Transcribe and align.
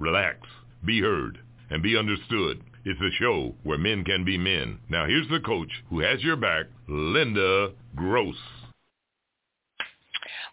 Relax, 0.00 0.38
be 0.86 0.98
heard, 1.02 1.38
and 1.68 1.82
be 1.82 1.94
understood. 1.94 2.62
It's 2.86 3.00
a 3.02 3.22
show 3.22 3.54
where 3.64 3.76
men 3.76 4.02
can 4.02 4.24
be 4.24 4.38
men. 4.38 4.78
Now 4.88 5.04
here's 5.04 5.28
the 5.28 5.40
coach 5.40 5.68
who 5.90 6.00
has 6.00 6.22
your 6.22 6.36
back, 6.36 6.64
Linda 6.88 7.72
Gross. 7.94 8.34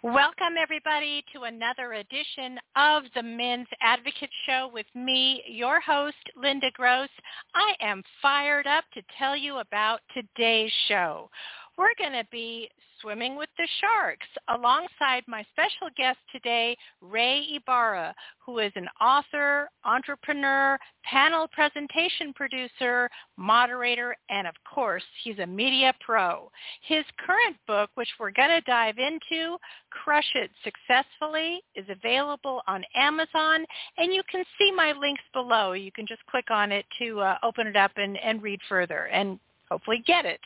Welcome 0.04 0.56
everybody 0.62 1.24
to 1.34 1.44
another 1.44 1.94
edition 1.94 2.60
of 2.76 3.04
the 3.16 3.24
Men's 3.24 3.68
Advocate 3.80 4.30
Show 4.46 4.70
with 4.74 4.86
me, 4.94 5.42
your 5.48 5.80
host, 5.80 6.18
Linda 6.36 6.70
Gross. 6.74 7.10
I 7.56 7.74
am 7.80 8.04
fired 8.22 8.68
up 8.68 8.84
to 8.96 9.02
tell 9.18 9.38
you 9.38 9.60
about 9.60 10.02
today's 10.14 10.74
show 10.90 11.30
we're 11.78 11.94
going 11.98 12.14
to 12.14 12.28
be 12.32 12.70
swimming 13.02 13.36
with 13.36 13.50
the 13.58 13.68
sharks 13.80 14.28
alongside 14.48 15.24
my 15.28 15.46
special 15.52 15.90
guest 15.96 16.18
today, 16.32 16.76
Rey 17.02 17.46
Ybarra, 17.54 18.16
who 18.44 18.60
is 18.60 18.72
an 18.76 18.88
author, 19.00 19.70
entrepreneur, 19.86 20.80
panel 21.04 21.48
presentation 21.50 22.34
producer, 22.34 23.10
moderator, 23.38 24.16
and 24.30 24.48
of 24.48 24.56
course, 24.74 25.04
he's 25.24 25.38
a 25.40 25.46
media 25.46 25.94
pro. 26.00 26.50
His 26.82 27.06
current 27.24 27.58
book, 27.68 27.92
which 27.94 28.10
we're 28.20 28.32
going 28.32 28.50
to 28.50 28.62
dive 28.62 28.98
into, 28.98 29.58
Crush 29.92 30.32
It 30.34 30.50
Successfully, 30.64 31.62
is 31.76 31.86
available 31.90 32.62
on 32.68 32.84
Amazon, 32.96 33.66
and 33.98 34.12
you 34.12 34.24
can 34.32 34.44
see 34.58 34.72
my 34.72 34.94
links 34.94 35.24
below. 35.34 35.74
You 35.74 35.92
can 35.92 36.08
just 36.08 36.26
click 36.26 36.50
on 36.50 36.72
it 36.72 36.86
to 37.00 37.20
uh, 37.20 37.38
open 37.44 37.68
it 37.68 37.76
up 37.76 37.92
and, 37.98 38.18
and 38.18 38.42
read 38.42 38.60
further 38.68 39.06
and 39.08 39.40
hopefully 39.70 40.04
get 40.06 40.26
it. 40.26 40.40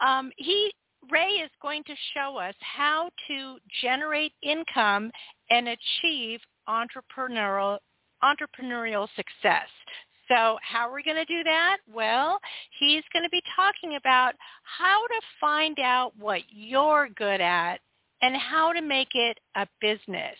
Um, 0.00 0.30
he 0.36 0.72
Rey 1.10 1.28
is 1.44 1.50
going 1.62 1.84
to 1.84 1.94
show 2.14 2.36
us 2.36 2.54
how 2.60 3.10
to 3.28 3.58
generate 3.82 4.32
income 4.42 5.10
and 5.50 5.68
achieve 5.68 6.40
entrepreneurial 6.68 7.78
entrepreneurial 8.24 9.06
success. 9.14 9.68
So 10.28 10.58
how 10.62 10.88
are 10.88 10.94
we 10.94 11.04
going 11.04 11.16
to 11.16 11.24
do 11.24 11.44
that? 11.44 11.78
Well, 11.92 12.40
he's 12.80 13.04
going 13.12 13.22
to 13.22 13.30
be 13.30 13.42
talking 13.54 13.96
about 13.96 14.34
how 14.62 15.06
to 15.06 15.20
find 15.40 15.78
out 15.78 16.12
what 16.18 16.40
you're 16.50 17.08
good 17.16 17.40
at 17.40 17.78
and 18.22 18.34
how 18.36 18.72
to 18.72 18.80
make 18.80 19.14
it 19.14 19.38
a 19.54 19.66
business. 19.80 20.36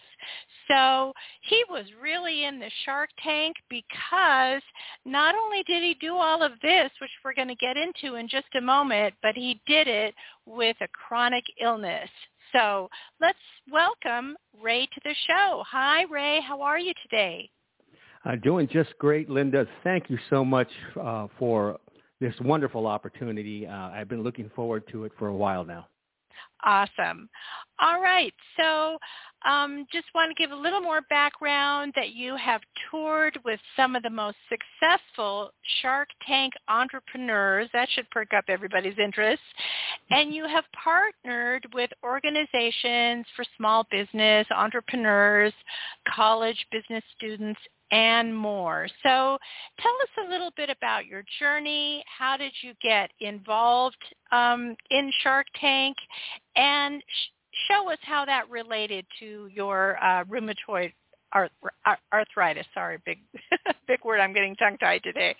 So 0.68 1.12
he 1.42 1.62
was 1.70 1.84
really 2.00 2.44
in 2.44 2.58
the 2.58 2.70
Shark 2.84 3.10
Tank 3.22 3.56
because 3.70 4.62
not 5.04 5.34
only 5.34 5.62
did 5.66 5.82
he 5.82 5.96
do 6.00 6.16
all 6.16 6.42
of 6.42 6.52
this, 6.62 6.90
which 7.00 7.10
we're 7.24 7.34
going 7.34 7.48
to 7.48 7.54
get 7.54 7.76
into 7.76 8.16
in 8.16 8.28
just 8.28 8.46
a 8.56 8.60
moment, 8.60 9.14
but 9.22 9.34
he 9.34 9.60
did 9.66 9.86
it 9.86 10.14
with 10.44 10.76
a 10.80 10.88
chronic 10.88 11.44
illness. 11.60 12.08
So 12.52 12.88
let's 13.20 13.38
welcome 13.70 14.36
Rey 14.60 14.86
to 14.86 15.00
the 15.04 15.14
show. 15.26 15.62
Hi, 15.68 16.04
Rey. 16.04 16.40
How 16.46 16.62
are 16.62 16.78
you 16.78 16.92
today? 17.02 17.50
Uh, 18.24 18.36
doing 18.42 18.68
just 18.72 18.90
great, 18.98 19.30
Linda. 19.30 19.66
Thank 19.84 20.10
you 20.10 20.18
so 20.30 20.44
much 20.44 20.68
uh, 21.00 21.28
for 21.38 21.78
this 22.20 22.34
wonderful 22.40 22.86
opportunity. 22.86 23.66
Uh, 23.66 23.72
I've 23.72 24.08
been 24.08 24.22
looking 24.22 24.50
forward 24.56 24.84
to 24.90 25.04
it 25.04 25.12
for 25.18 25.28
a 25.28 25.34
while 25.34 25.64
now. 25.64 25.86
Awesome. 26.66 27.28
All 27.78 28.02
right. 28.02 28.34
So 28.58 28.98
um, 29.48 29.86
just 29.92 30.06
want 30.16 30.36
to 30.36 30.42
give 30.42 30.50
a 30.50 30.60
little 30.60 30.80
more 30.80 31.02
background 31.08 31.92
that 31.94 32.12
you 32.12 32.34
have 32.36 32.60
toured 32.90 33.38
with 33.44 33.60
some 33.76 33.94
of 33.94 34.02
the 34.02 34.10
most 34.10 34.36
successful 34.48 35.50
Shark 35.80 36.08
Tank 36.26 36.54
entrepreneurs. 36.68 37.68
That 37.72 37.88
should 37.94 38.10
perk 38.10 38.34
up 38.36 38.46
everybody's 38.48 38.98
interest. 38.98 39.42
And 40.10 40.34
you 40.34 40.48
have 40.48 40.64
partnered 40.82 41.66
with 41.72 41.90
organizations 42.02 43.26
for 43.36 43.44
small 43.56 43.86
business, 43.88 44.48
entrepreneurs, 44.50 45.52
college 46.16 46.66
business 46.72 47.04
students, 47.16 47.60
and 47.90 48.34
more. 48.34 48.88
So 49.02 49.38
tell 49.80 49.92
us 49.92 50.26
a 50.26 50.30
little 50.30 50.50
bit 50.56 50.70
about 50.70 51.06
your 51.06 51.24
journey. 51.38 52.02
How 52.06 52.36
did 52.36 52.52
you 52.62 52.72
get 52.82 53.10
involved 53.20 53.96
um, 54.32 54.76
in 54.90 55.10
Shark 55.22 55.46
Tank? 55.60 55.96
And 56.56 57.02
sh- 57.02 57.28
show 57.68 57.90
us 57.90 57.98
how 58.02 58.24
that 58.24 58.48
related 58.50 59.06
to 59.20 59.48
your 59.52 59.98
uh, 60.02 60.24
rheumatoid 60.24 60.92
arth- 61.32 61.50
arthritis. 62.12 62.66
Sorry, 62.74 62.98
big 63.04 63.18
big 63.88 64.04
word. 64.04 64.20
I'm 64.20 64.32
getting 64.32 64.56
tongue 64.56 64.78
tied 64.78 65.02
today. 65.02 65.34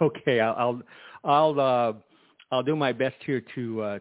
Okay, 0.00 0.40
I'll 0.40 0.82
I'll 1.24 1.60
uh, 1.60 1.92
I'll 2.50 2.62
do 2.62 2.76
my 2.76 2.92
best 2.92 3.16
here 3.24 3.42
to 3.54 3.82
uh, 3.82 3.98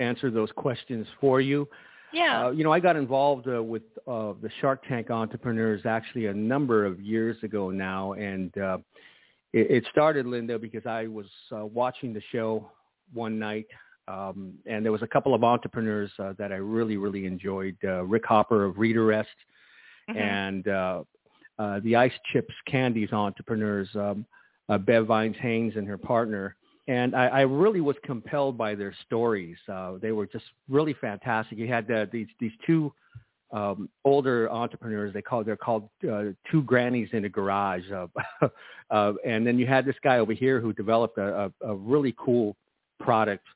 answer 0.00 0.30
those 0.30 0.50
questions 0.56 1.06
for 1.20 1.40
you. 1.40 1.68
Yeah. 2.14 2.46
Uh, 2.46 2.50
you 2.50 2.62
know, 2.62 2.72
I 2.72 2.80
got 2.80 2.96
involved 2.96 3.48
uh, 3.48 3.62
with 3.62 3.82
uh, 4.06 4.34
the 4.40 4.48
Shark 4.60 4.86
Tank 4.88 5.10
entrepreneurs 5.10 5.82
actually 5.84 6.26
a 6.26 6.34
number 6.34 6.86
of 6.86 7.00
years 7.00 7.36
ago 7.42 7.70
now, 7.70 8.12
and 8.12 8.56
uh, 8.56 8.78
it, 9.52 9.70
it 9.70 9.84
started, 9.90 10.24
Linda, 10.26 10.58
because 10.58 10.86
I 10.86 11.06
was 11.08 11.26
uh, 11.54 11.66
watching 11.66 12.14
the 12.14 12.22
show 12.30 12.70
one 13.12 13.38
night, 13.38 13.66
um, 14.06 14.54
and 14.66 14.84
there 14.84 14.92
was 14.92 15.02
a 15.02 15.06
couple 15.08 15.34
of 15.34 15.42
entrepreneurs 15.42 16.10
uh, 16.18 16.34
that 16.38 16.52
I 16.52 16.56
really, 16.56 16.96
really 16.96 17.26
enjoyed. 17.26 17.76
Uh, 17.82 18.04
Rick 18.04 18.26
Hopper 18.26 18.64
of 18.64 18.76
Readerest 18.76 19.24
mm-hmm. 20.08 20.18
and 20.18 20.68
uh, 20.68 21.02
uh, 21.58 21.80
the 21.80 21.96
Ice 21.96 22.12
Chips 22.32 22.54
Candies 22.66 23.12
entrepreneurs, 23.12 23.88
um, 23.94 24.24
uh, 24.68 24.78
Bev 24.78 25.06
Vines 25.06 25.36
Haynes 25.40 25.74
and 25.76 25.86
her 25.88 25.98
partner 25.98 26.56
and 26.86 27.14
I, 27.14 27.26
I 27.26 27.40
really 27.42 27.80
was 27.80 27.96
compelled 28.04 28.58
by 28.58 28.74
their 28.74 28.94
stories. 29.06 29.56
Uh, 29.70 29.94
they 30.00 30.12
were 30.12 30.26
just 30.26 30.44
really 30.68 30.94
fantastic. 30.94 31.58
You 31.58 31.68
had 31.68 31.90
uh, 31.90 32.06
these 32.12 32.26
these 32.38 32.52
two 32.66 32.92
um, 33.52 33.88
older 34.04 34.50
entrepreneurs. 34.50 35.14
They 35.14 35.22
called 35.22 35.46
they're 35.46 35.56
called 35.56 35.88
uh, 36.10 36.24
two 36.50 36.62
grannies 36.62 37.08
in 37.12 37.24
a 37.24 37.28
garage, 37.28 37.84
uh, 37.90 38.06
uh, 38.90 39.12
and 39.24 39.46
then 39.46 39.58
you 39.58 39.66
had 39.66 39.86
this 39.86 39.96
guy 40.02 40.18
over 40.18 40.32
here 40.32 40.60
who 40.60 40.72
developed 40.72 41.18
a, 41.18 41.50
a, 41.62 41.68
a 41.68 41.74
really 41.74 42.14
cool 42.18 42.56
product. 43.00 43.46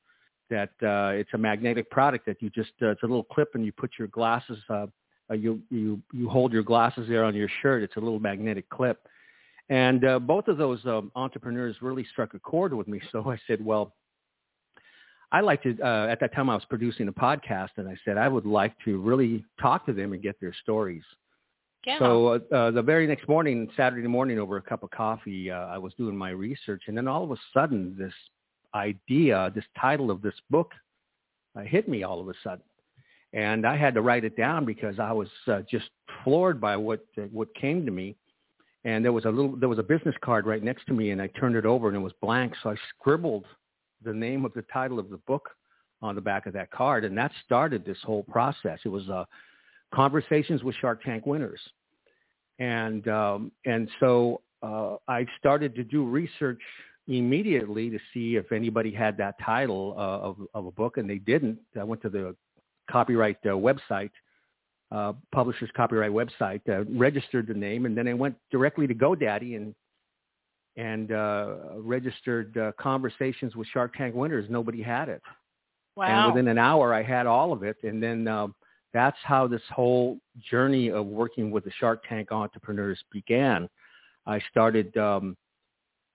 That 0.51 0.71
uh, 0.83 1.13
it's 1.13 1.31
a 1.35 1.39
magnetic 1.39 1.91
product 1.91 2.25
that 2.25 2.41
you 2.41 2.49
just 2.49 2.73
uh, 2.81 2.89
it's 2.89 3.03
a 3.03 3.07
little 3.07 3.25
clip 3.25 3.51
and 3.55 3.65
you 3.65 3.73
put 3.73 3.91
your 3.99 4.09
glasses. 4.09 4.59
Uh, 4.71 4.87
uh, 5.31 5.35
you 5.35 5.61
you 5.71 6.01
you 6.15 6.31
hold 6.31 6.55
your 6.55 6.63
glasses 6.63 7.07
there 7.09 7.25
on 7.25 7.35
your 7.35 7.51
shirt. 7.61 7.83
It's 7.83 7.97
a 7.97 8.01
little 8.01 8.21
magnetic 8.21 8.71
clip 8.71 9.07
and 9.69 10.05
uh, 10.05 10.19
both 10.19 10.49
of 10.49 10.57
those 10.57 10.85
um, 10.87 11.13
entrepreneurs 11.15 11.77
really 11.83 12.07
struck 12.11 12.35
a 12.35 12.39
chord 12.39 12.73
with 12.73 12.89
me. 12.89 13.01
So 13.13 13.31
I 13.31 13.39
said, 13.47 13.65
well, 13.65 13.95
I 15.31 15.41
like 15.41 15.63
to, 15.63 15.77
uh, 15.83 16.07
at 16.07 16.21
that 16.21 16.35
time 16.35 16.49
I 16.49 16.55
was 16.55 16.65
producing 16.65 17.09
a 17.09 17.13
podcast 17.13 17.71
and 17.77 17.89
I 17.89 17.97
said, 18.05 18.17
I 18.17 18.29
would 18.29 18.47
like 18.47 18.75
to 18.85 19.01
really 19.01 19.45
talk 19.61 19.85
to 19.87 19.93
them 19.93 20.13
and 20.13 20.23
get 20.23 20.41
their 20.41 20.55
stories. 20.63 21.03
Yeah. 21.87 21.99
So 21.99 22.27
uh, 22.29 22.55
uh, 22.55 22.71
the 22.71 22.83
very 22.83 23.07
next 23.07 23.29
morning, 23.29 23.69
Saturday 23.77 24.07
morning 24.09 24.39
over 24.39 24.57
a 24.57 24.63
cup 24.63 24.83
of 24.83 24.91
coffee, 24.91 25.51
uh, 25.51 25.67
I 25.67 25.79
was 25.79 25.93
doing 25.95 26.17
my 26.17 26.31
research 26.31 26.83
and 26.87 26.97
then 26.97 27.09
all 27.09 27.25
of 27.25 27.31
a 27.31 27.37
sudden 27.53 27.95
this 27.99 28.13
idea, 28.75 29.53
this 29.55 29.65
title 29.79 30.11
of 30.11 30.23
this 30.23 30.35
book 30.51 30.73
uh, 31.57 31.63
hit 31.63 31.89
me 31.89 32.03
all 32.03 32.21
of 32.21 32.29
a 32.29 32.35
sudden. 32.43 32.65
And 33.33 33.67
I 33.67 33.77
had 33.77 33.95
to 33.95 34.01
write 34.01 34.25
it 34.25 34.37
down 34.37 34.65
because 34.65 34.99
I 34.99 35.13
was 35.13 35.29
uh, 35.47 35.61
just 35.71 35.91
floored 36.25 36.61
by 36.61 36.77
what 36.77 37.05
uh, 37.19 37.23
what 37.31 37.55
came 37.55 37.85
to 37.85 37.93
me 37.93 38.17
and 38.85 39.05
there 39.05 39.13
was 39.13 39.25
a 39.25 39.31
little 39.31 39.57
there 39.57 39.69
was 39.69 39.79
a 39.79 39.83
business 39.83 40.15
card 40.23 40.47
right 40.47 40.63
next 40.63 40.87
to 40.87 40.93
me 40.93 41.11
and 41.11 41.21
I 41.21 41.27
turned 41.29 41.57
it 41.57 41.67
over 41.67 41.89
and 41.89 41.97
it 41.97 42.01
was 42.01 42.13
blank. 42.21 42.55
So 42.63 42.71
I 42.71 42.77
scribbled 42.91 43.45
the 44.05 44.13
name 44.13 44.45
of 44.45 44.53
the 44.55 44.63
title 44.73 44.99
of 44.99 45.11
the 45.11 45.17
book 45.19 45.51
on 46.01 46.15
the 46.15 46.21
back 46.21 46.47
of 46.47 46.53
that 46.53 46.71
card 46.71 47.05
and 47.05 47.17
that 47.19 47.33
started 47.45 47.85
this 47.85 47.99
whole 48.05 48.23
process. 48.25 48.79
It 48.85 48.89
was 48.89 49.09
uh 49.09 49.25
conversations 49.95 50.63
with 50.63 50.77
Shark 50.77 51.03
Tank 51.03 51.27
winners. 51.27 51.61
And 52.59 53.07
um 53.09 53.53
and 53.67 53.89
so 54.01 54.43
uh 54.63 54.97
I 55.09 55.27
started 55.39 55.75
to 55.75 55.85
do 55.85 56.05
research 56.05 56.61
immediately 57.09 57.91
to 57.91 57.99
see 58.13 58.37
if 58.37 58.53
anybody 58.53 58.93
had 58.93 59.17
that 59.17 59.35
title 59.45 59.95
uh, 59.97 60.01
of 60.01 60.37
of 60.55 60.67
a 60.67 60.71
book 60.71 60.99
and 60.99 61.09
they 61.09 61.19
didn't. 61.19 61.59
I 61.79 61.85
went 61.85 62.03
to 62.03 62.11
the 62.11 62.37
copyright 62.91 63.39
uh, 63.45 63.51
website 63.51 64.11
uh, 64.91 65.13
publisher's 65.33 65.71
copyright 65.77 66.11
website, 66.11 66.61
uh, 66.69 66.85
registered 66.97 67.47
the 67.47 67.55
name, 67.55 67.87
and 67.87 67.97
then 67.97 68.09
I 68.09 68.15
went 68.15 68.37
directly 68.51 68.87
to 68.87 68.95
GoDaddy 68.95 69.57
and 69.57 69.75
and 70.77 71.11
uh, 71.11 71.57
registered 71.77 72.57
uh, 72.57 72.71
conversations 72.79 73.57
with 73.57 73.67
Shark 73.69 73.97
Tank 73.97 74.15
winners. 74.15 74.47
Nobody 74.49 74.81
had 74.81 75.09
it. 75.09 75.21
Wow. 75.97 76.27
And 76.27 76.35
within 76.35 76.47
an 76.49 76.57
hour, 76.57 76.95
I 76.95 77.03
had 77.03 77.27
all 77.27 77.53
of 77.53 77.65
it, 77.65 77.77
and 77.83 78.01
then 78.01 78.29
um, 78.29 78.55
that's 78.95 79.17
how 79.25 79.49
this 79.49 79.63
whole 79.75 80.19
journey 80.51 80.91
of 80.91 81.07
working 81.07 81.51
with 81.51 81.65
the 81.65 81.73
Shark 81.81 82.05
Tank 82.09 82.31
entrepreneurs 82.31 83.03
began. 83.11 83.69
I 84.25 84.41
started 84.51 84.97
um, 84.97 85.37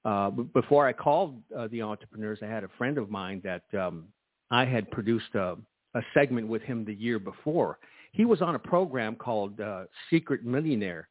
uh, 0.06 0.30
before 0.30 0.88
I 0.88 0.94
called 0.94 1.42
uh, 1.56 1.68
the 1.68 1.81
entrepreneurs. 1.81 2.40
I 2.42 2.48
had 2.48 2.64
a 2.64 2.70
friend 2.78 2.98
of 2.98 3.10
mine 3.10 3.42
that 3.44 3.64
um, 3.78 4.06
I 4.52 4.66
had 4.66 4.90
produced 4.92 5.36
a, 5.36 5.58
a 5.94 6.02
segment 6.14 6.48
with 6.48 6.62
him 6.62 6.86
the 6.86 6.94
year 6.94 7.20
before. 7.20 7.80
He 8.13 8.25
was 8.25 8.42
on 8.42 8.56
a 8.56 8.60
program 8.60 9.15
called 9.15 9.60
uh, 9.60 9.83
Secret 10.10 10.45
Millionaire, 10.45 11.10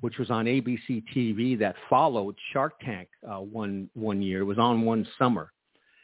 which 0.00 0.18
was 0.18 0.30
on 0.30 0.46
ABC 0.46 1.04
TV 1.14 1.58
that 1.58 1.76
followed 1.90 2.36
Shark 2.52 2.80
Tank 2.80 3.08
uh, 3.28 3.40
one 3.40 3.90
one 3.94 4.22
year. 4.22 4.40
It 4.40 4.44
was 4.44 4.58
on 4.58 4.82
one 4.82 5.06
summer, 5.18 5.52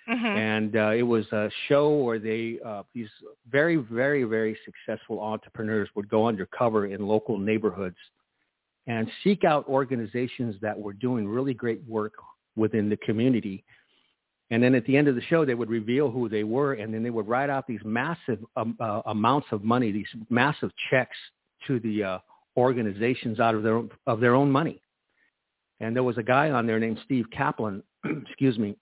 Mm-hmm. 0.08 0.26
and 0.26 0.76
uh, 0.76 0.90
it 0.90 1.02
was 1.02 1.24
a 1.30 1.48
show 1.68 1.94
where 1.98 2.18
they 2.18 2.58
uh, 2.66 2.82
these 2.94 3.08
very 3.48 3.76
very 3.76 4.24
very 4.24 4.58
successful 4.64 5.20
entrepreneurs 5.20 5.88
would 5.94 6.08
go 6.08 6.26
undercover 6.26 6.86
in 6.86 7.06
local 7.06 7.38
neighborhoods 7.38 7.98
and 8.88 9.08
seek 9.22 9.44
out 9.44 9.68
organizations 9.68 10.56
that 10.62 10.76
were 10.76 10.94
doing 10.94 11.28
really 11.28 11.54
great 11.54 11.80
work 11.86 12.14
within 12.56 12.88
the 12.88 12.96
community. 12.96 13.62
And 14.50 14.62
then 14.62 14.74
at 14.74 14.84
the 14.84 14.96
end 14.96 15.06
of 15.06 15.14
the 15.14 15.22
show, 15.22 15.44
they 15.44 15.54
would 15.54 15.70
reveal 15.70 16.10
who 16.10 16.28
they 16.28 16.42
were, 16.42 16.74
and 16.74 16.92
then 16.92 17.02
they 17.02 17.10
would 17.10 17.28
write 17.28 17.50
out 17.50 17.66
these 17.66 17.80
massive 17.84 18.44
um, 18.56 18.76
uh, 18.80 19.02
amounts 19.06 19.46
of 19.52 19.62
money, 19.62 19.92
these 19.92 20.08
massive 20.28 20.70
checks 20.90 21.16
to 21.68 21.78
the 21.80 22.02
uh, 22.02 22.18
organizations 22.56 23.38
out 23.38 23.54
of 23.54 23.62
their 23.62 23.76
own, 23.76 23.90
of 24.06 24.18
their 24.18 24.34
own 24.34 24.50
money. 24.50 24.82
And 25.78 25.94
there 25.94 26.02
was 26.02 26.18
a 26.18 26.22
guy 26.22 26.50
on 26.50 26.66
there 26.66 26.80
named 26.80 26.98
Steve 27.04 27.26
Kaplan, 27.30 27.82
excuse 28.04 28.58
me, 28.58 28.76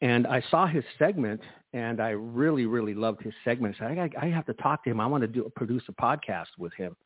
and 0.00 0.26
I 0.26 0.42
saw 0.50 0.66
his 0.66 0.84
segment, 0.98 1.40
and 1.72 2.00
I 2.00 2.10
really, 2.10 2.66
really 2.66 2.94
loved 2.94 3.22
his 3.22 3.34
segment. 3.44 3.76
I 3.80 4.10
I, 4.20 4.26
I 4.26 4.30
have 4.30 4.46
to 4.46 4.54
talk 4.54 4.84
to 4.84 4.90
him. 4.90 5.00
I 5.00 5.06
want 5.06 5.22
to 5.22 5.28
do 5.28 5.50
produce 5.54 5.82
a 5.88 5.92
podcast 5.92 6.48
with 6.58 6.72
him. 6.74 6.96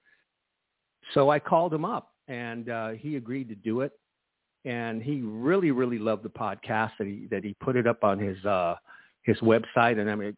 So 1.14 1.30
I 1.30 1.38
called 1.38 1.72
him 1.72 1.84
up, 1.84 2.12
and 2.28 2.68
uh, 2.68 2.90
he 2.90 3.16
agreed 3.16 3.48
to 3.48 3.54
do 3.54 3.80
it. 3.80 3.92
And 4.68 5.02
he 5.02 5.22
really, 5.22 5.70
really 5.70 5.98
loved 5.98 6.24
the 6.24 6.28
podcast 6.28 6.92
that 6.98 7.06
he 7.06 7.26
that 7.30 7.42
he 7.42 7.54
put 7.54 7.74
it 7.74 7.86
up 7.86 8.04
on 8.04 8.18
his 8.18 8.44
uh, 8.44 8.74
his 9.22 9.38
website. 9.38 9.98
And 9.98 10.10
I 10.10 10.14
mean, 10.14 10.36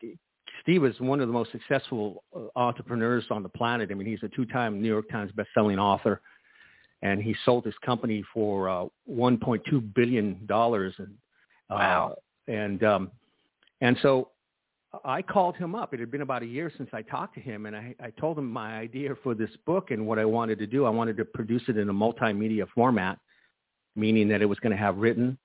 Steve 0.62 0.84
is 0.84 0.98
one 1.00 1.20
of 1.20 1.26
the 1.26 1.32
most 1.32 1.50
successful 1.50 2.22
uh, 2.36 2.40
entrepreneurs 2.56 3.24
on 3.30 3.42
the 3.42 3.48
planet. 3.48 3.88
I 3.90 3.94
mean, 3.94 4.06
he's 4.06 4.22
a 4.22 4.28
two-time 4.28 4.80
New 4.80 4.88
York 4.88 5.08
Times 5.10 5.32
best-selling 5.32 5.78
author, 5.78 6.20
and 7.02 7.20
he 7.20 7.34
sold 7.44 7.64
his 7.64 7.74
company 7.84 8.22
for 8.32 8.68
uh, 8.68 8.84
1.2 9.10 9.94
billion 9.94 10.46
dollars. 10.46 10.94
And 10.98 11.14
uh, 11.70 11.74
Wow. 11.74 12.16
and 12.46 12.84
um, 12.84 13.10
and 13.80 13.96
so 14.02 14.28
I 15.04 15.22
called 15.22 15.56
him 15.56 15.74
up. 15.74 15.94
It 15.94 16.00
had 16.00 16.10
been 16.10 16.22
about 16.22 16.42
a 16.42 16.46
year 16.46 16.70
since 16.76 16.90
I 16.92 17.02
talked 17.02 17.34
to 17.34 17.40
him, 17.40 17.66
and 17.66 17.76
I, 17.76 17.94
I 18.00 18.10
told 18.10 18.38
him 18.38 18.50
my 18.50 18.78
idea 18.78 19.10
for 19.22 19.34
this 19.34 19.50
book 19.66 19.90
and 19.90 20.06
what 20.06 20.18
I 20.18 20.24
wanted 20.24 20.58
to 20.60 20.66
do. 20.66 20.84
I 20.84 20.90
wanted 20.90 21.16
to 21.18 21.24
produce 21.24 21.62
it 21.68 21.76
in 21.76 21.88
a 21.88 21.94
multimedia 21.94 22.66
format, 22.74 23.18
meaning 24.00 24.28
that 24.28 24.42
it 24.42 24.46
was 24.46 24.58
going 24.58 24.72
to 24.72 24.78
have 24.78 24.96
written, 24.96 25.38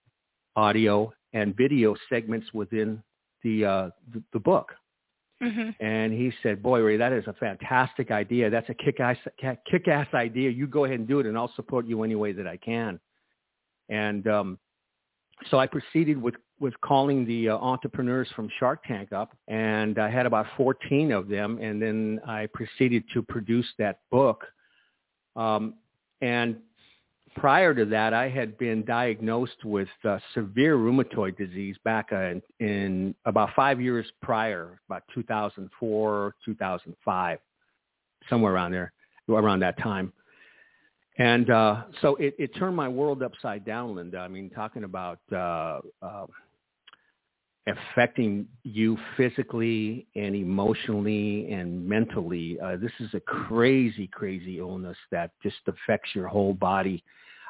audio, 0.56 1.14
and 1.34 1.56
video 1.56 1.96
segments 2.10 2.48
within 2.54 3.04
the 3.44 3.66
uh, 3.66 3.90
the, 4.14 4.24
the 4.34 4.40
book. 4.40 4.72
Mm-hmm. 5.44 5.72
And 5.86 6.14
he 6.14 6.32
said, 6.42 6.64
"Boy, 6.64 6.80
Rey, 6.80 6.98
that 6.98 7.12
is 7.12 7.26
a 7.28 7.34
fantastic 7.34 8.10
idea. 8.10 8.50
That's 8.50 8.70
a 8.70 8.74
kick-ass, 8.74 9.18
kick-ass 9.70 10.08
idea. 10.14 10.50
You 10.50 10.66
go 10.66 10.86
ahead 10.86 11.00
and 11.00 11.08
do 11.08 11.20
it, 11.20 11.26
and 11.26 11.38
I'll 11.38 11.54
support 11.56 11.86
you 11.86 12.04
any 12.04 12.16
way 12.16 12.32
that 12.32 12.48
I 12.48 12.58
can." 12.58 13.00
And 13.90 14.26
um, 14.28 14.60
so 15.52 15.60
I 15.60 15.68
proceeded 15.68 16.22
with 16.22 16.36
with 16.60 16.80
calling 16.80 17.26
the 17.26 17.50
uh, 17.50 17.58
entrepreneurs 17.58 18.30
from 18.34 18.50
Shark 18.60 18.84
Tank 18.86 19.12
up, 19.12 19.36
and 19.50 20.00
I 20.00 20.10
had 20.10 20.26
about 20.26 20.46
14 20.56 21.12
of 21.12 21.28
them, 21.28 21.60
and 21.62 21.82
then 21.82 22.22
I 22.26 22.48
proceeded 22.54 23.04
to 23.14 23.22
produce 23.22 23.68
that 23.78 24.00
book. 24.10 24.46
Um, 25.36 25.74
and 26.22 26.56
prior 27.36 27.74
to 27.74 27.86
that, 27.86 28.14
I 28.14 28.30
had 28.30 28.58
been 28.58 28.84
diagnosed 28.86 29.64
with 29.64 29.88
uh, 30.04 30.18
severe 30.34 30.78
rheumatoid 30.78 31.38
disease 31.38 31.76
back 31.84 32.10
uh, 32.12 32.16
in, 32.22 32.42
in 32.60 33.16
about 33.26 33.50
five 33.56 33.80
years 33.80 34.06
prior, 34.22 34.80
about 34.90 35.04
2004, 35.14 36.36
2005, 36.44 37.40
somewhere 38.30 38.54
around 38.54 38.72
there, 38.72 38.94
around 39.30 39.60
that 39.60 39.78
time. 39.80 40.12
And 41.18 41.50
uh, 41.50 41.84
so 42.02 42.16
it, 42.18 42.36
it 42.38 42.56
turned 42.56 42.76
my 42.76 42.90
world 42.90 43.24
upside 43.24 43.66
down, 43.66 43.96
Linda. 43.96 44.18
I 44.18 44.28
mean, 44.28 44.50
talking 44.50 44.84
about 44.84 45.20
uh, 45.32 45.80
uh, 46.02 46.26
affecting 47.68 48.48
you 48.64 48.98
physically 49.18 50.08
and 50.16 50.36
emotionally 50.36 51.52
and 51.52 51.88
mentally. 51.88 52.60
Uh, 52.60 52.78
this 52.78 52.92
is 53.00 53.14
a 53.14 53.20
crazy, 53.22 54.08
crazy 54.08 54.60
illness 54.60 54.98
that 55.12 55.32
just 55.42 55.58
affects 55.68 56.10
your 56.14 56.28
whole 56.28 56.54
body. 56.54 57.04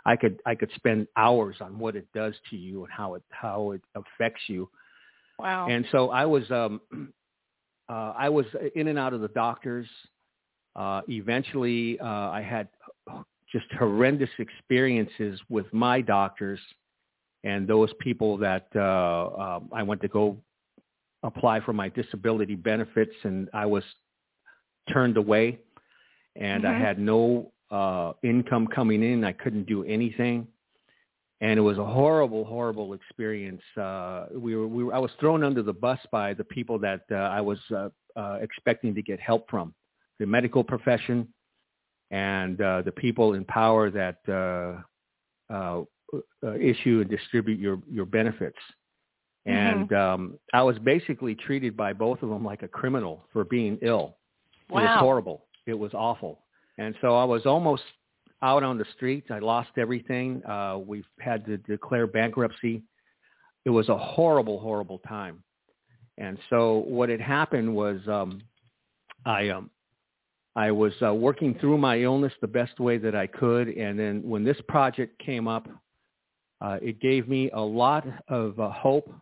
I 0.05 0.15
could 0.15 0.39
I 0.45 0.55
could 0.55 0.71
spend 0.75 1.07
hours 1.17 1.57
on 1.61 1.79
what 1.79 1.95
it 1.95 2.07
does 2.13 2.35
to 2.49 2.57
you 2.57 2.83
and 2.83 2.93
how 2.93 3.15
it 3.15 3.23
how 3.29 3.71
it 3.71 3.81
affects 3.95 4.41
you. 4.47 4.69
Wow. 5.39 5.67
And 5.69 5.85
so 5.91 6.09
I 6.11 6.25
was 6.25 6.49
um, 6.51 6.81
uh, 7.89 8.13
I 8.17 8.29
was 8.29 8.45
in 8.75 8.87
and 8.87 8.97
out 8.99 9.13
of 9.13 9.21
the 9.21 9.29
doctors. 9.29 9.87
Uh, 10.75 11.01
eventually, 11.09 11.99
uh, 11.99 12.05
I 12.05 12.41
had 12.41 12.67
just 13.51 13.65
horrendous 13.79 14.29
experiences 14.39 15.39
with 15.49 15.65
my 15.73 16.01
doctors 16.01 16.59
and 17.43 17.67
those 17.67 17.91
people 17.99 18.37
that 18.37 18.67
uh, 18.75 18.79
uh, 18.79 19.59
I 19.71 19.83
went 19.83 20.01
to 20.01 20.07
go 20.07 20.37
apply 21.23 21.59
for 21.61 21.73
my 21.73 21.89
disability 21.89 22.55
benefits, 22.55 23.13
and 23.23 23.49
I 23.53 23.65
was 23.65 23.83
turned 24.91 25.17
away, 25.17 25.59
and 26.35 26.65
I 26.65 26.73
Mhm. 26.73 26.79
had 26.79 26.99
no 26.99 27.51
uh, 27.71 28.13
income 28.23 28.67
coming 28.67 29.03
in. 29.03 29.23
I 29.23 29.31
couldn't 29.31 29.65
do 29.65 29.83
anything, 29.83 30.47
and 31.41 31.57
it 31.57 31.61
was 31.61 31.77
a 31.77 31.85
horrible, 31.85 32.45
horrible 32.45 32.93
experience. 32.93 33.61
Uh, 33.77 34.27
we 34.33 34.55
were, 34.55 34.67
we 34.67 34.83
were, 34.83 34.93
I 34.93 34.99
was 34.99 35.11
thrown 35.19 35.43
under 35.43 35.61
the 35.63 35.73
bus 35.73 35.99
by 36.11 36.33
the 36.33 36.43
people 36.43 36.79
that 36.79 37.01
uh, 37.11 37.15
I 37.15 37.41
was 37.41 37.59
uh, 37.75 37.89
uh, 38.15 38.37
expecting 38.41 38.95
to 38.95 39.01
get 39.01 39.19
help 39.19 39.49
from, 39.49 39.73
the 40.19 40.25
medical 40.25 40.63
profession, 40.63 41.27
and 42.11 42.61
uh, 42.61 42.81
the 42.83 42.91
people 42.91 43.33
in 43.33 43.45
power 43.45 43.89
that 43.91 44.17
uh, 44.29 45.53
uh, 45.53 45.83
uh, 46.43 46.53
issue 46.55 47.01
and 47.01 47.09
distribute 47.09 47.59
your 47.59 47.79
your 47.91 48.05
benefits. 48.05 48.57
And 49.47 49.93
um, 49.93 50.39
I 50.53 50.63
was 50.63 50.77
basically 50.79 51.35
treated 51.35 51.77
by 51.77 51.93
both 51.93 52.23
of 52.23 52.29
them 52.29 52.43
like 52.43 52.63
a 52.63 52.67
criminal 52.67 53.25
for 53.31 53.43
being 53.43 53.77
ill. 53.83 54.17
It 54.69 54.73
was 54.73 54.99
horrible. 54.99 55.45
It 55.67 55.75
was 55.75 55.93
awful. 55.93 56.39
And 56.77 56.95
so 57.01 57.15
I 57.15 57.23
was 57.23 57.45
almost 57.45 57.83
out 58.41 58.63
on 58.63 58.77
the 58.77 58.85
streets. 58.95 59.27
I 59.31 59.39
lost 59.39 59.69
everything. 59.77 60.43
Uh, 60.45 60.79
we 60.85 61.03
had 61.19 61.45
to 61.45 61.57
declare 61.57 62.07
bankruptcy. 62.07 62.83
It 63.65 63.69
was 63.69 63.89
a 63.89 63.97
horrible, 63.97 64.59
horrible 64.59 64.99
time. 64.99 65.43
And 66.17 66.37
so 66.49 66.83
what 66.87 67.09
had 67.09 67.21
happened 67.21 67.73
was 67.73 67.99
um, 68.07 68.41
I 69.25 69.49
um, 69.49 69.69
I 70.55 70.71
was 70.71 70.93
uh, 71.05 71.13
working 71.13 71.55
through 71.59 71.77
my 71.77 71.99
illness 71.99 72.31
the 72.39 72.47
best 72.47 72.79
way 72.79 72.97
that 72.99 73.15
I 73.15 73.27
could. 73.27 73.67
And 73.67 73.99
then 73.99 74.21
when 74.23 74.45
this 74.45 74.57
project 74.69 75.19
came 75.19 75.47
up, 75.47 75.67
uh, 76.61 76.77
it 76.81 77.01
gave 77.01 77.27
me 77.27 77.51
a 77.51 77.59
lot 77.59 78.05
of 78.29 78.57
uh, 78.59 78.69
hope. 78.69 79.13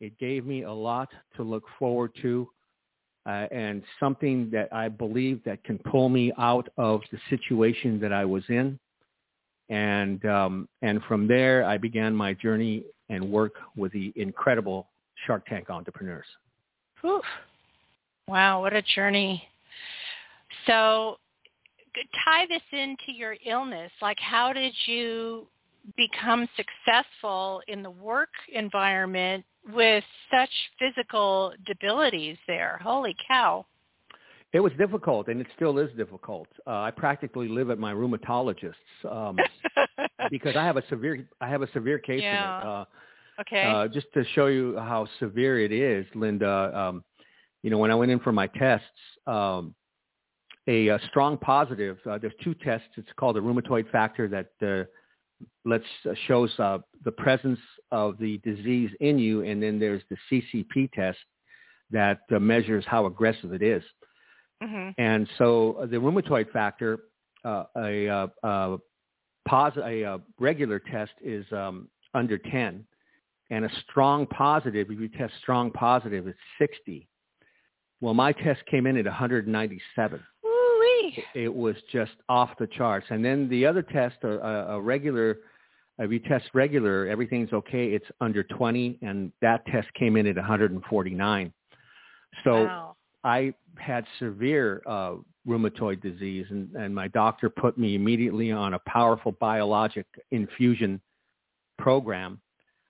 It 0.00 0.16
gave 0.18 0.46
me 0.46 0.62
a 0.62 0.72
lot 0.72 1.08
to 1.36 1.42
look 1.42 1.64
forward 1.78 2.12
to 2.22 2.48
uh, 3.26 3.46
and 3.50 3.82
something 3.98 4.50
that 4.50 4.72
I 4.72 4.88
believe 4.88 5.42
that 5.44 5.62
can 5.64 5.78
pull 5.78 6.08
me 6.08 6.32
out 6.38 6.68
of 6.76 7.02
the 7.12 7.18
situation 7.28 8.00
that 8.00 8.12
I 8.12 8.24
was 8.24 8.42
in. 8.48 8.78
And 9.68 10.24
um, 10.26 10.68
and 10.82 11.00
from 11.04 11.28
there, 11.28 11.64
I 11.64 11.78
began 11.78 12.14
my 12.14 12.34
journey 12.34 12.84
and 13.08 13.30
work 13.30 13.54
with 13.76 13.92
the 13.92 14.12
incredible 14.16 14.88
Shark 15.26 15.46
Tank 15.46 15.70
entrepreneurs. 15.70 16.26
Oof. 17.04 17.24
Wow, 18.26 18.62
what 18.62 18.72
a 18.72 18.82
journey. 18.82 19.42
So 20.66 21.16
tie 22.24 22.46
this 22.48 22.62
into 22.72 23.12
your 23.12 23.36
illness. 23.46 23.90
Like 24.00 24.18
how 24.20 24.52
did 24.52 24.72
you 24.86 25.46
become 25.96 26.48
successful 26.56 27.62
in 27.68 27.82
the 27.82 27.90
work 27.90 28.28
environment 28.52 29.44
with 29.74 30.04
such 30.30 30.50
physical 30.78 31.52
debilities 31.66 32.36
there? 32.46 32.78
Holy 32.82 33.14
cow. 33.26 33.66
It 34.52 34.60
was 34.60 34.72
difficult, 34.78 35.28
and 35.28 35.40
it 35.40 35.46
still 35.54 35.78
is 35.78 35.90
difficult. 35.96 36.48
Uh, 36.66 36.80
I 36.80 36.90
practically 36.90 37.48
live 37.48 37.70
at 37.70 37.78
my 37.78 37.92
rheumatologist's 37.94 38.74
um, 39.08 39.38
because 40.30 40.56
I 40.56 40.64
have 40.64 40.76
a 40.76 40.82
severe 40.88 41.28
I 41.40 41.48
have 41.48 41.62
a 41.62 41.70
severe 41.70 41.98
case 42.00 42.22
Yeah. 42.22 42.56
of 42.56 42.62
it. 42.62 42.66
Uh, 42.66 42.84
okay. 43.42 43.62
Uh, 43.62 43.88
just 43.88 44.08
to 44.14 44.24
show 44.34 44.46
you 44.46 44.76
how 44.76 45.06
severe 45.20 45.60
it 45.60 45.70
is, 45.70 46.04
Linda, 46.16 46.72
um, 46.76 47.04
you 47.62 47.70
know, 47.70 47.78
when 47.78 47.92
I 47.92 47.94
went 47.94 48.10
in 48.10 48.18
for 48.18 48.32
my 48.32 48.48
tests, 48.48 48.86
um, 49.26 49.74
a, 50.66 50.90
uh 50.90 50.98
strong 51.08 51.36
positive, 51.38 51.98
uh, 52.08 52.18
there's 52.18 52.34
two 52.42 52.54
tests. 52.54 52.88
It's 52.96 53.08
called 53.16 53.36
a 53.36 53.40
rheumatoid 53.40 53.90
factor 53.90 54.26
that 54.28 54.50
uh, 54.66 54.84
lets 55.64 55.84
uh, 56.08 56.14
shows 56.26 56.50
uh, 56.58 56.78
the 57.04 57.12
presence 57.12 57.58
of 57.92 58.18
the 58.18 58.38
disease 58.38 58.90
in 59.00 59.18
you, 59.18 59.42
and 59.42 59.62
then 59.62 59.78
there's 59.78 60.02
the 60.10 60.16
CCP 60.30 60.92
test 60.92 61.18
that 61.90 62.20
uh, 62.34 62.38
measures 62.38 62.84
how 62.86 63.06
aggressive 63.06 63.52
it 63.52 63.62
is. 63.62 63.82
hmm 64.62 64.90
And 64.98 65.28
so 65.38 65.74
uh, 65.80 65.86
the 65.86 65.96
rheumatoid 65.96 66.50
factor, 66.52 67.00
uh, 67.44 67.64
a, 67.76 68.08
uh, 68.08 68.26
uh, 68.42 68.76
posit- 69.48 69.84
a, 69.84 70.02
a 70.02 70.20
regular 70.38 70.78
test 70.78 71.12
is 71.22 71.44
um, 71.52 71.88
under 72.14 72.38
10, 72.38 72.84
and 73.50 73.64
a 73.64 73.70
strong 73.88 74.26
positive, 74.26 74.90
if 74.90 75.00
you 75.00 75.08
test 75.08 75.32
strong 75.40 75.70
positive, 75.72 76.26
it's 76.28 76.38
60. 76.58 77.08
Well, 78.00 78.14
my 78.14 78.32
test 78.32 78.64
came 78.66 78.86
in 78.86 78.96
at 78.96 79.04
197. 79.04 80.20
Ooh-wee. 80.44 81.24
It 81.34 81.52
was 81.52 81.76
just 81.92 82.12
off 82.28 82.50
the 82.58 82.66
charts. 82.68 83.06
And 83.10 83.24
then 83.24 83.48
the 83.48 83.66
other 83.66 83.82
test, 83.82 84.16
a, 84.22 84.38
a, 84.38 84.76
a 84.76 84.80
regular, 84.80 85.38
if 86.00 86.10
you 86.10 86.18
test 86.18 86.46
regular, 86.54 87.06
everything's 87.06 87.52
okay. 87.52 87.88
It's 87.88 88.06
under 88.20 88.42
20, 88.42 88.98
and 89.02 89.30
that 89.42 89.64
test 89.66 89.92
came 89.94 90.16
in 90.16 90.26
at 90.26 90.36
149. 90.36 91.52
So 92.44 92.64
wow. 92.64 92.96
I 93.22 93.52
had 93.76 94.04
severe 94.18 94.82
uh, 94.86 95.16
rheumatoid 95.46 96.00
disease, 96.00 96.46
and, 96.50 96.74
and 96.74 96.94
my 96.94 97.08
doctor 97.08 97.50
put 97.50 97.76
me 97.76 97.94
immediately 97.94 98.50
on 98.50 98.74
a 98.74 98.78
powerful 98.86 99.32
biologic 99.32 100.06
infusion 100.30 101.00
program. 101.78 102.40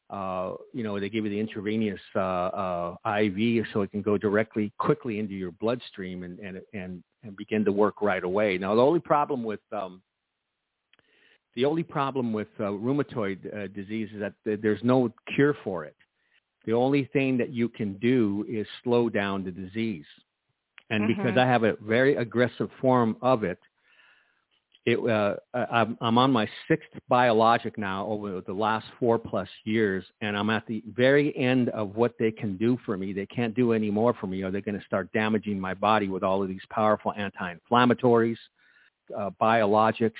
Uh, 0.08 0.54
you 0.72 0.82
know, 0.82 0.98
they 0.98 1.08
give 1.08 1.24
you 1.24 1.30
the 1.30 1.38
intravenous 1.38 2.00
uh, 2.16 2.18
uh, 2.18 2.96
IV 3.04 3.64
so 3.72 3.82
it 3.82 3.90
can 3.90 4.02
go 4.02 4.18
directly, 4.18 4.72
quickly 4.78 5.20
into 5.20 5.34
your 5.34 5.52
bloodstream 5.52 6.24
and 6.24 6.38
and 6.40 6.60
and, 6.74 7.02
and 7.22 7.36
begin 7.36 7.64
to 7.64 7.70
work 7.70 8.02
right 8.02 8.24
away. 8.24 8.58
Now, 8.58 8.74
the 8.74 8.82
only 8.82 8.98
problem 8.98 9.44
with 9.44 9.60
um, 9.70 10.02
the 11.54 11.64
only 11.64 11.82
problem 11.82 12.32
with 12.32 12.48
uh, 12.58 12.64
rheumatoid 12.64 13.38
uh, 13.54 13.66
disease 13.68 14.08
is 14.14 14.20
that 14.20 14.34
th- 14.44 14.60
there's 14.62 14.82
no 14.84 15.12
cure 15.34 15.56
for 15.64 15.84
it. 15.84 15.96
The 16.66 16.72
only 16.72 17.04
thing 17.12 17.36
that 17.38 17.50
you 17.50 17.68
can 17.68 17.94
do 17.94 18.44
is 18.48 18.66
slow 18.84 19.08
down 19.08 19.44
the 19.44 19.50
disease. 19.50 20.04
And 20.90 21.06
because 21.06 21.34
Mhm. 21.34 21.38
I 21.38 21.46
have 21.46 21.64
a 21.64 21.76
very 21.80 22.16
aggressive 22.16 22.70
form 22.80 23.16
of 23.22 23.44
it, 23.44 23.58
it 24.86 24.98
uh, 24.98 25.36
I'm, 25.54 25.96
I'm 26.00 26.18
on 26.18 26.32
my 26.32 26.48
sixth 26.66 26.88
biologic 27.08 27.76
now 27.78 28.06
over 28.06 28.40
the 28.40 28.52
last 28.52 28.86
four 28.98 29.18
plus 29.18 29.48
years, 29.64 30.04
and 30.20 30.36
I'm 30.36 30.50
at 30.50 30.66
the 30.66 30.82
very 30.86 31.36
end 31.36 31.68
of 31.70 31.96
what 31.96 32.14
they 32.18 32.30
can 32.30 32.56
do 32.56 32.78
for 32.84 32.96
me. 32.96 33.12
They 33.12 33.26
can't 33.26 33.54
do 33.54 33.72
any 33.72 33.90
more 33.90 34.14
for 34.14 34.26
me, 34.26 34.42
or 34.42 34.50
they're 34.50 34.60
going 34.62 34.78
to 34.78 34.86
start 34.86 35.12
damaging 35.12 35.60
my 35.60 35.74
body 35.74 36.08
with 36.08 36.22
all 36.22 36.42
of 36.42 36.48
these 36.48 36.64
powerful 36.70 37.12
anti-inflammatories, 37.16 38.38
uh, 39.16 39.30
biologics, 39.40 40.12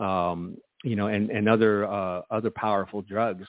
um, 0.00 0.56
you 0.84 0.96
know, 0.96 1.08
and, 1.08 1.30
and 1.30 1.48
other 1.48 1.86
uh, 1.86 2.22
other 2.30 2.50
powerful 2.50 3.02
drugs. 3.02 3.46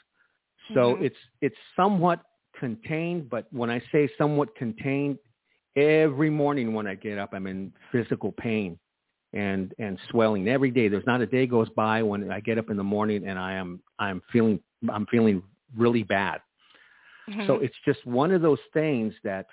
So 0.74 0.96
Mhm. 0.96 1.06
it's 1.06 1.16
it's 1.42 1.56
somewhat 1.76 2.22
contained, 2.60 3.30
but 3.30 3.52
when 3.52 3.70
I 3.70 3.82
say 3.92 4.10
somewhat 4.18 4.56
contained, 4.56 5.18
every 5.76 6.30
morning 6.30 6.74
when 6.74 6.88
I 6.88 6.96
get 6.96 7.18
up, 7.18 7.34
I'm 7.34 7.48
in 7.48 7.74
physical 7.92 8.32
pain 8.34 8.78
and 9.34 9.74
and 9.80 10.00
swelling 10.10 10.48
every 10.48 10.72
day. 10.72 10.88
There's 10.88 11.06
not 11.06 11.22
a 11.22 11.28
day 11.28 11.46
goes 11.48 11.70
by 11.70 12.02
when 12.04 12.32
I 12.32 12.40
get 12.40 12.58
up 12.58 12.70
in 12.70 12.78
the 12.78 12.84
morning 12.84 13.28
and 13.28 13.38
I 13.40 13.54
am 13.54 13.82
I'm 14.00 14.22
feeling 14.32 14.60
I'm 14.92 15.06
feeling 15.08 15.44
really 15.78 16.04
bad. 16.04 16.42
So 17.28 17.56
Mhm. 17.56 17.64
it's 17.64 17.76
just 17.86 18.06
one 18.06 18.32
of 18.32 18.42
those 18.42 18.60
things 18.74 19.14
that 19.24 19.46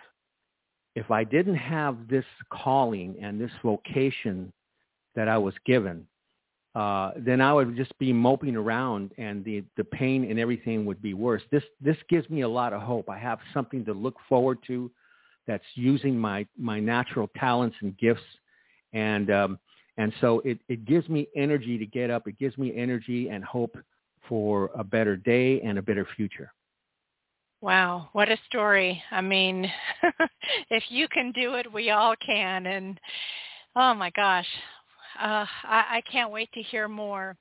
if 0.95 1.11
I 1.11 1.25
didn't 1.25 1.57
have 1.57 2.09
this 2.09 2.25
calling 2.51 3.17
and 3.21 3.39
this 3.41 3.51
vocation 3.63 4.53
that 5.15 5.29
I 5.29 5.37
was 5.37 5.55
given, 5.67 6.07
uh, 6.77 7.13
then 7.17 7.41
I 7.41 7.55
would 7.55 7.75
just 7.75 7.99
be 7.99 8.13
moping 8.13 8.55
around 8.55 9.13
and 9.17 9.43
the, 9.47 9.65
the 9.79 9.85
pain 9.85 10.31
and 10.31 10.39
everything 10.39 10.85
would 10.85 11.01
be 11.01 11.15
worse. 11.15 11.41
This 11.51 11.63
this 11.81 11.97
gives 12.11 12.29
me 12.29 12.43
a 12.43 12.49
lot 12.49 12.75
of 12.75 12.83
hope. 12.83 13.09
I 13.09 13.17
have 13.17 13.39
something 13.55 13.83
to 13.87 13.95
look 13.95 14.17
forward 14.29 14.59
to 14.67 14.91
that's 15.47 15.65
using 15.75 16.19
my, 16.19 16.47
my 16.59 16.79
natural 16.79 17.31
talents 17.39 17.77
and 17.81 17.97
gifts 17.97 18.21
and 18.93 19.31
um, 19.31 19.59
and 19.97 20.13
so 20.21 20.41
it, 20.41 20.59
it 20.69 20.85
gives 20.85 21.09
me 21.09 21.27
energy 21.35 21.79
to 21.79 21.87
get 21.87 22.11
up. 22.11 22.29
It 22.29 22.39
gives 22.39 22.59
me 22.59 22.77
energy 22.77 23.31
and 23.31 23.43
hope 23.43 23.79
for 24.29 24.71
a 24.77 24.85
better 24.85 25.17
day 25.17 25.63
and 25.63 25.79
a 25.79 25.83
better 25.83 26.07
future. 26.15 26.53
Wow, 27.63 28.11
what 28.13 28.31
a 28.31 28.37
story. 28.47 29.03
I 29.11 29.23
mean, 29.23 29.73
if 30.71 30.85
you 30.91 31.09
can 31.09 31.33
do 31.33 31.55
it, 31.55 31.73
we 31.73 31.89
all 31.89 32.15
can. 32.25 32.67
And 32.67 33.01
oh 33.75 33.95
my 33.95 34.11
gosh, 34.11 34.47
uh, 35.21 35.47
I, 35.65 35.85
I 35.97 36.03
can't 36.11 36.31
wait 36.31 36.51
to 36.53 36.63
hear 36.63 36.89
more. 36.89 37.37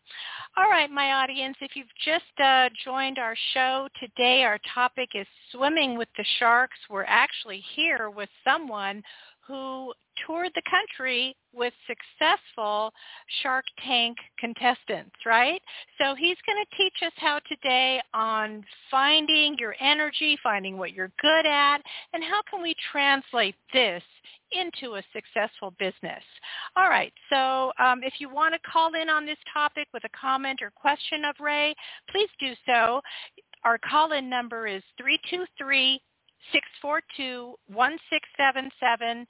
All 0.58 0.70
right, 0.70 0.90
my 0.90 1.14
audience, 1.14 1.58
if 1.62 1.76
you've 1.76 1.88
just 2.04 2.40
uh, 2.44 2.70
joined 2.84 3.20
our 3.20 3.36
show 3.54 3.88
today, 4.00 4.44
our 4.44 4.60
topic 4.74 5.10
is 5.14 5.28
swimming 5.52 5.98
with 5.98 6.08
the 6.18 6.26
sharks. 6.40 6.78
We're 6.90 7.04
actually 7.06 7.64
here 7.76 8.10
with 8.10 8.30
someone 8.44 9.04
who 9.48 9.94
toured 10.26 10.52
the 10.56 10.62
country 10.70 11.36
with 11.54 11.74
successful 11.88 12.92
Shark 13.42 13.66
Tank 13.86 14.18
contestants, 14.40 15.16
right? 15.26 15.62
So 16.00 16.16
he's 16.16 16.38
going 16.46 16.64
to 16.64 16.78
teach 16.78 16.94
us 17.06 17.14
how 17.18 17.40
today 17.48 18.02
on 18.14 18.64
finding 18.90 19.58
your 19.60 19.76
energy, 19.80 20.38
finding 20.42 20.78
what 20.78 20.94
you're 20.94 21.12
good 21.22 21.46
at, 21.46 21.80
and 22.14 22.24
how 22.24 22.42
can 22.50 22.62
we 22.62 22.76
translate 22.92 23.56
this 23.74 24.04
into 24.52 24.96
a 24.96 25.04
successful 25.14 25.74
business. 25.80 26.24
All 26.76 26.90
right, 26.90 27.14
so 27.30 27.72
um, 27.80 28.02
if 28.04 28.14
you 28.20 28.30
want 28.30 28.54
to 28.54 28.70
call 28.70 28.94
in 29.00 29.10
on 29.10 29.26
this 29.26 29.38
topic 29.52 29.88
with 29.94 30.04
a 30.06 30.10
comment 30.20 30.62
or 30.62 30.72
question 30.72 31.26
of 31.26 31.36
Ray, 31.40 31.76
please 32.10 32.30
do 32.40 32.54
so. 32.66 33.02
Our 33.64 33.80
call-in 33.80 34.30
number 34.30 34.68
is 34.68 34.84
323 34.98 36.00
642-1677, 36.54 39.26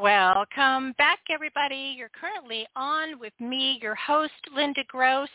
Welcome 0.00 0.92
back, 0.96 1.18
everybody. 1.28 1.96
You're 1.98 2.10
currently 2.10 2.68
on 2.76 3.18
with 3.18 3.32
me, 3.40 3.80
your 3.82 3.96
host, 3.96 4.32
Linda 4.54 4.84
Gross. 4.86 5.28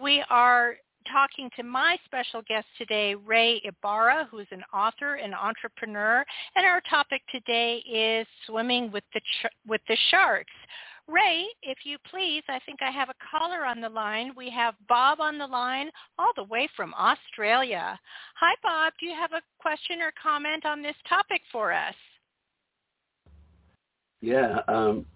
We 0.00 0.22
are 0.30 0.76
talking 1.10 1.50
to 1.56 1.64
my 1.64 1.96
special 2.04 2.42
guest 2.46 2.66
today, 2.78 3.16
Rey 3.16 3.60
Ybarra, 3.64 4.28
who's 4.30 4.46
an 4.52 4.62
author 4.72 5.14
and 5.14 5.34
entrepreneur, 5.34 6.24
and 6.54 6.64
our 6.64 6.80
topic 6.88 7.22
today 7.28 7.78
is 7.92 8.24
swimming 8.46 8.92
with 8.92 9.02
the 9.14 9.20
ch- 9.20 9.52
with 9.66 9.80
the 9.88 9.96
sharks. 10.12 10.52
Rey, 11.08 11.46
if 11.64 11.78
you 11.82 11.98
please, 12.08 12.44
I 12.48 12.60
think 12.60 12.80
I 12.82 12.92
have 12.92 13.08
a 13.08 13.14
caller 13.28 13.64
on 13.64 13.80
the 13.80 13.88
line. 13.88 14.32
We 14.36 14.48
have 14.50 14.76
Bob 14.88 15.20
on 15.20 15.38
the 15.38 15.46
line 15.48 15.90
all 16.20 16.30
the 16.36 16.44
way 16.44 16.68
from 16.76 16.94
Australia. 16.94 17.98
Hi, 18.36 18.54
Bob. 18.62 18.92
Do 19.00 19.06
you 19.06 19.14
have 19.16 19.32
a 19.32 19.42
question 19.58 20.00
or 20.02 20.12
comment 20.22 20.64
on 20.64 20.82
this 20.82 20.96
topic 21.08 21.42
for 21.50 21.72
us? 21.72 21.96
Yeah. 24.20 24.60
Um, 24.68 25.06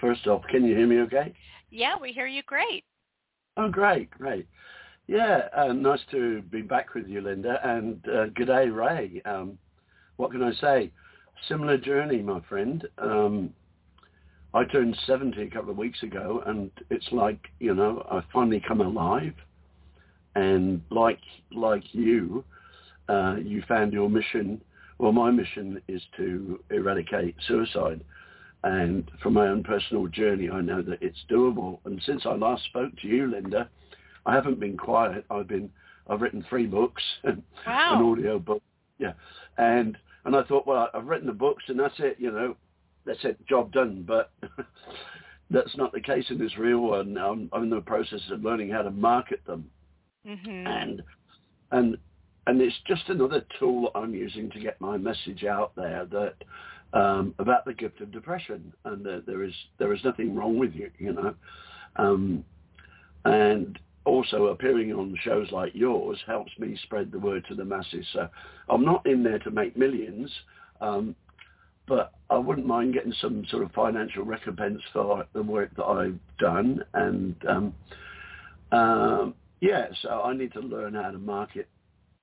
first 0.00 0.26
off, 0.26 0.42
can 0.50 0.64
you 0.64 0.76
hear 0.76 0.86
me 0.86 1.00
okay? 1.00 1.32
Yeah, 1.70 1.94
we 2.00 2.12
hear 2.12 2.26
you 2.26 2.42
great. 2.44 2.84
Oh, 3.56 3.68
great, 3.68 4.10
great. 4.10 4.46
Yeah, 5.06 5.48
uh, 5.56 5.72
nice 5.72 6.00
to 6.10 6.42
be 6.42 6.62
back 6.62 6.94
with 6.94 7.08
you, 7.08 7.22
Linda, 7.22 7.58
and 7.64 8.06
uh, 8.08 8.26
good 8.34 8.46
day, 8.46 8.68
Rey. 8.68 9.22
Um, 9.24 9.58
what 10.16 10.30
can 10.30 10.42
I 10.42 10.52
say? 10.60 10.92
Similar 11.48 11.78
journey, 11.78 12.20
my 12.20 12.40
friend. 12.48 12.86
Um, 12.98 13.54
I 14.54 14.64
turned 14.64 14.96
70 15.06 15.42
a 15.42 15.50
couple 15.50 15.70
of 15.70 15.76
weeks 15.78 16.02
ago, 16.02 16.42
and 16.46 16.70
it's 16.90 17.08
like, 17.10 17.40
you 17.58 17.74
know, 17.74 18.06
I 18.10 18.22
finally 18.32 18.62
come 18.66 18.80
alive. 18.80 19.34
And 20.34 20.82
like 20.90 21.18
like 21.52 21.82
you, 21.92 22.44
uh, 23.08 23.36
you 23.42 23.62
found 23.66 23.92
your 23.92 24.08
mission. 24.08 24.60
Well, 24.98 25.12
my 25.12 25.30
mission 25.30 25.80
is 25.88 26.02
to 26.16 26.60
eradicate 26.70 27.34
suicide. 27.46 28.02
And 28.64 29.10
from 29.22 29.34
my 29.34 29.48
own 29.48 29.62
personal 29.62 30.06
journey, 30.08 30.50
I 30.50 30.60
know 30.60 30.82
that 30.82 31.00
it's 31.00 31.24
doable. 31.30 31.78
And 31.84 32.02
since 32.04 32.22
I 32.26 32.34
last 32.34 32.64
spoke 32.64 32.96
to 33.02 33.06
you, 33.06 33.28
Linda, 33.28 33.68
I 34.26 34.34
haven't 34.34 34.58
been 34.58 34.76
quiet. 34.76 35.24
I've 35.30 35.46
been, 35.46 35.70
I've 36.08 36.20
written 36.20 36.44
three 36.48 36.66
books, 36.66 37.02
and 37.24 37.42
wow. 37.66 37.96
an 37.96 38.04
audio 38.04 38.38
book. 38.38 38.62
Yeah. 38.98 39.12
And, 39.58 39.96
and 40.24 40.34
I 40.34 40.42
thought, 40.42 40.66
well, 40.66 40.88
I've 40.92 41.06
written 41.06 41.26
the 41.26 41.32
books 41.32 41.64
and 41.68 41.78
that's 41.78 41.94
it, 41.98 42.16
you 42.18 42.30
know, 42.32 42.56
that's 43.06 43.24
it, 43.24 43.44
job 43.46 43.72
done. 43.72 44.04
But 44.06 44.32
that's 45.50 45.76
not 45.76 45.92
the 45.92 46.00
case 46.00 46.26
in 46.30 46.38
this 46.38 46.58
real 46.58 46.80
one. 46.80 47.16
I'm, 47.16 47.48
I'm 47.52 47.64
in 47.64 47.70
the 47.70 47.80
process 47.80 48.20
of 48.30 48.44
learning 48.44 48.70
how 48.70 48.82
to 48.82 48.90
market 48.90 49.40
them. 49.46 49.70
Mm-hmm. 50.26 50.66
And, 50.66 51.02
and, 51.70 51.96
and 52.48 52.60
it's 52.60 52.76
just 52.86 53.08
another 53.08 53.44
tool 53.58 53.82
that 53.82 53.98
I'm 53.98 54.14
using 54.14 54.50
to 54.50 54.60
get 54.60 54.80
my 54.80 54.96
message 54.96 55.44
out 55.44 55.72
there 55.76 56.06
that 56.10 56.34
um, 56.92 57.34
about 57.38 57.64
the 57.64 57.74
gift 57.74 58.00
of 58.00 58.10
depression, 58.12 58.72
and 58.84 59.04
that 59.04 59.24
there 59.26 59.42
is 59.42 59.52
there 59.78 59.92
is 59.92 60.00
nothing 60.04 60.34
wrong 60.34 60.58
with 60.58 60.74
you, 60.74 60.90
you 60.98 61.12
know. 61.12 61.34
Um, 61.96 62.44
and 63.24 63.78
also 64.04 64.46
appearing 64.46 64.92
on 64.92 65.14
shows 65.22 65.50
like 65.52 65.72
yours 65.74 66.18
helps 66.26 66.50
me 66.58 66.78
spread 66.84 67.12
the 67.12 67.18
word 67.18 67.44
to 67.48 67.54
the 67.54 67.64
masses. 67.64 68.06
So 68.12 68.28
I'm 68.68 68.84
not 68.84 69.06
in 69.06 69.22
there 69.22 69.38
to 69.40 69.50
make 69.50 69.76
millions, 69.76 70.30
um, 70.80 71.14
but 71.86 72.12
I 72.30 72.38
wouldn't 72.38 72.66
mind 72.66 72.94
getting 72.94 73.12
some 73.20 73.44
sort 73.50 73.64
of 73.64 73.72
financial 73.72 74.24
recompense 74.24 74.80
for 74.92 75.26
the 75.34 75.42
work 75.42 75.70
that 75.76 75.84
I've 75.84 76.18
done. 76.38 76.82
And 76.94 77.36
um, 77.46 77.74
um, 78.72 79.34
yeah, 79.60 79.86
so 80.02 80.22
I 80.22 80.34
need 80.34 80.52
to 80.54 80.60
learn 80.60 80.94
how 80.94 81.10
to 81.10 81.18
market 81.18 81.68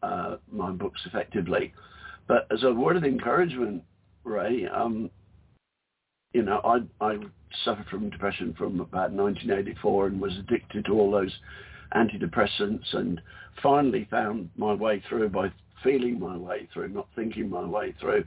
uh, 0.01 0.37
my 0.51 0.71
books 0.71 1.01
effectively. 1.05 1.73
But 2.27 2.47
as 2.51 2.63
a 2.63 2.73
word 2.73 2.97
of 2.97 3.03
encouragement, 3.03 3.83
Rey, 4.25 4.67
um, 4.67 5.09
you 6.33 6.43
know, 6.43 6.59
I, 6.65 7.05
I 7.05 7.17
suffered 7.63 7.85
from 7.89 8.09
depression 8.09 8.53
from 8.57 8.81
about 8.81 9.11
1984 9.11 10.07
and 10.07 10.19
was 10.19 10.37
addicted 10.37 10.85
to 10.85 10.91
all 10.91 11.11
those 11.11 11.33
antidepressants 11.95 12.93
and 12.93 13.21
finally 13.63 14.07
found 14.11 14.49
my 14.57 14.73
way 14.73 15.01
through 15.07 15.29
by 15.29 15.51
feeling 15.83 16.19
my 16.19 16.35
way 16.35 16.67
through, 16.73 16.89
not 16.89 17.07
thinking 17.15 17.49
my 17.49 17.63
way 17.63 17.95
through. 18.01 18.25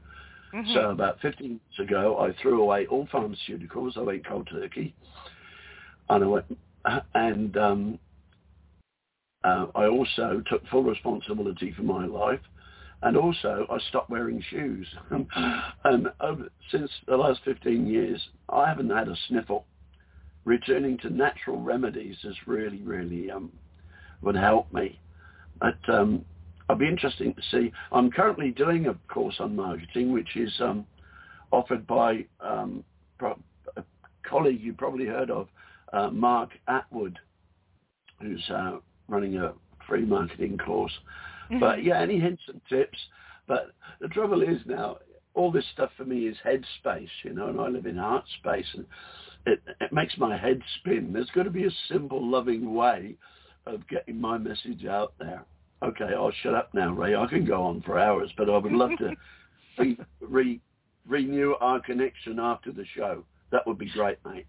Mm-hmm. 0.54 0.72
So 0.72 0.90
about 0.90 1.20
15 1.20 1.46
years 1.48 1.88
ago, 1.88 2.18
I 2.18 2.40
threw 2.40 2.62
away 2.62 2.86
all 2.86 3.06
pharmaceuticals. 3.08 3.98
I 3.98 4.00
went 4.00 4.26
cold 4.26 4.48
turkey, 4.50 4.94
and 6.08 6.24
I 6.24 6.26
went, 6.26 6.58
and 7.14 7.56
um, 7.58 7.98
uh, 9.44 9.66
I 9.74 9.86
also 9.86 10.42
took 10.50 10.66
full 10.68 10.84
responsibility 10.84 11.74
for 11.76 11.82
my 11.82 12.06
life 12.06 12.40
and 13.02 13.16
also 13.16 13.66
I 13.70 13.78
stopped 13.88 14.10
wearing 14.10 14.42
shoes. 14.50 14.86
and 15.84 16.08
over, 16.20 16.48
since 16.70 16.90
the 17.06 17.16
last 17.16 17.40
15 17.44 17.86
years, 17.86 18.20
I 18.48 18.68
haven't 18.68 18.90
had 18.90 19.08
a 19.08 19.16
sniffle. 19.28 19.66
Returning 20.44 20.98
to 20.98 21.10
natural 21.10 21.60
remedies 21.60 22.16
has 22.22 22.34
really, 22.46 22.82
really 22.82 23.30
um, 23.30 23.52
would 24.22 24.34
help 24.34 24.72
me. 24.72 24.98
But 25.60 25.78
um, 25.92 26.24
I'll 26.68 26.76
be 26.76 26.88
interesting 26.88 27.34
to 27.34 27.42
see. 27.50 27.72
I'm 27.92 28.10
currently 28.10 28.50
doing 28.50 28.86
a 28.86 28.94
course 29.12 29.36
on 29.40 29.56
marketing, 29.56 30.12
which 30.12 30.36
is 30.36 30.52
um, 30.60 30.86
offered 31.50 31.86
by 31.86 32.24
um, 32.40 32.84
a 33.20 33.82
colleague 34.22 34.60
you 34.60 34.72
probably 34.72 35.06
heard 35.06 35.30
of, 35.30 35.48
uh, 35.92 36.10
Mark 36.10 36.50
Atwood, 36.66 37.18
who's 38.20 38.44
uh, 38.50 38.78
running 39.08 39.36
a 39.36 39.52
free 39.86 40.04
marketing 40.04 40.58
course. 40.58 40.92
Mm-hmm. 41.50 41.60
But 41.60 41.84
yeah, 41.84 42.00
any 42.00 42.18
hints 42.18 42.42
and 42.48 42.60
tips. 42.68 42.98
But 43.46 43.72
the 44.00 44.08
trouble 44.08 44.42
is 44.42 44.58
now, 44.66 44.98
all 45.34 45.50
this 45.50 45.64
stuff 45.72 45.90
for 45.96 46.04
me 46.04 46.26
is 46.26 46.36
head 46.42 46.64
space, 46.78 47.08
you 47.22 47.32
know, 47.32 47.48
and 47.48 47.60
I 47.60 47.68
live 47.68 47.86
in 47.86 47.96
heart 47.96 48.24
space, 48.40 48.66
and 48.74 48.84
it, 49.46 49.62
it 49.80 49.92
makes 49.92 50.18
my 50.18 50.36
head 50.36 50.60
spin. 50.78 51.12
There's 51.12 51.30
got 51.30 51.44
to 51.44 51.50
be 51.50 51.64
a 51.64 51.70
simple, 51.88 52.24
loving 52.24 52.74
way 52.74 53.16
of 53.66 53.86
getting 53.88 54.20
my 54.20 54.36
message 54.36 54.84
out 54.84 55.14
there. 55.18 55.44
Okay, 55.82 56.10
I'll 56.14 56.32
shut 56.42 56.54
up 56.54 56.74
now, 56.74 56.92
Rey. 56.92 57.14
I 57.14 57.26
can 57.26 57.44
go 57.44 57.62
on 57.62 57.82
for 57.82 57.98
hours, 57.98 58.30
but 58.36 58.50
I 58.50 58.58
would 58.58 58.72
love 58.72 58.90
to 58.98 59.14
re, 59.78 59.98
re, 60.20 60.60
renew 61.06 61.54
our 61.60 61.80
connection 61.80 62.40
after 62.40 62.72
the 62.72 62.84
show. 62.96 63.24
That 63.52 63.66
would 63.66 63.78
be 63.78 63.90
great, 63.90 64.18
mate. 64.26 64.46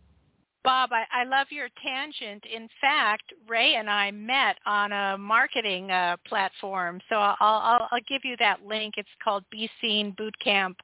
Bob, 0.69 0.91
I, 0.93 1.05
I 1.11 1.23
love 1.23 1.47
your 1.49 1.67
tangent. 1.83 2.43
In 2.45 2.69
fact, 2.79 3.33
Rey 3.47 3.73
and 3.77 3.89
I 3.89 4.11
met 4.11 4.57
on 4.67 4.91
a 4.91 5.17
marketing 5.17 5.89
uh, 5.89 6.15
platform, 6.27 7.01
so 7.09 7.15
I'll, 7.15 7.35
I'll, 7.39 7.87
I'll 7.91 7.99
give 8.07 8.23
you 8.23 8.35
that 8.37 8.63
link. 8.63 8.93
It's 8.95 9.09
called 9.23 9.43
Be 9.49 9.67
Seen 9.81 10.15
Bootcamp. 10.15 10.75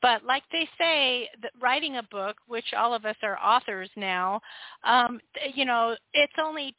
But 0.00 0.24
like 0.24 0.44
they 0.52 0.68
say, 0.78 1.28
writing 1.60 1.96
a 1.96 2.04
book, 2.04 2.36
which 2.46 2.74
all 2.78 2.94
of 2.94 3.04
us 3.04 3.16
are 3.24 3.36
authors 3.40 3.90
now, 3.96 4.40
um, 4.84 5.18
you 5.52 5.64
know, 5.64 5.96
it's 6.12 6.34
only 6.40 6.72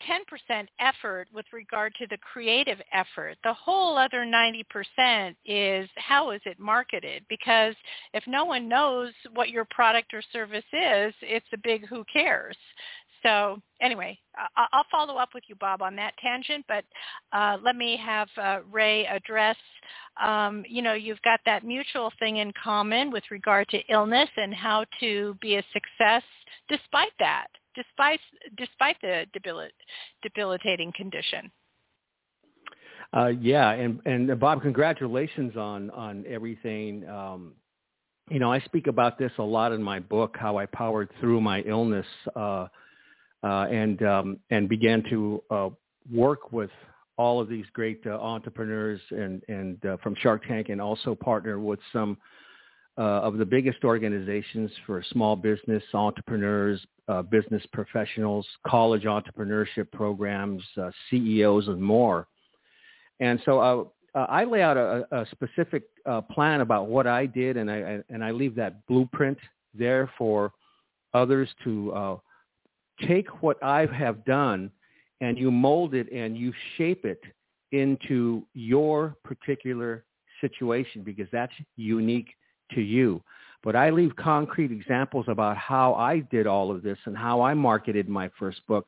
10% 0.50 0.66
effort 0.80 1.28
with 1.34 1.46
regard 1.52 1.94
to 2.00 2.08
the 2.08 2.18
creative 2.20 2.80
effort. 2.94 3.36
The 3.44 3.54
whole 3.54 3.98
other 3.98 4.26
90% 4.26 5.36
is 5.46 5.90
how 5.98 6.32
is 6.32 6.42
it 6.46 6.58
marketed? 6.58 7.26
Because 7.28 7.76
if 8.14 8.24
no 8.28 8.46
one 8.46 8.70
knows 8.70 9.12
what 9.34 9.50
your 9.50 9.66
product 9.66 10.14
or 10.14 10.22
service 10.32 10.64
is, 10.72 11.14
it's 11.22 11.46
a 11.52 11.58
big 11.62 11.86
who 11.88 12.06
cares. 12.12 12.45
So 13.24 13.60
anyway, 13.82 14.20
I'll 14.56 14.86
follow 14.92 15.16
up 15.16 15.30
with 15.34 15.46
you, 15.48 15.56
Bob, 15.56 15.82
on 15.82 15.96
that 15.96 16.14
tangent. 16.22 16.64
But 16.68 16.86
uh, 17.34 17.58
let 17.64 17.76
me 17.76 17.98
have 17.98 18.28
uh, 18.38 18.60
Rey 18.72 19.08
address. 19.08 19.56
Um, 20.24 20.64
you 20.70 20.84
know, 20.84 20.94
you've 20.94 21.22
got 21.24 21.40
that 21.46 21.66
mutual 21.66 22.12
thing 22.20 22.38
in 22.38 22.52
common 22.62 23.10
with 23.10 23.24
regard 23.32 23.68
to 23.70 23.80
illness 23.90 24.30
and 24.38 24.54
how 24.54 24.86
to 25.00 25.36
be 25.42 25.56
a 25.56 25.64
success 25.74 26.22
despite 26.70 27.14
that, 27.18 27.48
despite 27.74 28.20
despite 28.58 28.98
the 29.02 29.26
debil- 29.34 29.70
debilitating 30.22 30.94
condition. 30.96 31.52
Uh, 33.12 33.32
yeah, 33.40 33.72
and 33.72 34.02
and 34.06 34.40
Bob, 34.40 34.62
congratulations 34.62 35.58
on 35.58 35.90
on 35.92 36.26
everything. 36.28 37.08
Um, 37.10 37.54
you 38.30 38.40
know, 38.40 38.52
I 38.52 38.60
speak 38.62 38.88
about 38.88 39.20
this 39.20 39.32
a 39.38 39.44
lot 39.44 39.72
in 39.72 39.84
my 39.84 40.00
book, 40.00 40.36
how 40.40 40.58
I 40.58 40.66
powered 40.66 41.10
through 41.20 41.42
my 41.42 41.62
illness 41.62 42.08
uh, 42.36 42.68
uh, 43.44 43.68
and 43.70 44.02
um, 44.02 44.40
and 44.50 44.68
began 44.68 45.04
to 45.10 45.44
uh, 45.52 45.70
work 46.12 46.52
with 46.52 46.72
all 47.18 47.40
of 47.40 47.48
these 47.48 47.66
great 47.74 48.02
uh, 48.08 48.20
entrepreneurs 48.20 49.00
and 49.12 49.44
and 49.48 49.86
uh, 49.86 49.98
from 50.02 50.16
Shark 50.16 50.44
Tank, 50.48 50.70
and 50.70 50.82
also 50.82 51.14
partner 51.14 51.60
with 51.60 51.80
some 51.94 52.18
uh, 52.98 53.02
of 53.02 53.38
the 53.38 53.46
biggest 53.46 53.84
organizations 53.84 54.72
for 54.88 55.04
small 55.12 55.36
business 55.36 55.84
entrepreneurs, 55.94 56.84
business 57.30 57.64
professionals, 57.74 58.48
college 58.66 59.04
entrepreneurship 59.04 59.92
programs, 59.92 60.64
CEOs, 61.12 61.68
and 61.68 61.82
more. 61.82 62.28
And 63.20 63.40
so 63.46 63.92
uh, 64.16 64.26
I 64.30 64.46
lay 64.46 64.62
out 64.62 64.78
a, 64.78 65.06
a 65.12 65.26
specific 65.32 65.84
uh, 66.06 66.22
plan 66.22 66.62
about 66.62 66.88
what 66.88 67.06
I 67.06 67.26
did, 67.26 67.58
and 67.58 67.70
I 67.70 68.02
and 68.10 68.24
I 68.24 68.32
leave 68.32 68.56
that 68.56 68.86
blueprint 68.88 69.38
there 69.74 70.10
for 70.18 70.54
others 71.14 71.50
to 71.66 71.92
uh, 71.94 72.18
take 73.08 73.44
what 73.44 73.62
I 73.62 73.86
have 73.88 74.24
done, 74.26 74.72
and 75.22 75.38
you 75.38 75.52
mold 75.52 75.94
it 75.94 76.12
and 76.12 76.38
you 76.38 76.54
shape 76.78 77.06
it 77.06 77.22
into 77.72 78.44
your 78.54 79.16
particular 79.24 80.06
situation 80.40 81.04
because 81.04 81.28
that's 81.32 81.54
unique 81.76 82.30
to 82.74 82.82
you. 82.82 83.22
but 83.64 83.76
I 83.76 83.90
leave 83.90 84.16
concrete 84.16 84.72
examples 84.72 85.26
about 85.28 85.58
how 85.58 85.96
I 85.96 86.20
did 86.20 86.46
all 86.46 86.70
of 86.72 86.84
this 86.84 87.00
and 87.06 87.18
how 87.18 87.42
I 87.42 87.54
marketed 87.54 88.08
my 88.08 88.30
first 88.38 88.66
book. 88.68 88.88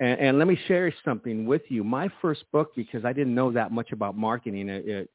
And, 0.00 0.20
and 0.20 0.38
let 0.38 0.48
me 0.48 0.58
share 0.66 0.92
something 1.04 1.46
with 1.46 1.62
you. 1.68 1.84
My 1.84 2.08
first 2.20 2.44
book, 2.52 2.74
because 2.76 3.04
I 3.04 3.12
didn't 3.12 3.34
know 3.34 3.52
that 3.52 3.72
much 3.72 3.92
about 3.92 4.16
marketing, 4.16 4.68
it, 4.68 4.86
it, 4.86 5.10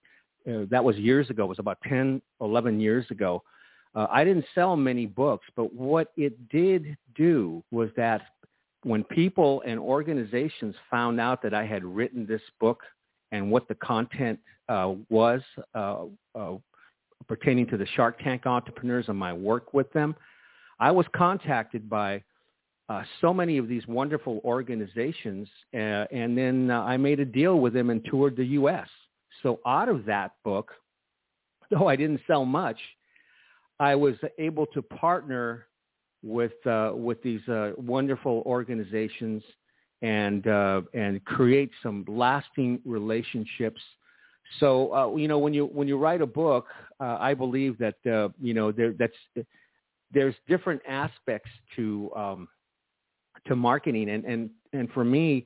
uh, 0.47 0.65
that 0.69 0.83
was 0.83 0.97
years 0.97 1.29
ago. 1.29 1.45
It 1.45 1.49
was 1.49 1.59
about 1.59 1.77
10, 1.87 2.21
11 2.41 2.79
years 2.79 3.05
ago. 3.09 3.43
Uh, 3.95 4.07
I 4.09 4.23
didn't 4.23 4.45
sell 4.55 4.75
many 4.75 5.05
books, 5.05 5.45
but 5.55 5.73
what 5.73 6.11
it 6.17 6.49
did 6.49 6.97
do 7.15 7.63
was 7.71 7.89
that 7.95 8.21
when 8.83 9.03
people 9.03 9.63
and 9.65 9.79
organizations 9.79 10.75
found 10.89 11.19
out 11.19 11.41
that 11.43 11.53
I 11.53 11.65
had 11.65 11.85
written 11.85 12.25
this 12.25 12.41
book 12.59 12.81
and 13.31 13.49
what 13.49 13.67
the 13.67 13.75
content 13.75 14.39
uh, 14.67 14.93
was 15.09 15.41
uh, 15.73 16.05
uh, 16.35 16.55
pertaining 17.27 17.67
to 17.67 17.77
the 17.77 17.85
Shark 17.95 18.19
Tank 18.19 18.45
entrepreneurs 18.45 19.05
and 19.07 19.17
my 19.17 19.31
work 19.31 19.73
with 19.73 19.91
them, 19.93 20.15
I 20.79 20.91
was 20.91 21.05
contacted 21.15 21.89
by 21.89 22.23
uh, 22.93 23.03
so 23.21 23.33
many 23.33 23.57
of 23.57 23.67
these 23.67 23.87
wonderful 23.87 24.39
organizations, 24.45 25.47
uh, 25.73 26.05
and 26.11 26.37
then 26.37 26.69
uh, 26.69 26.81
I 26.81 26.95
made 26.95 27.19
a 27.19 27.25
deal 27.25 27.59
with 27.59 27.73
them 27.73 27.89
and 27.89 28.05
toured 28.05 28.35
the 28.35 28.45
U.S. 28.45 28.87
So 29.41 29.59
out 29.65 29.89
of 29.89 30.05
that 30.05 30.33
book, 30.43 30.71
though 31.71 31.87
I 31.87 31.95
didn't 31.95 32.21
sell 32.27 32.45
much, 32.45 32.77
I 33.79 33.95
was 33.95 34.13
able 34.37 34.67
to 34.67 34.83
partner 34.83 35.65
with 36.21 36.53
uh, 36.67 36.91
with 36.93 37.21
these 37.23 37.41
uh, 37.49 37.71
wonderful 37.77 38.43
organizations 38.45 39.41
and 40.03 40.45
uh, 40.45 40.81
and 40.93 41.23
create 41.25 41.71
some 41.81 42.05
lasting 42.07 42.79
relationships. 42.85 43.81
So 44.59 45.15
you 45.17 45.27
know 45.27 45.39
when 45.39 45.55
you 45.55 45.65
when 45.65 45.87
you 45.87 45.97
write 45.97 46.21
a 46.21 46.27
book, 46.27 46.67
I 46.99 47.33
believe 47.33 47.75
that 47.79 47.95
you 48.39 48.53
know 48.53 48.71
there 48.71 48.93
that's 48.99 49.47
there's 50.13 50.35
different 50.47 50.81
aspects 50.87 51.49
to 51.75 52.11
um, 52.15 52.47
to 53.47 53.55
marketing 53.55 54.09
and 54.09 54.25
and 54.25 54.49
and 54.73 54.89
for 54.91 55.03
me. 55.03 55.45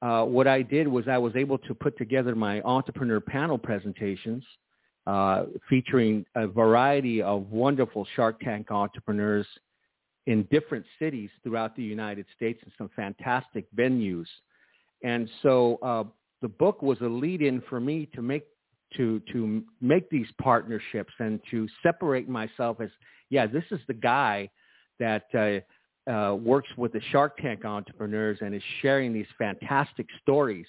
what 0.00 0.46
I 0.46 0.62
did 0.62 0.86
was 0.88 1.08
I 1.08 1.18
was 1.18 1.34
able 1.36 1.58
to 1.58 1.74
put 1.74 1.96
together 1.98 2.34
my 2.34 2.60
entrepreneur 2.62 3.20
panel 3.20 3.58
presentations 3.58 4.44
uh, 5.06 5.44
featuring 5.68 6.24
a 6.34 6.46
variety 6.46 7.20
of 7.20 7.50
wonderful 7.50 8.06
Shark 8.16 8.40
Tank 8.40 8.70
entrepreneurs 8.70 9.46
in 10.26 10.44
different 10.50 10.86
cities 10.98 11.28
throughout 11.42 11.76
the 11.76 11.82
United 11.82 12.24
States 12.34 12.58
and 12.62 12.72
some 12.78 12.90
fantastic 12.96 13.66
venues. 13.76 14.26
And 15.02 15.28
so 15.42 15.78
uh, 15.82 16.04
the 16.40 16.48
book 16.48 16.80
was 16.80 16.98
a 17.02 17.06
lead-in 17.06 17.62
for 17.68 17.80
me 17.80 18.08
to 18.14 18.22
make 18.22 18.44
to 18.96 19.20
to 19.32 19.62
make 19.80 20.08
these 20.08 20.28
partnerships 20.40 21.12
and 21.18 21.40
to 21.50 21.66
separate 21.82 22.28
myself 22.28 22.80
as 22.80 22.90
yeah 23.28 23.44
this 23.44 23.64
is 23.72 23.80
the 23.88 23.94
guy 23.94 24.48
that 25.00 25.24
uh, 25.34 25.58
uh, 26.06 26.36
works 26.38 26.68
with 26.76 26.92
the 26.92 27.00
Shark 27.10 27.38
Tank 27.38 27.64
entrepreneurs 27.64 28.38
and 28.40 28.54
is 28.54 28.62
sharing 28.82 29.12
these 29.12 29.26
fantastic 29.38 30.06
stories 30.22 30.66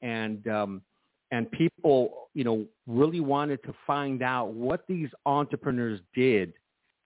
and 0.00 0.46
um, 0.48 0.82
and 1.30 1.50
people, 1.50 2.28
you 2.34 2.44
know, 2.44 2.66
really 2.86 3.20
wanted 3.20 3.62
to 3.64 3.74
find 3.86 4.22
out 4.22 4.52
what 4.52 4.84
these 4.86 5.08
entrepreneurs 5.24 6.00
did 6.14 6.52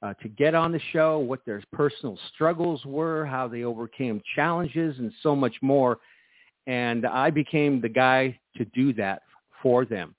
uh, 0.03 0.15
to 0.15 0.29
get 0.29 0.55
on 0.55 0.73
the 0.73 0.81
show, 0.93 1.19
what 1.19 1.45
their 1.47 1.63
personal 1.73 2.19
struggles 2.35 2.85
were, 2.85 3.25
how 3.25 3.47
they 3.47 3.63
overcame 3.63 4.21
challenges, 4.35 4.99
and 4.99 5.13
so 5.23 5.35
much 5.37 5.55
more. 5.63 5.99
And 6.67 7.07
I 7.07 7.31
became 7.31 7.81
the 7.81 7.89
guy 7.89 8.39
to 8.57 8.65
do 8.67 8.93
that 8.95 9.23
for 9.63 9.85
them. 9.85 10.15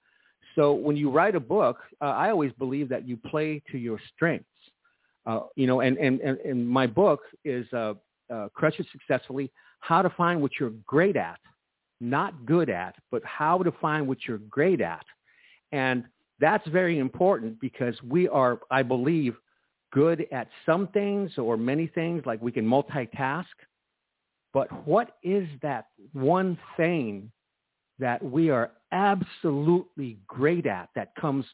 So 0.55 0.73
when 0.73 0.95
you 0.95 1.11
write 1.11 1.35
a 1.35 1.39
book, 1.39 1.77
uh, 2.01 2.05
I 2.05 2.31
always 2.31 2.51
believe 2.53 2.89
that 2.89 3.07
you 3.07 3.17
play 3.17 3.61
to 3.71 3.77
your 3.77 3.99
strengths. 4.15 4.45
Uh, 5.27 5.41
you 5.55 5.67
know, 5.67 5.81
and, 5.81 5.97
and, 5.97 6.19
and, 6.21 6.39
and 6.39 6.67
my 6.67 6.87
book 6.87 7.19
is 7.45 7.71
uh, 7.73 7.93
uh, 8.33 8.47
Crush 8.55 8.79
It 8.79 8.87
Successfully, 8.91 9.51
How 9.81 10.01
to 10.01 10.09
Find 10.09 10.41
What 10.41 10.51
You're 10.59 10.71
Great 10.87 11.17
At 11.17 11.37
not 11.99 12.45
good 12.45 12.69
at, 12.69 12.95
but 13.11 13.23
how 13.25 13.63
to 13.63 13.71
find 13.71 14.07
what 14.07 14.19
you're 14.27 14.39
great 14.49 14.81
at. 14.81 15.05
And 15.71 16.03
that's 16.39 16.67
very 16.67 16.99
important 16.99 17.59
because 17.59 17.95
we 18.03 18.27
are, 18.27 18.59
I 18.69 18.83
believe, 18.83 19.35
good 19.91 20.27
at 20.31 20.47
some 20.65 20.87
things 20.89 21.31
or 21.37 21.57
many 21.57 21.87
things, 21.87 22.23
like 22.25 22.41
we 22.41 22.51
can 22.51 22.65
multitask. 22.65 23.45
But 24.53 24.87
what 24.87 25.17
is 25.23 25.47
that 25.61 25.87
one 26.13 26.57
thing 26.75 27.31
that 27.99 28.23
we 28.23 28.49
are 28.49 28.71
absolutely 28.91 30.17
great 30.27 30.67
at 30.67 30.89
that 30.95 31.15
comes 31.15 31.45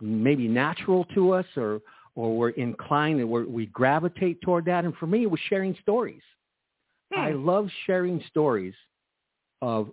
maybe 0.00 0.48
natural 0.48 1.04
to 1.14 1.32
us 1.32 1.46
or, 1.56 1.80
or 2.18 2.36
we're 2.36 2.48
inclined 2.50 3.20
and 3.20 3.30
we 3.30 3.66
gravitate 3.66 4.40
toward 4.40 4.64
that? 4.64 4.84
And 4.84 4.92
for 4.96 5.06
me, 5.06 5.22
it 5.22 5.30
was 5.30 5.38
sharing 5.48 5.76
stories. 5.80 6.20
Hmm. 7.14 7.20
I 7.20 7.30
love 7.30 7.68
sharing 7.86 8.20
stories 8.28 8.74
of 9.62 9.92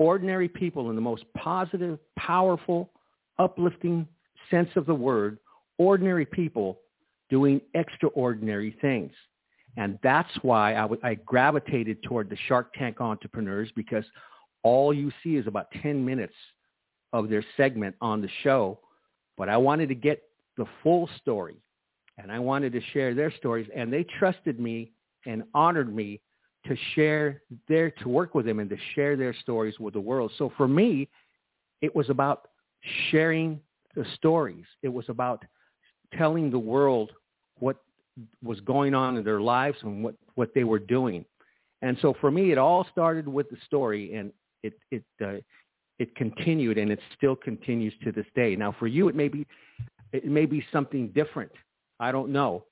ordinary 0.00 0.48
people 0.48 0.90
in 0.90 0.96
the 0.96 1.00
most 1.00 1.22
positive, 1.36 2.00
powerful, 2.18 2.90
uplifting 3.38 4.04
sense 4.50 4.68
of 4.74 4.84
the 4.84 4.94
word, 4.94 5.38
ordinary 5.78 6.26
people 6.26 6.80
doing 7.28 7.60
extraordinary 7.74 8.76
things. 8.80 9.12
And 9.76 9.96
that's 10.02 10.30
why 10.42 10.72
I, 10.72 10.80
w- 10.80 11.00
I 11.04 11.14
gravitated 11.14 12.02
toward 12.02 12.30
the 12.30 12.36
Shark 12.48 12.74
Tank 12.74 13.00
entrepreneurs 13.00 13.70
because 13.76 14.04
all 14.64 14.92
you 14.92 15.12
see 15.22 15.36
is 15.36 15.46
about 15.46 15.68
10 15.84 16.04
minutes 16.04 16.34
of 17.12 17.28
their 17.28 17.44
segment 17.56 17.94
on 18.00 18.20
the 18.20 18.28
show. 18.42 18.80
But 19.38 19.48
I 19.48 19.56
wanted 19.56 19.88
to 19.90 19.94
get 19.94 20.24
the 20.60 20.66
full 20.82 21.08
story 21.18 21.56
and 22.18 22.30
I 22.30 22.38
wanted 22.38 22.72
to 22.74 22.82
share 22.92 23.14
their 23.14 23.32
stories 23.32 23.66
and 23.74 23.90
they 23.90 24.04
trusted 24.18 24.60
me 24.60 24.92
and 25.24 25.42
honored 25.54 25.94
me 25.94 26.20
to 26.66 26.76
share 26.94 27.40
their, 27.66 27.90
to 27.90 28.08
work 28.10 28.34
with 28.34 28.44
them 28.44 28.58
and 28.58 28.68
to 28.68 28.76
share 28.94 29.16
their 29.16 29.32
stories 29.32 29.80
with 29.80 29.94
the 29.94 30.00
world. 30.00 30.30
So 30.36 30.52
for 30.58 30.68
me, 30.68 31.08
it 31.80 31.96
was 31.96 32.10
about 32.10 32.48
sharing 33.10 33.58
the 33.96 34.04
stories. 34.16 34.66
It 34.82 34.90
was 34.90 35.06
about 35.08 35.42
telling 36.18 36.50
the 36.50 36.58
world 36.58 37.10
what 37.58 37.78
was 38.44 38.60
going 38.60 38.94
on 38.94 39.16
in 39.16 39.24
their 39.24 39.40
lives 39.40 39.78
and 39.82 40.04
what, 40.04 40.14
what 40.34 40.50
they 40.54 40.64
were 40.64 40.78
doing. 40.78 41.24
And 41.80 41.96
so 42.02 42.14
for 42.20 42.30
me, 42.30 42.52
it 42.52 42.58
all 42.58 42.86
started 42.92 43.26
with 43.26 43.48
the 43.48 43.56
story 43.64 44.14
and 44.14 44.30
it, 44.62 44.74
it, 44.90 45.04
uh, 45.24 45.36
it 45.98 46.14
continued 46.16 46.76
and 46.76 46.90
it 46.90 47.00
still 47.16 47.36
continues 47.36 47.94
to 48.04 48.12
this 48.12 48.26
day. 48.34 48.54
Now 48.56 48.76
for 48.78 48.86
you, 48.86 49.08
it 49.08 49.14
may 49.14 49.28
be, 49.28 49.46
it 50.12 50.26
may 50.26 50.46
be 50.46 50.64
something 50.72 51.08
different. 51.08 51.52
I 51.98 52.12
don't 52.12 52.30
know. 52.30 52.64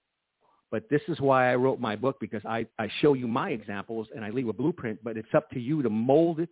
But 0.70 0.88
this 0.90 1.00
is 1.08 1.18
why 1.20 1.50
I 1.50 1.54
wrote 1.54 1.80
my 1.80 1.96
book 1.96 2.18
because 2.20 2.42
I, 2.44 2.66
I 2.78 2.88
show 3.00 3.14
you 3.14 3.26
my 3.26 3.50
examples 3.50 4.08
and 4.14 4.24
I 4.24 4.30
leave 4.30 4.48
a 4.48 4.52
blueprint, 4.52 4.98
but 5.02 5.16
it's 5.16 5.34
up 5.34 5.48
to 5.50 5.60
you 5.60 5.82
to 5.82 5.88
mold 5.88 6.40
it 6.40 6.50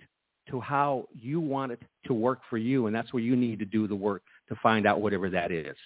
to 0.50 0.60
how 0.60 1.06
you 1.12 1.40
want 1.40 1.72
it 1.72 1.82
to 2.06 2.14
work 2.14 2.40
for 2.48 2.56
you. 2.56 2.86
And 2.86 2.96
that's 2.96 3.12
where 3.12 3.22
you 3.22 3.36
need 3.36 3.58
to 3.58 3.64
do 3.64 3.86
the 3.86 3.96
work 3.96 4.22
to 4.48 4.56
find 4.62 4.86
out 4.86 5.00
whatever 5.00 5.28
that 5.30 5.52
is. 5.52 5.76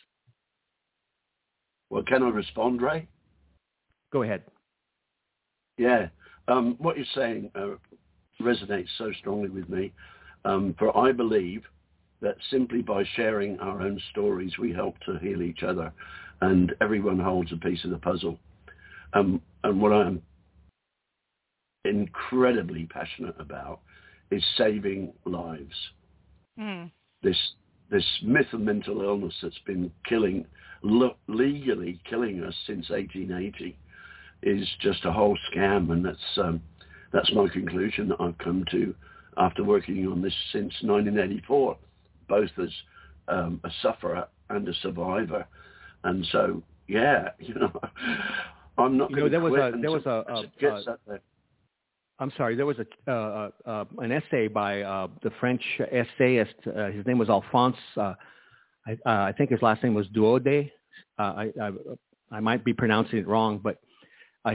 Well, 1.88 2.04
can 2.04 2.22
I 2.22 2.28
respond, 2.28 2.80
Rey? 2.80 3.08
Go 4.12 4.22
ahead. 4.22 4.42
Yeah. 5.76 6.08
Um, 6.46 6.76
what 6.78 6.96
you're 6.96 7.06
saying 7.14 7.50
uh, 7.54 7.70
resonates 8.40 8.88
so 8.96 9.10
strongly 9.18 9.48
with 9.48 9.68
me. 9.68 9.92
Um, 10.44 10.74
for 10.78 10.96
I 10.96 11.12
believe 11.12 11.62
that 12.20 12.36
simply 12.50 12.82
by 12.82 13.04
sharing 13.16 13.58
our 13.60 13.80
own 13.80 14.00
stories, 14.10 14.52
we 14.58 14.72
help 14.72 14.98
to 15.00 15.18
heal 15.18 15.42
each 15.42 15.62
other 15.62 15.92
and 16.40 16.74
everyone 16.80 17.18
holds 17.18 17.52
a 17.52 17.56
piece 17.56 17.84
of 17.84 17.90
the 17.90 17.98
puzzle. 17.98 18.38
Um, 19.12 19.40
and 19.64 19.80
what 19.80 19.92
I'm 19.92 20.22
incredibly 21.84 22.86
passionate 22.86 23.36
about 23.38 23.80
is 24.30 24.44
saving 24.56 25.12
lives. 25.24 25.74
Mm. 26.58 26.90
This 27.22 27.36
this 27.90 28.06
myth 28.22 28.46
of 28.52 28.60
mental 28.60 29.02
illness 29.02 29.34
that's 29.42 29.58
been 29.66 29.90
killing 30.08 30.46
le- 30.82 31.16
legally 31.26 32.00
killing 32.08 32.42
us 32.44 32.54
since 32.66 32.88
1880 32.88 33.76
is 34.42 34.68
just 34.80 35.04
a 35.04 35.12
whole 35.12 35.36
scam, 35.52 35.90
and 35.90 36.04
that's 36.04 36.38
um, 36.38 36.62
that's 37.12 37.32
my 37.34 37.48
conclusion 37.48 38.08
that 38.08 38.20
I've 38.20 38.38
come 38.38 38.64
to 38.70 38.94
after 39.36 39.64
working 39.64 40.06
on 40.06 40.22
this 40.22 40.34
since 40.52 40.72
1984, 40.82 41.76
both 42.30 42.50
as 42.62 42.70
um, 43.28 43.60
a 43.64 43.70
sufferer 43.82 44.26
and 44.48 44.66
a 44.66 44.74
survivor. 44.82 45.46
And 46.04 46.26
so, 46.32 46.62
yeah, 46.88 47.30
you 47.38 47.54
know, 47.54 47.72
I'm 48.78 48.96
not 48.96 49.12
going 49.12 49.24
to 49.24 49.30
there 49.30 49.40
was 49.40 49.52
a 49.54 49.78
there 49.78 49.90
was 49.90 50.06
a, 50.06 50.24
a, 50.28 51.14
a 51.14 51.20
I'm 52.18 52.32
sorry. 52.36 52.54
There 52.54 52.66
was 52.66 52.76
a 52.78 53.10
uh, 53.10 53.50
uh, 53.66 53.84
an 53.98 54.12
essay 54.12 54.48
by 54.48 54.82
uh, 54.82 55.08
the 55.22 55.30
French 55.40 55.62
essayist. 55.90 56.54
Uh, 56.66 56.90
his 56.90 57.06
name 57.06 57.18
was 57.18 57.28
Alphonse. 57.28 57.76
Uh, 57.96 58.14
I, 58.86 58.92
uh, 58.92 58.96
I 59.04 59.34
think 59.36 59.50
his 59.50 59.62
last 59.62 59.82
name 59.82 59.94
was 59.94 60.06
Daudet. 60.08 60.70
I, 61.18 61.52
I, 61.60 61.70
I 62.30 62.40
might 62.40 62.64
be 62.64 62.72
pronouncing 62.72 63.18
it 63.18 63.28
wrong, 63.28 63.60
but 63.62 63.78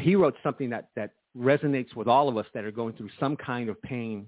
he 0.01 0.15
wrote 0.15 0.35
something 0.41 0.69
that 0.71 0.89
that 0.95 1.11
resonates 1.37 1.95
with 1.95 2.07
all 2.07 2.29
of 2.29 2.37
us 2.37 2.45
that 2.53 2.63
are 2.63 2.71
going 2.71 2.93
through 2.93 3.09
some 3.19 3.35
kind 3.35 3.69
of 3.69 3.79
pain 3.81 4.27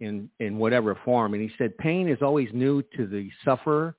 in 0.00 0.28
in 0.40 0.58
whatever 0.58 0.98
form. 1.04 1.34
And 1.34 1.42
he 1.42 1.50
said, 1.56 1.76
pain 1.78 2.08
is 2.08 2.18
always 2.22 2.48
new 2.52 2.82
to 2.96 3.06
the 3.06 3.30
sufferer, 3.44 3.96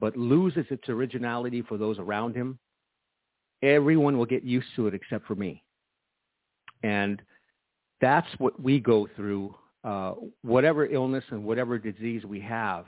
but 0.00 0.16
loses 0.16 0.66
its 0.70 0.88
originality 0.88 1.62
for 1.62 1.76
those 1.76 1.98
around 1.98 2.34
him, 2.34 2.58
everyone 3.62 4.16
will 4.18 4.26
get 4.26 4.42
used 4.42 4.68
to 4.76 4.86
it 4.86 4.94
except 4.94 5.26
for 5.26 5.34
me. 5.34 5.62
And 6.82 7.20
that's 8.00 8.28
what 8.38 8.60
we 8.60 8.78
go 8.78 9.08
through, 9.16 9.54
uh, 9.84 10.12
whatever 10.42 10.86
illness 10.86 11.24
and 11.30 11.44
whatever 11.44 11.78
disease 11.78 12.24
we 12.24 12.40
have. 12.40 12.86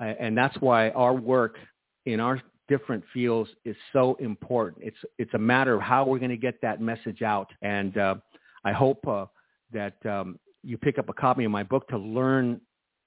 And 0.00 0.36
that's 0.36 0.56
why 0.60 0.90
our 0.90 1.14
work 1.14 1.56
in 2.04 2.20
our 2.20 2.42
different 2.68 3.04
fields 3.12 3.50
is 3.64 3.76
so 3.92 4.16
important. 4.16 4.84
It's 4.84 4.96
it's 5.18 5.34
a 5.34 5.38
matter 5.38 5.74
of 5.74 5.82
how 5.82 6.04
we're 6.04 6.18
going 6.18 6.30
to 6.30 6.36
get 6.36 6.60
that 6.62 6.80
message 6.80 7.22
out. 7.22 7.50
And 7.62 7.96
uh, 7.96 8.16
I 8.64 8.72
hope 8.72 9.06
uh, 9.06 9.26
that 9.72 9.94
um, 10.04 10.38
you 10.64 10.78
pick 10.78 10.98
up 10.98 11.08
a 11.08 11.12
copy 11.12 11.44
of 11.44 11.50
my 11.50 11.62
book 11.62 11.86
to 11.88 11.98
learn 11.98 12.60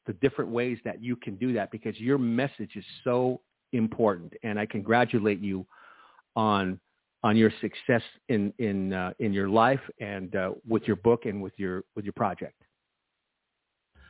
the 0.05 0.13
different 0.13 0.49
ways 0.49 0.77
that 0.85 1.03
you 1.03 1.15
can 1.15 1.35
do 1.35 1.53
that 1.53 1.71
because 1.71 1.99
your 1.99 2.17
message 2.17 2.71
is 2.75 2.85
so 3.03 3.41
important. 3.73 4.33
And 4.43 4.59
I 4.59 4.65
congratulate 4.65 5.39
you 5.39 5.65
on 6.35 6.79
on 7.23 7.35
your 7.35 7.51
success 7.61 8.03
in 8.29 8.53
in 8.59 8.93
uh, 8.93 9.11
in 9.19 9.33
your 9.33 9.49
life 9.49 9.81
and 9.99 10.35
uh, 10.35 10.51
with 10.67 10.83
your 10.83 10.95
book 10.97 11.25
and 11.25 11.41
with 11.41 11.53
your 11.57 11.83
with 11.95 12.05
your 12.05 12.13
project. 12.13 12.61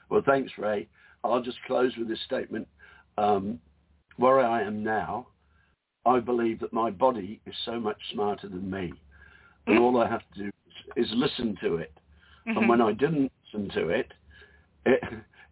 Well, 0.10 0.22
thanks, 0.26 0.52
Rey. 0.58 0.88
I'll 1.24 1.42
just 1.42 1.58
close 1.66 1.92
with 1.98 2.08
this 2.08 2.20
statement. 2.26 2.68
Um, 3.18 3.60
where 4.18 4.40
I 4.40 4.64
am 4.64 4.84
now, 4.84 5.28
I 6.06 6.20
believe 6.20 6.60
that 6.60 6.74
my 6.74 6.90
body 6.92 7.42
is 7.46 7.56
so 7.66 7.80
much 7.80 7.98
smarter 8.14 8.48
than 8.48 8.70
me, 8.70 8.94
and 9.66 9.80
all 9.80 10.02
I 10.02 10.08
have 10.08 10.22
to 10.34 10.44
do 10.44 10.52
is, 10.96 11.08
is 11.08 11.14
listen 11.16 11.58
to 11.62 11.78
it. 11.78 11.92
Mm-hmm. 12.48 12.58
And 12.58 12.70
when 12.70 12.82
I 12.82 12.94
didn't 12.94 13.32
listen 13.54 13.70
to 13.70 13.90
it, 13.90 14.14
it, 14.86 15.02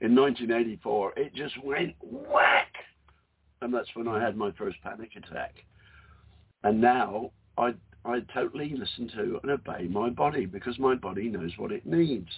in 0.02 0.16
1984, 0.16 1.14
it 1.18 1.34
just 1.34 1.62
went 1.64 1.96
whack, 2.02 2.74
and 3.62 3.74
that's 3.74 3.90
when 3.96 4.08
I 4.08 4.24
had 4.24 4.38
my 4.38 4.52
first 4.52 4.78
panic 4.84 5.12
attack. 5.16 5.56
And 6.64 6.82
now 6.82 7.32
I 7.58 7.74
I 8.04 8.20
totally 8.34 8.76
listen 8.78 9.10
to 9.16 9.40
and 9.42 9.52
obey 9.52 9.88
my 9.90 10.10
body 10.10 10.46
because 10.46 10.78
my 10.78 10.94
body 10.96 11.28
knows 11.28 11.52
what 11.58 11.72
it 11.72 11.86
needs. 11.86 12.30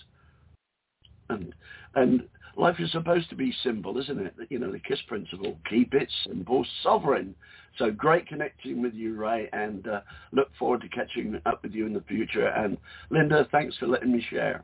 And 1.30 1.54
and 1.96 2.24
life 2.56 2.78
is 2.80 2.92
supposed 2.92 3.30
to 3.30 3.36
be 3.36 3.54
simple, 3.64 3.98
isn't 3.98 4.20
it? 4.20 4.34
You 4.50 4.60
know, 4.60 4.72
the 4.72 4.80
KISS 4.80 5.02
principle, 5.08 5.60
keep 5.70 5.94
it 5.94 6.10
simple, 6.26 6.66
sovereign. 6.84 7.36
So 7.78 7.92
great 7.92 8.28
connecting 8.28 8.82
with 8.82 8.94
you, 8.94 9.16
Rey, 9.16 9.50
and 9.54 9.88
uh, 9.88 10.02
look 10.32 10.50
forward 10.58 10.82
to 10.82 10.90
catching 10.90 11.40
up 11.46 11.64
with 11.64 11.74
you 11.74 11.86
in 11.86 11.94
the 11.94 12.02
future. 12.02 12.48
And 12.48 12.78
Linda, 13.10 13.48
thanks 13.52 13.78
for 13.78 13.88
letting 13.88 14.12
me 14.12 14.26
share. 14.30 14.64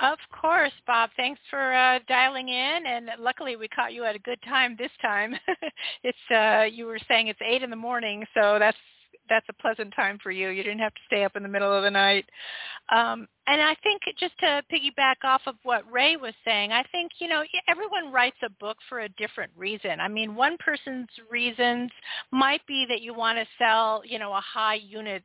Of 0.00 0.18
course, 0.32 0.72
Bob. 0.86 1.10
Thanks 1.16 1.40
for 1.50 1.74
uh, 1.74 1.98
dialing 2.08 2.48
in, 2.48 2.86
and 2.86 3.10
luckily 3.18 3.56
we 3.56 3.68
caught 3.68 3.92
you 3.92 4.04
at 4.04 4.16
a 4.16 4.20
good 4.20 4.40
time 4.48 4.74
this 4.78 4.90
time. 5.02 5.34
it's 6.02 6.18
uh, 6.34 6.64
you 6.72 6.86
were 6.86 6.98
saying 7.06 7.28
it's 7.28 7.40
eight 7.44 7.62
in 7.62 7.68
the 7.68 7.76
morning, 7.76 8.24
so 8.34 8.56
that's 8.58 8.78
that's 9.28 9.46
a 9.48 9.62
pleasant 9.62 9.94
time 9.94 10.18
for 10.22 10.30
you. 10.30 10.48
You 10.48 10.62
didn't 10.62 10.80
have 10.80 10.94
to 10.94 11.00
stay 11.06 11.24
up 11.24 11.36
in 11.36 11.42
the 11.42 11.48
middle 11.48 11.72
of 11.72 11.84
the 11.84 11.90
night. 11.90 12.26
Um, 12.90 13.28
and 13.46 13.60
I 13.60 13.76
think 13.82 14.02
just 14.18 14.36
to 14.40 14.62
piggyback 14.72 15.24
off 15.24 15.42
of 15.46 15.54
what 15.62 15.90
Rey 15.90 16.16
was 16.16 16.34
saying, 16.44 16.72
I 16.72 16.82
think, 16.92 17.12
you 17.20 17.28
know, 17.28 17.42
everyone 17.68 18.12
writes 18.12 18.36
a 18.44 18.50
book 18.50 18.76
for 18.88 19.00
a 19.00 19.08
different 19.10 19.52
reason. 19.56 20.00
I 20.00 20.08
mean, 20.08 20.34
one 20.34 20.56
person's 20.58 21.08
reasons 21.30 21.90
might 22.32 22.66
be 22.66 22.86
that 22.88 23.02
you 23.02 23.14
want 23.14 23.38
to 23.38 23.46
sell, 23.58 24.02
you 24.04 24.18
know, 24.18 24.32
a 24.32 24.40
high 24.40 24.80
unit 24.86 25.22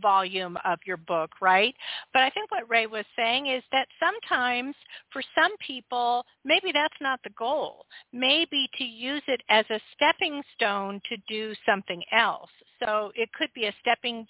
volume 0.00 0.56
of 0.64 0.78
your 0.86 0.96
book, 0.96 1.30
right? 1.40 1.74
But 2.12 2.22
I 2.22 2.30
think 2.30 2.50
what 2.50 2.68
Rey 2.68 2.86
was 2.86 3.04
saying 3.16 3.46
is 3.46 3.62
that 3.72 3.88
sometimes 4.00 4.74
for 5.12 5.22
some 5.34 5.56
people, 5.58 6.24
maybe 6.44 6.70
that's 6.72 6.94
not 7.00 7.20
the 7.24 7.30
goal. 7.30 7.86
Maybe 8.12 8.68
to 8.78 8.84
use 8.84 9.22
it 9.26 9.42
as 9.48 9.64
a 9.70 9.80
stepping 9.94 10.42
stone 10.54 11.00
to 11.08 11.16
do 11.28 11.54
something 11.66 12.02
else. 12.12 12.50
So 12.84 13.12
it 13.14 13.32
could 13.32 13.50
be 13.54 13.66
a 13.66 13.74
stepping 13.80 14.26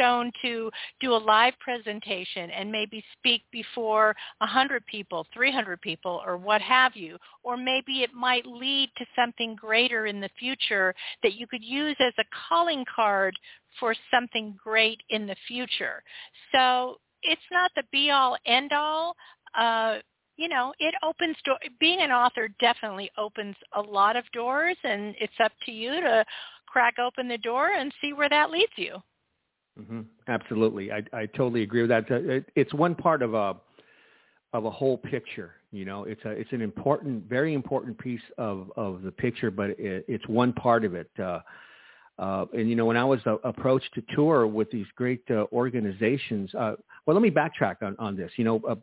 stone 0.00 0.32
to 0.42 0.70
do 1.00 1.12
a 1.12 1.16
live 1.16 1.54
presentation 1.60 2.50
and 2.50 2.72
maybe 2.72 3.04
speak 3.18 3.42
before 3.52 4.14
100 4.38 4.84
people, 4.86 5.26
300 5.34 5.80
people, 5.80 6.22
or 6.24 6.36
what 6.36 6.62
have 6.62 6.96
you. 6.96 7.18
Or 7.42 7.56
maybe 7.56 8.02
it 8.02 8.14
might 8.14 8.46
lead 8.46 8.90
to 8.96 9.04
something 9.14 9.54
greater 9.54 10.06
in 10.06 10.20
the 10.20 10.30
future 10.38 10.94
that 11.22 11.34
you 11.34 11.46
could 11.46 11.62
use 11.62 11.96
as 12.00 12.14
a 12.18 12.24
calling 12.48 12.84
card 12.94 13.38
for 13.78 13.94
something 14.10 14.58
great 14.62 15.00
in 15.10 15.26
the 15.26 15.36
future. 15.46 16.02
So 16.52 16.96
it's 17.22 17.40
not 17.52 17.70
the 17.76 17.82
be 17.92 18.10
all 18.10 18.36
end 18.46 18.72
all. 18.72 19.14
Uh, 19.56 19.98
you 20.36 20.48
know, 20.48 20.72
it 20.78 20.94
opens 21.02 21.36
door. 21.44 21.58
Being 21.78 22.00
an 22.00 22.10
author 22.10 22.48
definitely 22.60 23.10
opens 23.18 23.56
a 23.74 23.80
lot 23.80 24.16
of 24.16 24.24
doors, 24.32 24.76
and 24.84 25.14
it's 25.20 25.34
up 25.44 25.52
to 25.66 25.72
you 25.72 26.00
to 26.00 26.24
crack 26.66 26.94
open 26.98 27.28
the 27.28 27.36
door 27.38 27.72
and 27.72 27.92
see 28.00 28.14
where 28.14 28.28
that 28.30 28.50
leads 28.50 28.72
you. 28.76 28.96
Mm-hmm. 29.80 30.00
Absolutely, 30.28 30.92
I, 30.92 31.02
I 31.12 31.26
totally 31.26 31.62
agree 31.62 31.82
with 31.82 31.90
that. 31.90 32.44
It's 32.54 32.74
one 32.74 32.94
part 32.94 33.22
of 33.22 33.34
a 33.34 33.56
of 34.52 34.64
a 34.64 34.70
whole 34.70 34.98
picture. 34.98 35.54
You 35.72 35.84
know, 35.84 36.04
it's 36.04 36.24
a 36.24 36.30
it's 36.30 36.52
an 36.52 36.60
important, 36.60 37.24
very 37.28 37.54
important 37.54 37.98
piece 37.98 38.20
of 38.36 38.70
of 38.76 39.02
the 39.02 39.12
picture, 39.12 39.50
but 39.50 39.70
it, 39.70 40.04
it's 40.08 40.26
one 40.28 40.52
part 40.52 40.84
of 40.84 40.94
it. 40.94 41.10
Uh, 41.18 41.40
uh, 42.18 42.44
and 42.52 42.68
you 42.68 42.76
know, 42.76 42.84
when 42.84 42.98
I 42.98 43.04
was 43.04 43.20
uh, 43.26 43.36
approached 43.44 43.94
to 43.94 44.02
tour 44.14 44.46
with 44.46 44.70
these 44.70 44.86
great 44.96 45.22
uh, 45.30 45.46
organizations, 45.52 46.54
uh, 46.54 46.74
well, 47.06 47.14
let 47.14 47.22
me 47.22 47.30
backtrack 47.30 47.76
on, 47.82 47.96
on 47.98 48.16
this. 48.16 48.30
You 48.36 48.44
know, 48.44 48.60
uh, 48.68 48.74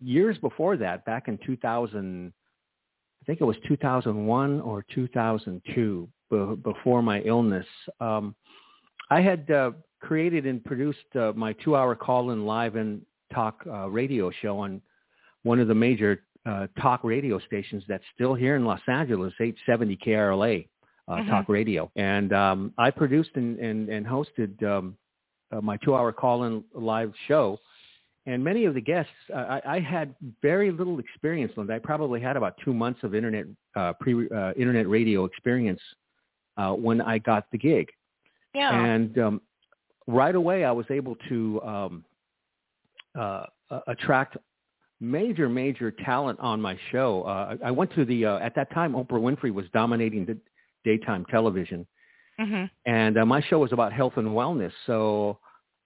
years 0.00 0.38
before 0.38 0.76
that, 0.76 1.04
back 1.04 1.26
in 1.26 1.38
2000, 1.44 2.32
I 3.20 3.24
think 3.24 3.40
it 3.40 3.44
was 3.44 3.56
2001 3.66 4.60
or 4.60 4.84
2002, 4.94 6.08
b- 6.30 6.54
before 6.62 7.02
my 7.02 7.20
illness, 7.22 7.66
um, 8.00 8.36
I 9.10 9.20
had 9.20 9.50
uh, 9.50 9.72
created 10.04 10.44
and 10.46 10.62
produced 10.64 11.16
uh, 11.18 11.32
my 11.34 11.54
two-hour 11.54 11.96
call-in 11.96 12.44
live 12.44 12.76
and 12.76 13.00
talk 13.32 13.64
uh, 13.66 13.88
radio 13.88 14.30
show 14.42 14.58
on 14.58 14.80
one 15.44 15.58
of 15.58 15.66
the 15.66 15.74
major 15.74 16.22
uh, 16.46 16.66
talk 16.80 17.02
radio 17.02 17.38
stations 17.40 17.82
that's 17.88 18.04
still 18.14 18.34
here 18.34 18.54
in 18.56 18.66
Los 18.66 18.80
Angeles, 18.86 19.32
870 19.40 19.96
KRLA 19.96 20.68
uh, 21.08 21.12
mm-hmm. 21.12 21.30
talk 21.30 21.48
radio. 21.48 21.90
And 21.96 22.34
um, 22.34 22.74
I 22.76 22.90
produced 22.90 23.30
and, 23.34 23.58
and, 23.58 23.88
and 23.88 24.06
hosted 24.06 24.62
um, 24.62 24.96
uh, 25.50 25.62
my 25.62 25.78
two-hour 25.78 26.12
call-in 26.12 26.62
live 26.74 27.12
show. 27.26 27.58
And 28.26 28.44
many 28.44 28.66
of 28.66 28.74
the 28.74 28.80
guests, 28.80 29.12
I, 29.34 29.60
I 29.66 29.80
had 29.80 30.14
very 30.42 30.70
little 30.70 30.98
experience. 30.98 31.52
On 31.56 31.66
that. 31.66 31.74
I 31.74 31.78
probably 31.78 32.20
had 32.20 32.36
about 32.36 32.56
two 32.64 32.72
months 32.72 33.00
of 33.02 33.14
internet 33.14 33.46
uh, 33.76 33.92
pre 34.00 34.28
uh, 34.30 34.52
internet 34.52 34.88
radio 34.88 35.24
experience 35.24 35.80
uh, 36.56 36.72
when 36.72 37.00
I 37.02 37.18
got 37.18 37.50
the 37.52 37.58
gig. 37.58 37.88
Yeah. 38.54 38.84
And 38.84 39.18
um, 39.18 39.40
right 40.06 40.34
away, 40.34 40.64
I 40.64 40.72
was 40.72 40.86
able 40.90 41.16
to 41.28 41.62
um, 41.62 42.04
uh, 43.18 43.44
attract 43.86 44.36
major, 45.00 45.48
major 45.48 45.90
talent 45.90 46.38
on 46.40 46.60
my 46.60 46.78
show. 46.90 47.22
Uh, 47.22 47.56
I 47.64 47.70
went 47.70 47.94
to 47.94 48.04
the 48.04 48.26
uh, 48.26 48.38
at 48.38 48.54
that 48.56 48.72
time 48.72 48.92
Oprah 48.92 49.20
Winfrey 49.20 49.52
was 49.52 49.66
dominating 49.72 50.24
the 50.26 50.38
daytime 50.84 51.24
television. 51.30 51.86
Mm-hmm. 52.40 52.64
And 52.86 53.18
uh, 53.18 53.24
my 53.24 53.40
show 53.42 53.60
was 53.60 53.72
about 53.72 53.92
health 53.92 54.14
and 54.16 54.28
wellness. 54.28 54.72
So 54.86 55.38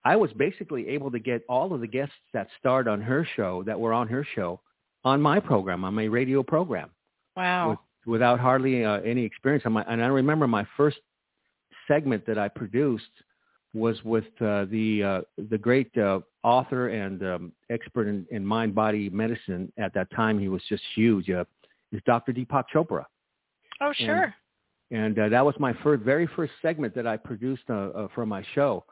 I 0.04 0.16
was 0.16 0.32
basically 0.32 0.88
able 0.88 1.10
to 1.10 1.18
get 1.18 1.42
all 1.48 1.74
of 1.74 1.80
the 1.80 1.86
guests 1.86 2.14
that 2.32 2.48
starred 2.58 2.88
on 2.88 3.00
her 3.02 3.26
show, 3.36 3.62
that 3.64 3.78
were 3.78 3.92
on 3.92 4.08
her 4.08 4.26
show, 4.34 4.60
on 5.04 5.20
my 5.20 5.40
program, 5.40 5.84
on 5.84 5.94
my 5.94 6.04
radio 6.04 6.42
program. 6.42 6.90
Wow. 7.36 7.70
With, 7.70 7.78
without 8.06 8.40
hardly 8.40 8.84
uh, 8.84 9.00
any 9.00 9.24
experience. 9.24 9.64
On 9.66 9.72
my, 9.72 9.84
and 9.86 10.02
I 10.02 10.06
remember 10.06 10.46
my 10.46 10.66
first 10.76 10.98
segment 11.86 12.26
that 12.26 12.38
I 12.38 12.48
produced 12.48 13.10
was 13.78 14.02
with 14.04 14.24
uh, 14.40 14.66
the 14.66 15.02
uh, 15.02 15.20
the 15.50 15.58
great 15.58 15.96
uh, 15.96 16.20
author 16.42 16.88
and 16.88 17.22
um, 17.22 17.52
expert 17.70 18.08
in, 18.08 18.26
in 18.30 18.44
mind 18.44 18.74
body 18.74 19.08
medicine 19.10 19.72
at 19.78 19.94
that 19.94 20.08
time. 20.14 20.38
He 20.38 20.48
was 20.48 20.62
just 20.68 20.82
huge. 20.94 21.30
Uh, 21.30 21.44
is 21.90 22.02
Dr. 22.04 22.32
Deepak 22.32 22.64
Chopra. 22.74 23.04
Oh, 23.80 23.92
sure 23.94 24.34
and 24.90 25.18
uh, 25.18 25.28
that 25.28 25.44
was 25.44 25.54
my 25.58 25.74
first, 25.82 26.02
very 26.02 26.26
first 26.34 26.52
segment 26.62 26.94
that 26.94 27.06
I 27.06 27.16
produced 27.16 27.64
uh, 27.68 27.74
uh, 27.74 28.08
for 28.14 28.24
my 28.24 28.44
show, 28.54 28.84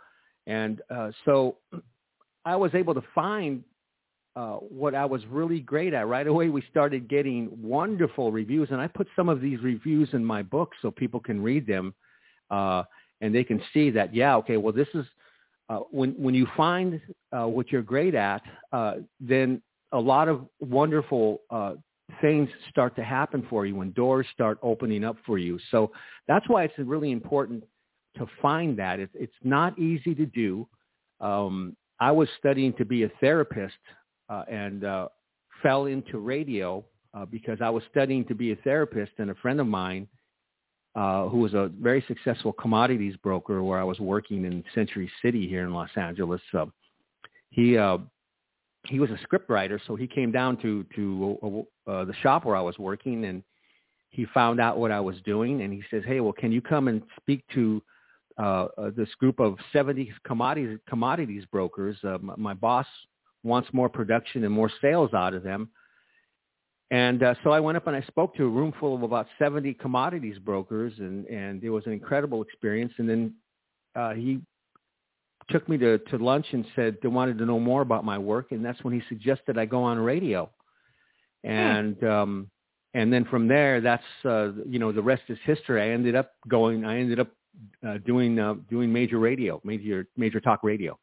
and 0.47 0.83
uh, 0.91 1.11
so 1.25 1.57
I 2.45 2.57
was 2.57 2.75
able 2.75 2.95
to 2.95 3.03
find 3.15 3.65
uh, 4.35 4.57
what 4.57 4.95
I 4.95 5.07
was 5.07 5.23
really 5.31 5.61
great 5.61 5.95
at. 5.95 6.07
Right 6.07 6.27
away, 6.27 6.51
we 6.51 6.63
started 6.71 7.09
getting 7.09 7.51
wonderful 7.63 8.31
reviews, 8.31 8.69
and 8.71 8.81
I 8.81 8.89
put 8.89 9.09
some 9.17 9.29
of 9.29 9.41
these 9.41 9.61
reviews 9.63 10.11
in 10.13 10.25
my 10.25 10.43
book 10.43 10.73
so 10.83 10.91
people 10.91 11.21
can 11.21 11.43
read 11.43 11.67
them, 11.67 11.95
uh, 12.51 12.83
and 13.21 13.35
they 13.35 13.45
can 13.45 13.61
see 13.73 13.91
that 13.91 14.15
yeah, 14.15 14.37
okay, 14.37 14.57
well 14.57 14.73
this 14.73 14.89
is 14.95 15.05
uh, 15.69 15.81
when 15.91 16.13
when 16.13 16.35
you 16.35 16.47
find 16.57 17.01
uh, 17.37 17.47
what 17.47 17.71
you're 17.73 17.83
great 17.83 18.15
at, 18.15 18.43
uh, 18.73 18.95
then 19.21 19.61
a 19.93 19.99
lot 19.99 20.29
of 20.29 20.47
wonderful 20.61 21.41
uh, 21.51 21.75
things 22.21 22.49
start 22.71 22.95
to 22.97 23.05
happen 23.05 23.47
for 23.51 23.67
you 23.67 23.75
when 23.75 23.93
doors 23.93 24.27
start 24.33 24.59
opening 24.63 25.05
up 25.05 25.17
for 25.25 25.39
you. 25.39 25.59
So 25.71 25.91
that's 26.29 26.49
why 26.49 26.65
it's 26.65 26.75
really 26.79 27.11
important 27.11 27.65
to 28.17 28.27
find 28.41 28.79
that. 28.79 29.01
It's, 29.01 29.13
it's 29.15 29.35
not 29.43 29.79
easy 29.79 30.15
to 30.15 30.27
do. 30.27 30.67
Um, 31.21 31.77
I 32.01 32.13
was 32.13 32.29
studying 32.39 32.73
to 32.75 32.85
be 32.85 33.05
a 33.05 33.11
therapist 33.21 33.75
uh, 34.29 34.45
and 34.51 34.85
uh, 34.85 35.09
fell 35.63 35.87
into 35.87 36.19
radio 36.19 36.85
uh, 37.15 37.25
because 37.25 37.59
I 37.61 37.71
was 37.71 37.83
studying 37.91 38.25
to 38.27 38.35
be 38.35 38.53
a 38.53 38.57
therapist, 38.57 39.13
and 39.19 39.31
a 39.31 39.35
friend 39.37 39.61
of 39.61 39.67
mine 39.67 40.07
uh, 40.97 41.29
who 41.29 41.39
was 41.39 41.53
a 41.53 41.71
very 41.81 42.03
successful 42.09 42.53
commodities 42.55 43.15
broker 43.23 43.63
where 43.63 43.79
I 43.79 43.85
was 43.85 44.01
working 44.01 44.47
in 44.47 44.65
Century 44.75 45.11
City 45.23 45.47
here 45.47 45.63
in 45.63 45.75
Los 45.75 45.91
Angeles. 45.95 46.41
Uh, 46.55 46.67
he 47.51 47.77
uh, 47.77 47.99
he 48.87 48.99
was 48.99 49.11
a 49.11 49.19
script 49.23 49.51
writer, 49.51 49.81
so 49.87 49.95
he 49.95 50.07
came 50.07 50.33
down 50.33 50.57
to 50.59 50.85
to 50.95 51.67
uh, 51.87 51.91
uh, 51.91 52.05
the 52.07 52.15
shop 52.23 52.47
where 52.47 52.57
I 52.57 52.63
was 52.63 52.79
working, 52.79 53.27
and 53.27 53.43
he 54.09 54.25
found 54.33 54.59
out 54.59 54.79
what 54.79 54.91
I 54.91 55.01
was 55.01 55.17
doing, 55.25 55.61
and 55.61 55.73
he 55.73 55.83
says, 55.91 56.03
"Hey, 56.07 56.21
well, 56.21 56.33
can 56.33 56.51
you 56.51 56.63
come 56.63 56.89
and 56.89 57.03
speak 57.21 57.45
to 57.53 57.83
uh, 58.39 58.69
uh, 58.79 58.91
this 58.97 59.09
group 59.17 59.39
of 59.39 59.57
70 59.75 60.13
commodities 60.27 60.79
commodities 60.89 61.45
brokers? 61.53 61.99
Uh, 62.05 62.17
my, 62.23 62.35
my 62.37 62.55
boss 62.55 62.87
wants 63.43 63.69
more 63.75 63.91
production 63.91 64.45
and 64.45 64.53
more 64.53 64.71
sales 64.81 65.13
out 65.13 65.35
of 65.35 65.43
them." 65.43 65.69
And 66.91 67.23
uh, 67.23 67.35
so 67.43 67.51
I 67.51 67.59
went 67.59 67.77
up 67.77 67.87
and 67.89 67.97
I 67.97 68.03
spoke 68.03 68.37
to 68.37 68.45
a 68.45 68.49
room 68.49 68.73
full 68.79 68.95
of 68.95 69.03
about 69.03 69.27
70 69.39 69.75
commodities 69.75 70.39
brokers, 70.39 70.93
and, 70.99 71.27
and 71.27 71.63
it 71.65 71.71
was 71.71 71.85
an 71.87 71.93
incredible 71.93 72.43
experience. 72.43 72.93
And 72.99 73.09
then 73.09 73.35
uh, 73.97 74.15
he 74.15 74.41
took 75.51 75.69
me 75.69 75.79
to, 75.79 75.99
to 75.99 76.19
lunch 76.19 76.47
and 76.53 76.65
said 76.77 76.99
they 77.03 77.09
wanted 77.09 77.39
to 77.39 77.47
know 77.47 77.59
more 77.59 77.83
about 77.83 78.05
my 78.05 78.19
work, 78.19 78.53
and 78.53 78.65
that's 78.65 78.83
when 78.85 78.95
he 78.95 79.03
suggested 79.09 79.59
I 79.59 79.65
go 79.65 79.83
on 79.83 79.99
radio. 79.99 80.51
Hmm. 81.45 81.51
And 81.51 81.97
hmm. 81.97 82.07
um, 82.07 82.51
and 82.95 83.13
then 83.13 83.27
from 83.27 83.47
there, 83.47 83.81
that's 83.81 84.03
uh, 84.25 84.53
you 84.67 84.79
know 84.79 84.91
the 84.91 85.03
rest 85.03 85.23
is 85.29 85.39
history. 85.45 85.83
I 85.83 85.93
ended 85.93 86.15
up 86.15 86.33
going. 86.49 86.85
I 86.85 86.99
ended 86.99 87.21
up 87.21 87.29
uh, 87.87 87.99
doing 88.07 88.39
uh, 88.39 88.55
doing 88.71 88.93
major 88.93 89.19
radio, 89.19 89.61
major 89.65 90.07
major 90.17 90.41
talk 90.41 90.61
radio. 90.63 90.99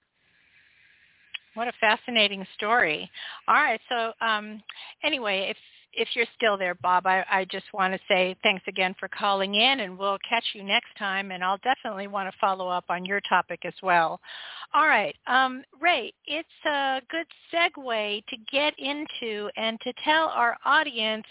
What 1.56 1.68
a 1.68 1.74
fascinating 1.80 2.46
story. 2.56 3.10
All 3.48 3.56
right. 3.56 3.80
So 3.90 4.14
um, 4.26 4.62
anyway, 5.04 5.48
if 5.50 5.58
if 5.96 6.08
you're 6.16 6.26
still 6.36 6.58
there, 6.58 6.74
Bob, 6.74 7.06
I, 7.06 7.24
I 7.30 7.46
just 7.52 7.66
want 7.72 7.94
to 7.94 8.00
say 8.08 8.36
thanks 8.42 8.64
again 8.68 8.96
for 9.00 9.08
calling 9.08 9.54
in, 9.54 9.82
and 9.82 9.96
we'll 9.98 10.18
catch 10.28 10.44
you 10.54 10.64
next 10.64 10.90
time. 10.98 11.32
And 11.32 11.44
I'll 11.44 11.60
definitely 11.60 12.08
want 12.08 12.32
to 12.32 12.38
follow 12.40 12.68
up 12.68 12.86
on 12.90 13.06
your 13.06 13.22
topic 13.30 13.60
as 13.64 13.76
well. 13.84 14.20
All 14.74 14.88
right, 14.88 15.16
um, 15.28 15.64
Rey, 15.80 16.12
it's 16.26 16.50
a 16.66 17.00
good 17.12 17.28
segue 17.54 18.26
to 18.26 18.38
get 18.52 18.74
into 18.80 19.50
and 19.56 19.80
to 19.82 19.94
tell 20.04 20.30
our 20.30 20.58
audience 20.66 21.28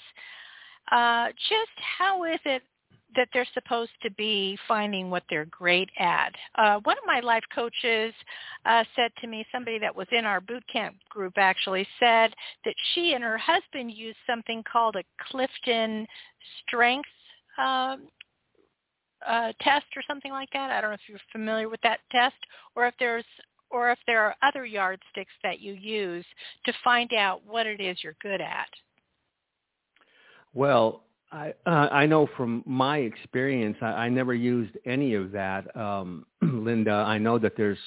uh, 0.93 1.29
just 1.49 1.71
how 1.99 2.25
is 2.25 2.41
it 2.45 2.63
that 3.17 3.29
they're 3.33 3.47
supposed 3.55 3.93
to 4.03 4.11
be 4.13 4.59
finding 4.67 5.11
what 5.11 5.23
they're 5.29 5.47
great 5.47 5.91
at. 5.99 6.33
Uh, 6.57 6.81
one 6.85 6.97
of 6.99 7.05
my 7.07 7.21
life 7.21 7.45
coaches 7.55 8.15
uh, 8.67 8.85
said 8.97 9.11
to 9.21 9.27
me, 9.27 9.45
somebody 9.53 9.79
that 9.79 9.95
was 9.95 10.07
in 10.13 10.25
our 10.25 10.41
boot 10.41 10.65
camp 10.73 10.97
group 11.09 11.35
actually 11.37 11.87
said 11.99 12.33
that 12.65 12.75
she 12.95 13.13
and 13.15 13.25
her 13.25 13.39
husband 13.39 13.93
used 13.93 14.19
something 14.27 14.63
called 14.71 14.97
a 14.97 15.05
Clifton 15.31 16.07
Strength 16.67 17.09
um, 17.59 18.09
uh, 19.27 19.53
test 19.61 19.87
or 19.97 20.03
something 20.07 20.33
like 20.33 20.49
that. 20.53 20.71
I 20.71 20.81
don't 20.81 20.91
know 20.91 20.95
if 20.95 21.09
you're 21.09 21.19
familiar 21.31 21.69
with 21.69 21.81
that 21.83 22.01
test, 22.11 22.37
or 22.75 22.87
if 22.87 22.95
there's 22.99 23.25
or 23.71 23.91
if 23.91 23.99
there 24.07 24.21
are 24.21 24.37
other 24.43 24.67
yardsticks 24.67 25.33
that 25.43 25.61
you 25.61 25.73
use 25.73 26.27
to 26.67 26.73
find 26.85 27.13
out 27.15 27.41
what 27.47 27.67
it 27.67 27.81
is 27.81 27.97
you're 28.03 28.17
good 28.21 28.41
at. 28.43 28.69
Well, 30.53 31.05
I 31.33 31.55
uh, 31.65 31.89
I 31.91 32.07
know 32.07 32.29
from 32.37 32.63
my 32.67 32.99
experience, 32.99 33.77
I, 33.81 33.87
I 33.87 34.09
never 34.09 34.35
used 34.35 34.77
any 34.85 35.15
of 35.15 35.33
that, 35.33 35.75
um, 35.77 36.27
Linda. 36.43 36.93
I 36.93 37.19
know 37.19 37.39
that 37.39 37.57
there's 37.57 37.79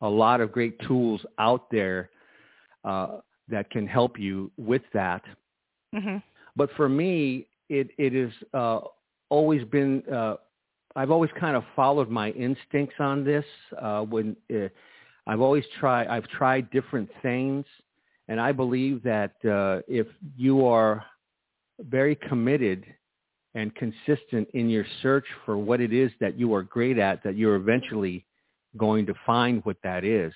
a 0.00 0.08
lot 0.08 0.40
of 0.40 0.50
great 0.50 0.80
tools 0.88 1.20
out 1.38 1.70
there 1.70 2.08
uh, 2.84 3.18
that 3.48 3.70
can 3.70 3.86
help 3.86 4.18
you 4.18 4.50
with 4.56 4.82
that. 4.94 5.22
Mm-hmm. 5.94 6.16
But 6.56 6.70
for 6.76 6.88
me, 6.88 7.46
it 7.68 7.90
it 7.98 8.14
has 8.14 8.32
uh, 8.54 8.80
always 9.28 9.62
been. 9.64 10.02
Uh, 10.10 10.36
I've 10.96 11.10
always 11.10 11.30
kind 11.38 11.56
of 11.56 11.62
followed 11.76 12.08
my 12.08 12.30
instincts 12.30 12.96
on 12.98 13.24
this. 13.24 13.44
Uh, 13.80 14.02
when 14.02 14.36
uh, 14.52 14.68
I've 15.26 15.40
always 15.40 15.64
tried, 15.78 16.08
I've 16.08 16.26
tried 16.28 16.70
different 16.70 17.10
things, 17.20 17.66
and 18.28 18.40
I 18.40 18.52
believe 18.52 19.02
that 19.02 19.34
uh, 19.44 19.82
if 19.86 20.06
you 20.36 20.66
are 20.66 21.04
very 21.88 22.14
committed 22.14 22.84
and 23.54 23.74
consistent 23.74 24.48
in 24.54 24.68
your 24.68 24.84
search 25.02 25.24
for 25.44 25.58
what 25.58 25.80
it 25.80 25.92
is 25.92 26.10
that 26.20 26.38
you 26.38 26.54
are 26.54 26.62
great 26.62 26.98
at, 26.98 27.22
that 27.24 27.36
you're 27.36 27.56
eventually 27.56 28.24
going 28.76 29.06
to 29.06 29.14
find 29.26 29.64
what 29.64 29.76
that 29.82 30.04
is. 30.04 30.32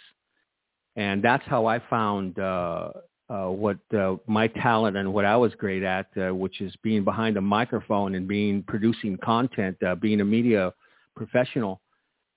And 0.97 1.23
that's 1.23 1.45
how 1.47 1.67
I 1.67 1.81
found 1.91 2.39
uh, 2.39 2.91
uh, 3.29 3.47
what 3.47 3.79
uh, 3.97 4.17
my 4.27 4.49
talent 4.49 4.97
and 4.97 5.13
what 5.13 5.25
I 5.25 5.37
was 5.37 5.53
great 5.55 5.83
at, 5.83 6.07
uh, 6.17 6.35
which 6.35 6.61
is 6.61 6.75
being 6.83 7.05
behind 7.05 7.37
a 7.37 7.41
microphone 7.41 8.15
and 8.15 8.29
being 8.29 8.63
producing 8.67 9.17
content, 9.19 9.77
uh, 9.83 9.95
being 9.95 10.21
a 10.21 10.25
media 10.25 10.73
professional. 11.17 11.81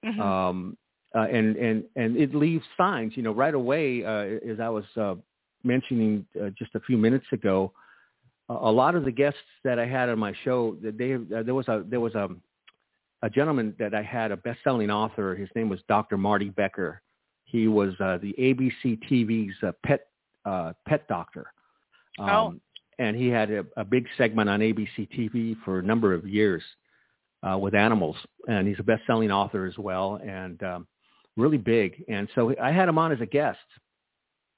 Mm-hmm. 0.06 0.22
Um, 0.22 0.78
uh, 1.15 1.22
and 1.22 1.56
and 1.56 1.84
and 1.96 2.17
it 2.17 2.36
leaves 2.36 2.63
signs, 2.78 3.13
you 3.15 3.24
know, 3.24 3.32
right 3.32 3.54
away. 3.54 4.04
Uh, 4.04 4.52
as 4.52 4.60
I 4.60 4.70
was 4.70 4.84
uh, 4.96 5.15
mentioning 5.63 6.26
uh, 6.39 6.50
just 6.58 6.76
a 6.76 6.80
few 6.82 6.98
minutes 6.98 7.26
ago, 7.32 7.72
a 8.50 8.72
lot 8.72 8.96
of 8.96 9.04
the 9.04 9.12
guests 9.12 9.40
that 9.64 9.78
I 9.80 9.86
had 9.86 10.10
on 10.10 10.20
my 10.20 10.34
show, 10.44 10.78
they 10.82 11.16
uh, 11.16 11.44
there 11.44 11.56
was 11.56 11.68
a 11.68 11.84
there 11.88 12.00
was 12.00 12.16
a 12.16 12.30
a 13.24 13.30
gentleman 13.30 13.76
that 13.80 13.94
I 13.96 14.04
had, 14.04 14.32
a 14.32 14.38
best-selling 14.38 14.92
author. 14.92 15.36
His 15.36 15.50
name 15.56 15.70
was 15.70 15.80
Dr. 15.88 16.18
Marty 16.18 16.50
Becker. 16.50 17.02
He 17.46 17.68
was 17.68 17.94
uh, 18.00 18.20
the 18.22 18.34
ABC 18.38 19.00
TV's 19.10 19.56
uh, 19.64 19.72
pet 19.84 20.08
uh, 20.46 20.74
pet 20.88 21.08
doctor. 21.08 21.48
Um, 22.20 22.30
oh. 22.30 22.56
And 23.00 23.16
he 23.16 23.28
had 23.28 23.52
a, 23.52 23.66
a 23.76 23.84
big 23.84 24.08
segment 24.18 24.50
on 24.50 24.60
ABC 24.60 25.08
TV 25.16 25.56
for 25.64 25.80
a 25.80 25.84
number 25.84 26.14
of 26.14 26.28
years 26.28 26.64
uh, 27.44 27.58
with 27.58 27.76
animals, 27.76 28.16
and 28.48 28.68
he's 28.68 28.80
a 28.80 28.84
best-selling 28.84 29.32
author 29.32 29.68
as 29.68 29.78
well, 29.78 30.20
and 30.26 30.62
um, 30.64 30.88
really 31.36 31.60
big. 31.60 32.04
And 32.08 32.28
so 32.34 32.56
I 32.62 32.72
had 32.72 32.90
him 32.90 32.98
on 32.98 33.12
as 33.12 33.22
a 33.22 33.26
guest. 33.26 33.60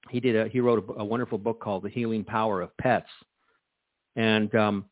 He 0.10 0.20
did 0.20 0.36
a 0.36 0.48
he 0.48 0.62
wrote 0.62 0.86
a, 0.88 1.02
a 1.02 1.06
wonderful 1.06 1.38
book 1.38 1.60
called 1.60 1.84
The 1.84 1.90
Healing 1.90 2.24
Power 2.24 2.62
of 2.62 2.76
Pets 2.78 3.10
and 4.16 4.54
um, 4.56 4.86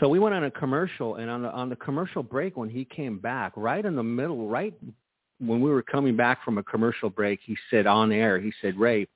so 0.00 0.08
we 0.08 0.18
went 0.18 0.34
on 0.34 0.44
a 0.44 0.50
commercial, 0.50 1.16
and 1.16 1.30
on 1.30 1.42
the 1.42 1.50
on 1.50 1.68
the 1.68 1.76
commercial 1.76 2.22
break, 2.22 2.56
when 2.56 2.68
he 2.68 2.84
came 2.84 3.18
back, 3.18 3.52
right 3.56 3.84
in 3.84 3.96
the 3.96 4.02
middle, 4.02 4.48
right 4.48 4.74
when 5.38 5.60
we 5.60 5.70
were 5.70 5.82
coming 5.82 6.16
back 6.16 6.44
from 6.44 6.58
a 6.58 6.62
commercial 6.62 7.10
break, 7.10 7.40
he 7.44 7.56
said 7.70 7.86
on 7.86 8.12
air, 8.12 8.38
he 8.38 8.52
said, 8.62 8.76
Rey, 8.78 9.08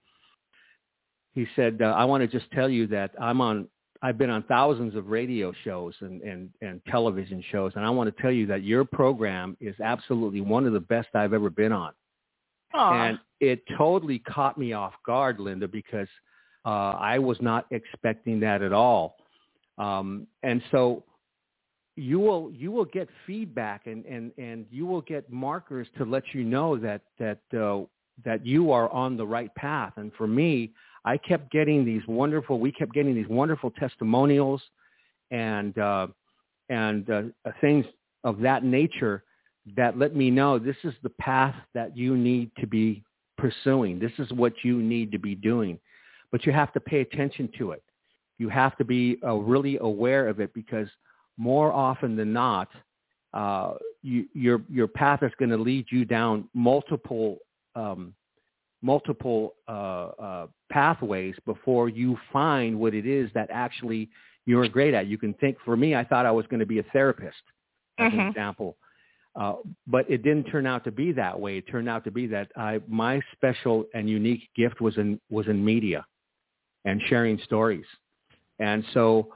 he 1.34 1.46
said, 1.54 1.80
uh, 1.80 1.86
I 1.86 2.04
want 2.04 2.22
to 2.22 2.38
just 2.38 2.50
tell 2.52 2.68
you 2.68 2.86
that 2.88 3.12
I'm 3.20 3.40
on. 3.40 3.68
I've 4.02 4.18
been 4.18 4.30
on 4.30 4.42
thousands 4.42 4.94
of 4.94 5.06
radio 5.06 5.52
shows 5.64 5.94
and, 6.00 6.20
and, 6.20 6.50
and 6.60 6.82
television 6.88 7.42
shows, 7.50 7.72
and 7.76 7.84
I 7.84 7.90
want 7.90 8.14
to 8.14 8.22
tell 8.22 8.30
you 8.30 8.46
that 8.46 8.62
your 8.62 8.84
program 8.84 9.56
is 9.60 9.74
absolutely 9.80 10.42
one 10.42 10.66
of 10.66 10.74
the 10.74 10.80
best 10.80 11.08
I've 11.14 11.32
ever 11.32 11.48
been 11.48 11.72
on. 11.72 11.92
Aww. 12.74 13.08
And 13.08 13.18
it 13.40 13.62
totally 13.78 14.18
caught 14.18 14.58
me 14.58 14.74
off 14.74 14.92
guard, 15.04 15.40
Linda, 15.40 15.66
because 15.66 16.08
uh, 16.66 16.94
I 16.98 17.18
was 17.18 17.38
not 17.40 17.66
expecting 17.70 18.38
that 18.40 18.60
at 18.60 18.72
all. 18.72 19.16
Um, 19.78 20.26
and 20.42 20.62
so 20.70 21.04
you 21.96 22.18
will 22.18 22.50
you 22.52 22.70
will 22.70 22.84
get 22.84 23.08
feedback 23.26 23.86
and, 23.86 24.04
and, 24.04 24.30
and 24.38 24.66
you 24.70 24.86
will 24.86 25.00
get 25.00 25.30
markers 25.30 25.88
to 25.98 26.04
let 26.04 26.22
you 26.32 26.44
know 26.44 26.76
that 26.76 27.02
that 27.18 27.40
uh, 27.58 27.84
that 28.24 28.44
you 28.44 28.72
are 28.72 28.90
on 28.90 29.16
the 29.16 29.26
right 29.26 29.54
path. 29.54 29.92
And 29.96 30.12
for 30.16 30.26
me, 30.26 30.72
I 31.04 31.16
kept 31.16 31.50
getting 31.50 31.84
these 31.84 32.02
wonderful 32.06 32.58
we 32.58 32.72
kept 32.72 32.92
getting 32.92 33.14
these 33.14 33.28
wonderful 33.28 33.70
testimonials 33.72 34.62
and 35.30 35.76
uh, 35.78 36.08
and 36.68 37.08
uh, 37.10 37.22
things 37.60 37.86
of 38.24 38.40
that 38.40 38.64
nature 38.64 39.24
that 39.76 39.98
let 39.98 40.14
me 40.14 40.30
know 40.30 40.58
this 40.58 40.76
is 40.84 40.94
the 41.02 41.10
path 41.10 41.54
that 41.74 41.96
you 41.96 42.16
need 42.16 42.50
to 42.58 42.66
be 42.66 43.02
pursuing. 43.36 43.98
This 43.98 44.12
is 44.18 44.30
what 44.32 44.52
you 44.62 44.80
need 44.80 45.10
to 45.12 45.18
be 45.18 45.34
doing. 45.34 45.78
But 46.30 46.44
you 46.44 46.52
have 46.52 46.72
to 46.74 46.80
pay 46.80 47.00
attention 47.00 47.48
to 47.58 47.72
it 47.72 47.82
you 48.38 48.48
have 48.48 48.76
to 48.78 48.84
be 48.84 49.18
uh, 49.24 49.34
really 49.34 49.78
aware 49.78 50.28
of 50.28 50.40
it 50.40 50.52
because 50.54 50.88
more 51.36 51.72
often 51.72 52.16
than 52.16 52.32
not, 52.32 52.68
uh, 53.34 53.74
you, 54.02 54.26
your 54.34 54.62
your 54.70 54.88
path 54.88 55.22
is 55.22 55.32
going 55.38 55.50
to 55.50 55.56
lead 55.56 55.86
you 55.90 56.04
down 56.04 56.48
multiple 56.54 57.38
um, 57.74 58.14
multiple 58.82 59.54
uh, 59.68 59.72
uh, 60.18 60.46
pathways 60.70 61.34
before 61.44 61.88
you 61.88 62.16
find 62.32 62.78
what 62.78 62.94
it 62.94 63.06
is 63.06 63.30
that 63.34 63.48
actually 63.50 64.08
you're 64.46 64.68
great 64.68 64.94
at. 64.94 65.06
You 65.06 65.18
can 65.18 65.34
think. 65.34 65.56
For 65.64 65.76
me, 65.76 65.94
I 65.94 66.04
thought 66.04 66.24
I 66.24 66.30
was 66.30 66.46
going 66.46 66.60
to 66.60 66.66
be 66.66 66.78
a 66.78 66.84
therapist, 66.92 67.36
as 67.98 68.10
mm-hmm. 68.10 68.20
an 68.20 68.28
example. 68.28 68.76
Uh, 69.38 69.56
but 69.86 70.08
it 70.10 70.22
didn't 70.22 70.44
turn 70.44 70.66
out 70.66 70.82
to 70.84 70.90
be 70.90 71.12
that 71.12 71.38
way. 71.38 71.58
It 71.58 71.68
turned 71.68 71.90
out 71.90 72.04
to 72.04 72.10
be 72.10 72.26
that 72.28 72.50
I, 72.56 72.80
my 72.88 73.20
special 73.32 73.84
and 73.92 74.08
unique 74.08 74.48
gift 74.56 74.80
was 74.80 74.96
in 74.96 75.20
was 75.28 75.46
in 75.46 75.62
media 75.62 76.06
and 76.86 77.02
sharing 77.08 77.38
stories. 77.44 77.84
And 78.58 78.84
so 78.94 79.32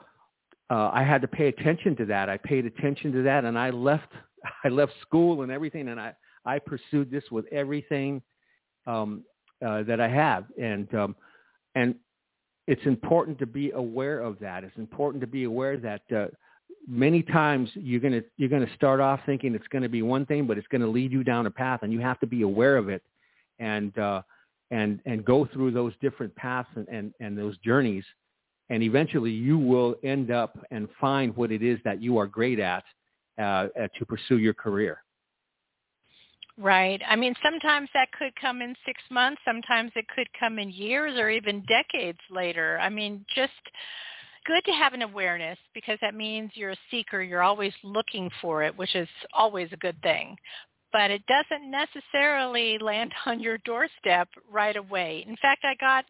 uh, 0.70 0.90
I 0.92 1.02
had 1.02 1.20
to 1.22 1.28
pay 1.28 1.48
attention 1.48 1.96
to 1.96 2.06
that. 2.06 2.28
I 2.28 2.36
paid 2.36 2.66
attention 2.66 3.12
to 3.12 3.22
that, 3.24 3.44
and 3.44 3.58
I 3.58 3.70
left. 3.70 4.12
I 4.64 4.68
left 4.68 4.92
school 5.02 5.42
and 5.42 5.52
everything, 5.52 5.88
and 5.88 6.00
I 6.00 6.14
I 6.44 6.58
pursued 6.58 7.10
this 7.10 7.24
with 7.30 7.44
everything 7.52 8.22
um, 8.86 9.24
uh, 9.64 9.82
that 9.82 10.00
I 10.00 10.08
have, 10.08 10.44
and 10.60 10.92
um, 10.94 11.16
and 11.74 11.94
it's 12.66 12.84
important 12.86 13.38
to 13.40 13.46
be 13.46 13.72
aware 13.72 14.20
of 14.20 14.38
that. 14.38 14.64
It's 14.64 14.76
important 14.78 15.20
to 15.22 15.26
be 15.26 15.44
aware 15.44 15.76
that 15.78 16.02
uh, 16.14 16.26
many 16.88 17.22
times 17.22 17.68
you're 17.74 18.00
gonna 18.00 18.22
you're 18.36 18.48
gonna 18.48 18.72
start 18.74 19.00
off 19.00 19.20
thinking 19.26 19.54
it's 19.54 19.66
to 19.82 19.88
be 19.88 20.02
one 20.02 20.24
thing, 20.24 20.46
but 20.46 20.56
it's 20.56 20.68
to 20.80 20.86
lead 20.86 21.12
you 21.12 21.24
down 21.24 21.46
a 21.46 21.50
path, 21.50 21.80
and 21.82 21.92
you 21.92 22.00
have 22.00 22.20
to 22.20 22.26
be 22.26 22.42
aware 22.42 22.76
of 22.76 22.88
it, 22.88 23.02
and 23.58 23.96
uh, 23.98 24.22
and 24.70 25.00
and 25.04 25.24
go 25.24 25.46
through 25.52 25.72
those 25.72 25.92
different 26.00 26.34
paths 26.36 26.68
and, 26.76 26.88
and 26.88 27.14
and 27.20 27.36
those 27.36 27.58
journeys, 27.58 28.04
and 28.70 28.82
eventually 28.82 29.32
you 29.32 29.58
will 29.58 29.96
end 30.02 30.30
up 30.30 30.58
and 30.70 30.88
find 31.00 31.36
what 31.36 31.52
it 31.52 31.62
is 31.62 31.78
that 31.84 32.00
you 32.00 32.16
are 32.18 32.26
great 32.26 32.58
at 32.58 32.84
uh, 33.38 33.66
to 33.98 34.06
pursue 34.06 34.38
your 34.38 34.54
career. 34.54 35.02
Right. 36.56 37.00
I 37.08 37.16
mean, 37.16 37.34
sometimes 37.42 37.88
that 37.94 38.12
could 38.12 38.32
come 38.40 38.60
in 38.60 38.74
six 38.84 39.00
months. 39.10 39.40
Sometimes 39.44 39.92
it 39.96 40.06
could 40.14 40.28
come 40.38 40.58
in 40.58 40.70
years 40.70 41.18
or 41.18 41.30
even 41.30 41.64
decades 41.66 42.18
later. 42.30 42.78
I 42.80 42.90
mean, 42.90 43.24
just 43.34 43.52
good 44.46 44.62
to 44.66 44.72
have 44.72 44.92
an 44.92 45.02
awareness 45.02 45.58
because 45.74 45.98
that 46.02 46.14
means 46.14 46.50
you're 46.54 46.72
a 46.72 46.76
seeker. 46.90 47.22
You're 47.22 47.42
always 47.42 47.72
looking 47.82 48.30
for 48.42 48.62
it, 48.62 48.76
which 48.76 48.94
is 48.94 49.08
always 49.32 49.70
a 49.72 49.78
good 49.78 50.00
thing. 50.02 50.36
But 50.92 51.10
it 51.10 51.22
doesn't 51.26 51.70
necessarily 51.70 52.76
land 52.78 53.12
on 53.26 53.40
your 53.40 53.58
doorstep 53.58 54.28
right 54.50 54.76
away. 54.76 55.24
In 55.26 55.36
fact, 55.36 55.64
I 55.64 55.74
got 55.76 56.04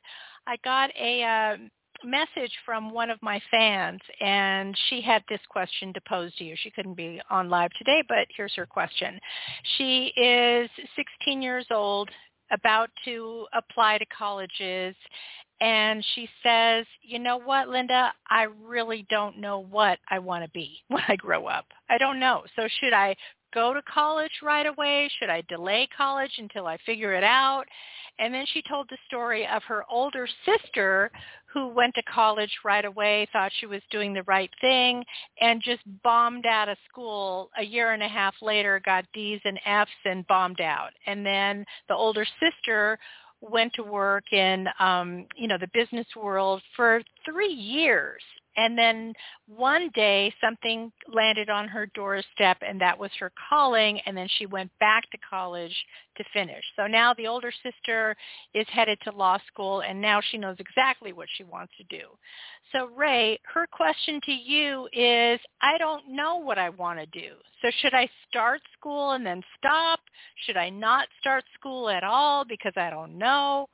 I 0.46 0.56
got 0.64 0.90
a 0.98 1.22
uh, 1.22 1.56
message 2.04 2.52
from 2.64 2.90
one 2.90 3.10
of 3.10 3.20
my 3.22 3.40
fans, 3.50 4.00
and 4.20 4.76
she 4.88 5.00
had 5.00 5.22
this 5.28 5.40
question 5.48 5.92
to 5.94 6.00
pose 6.08 6.34
to 6.36 6.44
you. 6.44 6.54
She 6.62 6.70
couldn't 6.70 6.94
be 6.94 7.20
on 7.30 7.48
live 7.48 7.70
today, 7.78 8.02
but 8.08 8.26
here's 8.36 8.54
her 8.54 8.66
question. 8.66 9.18
She 9.76 10.12
is 10.16 10.68
16 10.96 11.42
years 11.42 11.66
old, 11.70 12.10
about 12.52 12.90
to 13.04 13.46
apply 13.52 13.98
to 13.98 14.06
colleges, 14.06 14.94
and 15.60 16.04
she 16.14 16.28
says, 16.42 16.86
you 17.02 17.18
know 17.18 17.36
what, 17.36 17.68
Linda, 17.68 18.12
I 18.28 18.46
really 18.64 19.06
don't 19.10 19.38
know 19.38 19.60
what 19.60 19.98
I 20.08 20.18
want 20.18 20.44
to 20.44 20.50
be 20.50 20.78
when 20.88 21.02
I 21.08 21.16
grow 21.16 21.46
up. 21.46 21.66
I 21.88 21.98
don't 21.98 22.18
know. 22.18 22.44
So 22.56 22.66
should 22.80 22.92
I 22.92 23.14
go 23.52 23.74
to 23.74 23.82
college 23.82 24.30
right 24.42 24.66
away? 24.66 25.10
Should 25.18 25.30
I 25.30 25.42
delay 25.48 25.88
college 25.96 26.32
until 26.38 26.66
I 26.66 26.78
figure 26.86 27.14
it 27.14 27.24
out? 27.24 27.64
And 28.18 28.34
then 28.34 28.44
she 28.52 28.62
told 28.68 28.88
the 28.88 28.98
story 29.06 29.46
of 29.46 29.62
her 29.64 29.84
older 29.90 30.28
sister 30.44 31.10
who 31.46 31.68
went 31.68 31.94
to 31.94 32.02
college 32.02 32.50
right 32.64 32.84
away, 32.84 33.26
thought 33.32 33.50
she 33.58 33.66
was 33.66 33.80
doing 33.90 34.12
the 34.12 34.22
right 34.24 34.50
thing, 34.60 35.02
and 35.40 35.62
just 35.62 35.80
bombed 36.02 36.46
out 36.46 36.68
of 36.68 36.76
school 36.88 37.50
a 37.58 37.64
year 37.64 37.92
and 37.92 38.02
a 38.02 38.08
half 38.08 38.34
later, 38.42 38.80
got 38.84 39.04
D's 39.14 39.40
and 39.44 39.58
F's 39.64 39.90
and 40.04 40.26
bombed 40.26 40.60
out. 40.60 40.90
And 41.06 41.24
then 41.24 41.64
the 41.88 41.94
older 41.94 42.26
sister 42.38 42.98
went 43.40 43.72
to 43.74 43.82
work 43.82 44.24
in 44.32 44.68
um, 44.78 45.26
you 45.34 45.48
know 45.48 45.56
the 45.58 45.70
business 45.72 46.06
world 46.14 46.60
for 46.76 47.02
three 47.24 47.52
years 47.52 48.22
and 48.56 48.76
then 48.76 49.12
one 49.46 49.90
day 49.94 50.32
something 50.40 50.92
landed 51.12 51.48
on 51.48 51.68
her 51.68 51.86
doorstep 51.94 52.58
and 52.66 52.80
that 52.80 52.98
was 52.98 53.10
her 53.18 53.32
calling 53.48 54.00
and 54.06 54.16
then 54.16 54.28
she 54.38 54.46
went 54.46 54.70
back 54.80 55.08
to 55.10 55.18
college 55.28 55.74
to 56.16 56.24
finish. 56.32 56.64
So 56.76 56.86
now 56.86 57.14
the 57.14 57.26
older 57.26 57.52
sister 57.62 58.16
is 58.54 58.66
headed 58.70 58.98
to 59.04 59.12
law 59.12 59.38
school 59.46 59.82
and 59.82 60.00
now 60.00 60.20
she 60.30 60.38
knows 60.38 60.56
exactly 60.58 61.12
what 61.12 61.28
she 61.36 61.44
wants 61.44 61.72
to 61.78 61.84
do. 61.84 62.06
So 62.72 62.86
Rey, 62.96 63.38
her 63.52 63.66
question 63.70 64.20
to 64.26 64.32
you 64.32 64.88
is, 64.92 65.40
I 65.62 65.78
don't 65.78 66.08
know 66.08 66.36
what 66.36 66.58
I 66.58 66.70
want 66.70 66.98
to 66.98 67.06
do. 67.06 67.34
So 67.62 67.70
should 67.80 67.94
I 67.94 68.08
start 68.28 68.60
school 68.78 69.12
and 69.12 69.24
then 69.24 69.42
stop? 69.58 70.00
Should 70.46 70.56
I 70.56 70.70
not 70.70 71.08
start 71.20 71.44
school 71.54 71.88
at 71.88 72.04
all 72.04 72.44
because 72.44 72.72
I 72.76 72.90
don't 72.90 73.18
know? 73.18 73.68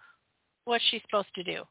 what 0.66 0.81
she's 0.91 1.01
supposed 1.03 1.35
to 1.35 1.43
do? 1.43 1.62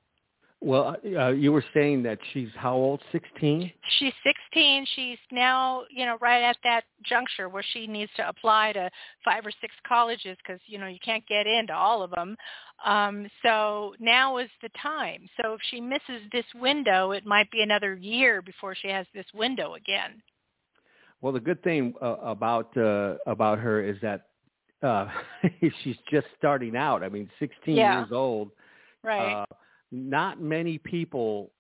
Well, 0.66 0.96
uh, 1.16 1.28
you 1.28 1.52
were 1.52 1.64
saying 1.76 2.02
that 2.04 2.18
she's 2.34 2.50
how 2.56 2.74
old? 2.74 3.00
16? 3.12 3.72
She's 4.00 4.14
16. 4.24 4.88
She's 4.96 5.20
now, 5.32 5.84
you 5.92 6.08
know, 6.08 6.18
right 6.20 6.42
at 6.42 6.58
that 6.64 6.86
juncture 7.04 7.50
where 7.50 7.64
she 7.74 7.86
needs 7.86 8.12
to 8.18 8.28
apply 8.28 8.74
to 8.74 8.90
five 9.24 9.46
or 9.46 9.52
six 9.62 9.76
colleges 9.88 10.36
because, 10.40 10.60
you 10.66 10.80
know, 10.80 10.88
you 10.88 10.98
can't 11.06 11.24
get 11.28 11.46
into 11.46 11.72
all 11.72 12.02
of 12.02 12.10
them. 12.10 12.36
Um, 12.84 13.28
so 13.44 13.94
now 14.00 14.38
is 14.38 14.50
the 14.64 14.70
time. 14.82 15.30
So 15.40 15.54
if 15.54 15.62
she 15.70 15.80
misses 15.80 16.24
this 16.32 16.46
window, 16.56 17.12
it 17.12 17.28
might 17.28 17.52
be 17.52 17.62
another 17.62 17.94
year 17.94 18.42
before 18.42 18.74
she 18.74 18.88
has 18.88 19.06
this 19.14 19.28
window 19.36 19.76
again. 19.76 20.20
Well, 21.22 21.32
the 21.32 21.42
good 21.42 21.62
thing 21.62 21.94
uh, 22.02 22.16
about 22.24 22.76
uh, 22.76 23.18
about 23.28 23.60
her 23.60 23.84
is 23.84 23.98
that 24.02 24.30
uh, 24.82 25.10
she's 25.84 25.98
just 26.10 26.26
starting 26.40 26.76
out. 26.76 27.04
I 27.04 27.10
mean, 27.10 27.30
16 27.38 27.76
yeah. 27.76 28.00
years 28.00 28.12
old. 28.12 28.50
Right. 29.04 29.44
Uh, 29.44 29.46
not 29.96 30.42
many 30.42 30.78
people 30.78 31.52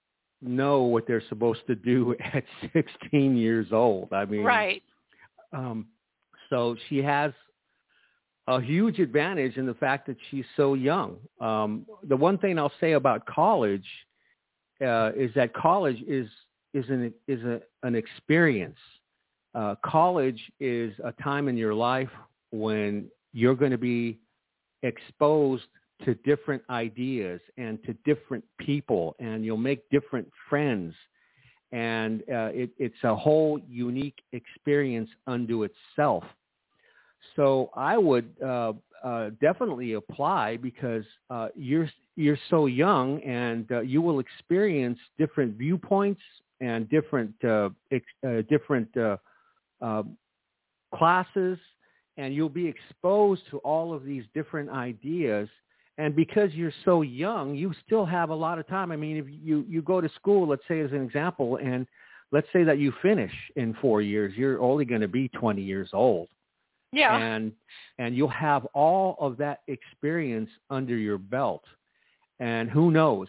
know 0.41 0.83
what 0.83 1.07
they're 1.07 1.23
supposed 1.29 1.61
to 1.67 1.75
do 1.75 2.15
at 2.33 2.43
16 2.73 3.37
years 3.37 3.67
old. 3.71 4.11
I 4.13 4.25
mean, 4.25 4.43
right. 4.43 4.83
Um, 5.53 5.87
so 6.49 6.75
she 6.89 6.97
has 6.97 7.31
a 8.47 8.61
huge 8.61 8.99
advantage 8.99 9.57
in 9.57 9.65
the 9.65 9.73
fact 9.73 10.07
that 10.07 10.17
she's 10.29 10.45
so 10.55 10.73
young. 10.75 11.17
Um, 11.41 11.85
the 12.03 12.15
one 12.15 12.37
thing 12.37 12.59
I'll 12.59 12.71
say 12.79 12.91
about 12.91 13.25
college 13.25 13.87
uh, 14.85 15.11
is 15.15 15.31
that 15.35 15.53
college 15.53 16.01
is 16.07 16.27
is 16.73 16.85
an 16.89 17.13
is 17.27 17.41
a, 17.43 17.61
an 17.83 17.95
experience. 17.95 18.77
Uh, 19.55 19.75
college 19.85 20.39
is 20.59 20.93
a 21.03 21.13
time 21.23 21.47
in 21.47 21.55
your 21.55 21.73
life 21.73 22.09
when 22.51 23.09
you're 23.31 23.55
going 23.55 23.71
to 23.71 23.77
be 23.77 24.19
exposed 24.83 25.63
to 26.03 26.15
different 26.15 26.61
ideas 26.69 27.39
and 27.57 27.81
to 27.85 27.93
different 28.05 28.43
people, 28.59 29.15
and 29.19 29.45
you'll 29.45 29.57
make 29.57 29.89
different 29.89 30.29
friends. 30.49 30.93
And 31.71 32.21
uh, 32.21 32.51
it, 32.53 32.69
it's 32.77 33.03
a 33.03 33.15
whole 33.15 33.59
unique 33.69 34.21
experience 34.33 35.09
unto 35.27 35.63
itself. 35.63 36.23
So 37.35 37.69
I 37.75 37.97
would 37.97 38.29
uh, 38.43 38.73
uh, 39.03 39.29
definitely 39.41 39.93
apply 39.93 40.57
because 40.57 41.03
uh, 41.29 41.49
you're 41.55 41.89
you're 42.15 42.39
so 42.49 42.65
young, 42.65 43.21
and 43.23 43.69
uh, 43.71 43.81
you 43.81 44.01
will 44.01 44.19
experience 44.19 44.97
different 45.17 45.57
viewpoints 45.57 46.21
and 46.61 46.89
different 46.89 47.33
uh, 47.43 47.69
ex- 47.91 48.47
different 48.49 48.89
classes, 50.95 51.57
and 52.17 52.33
you'll 52.33 52.47
be 52.47 52.67
exposed 52.67 53.41
to 53.51 53.57
all 53.59 53.93
of 53.93 54.05
these 54.05 54.23
different 54.33 54.69
ideas 54.69 55.49
and 55.97 56.15
because 56.15 56.53
you're 56.53 56.73
so 56.83 57.01
young, 57.01 57.55
you 57.55 57.73
still 57.85 58.05
have 58.05 58.29
a 58.29 58.35
lot 58.35 58.59
of 58.59 58.67
time. 58.67 58.91
I 58.91 58.95
mean, 58.95 59.17
if 59.17 59.25
you 59.29 59.65
you 59.67 59.81
go 59.81 60.01
to 60.01 60.09
school, 60.15 60.47
let's 60.47 60.63
say 60.67 60.81
as 60.81 60.91
an 60.91 61.01
example, 61.01 61.57
and 61.57 61.87
let's 62.31 62.47
say 62.51 62.63
that 62.63 62.79
you 62.79 62.93
finish 63.01 63.31
in 63.55 63.73
four 63.81 64.01
years, 64.01 64.33
you're 64.35 64.61
only 64.61 64.83
going 64.85 65.01
to 65.01 65.07
be 65.07 65.29
20 65.29 65.61
years 65.61 65.89
old. 65.93 66.27
Yeah. 66.91 67.17
And 67.17 67.53
and 67.97 68.15
you'll 68.15 68.27
have 68.29 68.65
all 68.73 69.15
of 69.19 69.37
that 69.37 69.61
experience 69.67 70.49
under 70.69 70.97
your 70.97 71.17
belt. 71.17 71.63
And 72.39 72.69
who 72.69 72.91
knows? 72.91 73.27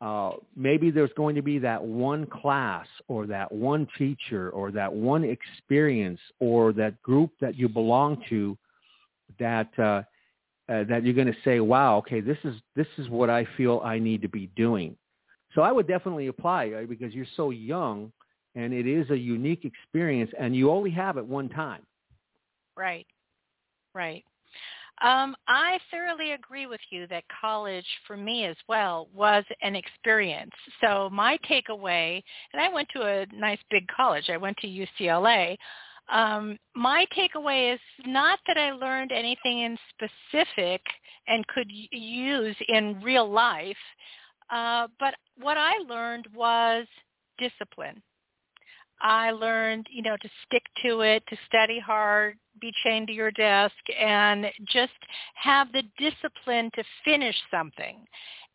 Uh, 0.00 0.32
maybe 0.54 0.90
there's 0.90 1.12
going 1.16 1.34
to 1.34 1.42
be 1.42 1.58
that 1.58 1.82
one 1.82 2.26
class 2.26 2.86
or 3.08 3.26
that 3.26 3.50
one 3.50 3.88
teacher 3.96 4.50
or 4.50 4.70
that 4.70 4.92
one 4.92 5.24
experience 5.24 6.20
or 6.40 6.74
that 6.74 7.00
group 7.02 7.30
that 7.40 7.56
you 7.56 7.68
belong 7.68 8.22
to 8.28 8.58
that 9.38 9.78
uh, 9.78 10.02
uh, 10.68 10.84
that 10.84 11.04
you're 11.04 11.14
going 11.14 11.26
to 11.26 11.36
say, 11.44 11.60
wow, 11.60 11.98
okay, 11.98 12.20
this 12.20 12.38
is 12.44 12.56
this 12.74 12.86
is 12.98 13.08
what 13.08 13.30
I 13.30 13.46
feel 13.56 13.80
I 13.84 13.98
need 13.98 14.22
to 14.22 14.28
be 14.28 14.46
doing. 14.56 14.96
So 15.54 15.62
I 15.62 15.70
would 15.70 15.86
definitely 15.86 16.28
apply 16.28 16.70
right? 16.70 16.88
because 16.88 17.14
you're 17.14 17.26
so 17.36 17.50
young, 17.50 18.12
and 18.54 18.72
it 18.72 18.86
is 18.86 19.10
a 19.10 19.16
unique 19.16 19.64
experience, 19.64 20.30
and 20.38 20.54
you 20.54 20.70
only 20.70 20.90
have 20.90 21.16
it 21.16 21.26
one 21.26 21.48
time. 21.48 21.82
Right, 22.76 23.06
right. 23.94 24.24
Um, 25.02 25.34
I 25.48 25.78
thoroughly 25.90 26.32
agree 26.32 26.66
with 26.66 26.80
you 26.90 27.06
that 27.08 27.24
college, 27.40 27.86
for 28.06 28.16
me 28.16 28.44
as 28.44 28.56
well, 28.68 29.08
was 29.12 29.44
an 29.60 29.74
experience. 29.74 30.52
So 30.80 31.10
my 31.12 31.36
takeaway, 31.50 32.22
and 32.52 32.62
I 32.62 32.68
went 32.72 32.88
to 32.94 33.02
a 33.02 33.26
nice 33.34 33.58
big 33.70 33.86
college. 33.88 34.30
I 34.30 34.36
went 34.36 34.56
to 34.58 34.68
UCLA. 34.68 35.56
Um, 36.12 36.58
my 36.74 37.06
takeaway 37.16 37.74
is 37.74 37.80
not 38.04 38.38
that 38.46 38.58
I 38.58 38.72
learned 38.72 39.12
anything 39.12 39.60
in 39.60 39.78
specific 39.90 40.82
and 41.26 41.46
could 41.48 41.70
use 41.70 42.56
in 42.68 43.00
real 43.02 43.30
life, 43.30 43.76
uh, 44.50 44.88
but 45.00 45.14
what 45.40 45.56
I 45.56 45.78
learned 45.88 46.26
was 46.34 46.86
discipline. 47.38 48.02
I 49.00 49.32
learned, 49.32 49.86
you 49.90 50.02
know, 50.02 50.16
to 50.16 50.28
stick 50.46 50.62
to 50.82 51.00
it, 51.00 51.22
to 51.28 51.36
study 51.46 51.80
hard, 51.80 52.36
be 52.60 52.72
chained 52.84 53.08
to 53.08 53.12
your 53.12 53.30
desk, 53.32 53.74
and 53.98 54.46
just 54.72 54.92
have 55.34 55.72
the 55.72 55.82
discipline 55.98 56.70
to 56.74 56.84
finish 57.04 57.36
something. 57.50 58.04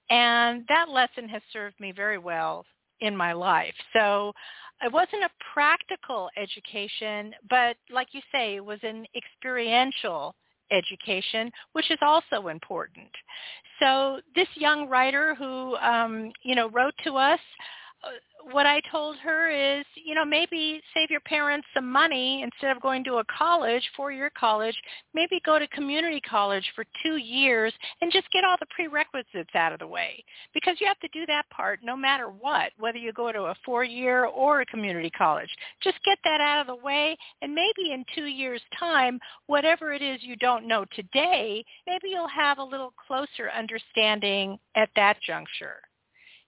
And 0.09 0.63
that 0.69 0.89
lesson 0.89 1.27
has 1.29 1.41
served 1.51 1.79
me 1.79 1.91
very 1.91 2.17
well 2.17 2.65
in 3.01 3.15
my 3.15 3.33
life. 3.33 3.73
So 3.93 4.33
it 4.81 4.91
wasn't 4.91 5.23
a 5.23 5.29
practical 5.53 6.29
education, 6.37 7.33
but 7.49 7.75
like 7.91 8.09
you 8.11 8.21
say, 8.31 8.55
it 8.55 8.65
was 8.65 8.79
an 8.83 9.05
experiential 9.15 10.35
education, 10.71 11.51
which 11.73 11.91
is 11.91 11.97
also 12.01 12.47
important. 12.47 13.09
So 13.79 14.19
this 14.35 14.47
young 14.55 14.87
writer 14.87 15.35
who, 15.35 15.75
um, 15.77 16.31
you 16.43 16.55
know, 16.55 16.69
wrote 16.69 16.93
to 17.03 17.15
us, 17.15 17.39
Uh, 18.01 18.09
what 18.51 18.65
I 18.65 18.81
told 18.89 19.17
her 19.17 19.49
is, 19.49 19.85
you 19.95 20.15
know, 20.15 20.23
maybe 20.23 20.81
save 20.93 21.11
your 21.11 21.19
parents 21.19 21.67
some 21.73 21.91
money 21.91 22.41
instead 22.41 22.75
of 22.75 22.81
going 22.81 23.03
to 23.03 23.15
a 23.15 23.23
college, 23.25 23.83
four-year 23.95 24.31
college, 24.39 24.75
maybe 25.13 25.41
go 25.45 25.59
to 25.59 25.67
community 25.67 26.21
college 26.21 26.63
for 26.75 26.85
two 27.03 27.17
years 27.17 27.73
and 28.01 28.11
just 28.11 28.31
get 28.31 28.45
all 28.45 28.55
the 28.59 28.65
prerequisites 28.73 29.53
out 29.53 29.73
of 29.73 29.79
the 29.79 29.87
way. 29.87 30.23
Because 30.53 30.77
you 30.79 30.87
have 30.87 30.99
to 30.99 31.09
do 31.09 31.25
that 31.25 31.49
part 31.49 31.81
no 31.83 31.97
matter 31.97 32.27
what, 32.27 32.71
whether 32.79 32.97
you 32.97 33.11
go 33.11 33.31
to 33.31 33.43
a 33.43 33.55
four-year 33.65 34.25
or 34.25 34.61
a 34.61 34.65
community 34.65 35.09
college. 35.09 35.49
Just 35.83 35.99
get 36.05 36.17
that 36.23 36.39
out 36.39 36.61
of 36.61 36.67
the 36.67 36.83
way 36.83 37.17
and 37.41 37.53
maybe 37.53 37.91
in 37.91 38.05
two 38.15 38.25
years' 38.25 38.61
time, 38.79 39.19
whatever 39.47 39.91
it 39.91 40.01
is 40.01 40.23
you 40.23 40.37
don't 40.37 40.67
know 40.67 40.85
today, 40.95 41.63
maybe 41.85 42.09
you'll 42.09 42.27
have 42.27 42.57
a 42.57 42.63
little 42.63 42.93
closer 43.05 43.51
understanding 43.51 44.57
at 44.75 44.89
that 44.95 45.17
juncture. 45.21 45.81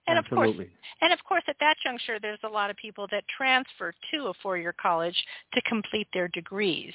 And 0.06 0.18
Absolutely. 0.18 0.50
of 0.50 0.56
course, 0.56 0.68
and 1.00 1.12
of 1.12 1.24
course, 1.24 1.44
at 1.46 1.56
that 1.60 1.76
juncture, 1.82 2.18
there's 2.20 2.40
a 2.44 2.48
lot 2.48 2.70
of 2.70 2.76
people 2.76 3.06
that 3.12 3.24
transfer 3.36 3.94
to 4.12 4.26
a 4.26 4.34
four-year 4.42 4.74
college 4.80 5.16
to 5.54 5.62
complete 5.62 6.08
their 6.12 6.28
degrees. 6.28 6.92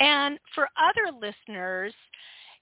And 0.00 0.38
for 0.54 0.68
other 0.76 1.16
listeners, 1.16 1.94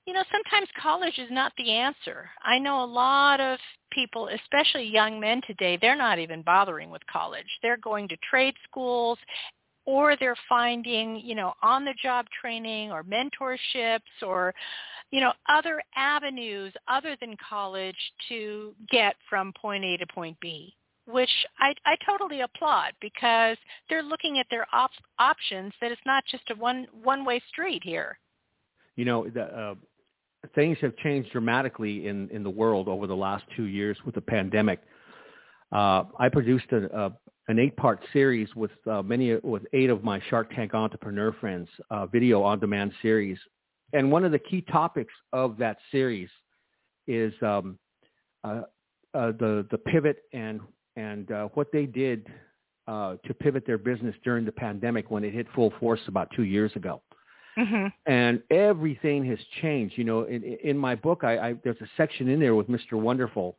you 0.06 0.12
know, 0.12 0.22
sometimes 0.30 0.68
college 0.80 1.18
is 1.18 1.30
not 1.30 1.52
the 1.56 1.72
answer. 1.72 2.28
I 2.42 2.58
know 2.58 2.84
a 2.84 2.86
lot 2.86 3.40
of 3.40 3.58
people, 3.90 4.28
especially 4.28 4.84
young 4.84 5.18
men 5.18 5.40
today, 5.46 5.78
they're 5.80 5.96
not 5.96 6.18
even 6.18 6.42
bothering 6.42 6.90
with 6.90 7.02
college. 7.10 7.46
They're 7.62 7.78
going 7.78 8.08
to 8.08 8.16
trade 8.28 8.54
schools 8.68 9.18
or 9.86 10.16
they're 10.16 10.36
finding, 10.48 11.20
you 11.22 11.34
know, 11.34 11.52
on-the-job 11.62 12.26
training 12.40 12.90
or 12.90 13.04
mentorships 13.04 14.00
or, 14.22 14.54
you 15.10 15.20
know, 15.20 15.32
other 15.48 15.82
avenues 15.96 16.72
other 16.88 17.16
than 17.20 17.36
college 17.36 17.96
to 18.28 18.74
get 18.90 19.14
from 19.28 19.52
point 19.60 19.84
A 19.84 19.96
to 19.98 20.06
point 20.06 20.36
B, 20.40 20.74
which 21.06 21.30
I, 21.58 21.74
I 21.84 21.96
totally 22.06 22.40
applaud 22.40 22.92
because 23.00 23.56
they're 23.88 24.02
looking 24.02 24.38
at 24.38 24.46
their 24.50 24.66
op- 24.72 24.90
options 25.18 25.72
that 25.80 25.92
it's 25.92 26.00
not 26.06 26.24
just 26.30 26.50
a 26.50 26.54
one 26.54 26.86
one-way 27.02 27.42
street 27.48 27.82
here. 27.84 28.18
You 28.96 29.04
know, 29.04 29.28
the, 29.28 29.42
uh, 29.42 29.74
things 30.54 30.78
have 30.80 30.96
changed 30.96 31.30
dramatically 31.32 32.06
in, 32.06 32.30
in 32.30 32.42
the 32.42 32.50
world 32.50 32.88
over 32.88 33.06
the 33.06 33.16
last 33.16 33.44
two 33.56 33.64
years 33.64 33.98
with 34.06 34.14
the 34.14 34.20
pandemic. 34.20 34.80
Uh, 35.72 36.04
I 36.18 36.28
produced 36.30 36.66
a, 36.72 36.84
a 37.06 37.12
an 37.48 37.58
eight-part 37.58 38.00
series 38.12 38.48
with 38.54 38.70
uh, 38.90 39.02
many 39.02 39.34
with 39.36 39.62
eight 39.72 39.90
of 39.90 40.02
my 40.02 40.20
Shark 40.30 40.54
Tank 40.54 40.74
entrepreneur 40.74 41.32
friends, 41.32 41.68
uh, 41.90 42.06
video 42.06 42.42
on-demand 42.42 42.92
series. 43.02 43.38
And 43.92 44.10
one 44.10 44.24
of 44.24 44.32
the 44.32 44.38
key 44.38 44.62
topics 44.62 45.12
of 45.32 45.58
that 45.58 45.76
series 45.92 46.30
is 47.06 47.34
um, 47.42 47.78
uh, 48.42 48.62
uh 49.12 49.32
the 49.32 49.66
the 49.70 49.78
pivot 49.78 50.18
and 50.32 50.60
and 50.96 51.30
uh, 51.30 51.48
what 51.54 51.70
they 51.70 51.84
did 51.86 52.26
uh, 52.88 53.16
to 53.26 53.34
pivot 53.34 53.64
their 53.66 53.78
business 53.78 54.14
during 54.24 54.44
the 54.44 54.52
pandemic 54.52 55.10
when 55.10 55.22
it 55.22 55.34
hit 55.34 55.46
full 55.54 55.72
force 55.78 56.00
about 56.08 56.28
two 56.34 56.44
years 56.44 56.72
ago. 56.76 57.02
Mm-hmm. 57.58 57.86
And 58.10 58.42
everything 58.50 59.24
has 59.26 59.38
changed. 59.62 59.96
You 59.96 60.04
know, 60.04 60.24
in, 60.24 60.42
in 60.42 60.76
my 60.76 60.94
book, 60.94 61.22
I, 61.22 61.38
I, 61.38 61.54
there's 61.62 61.80
a 61.80 61.88
section 61.96 62.28
in 62.28 62.40
there 62.40 62.54
with 62.54 62.68
Mr. 62.68 62.94
Wonderful, 62.94 63.56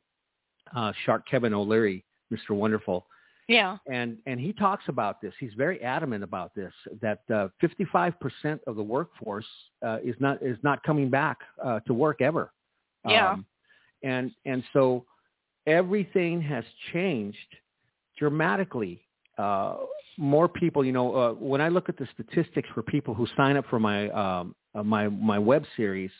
Shark 1.05 1.25
Kevin 1.29 1.53
O'Leary, 1.53 2.03
Mr. 2.31 2.51
Wonderful, 2.51 3.07
yeah. 3.47 3.77
And 3.91 4.17
and 4.25 4.39
he 4.39 4.53
talks 4.53 4.85
about 4.87 5.21
this. 5.21 5.33
He's 5.39 5.53
very 5.55 5.81
adamant 5.83 6.23
about 6.23 6.55
this. 6.55 6.73
That 7.01 7.19
uh, 7.33 7.49
55% 7.61 8.59
of 8.65 8.75
the 8.75 8.83
workforce 8.83 9.45
uh, 9.85 9.99
is 10.03 10.15
not 10.19 10.41
is 10.41 10.57
not 10.63 10.81
coming 10.83 11.09
back 11.09 11.39
uh, 11.63 11.79
to 11.81 11.93
work 11.93 12.21
ever. 12.21 12.51
Yeah. 13.07 13.33
Um, 13.33 13.45
and 14.03 14.31
and 14.45 14.63
so 14.73 15.05
everything 15.67 16.41
has 16.41 16.63
changed 16.91 17.37
dramatically. 18.17 19.01
Uh, 19.37 19.75
more 20.17 20.47
people, 20.47 20.85
you 20.85 20.93
know, 20.93 21.15
uh, 21.15 21.33
when 21.33 21.61
I 21.61 21.67
look 21.67 21.89
at 21.89 21.97
the 21.97 22.07
statistics 22.13 22.69
for 22.73 22.81
people 22.81 23.13
who 23.13 23.27
sign 23.35 23.57
up 23.57 23.65
for 23.69 23.79
my 23.79 24.09
um, 24.09 24.55
uh, 24.73 24.81
my 24.81 25.07
my 25.07 25.37
web 25.37 25.65
series, 25.75 26.11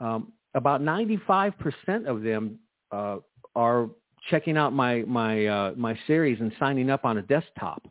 um, 0.00 0.32
about 0.54 0.80
95% 0.80 2.06
of 2.06 2.22
them 2.22 2.58
uh, 2.90 3.18
are 3.54 3.88
checking 4.30 4.56
out 4.56 4.72
my 4.72 5.02
my 5.06 5.46
uh, 5.46 5.72
my 5.76 5.98
series 6.06 6.40
and 6.40 6.52
signing 6.58 6.90
up 6.90 7.04
on 7.04 7.18
a 7.18 7.22
desktop. 7.22 7.86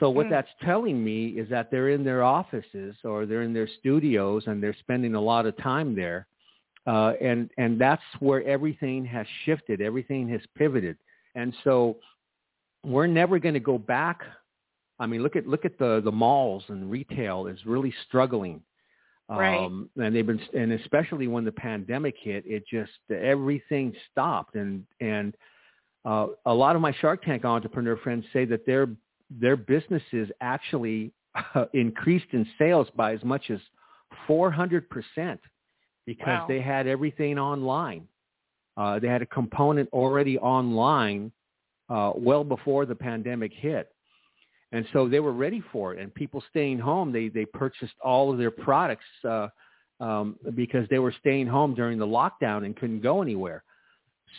So 0.00 0.10
what 0.10 0.26
Mm. 0.26 0.30
that's 0.30 0.48
telling 0.62 1.02
me 1.02 1.28
is 1.28 1.48
that 1.50 1.70
they're 1.70 1.90
in 1.90 2.02
their 2.04 2.22
offices 2.24 2.96
or 3.04 3.26
they're 3.26 3.42
in 3.42 3.52
their 3.52 3.68
studios 3.78 4.46
and 4.46 4.62
they're 4.62 4.74
spending 4.80 5.14
a 5.14 5.20
lot 5.20 5.46
of 5.46 5.56
time 5.58 5.94
there, 5.94 6.26
uh, 6.86 7.12
and 7.20 7.50
and 7.58 7.80
that's 7.80 8.02
where 8.20 8.42
everything 8.44 9.04
has 9.04 9.26
shifted. 9.44 9.80
Everything 9.80 10.28
has 10.28 10.40
pivoted, 10.56 10.96
and 11.34 11.54
so 11.64 11.96
we're 12.84 13.06
never 13.06 13.38
going 13.38 13.54
to 13.54 13.60
go 13.60 13.78
back. 13.78 14.22
I 14.98 15.06
mean, 15.06 15.22
look 15.22 15.36
at 15.36 15.46
look 15.46 15.64
at 15.64 15.78
the 15.78 16.00
the 16.04 16.12
malls 16.12 16.64
and 16.68 16.90
retail 16.90 17.46
is 17.46 17.64
really 17.64 17.94
struggling. 18.06 18.62
Right. 19.28 19.56
Um, 19.56 19.88
and 19.96 20.14
they've 20.14 20.26
been, 20.26 20.40
and 20.54 20.72
especially 20.72 21.28
when 21.28 21.44
the 21.44 21.52
pandemic 21.52 22.14
hit, 22.20 22.44
it 22.46 22.64
just 22.70 22.92
everything 23.10 23.94
stopped. 24.12 24.54
And 24.54 24.84
and 25.00 25.34
uh, 26.04 26.26
a 26.44 26.52
lot 26.52 26.76
of 26.76 26.82
my 26.82 26.92
Shark 27.00 27.22
Tank 27.24 27.44
entrepreneur 27.44 27.96
friends 27.96 28.24
say 28.32 28.44
that 28.46 28.66
their 28.66 28.88
their 29.30 29.56
businesses 29.56 30.28
actually 30.40 31.12
uh, 31.54 31.64
increased 31.72 32.26
in 32.32 32.46
sales 32.58 32.86
by 32.96 33.14
as 33.14 33.24
much 33.24 33.50
as 33.50 33.60
400 34.26 34.88
percent 34.90 35.40
because 36.06 36.26
Wow. 36.40 36.46
they 36.48 36.60
had 36.60 36.86
everything 36.86 37.38
online. 37.38 38.06
Uh, 38.76 38.98
they 38.98 39.08
had 39.08 39.22
a 39.22 39.26
component 39.26 39.88
already 39.92 40.38
online 40.38 41.32
uh, 41.88 42.12
well 42.14 42.44
before 42.44 42.84
the 42.84 42.94
pandemic 42.94 43.52
hit. 43.54 43.93
And 44.74 44.84
so 44.92 45.08
they 45.08 45.20
were 45.20 45.32
ready 45.32 45.62
for 45.72 45.94
it. 45.94 46.00
And 46.00 46.12
people 46.12 46.42
staying 46.50 46.80
home, 46.80 47.12
they, 47.12 47.28
they 47.28 47.44
purchased 47.44 47.94
all 48.02 48.32
of 48.32 48.38
their 48.38 48.50
products 48.50 49.04
uh, 49.24 49.46
um, 50.00 50.36
because 50.56 50.88
they 50.90 50.98
were 50.98 51.14
staying 51.20 51.46
home 51.46 51.76
during 51.76 51.96
the 51.96 52.06
lockdown 52.06 52.66
and 52.66 52.76
couldn't 52.76 53.00
go 53.00 53.22
anywhere. 53.22 53.62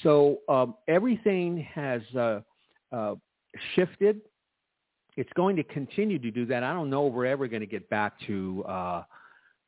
So 0.04 0.40
um, 0.50 0.76
everything 0.90 1.66
has 1.74 2.02
uh, 2.18 2.42
uh, 2.92 3.16
shifted. 3.76 4.20
It's 5.16 5.32
going 5.38 5.56
to 5.56 5.64
continue 5.64 6.20
to 6.20 6.32
do 6.32 6.46
that. 6.48 6.64
I 6.64 6.74
don't 6.74 6.90
know 6.90 7.08
if 7.08 7.14
we're 7.14 7.28
ever 7.28 7.48
going 7.48 7.62
to 7.62 7.66
get 7.68 7.90
back 7.90 8.20
to 8.28 8.66
uh, 8.68 9.04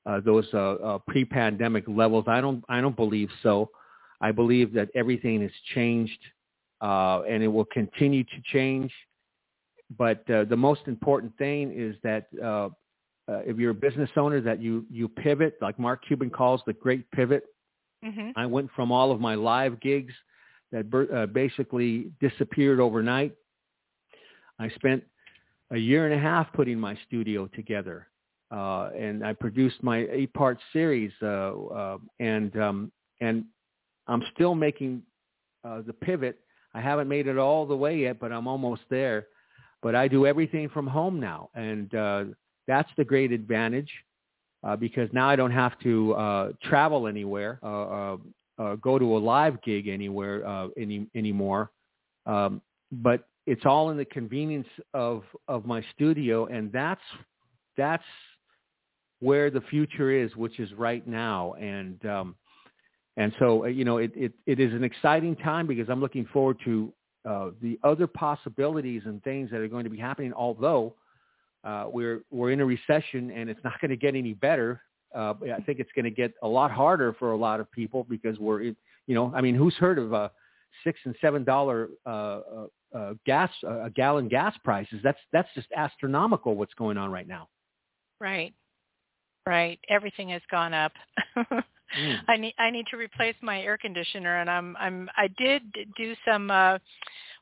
uh, 0.06 0.20
those 0.26 0.48
uh, 0.54 0.58
uh, 0.58 0.98
pre-pandemic 1.08 1.86
levels. 1.88 2.26
I 2.28 2.42
don't. 2.42 2.62
I 2.68 2.82
don't 2.82 2.98
believe 2.98 3.30
so. 3.42 3.70
I 4.20 4.34
believe 4.34 4.74
that 4.74 4.90
everything 4.96 5.42
has 5.44 5.52
changed, 5.74 6.20
uh, 6.82 7.22
and 7.22 7.42
it 7.42 7.48
will 7.48 7.66
continue 7.66 8.26
to 8.26 8.42
change. 8.52 8.92
But 9.96 10.30
uh, 10.30 10.44
the 10.46 10.58
most 10.58 10.82
important 10.88 11.38
thing 11.38 11.72
is 11.72 11.96
that 12.04 12.28
uh, 12.44 12.70
uh, 13.30 13.40
if 13.46 13.58
you're 13.58 13.72
a 13.72 13.76
business 13.76 14.10
owner, 14.18 14.42
that 14.42 14.62
you 14.62 14.86
you 14.90 15.08
pivot, 15.08 15.58
like 15.62 15.80
Mark 15.80 16.04
Cuban 16.08 16.30
calls 16.30 16.62
the 16.66 16.74
great 16.74 17.10
pivot. 17.12 17.44
Mhm. 18.04 18.34
I 18.36 18.46
went 18.46 18.72
from 18.72 18.92
all 18.92 19.12
of 19.12 19.20
my 19.20 19.36
live 19.36 19.80
gigs 19.80 20.14
that 20.72 20.90
ber- 20.90 21.14
uh, 21.14 21.26
basically 21.28 22.12
disappeared 22.20 22.80
overnight. 22.80 23.34
I 24.60 24.70
spent 24.70 25.04
a 25.72 25.78
year 25.78 26.06
and 26.06 26.14
a 26.14 26.20
half 26.20 26.52
putting 26.54 26.80
my 26.80 26.96
studio 27.08 27.48
together, 27.48 28.08
uh, 28.52 28.90
and 28.96 29.26
I 29.26 29.34
produced 29.34 29.82
my 29.84 30.08
eight-part 30.10 30.60
series, 30.74 31.12
uh, 31.22 31.26
uh, 31.26 31.98
and 32.20 32.58
um, 32.60 32.92
and 33.22 33.46
I'm 34.08 34.24
still 34.34 34.56
making 34.56 35.04
uh, 35.64 35.82
the 35.82 35.94
pivot. 35.94 36.40
I 36.74 36.82
haven't 36.82 37.08
made 37.08 37.28
it 37.28 37.38
all 37.38 37.66
the 37.66 37.76
way 37.76 37.98
yet, 38.00 38.20
but 38.20 38.32
I'm 38.32 38.48
almost 38.48 38.84
there. 38.90 39.28
But 39.82 39.96
I 39.96 40.08
do 40.08 40.26
everything 40.26 40.70
from 40.70 40.88
home 40.88 41.20
now, 41.20 41.50
and 41.54 41.94
uh, 41.94 42.24
that's 42.68 42.90
the 42.98 43.06
great 43.06 43.32
advantage 43.32 43.92
uh, 44.64 44.76
because 44.76 45.10
now 45.14 45.30
I 45.30 45.36
don't 45.36 45.52
have 45.52 45.78
to 45.80 46.14
uh, 46.14 46.52
travel 46.64 47.08
anywhere, 47.08 47.60
uh, 47.64 47.68
uh, 47.68 48.18
uh, 48.60 48.76
go 48.76 48.98
to 48.98 49.18
a 49.18 49.20
live 49.20 49.62
gig 49.62 49.88
anywhere 49.88 50.46
uh, 50.48 50.70
any 50.78 51.08
anymore. 51.16 51.72
Um, 52.26 52.62
but 52.92 53.28
it's 53.46 53.66
all 53.66 53.92
in 53.92 53.98
the 53.98 54.06
convenience 54.06 54.68
of 54.94 55.24
of 55.48 55.66
my 55.66 55.84
studio, 55.96 56.48
and 56.48 56.72
that's 56.72 57.02
that's 57.78 58.04
where 59.20 59.50
the 59.50 59.62
future 59.62 60.12
is, 60.12 60.36
which 60.36 60.60
is 60.60 60.72
right 60.74 61.06
now. 61.08 61.54
And 61.54 62.04
um, 62.06 62.36
and 63.16 63.34
so 63.40 63.64
uh, 63.64 63.68
you 63.68 63.86
know, 63.86 63.98
it, 63.98 64.12
it 64.16 64.34
it 64.46 64.60
is 64.60 64.74
an 64.74 64.84
exciting 64.84 65.36
time 65.36 65.68
because 65.68 65.88
I'm 65.90 66.02
looking 66.02 66.26
forward 66.34 66.58
to 66.66 66.92
uh, 67.28 67.50
the 67.62 67.78
other 67.84 68.08
possibilities 68.08 69.02
and 69.06 69.24
things 69.24 69.52
that 69.52 69.60
are 69.60 69.68
going 69.68 69.84
to 69.84 69.90
be 69.90 69.98
happening. 69.98 70.34
Although 70.34 70.96
uh, 71.64 71.86
we're 71.92 72.22
we're 72.32 72.52
in 72.52 72.62
a 72.62 72.66
recession 72.66 73.32
and 73.32 73.50
it's 73.50 73.60
not 73.64 73.80
going 73.82 73.92
to 73.92 73.98
get 73.98 74.16
any 74.16 74.34
better. 74.34 74.82
Uh, 75.16 75.34
I 75.56 75.62
think 75.62 75.80
it's 75.80 75.92
going 75.96 76.06
to 76.06 76.12
get 76.12 76.34
a 76.44 76.48
lot 76.48 76.72
harder 76.72 77.14
for 77.14 77.32
a 77.32 77.38
lot 77.38 77.60
of 77.60 77.72
people 77.72 78.06
because 78.10 78.38
we're, 78.40 78.62
you 78.62 78.76
know, 79.08 79.32
I 79.34 79.42
mean, 79.42 79.56
who's 79.56 79.76
heard 79.76 80.00
of 80.00 80.14
uh, 80.14 80.30
six 80.84 81.00
and 81.06 81.16
seven 81.22 81.44
dollar 81.44 81.90
uh, 82.06 82.10
uh, 82.10 82.68
uh, 82.96 83.14
gas 83.26 83.50
uh, 83.64 83.86
a 83.86 83.90
gallon 83.90 84.28
gas 84.28 84.56
prices? 84.64 85.00
That's 85.04 85.20
that's 85.32 85.50
just 85.56 85.68
astronomical. 85.76 86.56
What's 86.56 86.74
going 86.74 86.98
on 86.98 87.12
right 87.12 87.28
now? 87.28 87.50
Right. 88.20 88.54
Right. 89.46 89.80
Everything 89.90 90.30
has 90.30 90.42
gone 90.52 90.74
up. 90.74 90.92
Mm. 91.98 92.18
I 92.28 92.38
need 92.38 92.54
I 92.58 92.70
need 92.70 92.86
to 92.92 92.98
replace 92.98 93.36
my 93.42 93.62
air 93.62 93.78
conditioner 93.78 94.42
and 94.42 94.50
I'm 94.50 94.76
I'm 94.78 95.10
I 95.16 95.28
did 95.38 95.62
do 95.96 96.16
some 96.26 96.52
uh 96.52 96.78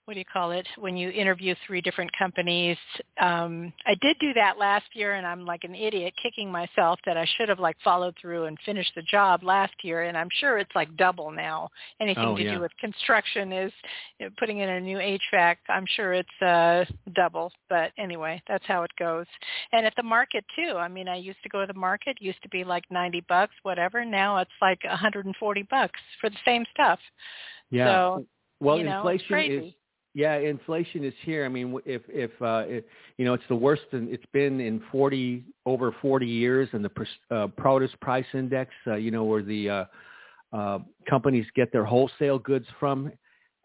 what 0.06 0.14
do 0.14 0.20
you 0.20 0.26
call 0.32 0.52
it 0.52 0.68
when 0.78 0.96
you 0.96 1.10
interview 1.10 1.56
three 1.66 1.82
different 1.82 2.12
companies. 2.18 2.78
Um 3.20 3.74
i 3.88 3.96
did 4.02 4.18
do 4.20 4.34
that 4.34 4.58
last 4.60 4.86
year 4.94 5.16
and 5.16 5.26
i'm 5.26 5.46
like 5.46 5.64
an 5.64 5.74
idiot 5.74 6.14
kicking 6.22 6.52
myself 6.52 7.00
that 7.06 7.18
i 7.18 7.26
should 7.36 7.50
have 7.50 7.60
like 7.60 7.76
followed 7.84 8.16
through 8.22 8.46
and 8.46 8.58
finished 8.66 8.92
the 8.96 9.02
job 9.04 9.44
last 9.44 9.74
year 9.84 10.04
and 10.04 10.16
i'm 10.18 10.30
sure 10.40 10.58
it's 10.60 10.76
like 10.76 10.96
double 10.96 11.32
now. 11.32 11.70
Anything 12.00 12.26
Oh, 12.26 12.38
to 12.38 12.44
yeah. 12.44 12.56
do 12.56 12.62
with 12.62 12.72
construction 12.80 13.52
is 13.52 13.72
you 14.20 14.28
know, 14.28 14.32
putting 14.38 14.60
in 14.60 14.70
a 14.70 14.80
new 14.80 14.98
hvac 14.98 15.58
i'm 15.70 15.86
sure 15.96 16.14
it's 16.14 16.42
uh 16.42 16.86
double. 17.16 17.52
But 17.70 17.92
anyway 17.98 18.42
that's 18.48 18.66
how 18.68 18.84
it 18.84 18.92
goes. 19.00 19.26
And 19.72 19.86
at 19.86 19.94
the 19.96 20.04
market 20.04 20.46
too. 20.56 20.76
I 20.78 20.88
mean 20.88 21.08
i 21.08 21.16
used 21.16 21.42
to 21.44 21.50
go 21.50 21.62
to 21.62 21.68
the 21.68 21.80
market 21.80 22.18
used 22.22 22.42
to 22.44 22.50
be 22.50 22.64
like 22.64 22.84
90 22.92 23.24
bucks 23.28 23.56
whatever. 23.64 24.06
Now 24.06 24.38
it's 24.38 24.52
like 24.62 24.84
140 24.84 25.64
bucks 25.64 26.00
for 26.22 26.30
the 26.30 26.38
same 26.46 26.64
stuff. 26.74 27.00
Yeah. 27.72 27.88
So, 27.88 28.26
well, 28.60 28.78
you 28.78 28.84
know, 28.84 29.08
inflation 29.08 29.64
is. 29.64 29.74
Yeah, 30.16 30.38
inflation 30.38 31.04
is 31.04 31.14
here. 31.24 31.44
I 31.44 31.50
mean, 31.50 31.78
if 31.86 32.02
if 32.08 32.32
uh, 32.42 32.64
it, 32.66 32.88
you 33.18 33.26
know, 33.26 33.34
it's 33.34 33.44
the 33.50 33.56
worst 33.56 33.84
in, 33.92 34.08
it's 34.10 34.26
been 34.32 34.62
in 34.62 34.82
40 34.90 35.44
over 35.66 35.94
40 36.02 36.26
years, 36.26 36.70
and 36.72 36.86
the 36.86 37.08
uh, 37.32 37.48
produce 37.48 37.92
price 38.00 38.26
index, 38.34 38.72
uh, 38.88 38.96
you 38.96 39.12
know, 39.12 39.26
where 39.26 39.44
the 39.44 39.70
uh, 39.70 39.86
uh, 40.54 40.80
companies 41.10 41.46
get 41.54 41.70
their 41.74 41.84
wholesale 41.84 42.40
goods 42.40 42.66
from, 42.80 43.12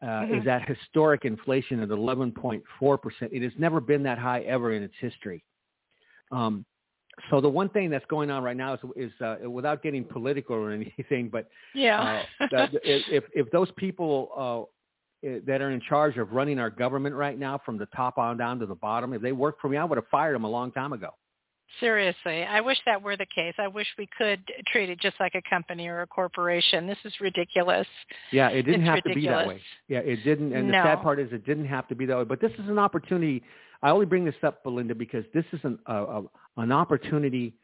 uh, 0.02 0.06
Mhm. 0.06 0.40
is 0.40 0.48
at 0.48 0.68
historic 0.68 1.24
inflation 1.24 1.78
at 1.80 1.88
11.4 1.88 2.98
percent. 3.00 3.32
It 3.32 3.42
has 3.42 3.52
never 3.56 3.80
been 3.80 4.02
that 4.02 4.18
high 4.18 4.40
ever 4.40 4.72
in 4.72 4.82
its 4.82 4.94
history. 4.98 5.44
Um, 6.32 6.66
so 7.30 7.40
the 7.40 7.48
one 7.48 7.68
thing 7.68 7.90
that's 7.90 8.06
going 8.06 8.28
on 8.28 8.42
right 8.42 8.56
now 8.56 8.74
is, 8.74 8.80
is 8.96 9.12
uh, 9.20 9.48
without 9.48 9.84
getting 9.84 10.02
political 10.02 10.56
or 10.56 10.72
anything, 10.98 11.28
but 11.28 11.48
yeah 11.74 12.22
uh, 12.50 12.66
if 12.82 13.22
if 13.32 13.50
those 13.52 13.70
people 13.76 14.32
uh, 14.36 14.79
Uh, 15.22 15.32
that 15.46 15.60
are 15.60 15.70
in 15.70 15.82
charge 15.82 16.16
of 16.16 16.32
running 16.32 16.58
our 16.58 16.70
government 16.70 17.14
right 17.14 17.38
now, 17.38 17.60
from 17.66 17.76
the 17.76 17.84
top 17.94 18.16
on 18.16 18.38
down 18.38 18.58
to 18.58 18.64
the 18.64 18.74
bottom, 18.74 19.12
if 19.12 19.20
they 19.20 19.32
worked 19.32 19.60
for 19.60 19.68
me, 19.68 19.76
I 19.76 19.84
would 19.84 19.96
have 19.96 20.08
fired 20.10 20.34
them 20.34 20.44
a 20.44 20.48
long 20.48 20.72
time 20.72 20.94
ago. 20.94 21.10
Seriously, 21.78 22.42
I 22.42 22.62
wish 22.62 22.78
that 22.86 23.02
were 23.02 23.18
the 23.18 23.26
case. 23.26 23.52
I 23.58 23.68
wish 23.68 23.86
we 23.98 24.08
could 24.16 24.40
treat 24.68 24.88
it 24.88 24.98
just 24.98 25.16
like 25.20 25.34
a 25.34 25.42
company 25.48 25.88
or 25.88 26.00
a 26.00 26.06
corporation. 26.06 26.86
This 26.86 26.96
is 27.04 27.12
ridiculous. 27.20 27.86
Yeah, 28.32 28.48
it 28.48 28.62
didn't 28.62 28.80
It's 28.80 28.88
have 28.88 29.02
to 29.04 29.14
be 29.14 29.26
that 29.26 29.46
way. 29.46 29.60
Yeah, 29.88 29.98
it 29.98 30.24
didn't. 30.24 30.54
And 30.54 30.70
the 30.70 30.72
sad 30.72 31.02
part 31.02 31.20
is, 31.20 31.30
it 31.32 31.44
didn't 31.44 31.66
have 31.66 31.86
to 31.88 31.94
be 31.94 32.06
that 32.06 32.16
way. 32.16 32.24
But 32.24 32.40
this 32.40 32.52
is 32.52 32.68
an 32.68 32.78
opportunity. 32.78 33.42
I 33.82 33.90
only 33.90 34.06
bring 34.06 34.24
this 34.24 34.34
up, 34.42 34.64
Belinda, 34.64 34.94
because 34.94 35.24
this 35.34 35.44
is 35.52 35.60
an 35.64 35.78
a, 35.86 35.94
a, 35.94 36.22
an 36.56 36.72
opportunity 36.72 37.54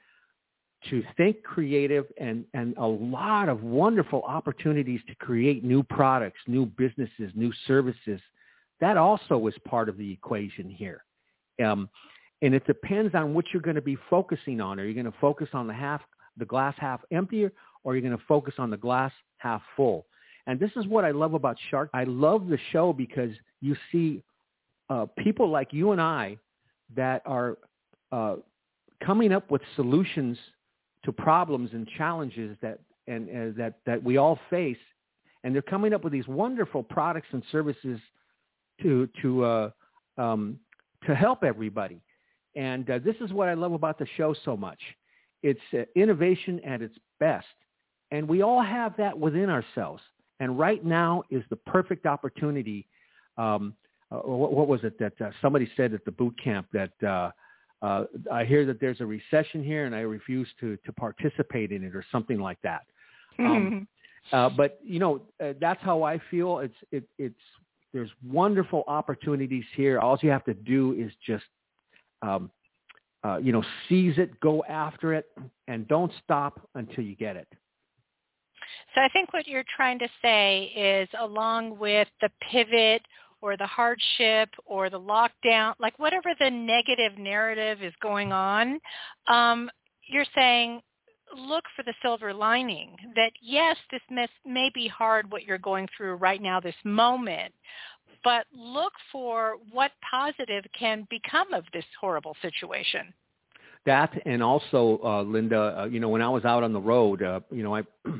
to 0.90 1.02
think 1.16 1.42
creative 1.42 2.06
and 2.18 2.44
and 2.54 2.76
a 2.76 2.86
lot 2.86 3.48
of 3.48 3.62
wonderful 3.62 4.22
opportunities 4.22 5.00
to 5.08 5.14
create 5.16 5.64
new 5.64 5.82
products, 5.82 6.38
new 6.46 6.66
businesses, 6.66 7.32
new 7.34 7.52
services. 7.66 8.20
That 8.80 8.96
also 8.96 9.46
is 9.46 9.54
part 9.66 9.88
of 9.88 9.96
the 9.96 10.12
equation 10.12 10.68
here. 10.68 11.02
Um, 11.64 11.88
and 12.42 12.54
it 12.54 12.66
depends 12.66 13.14
on 13.14 13.32
what 13.32 13.46
you're 13.52 13.62
going 13.62 13.76
to 13.76 13.82
be 13.82 13.96
focusing 14.10 14.60
on. 14.60 14.78
Are 14.78 14.84
you 14.84 14.94
going 14.94 15.10
to 15.10 15.18
focus 15.20 15.48
on 15.54 15.66
the 15.66 15.72
half, 15.72 16.02
the 16.36 16.44
glass 16.44 16.74
half 16.78 17.00
empty, 17.10 17.44
or 17.44 17.52
are 17.92 17.96
you 17.96 18.02
going 18.02 18.16
to 18.16 18.24
focus 18.28 18.54
on 18.58 18.68
the 18.68 18.76
glass 18.76 19.12
half 19.38 19.62
full? 19.74 20.06
And 20.46 20.60
this 20.60 20.70
is 20.76 20.86
what 20.86 21.04
I 21.04 21.10
love 21.10 21.34
about 21.34 21.56
Shark. 21.70 21.90
I 21.94 22.04
love 22.04 22.48
the 22.48 22.58
show 22.70 22.92
because 22.92 23.30
you 23.60 23.74
see 23.90 24.22
uh, 24.90 25.06
people 25.18 25.48
like 25.48 25.72
you 25.72 25.92
and 25.92 26.00
I 26.00 26.36
that 26.94 27.22
are 27.24 27.58
uh, 28.12 28.36
coming 29.04 29.32
up 29.32 29.50
with 29.50 29.62
solutions 29.74 30.38
to 31.06 31.12
problems 31.12 31.70
and 31.72 31.88
challenges 31.96 32.56
that 32.60 32.80
and 33.06 33.28
uh, 33.28 33.56
that 33.56 33.78
that 33.86 34.02
we 34.02 34.18
all 34.18 34.38
face, 34.50 34.76
and 35.42 35.54
they're 35.54 35.62
coming 35.62 35.94
up 35.94 36.04
with 36.04 36.12
these 36.12 36.26
wonderful 36.26 36.82
products 36.82 37.28
and 37.30 37.42
services 37.50 37.98
to 38.82 39.08
to 39.22 39.44
uh, 39.44 39.70
um, 40.18 40.58
to 41.06 41.14
help 41.14 41.44
everybody. 41.44 42.02
And 42.56 42.90
uh, 42.90 42.98
this 42.98 43.14
is 43.20 43.32
what 43.32 43.48
I 43.48 43.54
love 43.54 43.72
about 43.72 43.98
the 43.98 44.06
show 44.16 44.34
so 44.44 44.56
much. 44.56 44.80
It's 45.42 45.60
uh, 45.72 45.82
innovation 45.94 46.60
at 46.64 46.82
its 46.82 46.96
best, 47.20 47.46
and 48.10 48.28
we 48.28 48.42
all 48.42 48.62
have 48.62 48.96
that 48.98 49.16
within 49.16 49.48
ourselves. 49.48 50.02
And 50.40 50.58
right 50.58 50.84
now 50.84 51.22
is 51.30 51.42
the 51.48 51.56
perfect 51.56 52.04
opportunity. 52.04 52.86
Um, 53.38 53.74
uh, 54.10 54.18
what, 54.18 54.52
what 54.52 54.68
was 54.68 54.80
it 54.82 54.98
that 54.98 55.20
uh, 55.20 55.30
somebody 55.40 55.70
said 55.76 55.94
at 55.94 56.04
the 56.04 56.12
boot 56.12 56.34
camp 56.42 56.66
that 56.72 57.32
uh, 57.82 58.04
I 58.32 58.44
hear 58.44 58.64
that 58.66 58.80
there's 58.80 59.00
a 59.00 59.06
recession 59.06 59.62
here 59.62 59.84
and 59.84 59.94
I 59.94 60.00
refuse 60.00 60.48
to 60.60 60.76
to 60.84 60.92
participate 60.92 61.72
in 61.72 61.84
it 61.84 61.94
or 61.94 62.04
something 62.10 62.38
like 62.38 62.58
that. 62.62 62.82
Um, 63.38 63.86
uh, 64.32 64.48
but 64.48 64.80
you 64.82 64.98
know 64.98 65.20
uh, 65.42 65.52
that's 65.60 65.82
how 65.82 66.02
I 66.02 66.20
feel. 66.30 66.60
It's 66.60 66.74
it, 66.90 67.04
it's 67.18 67.34
there's 67.92 68.10
wonderful 68.26 68.84
opportunities 68.88 69.64
here. 69.74 69.98
All 69.98 70.18
you 70.22 70.30
have 70.30 70.44
to 70.44 70.54
do 70.54 70.94
is 70.98 71.12
just 71.26 71.44
um, 72.22 72.50
uh, 73.24 73.36
you 73.36 73.52
know 73.52 73.62
seize 73.88 74.18
it, 74.18 74.40
go 74.40 74.64
after 74.68 75.12
it, 75.14 75.26
and 75.68 75.86
don't 75.86 76.12
stop 76.24 76.68
until 76.74 77.04
you 77.04 77.14
get 77.14 77.36
it. 77.36 77.48
So 78.94 79.00
I 79.00 79.08
think 79.08 79.32
what 79.32 79.46
you're 79.46 79.64
trying 79.76 79.98
to 79.98 80.08
say 80.22 80.72
is 80.74 81.08
along 81.20 81.78
with 81.78 82.08
the 82.20 82.30
pivot 82.50 83.02
or 83.40 83.56
the 83.56 83.66
hardship 83.66 84.48
or 84.64 84.90
the 84.90 85.00
lockdown, 85.00 85.74
like 85.78 85.98
whatever 85.98 86.30
the 86.40 86.50
negative 86.50 87.18
narrative 87.18 87.82
is 87.82 87.92
going 88.00 88.32
on, 88.32 88.80
um, 89.28 89.70
you're 90.06 90.24
saying 90.34 90.80
look 91.36 91.64
for 91.74 91.82
the 91.82 91.94
silver 92.02 92.32
lining 92.32 92.96
that 93.14 93.32
yes, 93.42 93.76
this 93.90 94.00
may, 94.10 94.26
may 94.44 94.70
be 94.74 94.88
hard 94.88 95.30
what 95.30 95.44
you're 95.44 95.58
going 95.58 95.88
through 95.96 96.14
right 96.14 96.40
now, 96.40 96.60
this 96.60 96.74
moment, 96.84 97.52
but 98.24 98.46
look 98.56 98.92
for 99.12 99.56
what 99.72 99.92
positive 100.08 100.64
can 100.78 101.06
become 101.10 101.52
of 101.52 101.64
this 101.72 101.84
horrible 102.00 102.36
situation. 102.42 103.12
That 103.84 104.20
and 104.26 104.42
also, 104.42 104.98
uh, 105.04 105.22
Linda, 105.22 105.80
uh, 105.80 105.84
you 105.84 106.00
know, 106.00 106.08
when 106.08 106.22
I 106.22 106.28
was 106.28 106.44
out 106.44 106.64
on 106.64 106.72
the 106.72 106.80
road, 106.80 107.22
uh, 107.22 107.40
you 107.52 107.62
know, 107.62 107.76
I 107.76 107.82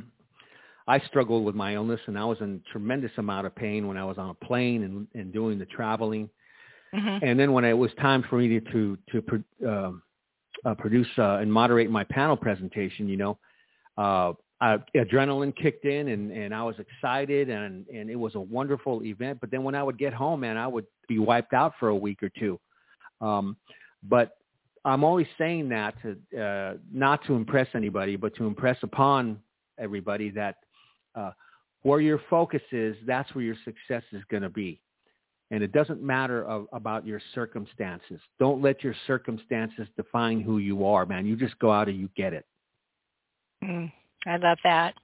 I 0.89 1.01
struggled 1.01 1.45
with 1.45 1.55
my 1.55 1.75
illness, 1.75 2.01
and 2.07 2.19
I 2.19 2.25
was 2.25 2.39
in 2.41 2.63
tremendous 2.71 3.11
amount 3.17 3.47
of 3.47 3.55
pain 3.55 3.89
when 3.89 3.97
I 3.97 4.05
was 4.05 4.19
on 4.19 4.31
a 4.31 4.47
plane 4.47 4.85
and, 4.85 5.07
and 5.15 5.33
doing 5.33 5.59
the 5.59 5.67
traveling. 5.67 6.31
Mm-hmm. 6.95 7.25
And 7.25 7.39
then 7.39 7.53
when 7.53 7.65
it 7.65 7.73
was 7.73 7.91
time 8.01 8.25
for 8.29 8.37
me 8.37 8.61
to 8.61 8.97
to, 9.11 9.23
to 9.23 9.45
um, 9.69 10.03
uh, 10.65 10.75
produce 10.75 11.09
uh, 11.19 11.39
and 11.39 11.53
moderate 11.53 11.91
my 11.91 12.05
panel 12.05 12.37
presentation, 12.37 13.09
you 13.09 13.17
know, 13.17 13.39
uh, 13.99 14.33
uh, 14.61 14.79
adrenaline 14.97 15.55
kicked 15.55 15.85
in, 15.85 16.09
and, 16.09 16.31
and 16.31 16.55
I 16.55 16.63
was 16.63 16.77
excited, 16.79 17.51
and 17.51 17.87
and 17.89 18.09
it 18.09 18.17
was 18.17 18.37
a 18.37 18.41
wonderful 18.41 19.03
event. 19.03 19.41
But 19.41 19.51
then 19.51 19.65
when 19.65 19.75
I 19.75 19.83
would 19.83 19.99
get 19.99 20.15
home, 20.15 20.41
man, 20.41 20.57
I 20.57 20.69
would 20.69 20.87
be 21.09 21.19
wiped 21.19 21.53
out 21.53 21.73
for 21.81 21.89
a 21.89 21.97
week 21.97 22.23
or 22.23 22.31
two. 22.39 22.61
Um, 23.21 23.57
but 24.05 24.37
I'm 24.85 25.03
always 25.03 25.27
saying 25.37 25.69
that 25.71 25.95
to 26.03 26.41
uh, 26.41 26.75
not 26.93 27.25
to 27.27 27.35
impress 27.35 27.67
anybody, 27.75 28.15
but 28.15 28.37
to 28.37 28.47
impress 28.47 28.79
upon 28.83 29.41
everybody 29.79 30.31
that 30.31 30.57
uh, 31.17 31.31
where 31.83 32.01
your 32.01 32.21
focus 32.31 32.63
is, 32.73 32.97
that's 33.07 33.35
where 33.35 33.45
your 33.45 33.57
success 33.65 34.03
is 34.13 34.23
going 34.31 34.43
to 34.43 34.51
be. 34.51 34.81
And 35.51 35.63
it 35.63 35.73
doesn't 35.73 36.03
matter 36.03 36.45
of, 36.45 36.67
about 36.73 37.07
your 37.07 37.21
circumstances. 37.35 38.21
Don't 38.41 38.61
let 38.61 38.83
your 38.83 38.95
circumstances 39.07 39.87
define 39.97 40.41
who 40.41 40.59
you 40.59 40.85
are, 40.85 41.07
man. 41.07 41.25
You 41.25 41.37
just 41.37 41.59
go 41.61 41.71
out 41.71 41.89
and 41.89 41.99
you 41.99 42.09
get 42.17 42.33
it. 42.33 42.45
Mm, 43.63 43.93
I 44.27 44.37
love 44.37 44.59
that. 44.65 44.95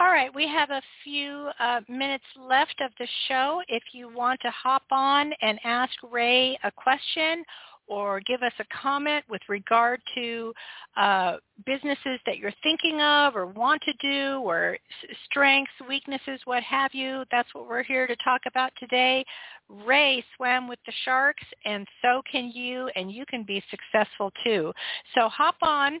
All 0.00 0.06
right, 0.06 0.32
we 0.32 0.46
have 0.46 0.70
a 0.70 0.80
few 1.02 1.50
uh, 1.58 1.80
minutes 1.88 2.24
left 2.40 2.80
of 2.80 2.92
the 3.00 3.08
show. 3.26 3.60
If 3.66 3.82
you 3.92 4.08
want 4.08 4.40
to 4.42 4.50
hop 4.50 4.84
on 4.92 5.32
and 5.42 5.58
ask 5.64 5.92
Rey 6.08 6.56
a 6.62 6.70
question 6.70 7.44
or 7.88 8.20
give 8.20 8.42
us 8.42 8.52
a 8.60 8.64
comment 8.82 9.24
with 9.28 9.40
regard 9.48 10.00
to 10.14 10.52
uh, 10.96 11.36
businesses 11.66 12.20
that 12.26 12.38
you're 12.38 12.52
thinking 12.62 13.00
of 13.00 13.34
or 13.34 13.46
want 13.46 13.82
to 13.82 13.92
do 14.00 14.40
or 14.40 14.78
strengths, 15.24 15.72
weaknesses, 15.88 16.40
what 16.44 16.62
have 16.62 16.94
you, 16.94 17.24
that's 17.30 17.52
what 17.54 17.68
we're 17.68 17.82
here 17.82 18.06
to 18.06 18.16
talk 18.16 18.42
about 18.46 18.70
today. 18.78 19.24
Rey 19.86 20.24
swam 20.36 20.68
with 20.68 20.78
the 20.86 20.92
sharks 21.04 21.44
and 21.64 21.86
so 22.02 22.22
can 22.30 22.50
you 22.54 22.90
and 22.96 23.10
you 23.12 23.24
can 23.26 23.42
be 23.42 23.62
successful 23.70 24.32
too. 24.44 24.72
So 25.14 25.28
hop 25.28 25.56
on 25.62 26.00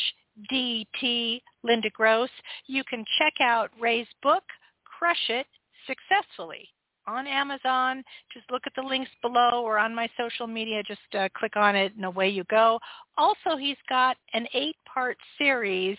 DT 0.52 1.40
Linda 1.62 1.90
Gross. 1.90 2.30
You 2.66 2.82
can 2.84 3.04
check 3.18 3.34
out 3.40 3.70
Rey's 3.80 4.06
book, 4.22 4.44
Crush 4.84 5.30
It 5.30 5.46
Successfully 5.86 6.68
on 7.06 7.26
Amazon. 7.26 8.02
Just 8.32 8.50
look 8.50 8.62
at 8.66 8.72
the 8.76 8.82
links 8.82 9.10
below 9.22 9.62
or 9.64 9.78
on 9.78 9.94
my 9.94 10.08
social 10.16 10.46
media. 10.46 10.82
Just 10.82 11.00
uh, 11.18 11.28
click 11.36 11.56
on 11.56 11.76
it 11.76 11.94
and 11.96 12.04
away 12.04 12.28
you 12.28 12.44
go. 12.50 12.78
Also, 13.18 13.56
he's 13.56 13.76
got 13.88 14.16
an 14.34 14.46
eight 14.54 14.76
two-part 14.96 15.16
series. 15.38 15.98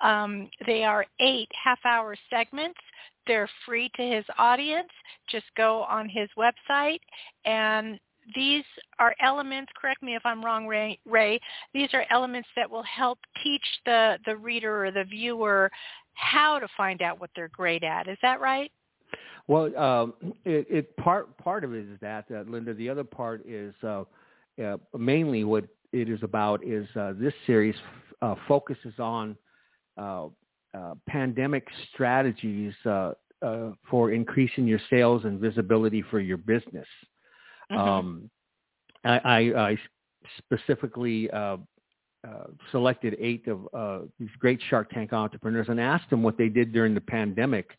Um, 0.00 0.48
they 0.66 0.84
are 0.84 1.04
eight 1.20 1.48
half-hour 1.62 2.16
segments. 2.30 2.78
They're 3.26 3.48
free 3.66 3.90
to 3.96 4.02
his 4.02 4.24
audience. 4.38 4.88
Just 5.30 5.46
go 5.56 5.82
on 5.82 6.08
his 6.08 6.28
website 6.38 7.00
and 7.44 7.98
these 8.34 8.64
are 8.98 9.14
elements, 9.22 9.72
correct 9.80 10.02
me 10.02 10.14
if 10.14 10.20
I'm 10.26 10.44
wrong, 10.44 10.66
Rey, 10.66 10.98
Rey, 11.06 11.40
these 11.72 11.88
are 11.94 12.04
elements 12.10 12.48
that 12.56 12.70
will 12.70 12.82
help 12.82 13.18
teach 13.42 13.62
the, 13.86 14.18
the 14.26 14.36
reader 14.36 14.84
or 14.84 14.90
the 14.90 15.04
viewer 15.04 15.70
how 16.12 16.58
to 16.58 16.68
find 16.76 17.00
out 17.00 17.18
what 17.18 17.30
they're 17.34 17.48
great 17.48 17.82
at. 17.82 18.06
Is 18.06 18.18
that 18.20 18.38
right? 18.38 18.70
Well, 19.48 19.76
um, 19.78 20.14
it, 20.44 20.66
it 20.70 20.96
part 20.98 21.36
part 21.38 21.64
of 21.64 21.74
it 21.74 21.88
is 21.88 21.98
that, 22.00 22.26
uh, 22.30 22.42
Linda. 22.46 22.74
The 22.74 22.88
other 22.90 23.04
part 23.04 23.44
is 23.46 23.74
uh, 23.82 24.04
uh, 24.62 24.76
mainly 24.96 25.44
what 25.44 25.64
it 25.92 26.10
is 26.10 26.22
about 26.22 26.62
is 26.62 26.86
uh, 26.96 27.14
this 27.16 27.32
series 27.46 27.74
uh, 28.20 28.34
focuses 28.46 28.92
on 28.98 29.36
uh, 29.96 30.28
pandemic 31.08 31.66
strategies 31.92 32.74
for 32.84 34.12
increasing 34.12 34.66
your 34.66 34.80
sales 34.90 35.24
and 35.24 35.40
visibility 35.40 36.02
for 36.02 36.20
your 36.20 36.36
business. 36.36 36.86
Mm-hmm. 37.72 37.78
Um, 37.78 38.30
I, 39.04 39.18
I, 39.18 39.38
I, 39.70 39.78
specifically 40.36 41.30
selected 42.70 43.16
eight 43.18 43.46
of 43.48 44.08
these 44.18 44.28
great 44.38 44.60
Shark 44.68 44.90
Tank 44.90 45.14
entrepreneurs 45.14 45.68
and 45.70 45.80
asked 45.80 46.10
them 46.10 46.22
what 46.22 46.36
they 46.36 46.50
did 46.50 46.72
during 46.72 46.92
the 46.92 47.00
pandemic 47.00 47.70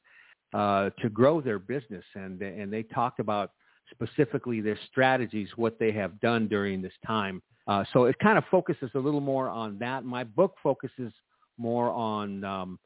uh, 0.54 0.90
to 1.02 1.10
grow 1.10 1.42
their 1.42 1.60
business, 1.60 2.06
and 2.16 2.42
and 2.42 2.72
they 2.72 2.84
talked 2.84 3.20
about 3.20 3.52
specifically 3.92 4.62
their 4.62 4.80
strategies, 4.90 5.50
what 5.56 5.80
they 5.80 5.92
have 5.92 6.20
done 6.20 6.48
during 6.48 6.82
this 6.82 6.94
time. 7.06 7.42
Uh, 7.68 7.84
so 7.94 8.06
it 8.06 8.18
kind 8.20 8.38
of 8.38 8.44
focuses 8.50 8.90
a 8.96 9.00
little 9.00 9.22
more 9.22 9.50
on 9.50 9.78
that. 9.80 10.06
My 10.06 10.24
book 10.24 10.56
focuses 10.62 11.12
more 11.58 11.90
on 11.92 12.44
um, 12.44 12.80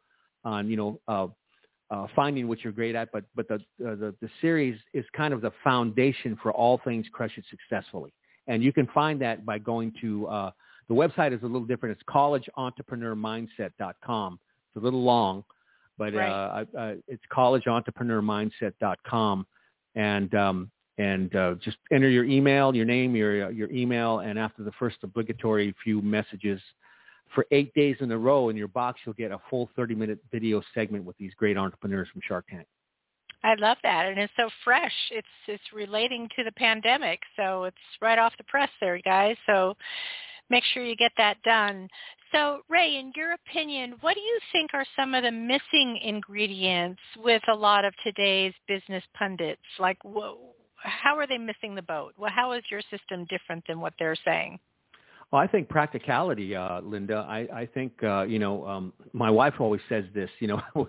on 0.43 0.70
you 0.70 0.76
know 0.76 0.99
uh, 1.07 1.28
uh, 1.89 2.05
finding 2.16 2.47
what 2.47 2.64
you're 2.64 2.74
great 2.74 2.95
at, 2.95 3.11
but 3.11 3.24
but 3.36 3.47
the, 3.47 3.55
uh, 3.55 3.95
the 3.95 4.14
the 4.22 4.30
series 4.41 4.80
is 4.93 5.05
kind 5.16 5.34
of 5.34 5.41
the 5.41 5.51
foundation 5.64 6.38
for 6.41 6.51
all 6.51 6.82
things 6.84 7.05
crush 7.14 7.38
it 7.38 7.45
successfully, 7.49 8.14
and 8.47 8.61
you 8.64 8.74
can 8.74 8.88
find 8.88 9.22
that 9.22 9.45
by 9.45 9.57
going 9.57 9.93
to 10.01 10.28
uh, 10.28 10.51
the 10.89 10.95
website 10.95 11.34
is 11.34 11.41
a 11.43 11.45
little 11.45 11.66
different. 11.66 11.97
It's 11.97 12.03
collegeentrepreneurmindset.com. 12.09 14.39
It's 14.68 14.76
a 14.76 14.82
little 14.84 15.03
long, 15.03 15.45
but 15.97 16.13
right. 16.13 16.29
uh, 16.29 16.65
uh, 16.77 16.93
it's 17.07 17.23
collegeentrepreneurmindset.com, 17.31 19.47
and 19.95 20.35
um, 20.35 20.69
and 20.97 21.33
uh, 21.35 21.55
just 21.63 21.77
enter 21.91 22.09
your 22.09 22.25
email, 22.25 22.75
your 22.75 22.85
name, 22.85 23.15
your 23.15 23.51
your 23.51 23.71
email, 23.71 24.19
and 24.19 24.39
after 24.39 24.63
the 24.63 24.71
first 24.73 24.97
obligatory 25.03 25.73
few 25.83 26.01
messages, 26.01 26.61
for 27.33 27.45
eight 27.51 27.73
days 27.73 27.97
in 27.99 28.11
a 28.11 28.17
row 28.17 28.49
in 28.49 28.57
your 28.57 28.67
box, 28.67 28.99
you'll 29.05 29.15
get 29.15 29.31
a 29.31 29.39
full 29.49 29.69
30-minute 29.77 30.19
video 30.31 30.61
segment 30.73 31.03
with 31.03 31.17
these 31.17 31.33
great 31.35 31.57
entrepreneurs 31.57 32.07
from 32.11 32.21
Shark 32.27 32.45
Tank. 32.49 32.67
I 33.43 33.55
love 33.55 33.77
that, 33.83 34.05
and 34.05 34.17
it's 34.17 34.31
so 34.37 34.49
fresh. 34.63 34.93
It's 35.11 35.27
it's 35.47 35.63
relating 35.73 36.29
to 36.37 36.45
the 36.45 36.51
pandemic, 36.53 37.19
so 37.35 37.65
it's 37.65 37.75
right 38.01 38.17
off 38.17 38.31
the 38.37 38.45
press 38.45 38.69
there, 38.79 38.97
guys. 39.03 39.35
So 39.45 39.75
make 40.49 40.63
sure 40.73 40.83
you 40.83 40.95
get 40.95 41.11
that 41.17 41.41
done. 41.43 41.87
So, 42.31 42.61
Rey, 42.67 42.97
in 42.97 43.11
your 43.15 43.33
opinion, 43.33 43.95
what 44.01 44.15
do 44.15 44.21
you 44.21 44.39
think 44.51 44.71
are 44.73 44.85
some 44.95 45.13
of 45.13 45.23
the 45.23 45.31
missing 45.31 45.99
ingredients 46.03 47.01
with 47.17 47.43
a 47.47 47.53
lot 47.53 47.85
of 47.85 47.93
today's 48.03 48.53
business 48.67 49.03
pundits? 49.15 49.61
Like, 49.79 49.97
whoa, 50.03 50.39
how 50.77 51.17
are 51.17 51.27
they 51.27 51.37
missing 51.37 51.75
the 51.75 51.81
boat? 51.83 52.13
Well, 52.17 52.31
how 52.33 52.53
is 52.53 52.63
your 52.71 52.81
system 52.89 53.25
different 53.29 53.63
than 53.67 53.79
what 53.79 53.93
they're 53.99 54.17
saying? 54.25 54.59
Well, 55.31 55.41
I 55.41 55.47
think 55.47 55.67
practicality, 55.67 56.55
uh, 56.55 56.81
Linda. 56.81 57.25
I, 57.27 57.47
I 57.51 57.65
think 57.65 58.03
uh, 58.03 58.21
you 58.21 58.37
know. 58.37 58.67
Um, 58.67 58.93
my 59.13 59.31
wife 59.31 59.55
always 59.59 59.81
says 59.89 60.03
this. 60.13 60.29
You 60.39 60.47
know, 60.49 60.61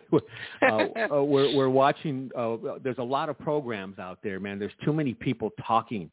uh, 0.63 1.25
we're 1.25 1.57
we're 1.57 1.71
watching. 1.71 2.31
Uh, 2.37 2.57
there's 2.83 2.99
a 2.99 3.03
lot 3.03 3.31
of 3.31 3.39
programs 3.39 3.99
out 3.99 4.19
there, 4.23 4.41
man. 4.41 4.59
There's 4.59 4.75
too 4.85 4.93
many 4.93 5.15
people 5.15 5.51
talking. 5.67 6.11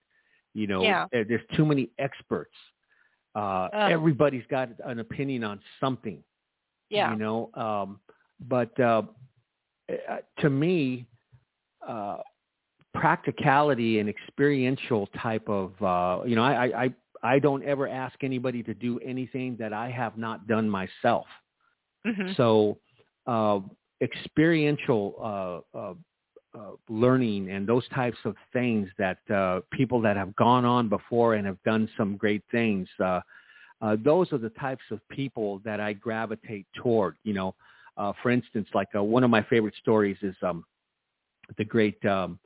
You 0.54 0.68
know, 0.68 0.82
yeah. 0.82 1.08
there's 1.12 1.42
too 1.58 1.66
many 1.66 1.90
experts. 2.00 2.56
Uh, 3.36 3.70
oh. 3.74 3.86
Everybody's 3.88 4.44
got 4.50 4.70
an 4.86 5.00
opinion 5.00 5.44
on 5.44 5.60
something. 5.80 6.24
Yeah. 6.90 7.12
You 7.12 7.18
know, 7.18 7.50
um, 7.54 8.00
but 8.50 8.78
uh, 8.80 9.04
uh, 9.90 10.18
to 10.40 10.50
me, 10.50 11.08
uh, 11.88 12.18
practicality 12.94 14.00
and 14.00 14.10
experiential 14.10 15.08
type 15.22 15.48
of, 15.48 15.72
uh, 15.82 16.24
you 16.26 16.36
know, 16.36 16.44
I, 16.44 16.84
I, 16.84 16.94
I 17.24 17.40
don't 17.40 17.64
ever 17.64 17.88
ask 17.88 18.22
anybody 18.24 18.64
to 18.64 18.74
do 18.74 19.00
anything 19.00 19.56
that 19.60 19.72
I 19.72 19.90
have 19.90 20.18
not 20.18 20.48
done 20.48 20.70
myself. 20.70 21.28
Mm-hmm. 22.06 22.34
So, 22.36 22.78
uh, 23.28 23.60
experiential 24.02 25.64
uh, 25.74 25.78
uh, 25.78 25.94
uh, 26.54 26.72
learning 26.90 27.50
and 27.50 27.68
those 27.68 27.88
types 27.90 28.18
of 28.26 28.36
things 28.52 28.90
that 28.98 29.18
uh, 29.34 29.62
people 29.72 30.02
that 30.02 30.18
have 30.18 30.36
gone 30.36 30.66
on 30.66 30.90
before 30.90 31.36
and 31.36 31.46
have 31.46 31.62
done 31.64 31.90
some 31.98 32.18
great 32.18 32.44
things. 32.52 32.88
Uh, 33.00 33.22
uh, 33.82 33.96
those 34.04 34.32
are 34.32 34.38
the 34.38 34.50
types 34.50 34.84
of 34.92 35.00
people 35.10 35.60
that 35.66 35.80
I 35.80 35.94
gravitate 35.94 36.68
toward. 36.76 37.16
You 37.24 37.34
know, 37.34 37.56
uh, 37.98 38.14
for 38.22 38.32
instance, 38.32 38.68
like 38.74 38.90
uh, 38.96 39.04
one 39.04 39.24
of 39.24 39.30
my 39.30 39.44
favorite 39.44 39.74
stories 39.82 40.18
is 40.22 40.36
um, 40.42 40.64
the 41.58 41.66
great 41.66 42.04
um, 42.06 42.40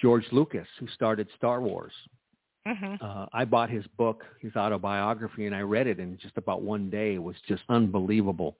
George 0.00 0.24
Lucas, 0.30 0.66
who 0.78 0.86
started 0.88 1.26
Star 1.36 1.60
Wars. 1.60 1.92
Mm-hmm. 2.66 3.04
Uh, 3.04 3.26
I 3.32 3.44
bought 3.44 3.70
his 3.70 3.84
book, 3.98 4.24
his 4.40 4.54
autobiography, 4.54 5.46
and 5.46 5.54
I 5.54 5.62
read 5.62 5.88
it 5.88 5.98
in 5.98 6.16
just 6.18 6.36
about 6.36 6.62
one 6.62 6.90
day. 6.90 7.14
It 7.14 7.22
was 7.22 7.34
just 7.48 7.62
unbelievable. 7.68 8.56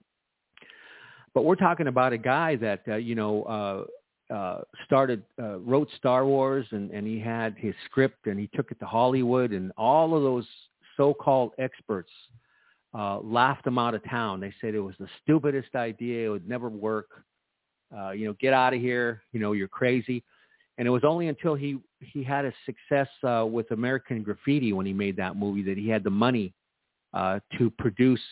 But 1.35 1.45
we're 1.45 1.57
talking 1.57 1.87
about 1.87 2.13
a 2.13 2.19
guy 2.19 2.57
that 2.57 2.83
uh, 2.89 2.97
you 2.97 3.15
know 3.15 3.87
uh, 4.33 4.61
started 4.87 5.23
uh, 5.41 5.59
wrote 5.59 5.89
Star 5.99 6.25
Wars 6.25 6.67
and, 6.71 6.91
and 6.91 7.07
he 7.07 7.19
had 7.19 7.55
his 7.59 7.75
script 7.85 8.27
and 8.27 8.39
he 8.39 8.49
took 8.55 8.71
it 8.71 8.79
to 8.81 8.87
Hollywood 8.87 9.53
and 9.53 9.73
all 9.77 10.17
of 10.17 10.23
those 10.23 10.47
so-called 10.97 11.53
experts 11.59 12.11
uh, 12.95 13.19
laughed 13.21 13.67
him 13.67 13.79
out 13.79 13.95
of 13.95 14.03
town. 14.09 14.41
They 14.41 14.53
said 14.61 14.75
it 14.75 14.81
was 14.81 14.95
the 14.99 15.09
stupidest 15.23 15.75
idea. 15.75 16.27
It 16.27 16.31
would 16.31 16.49
never 16.49 16.69
work. 16.69 17.09
Uh, 17.97 18.11
you 18.11 18.27
know, 18.27 18.35
get 18.41 18.53
out 18.53 18.75
of 18.75 18.81
here. 18.81 19.23
You 19.33 19.41
know, 19.41 19.53
you're 19.53 19.69
crazy. 19.69 20.23
And 20.79 20.89
it 20.89 20.91
was 20.91 21.05
only 21.05 21.29
until 21.29 21.55
he 21.55 21.79
he 22.01 22.23
had 22.23 22.45
a 22.45 22.53
success 22.65 23.09
uh, 23.23 23.47
with 23.47 23.71
American 23.71 24.23
Graffiti 24.23 24.73
when 24.73 24.87
he 24.87 24.93
made 24.93 25.17
that 25.17 25.37
movie 25.37 25.63
that 25.65 25.77
he 25.77 25.89
had 25.89 26.03
the 26.03 26.11
money 26.11 26.55
uh, 27.13 27.41
to 27.59 27.71
produce 27.71 28.23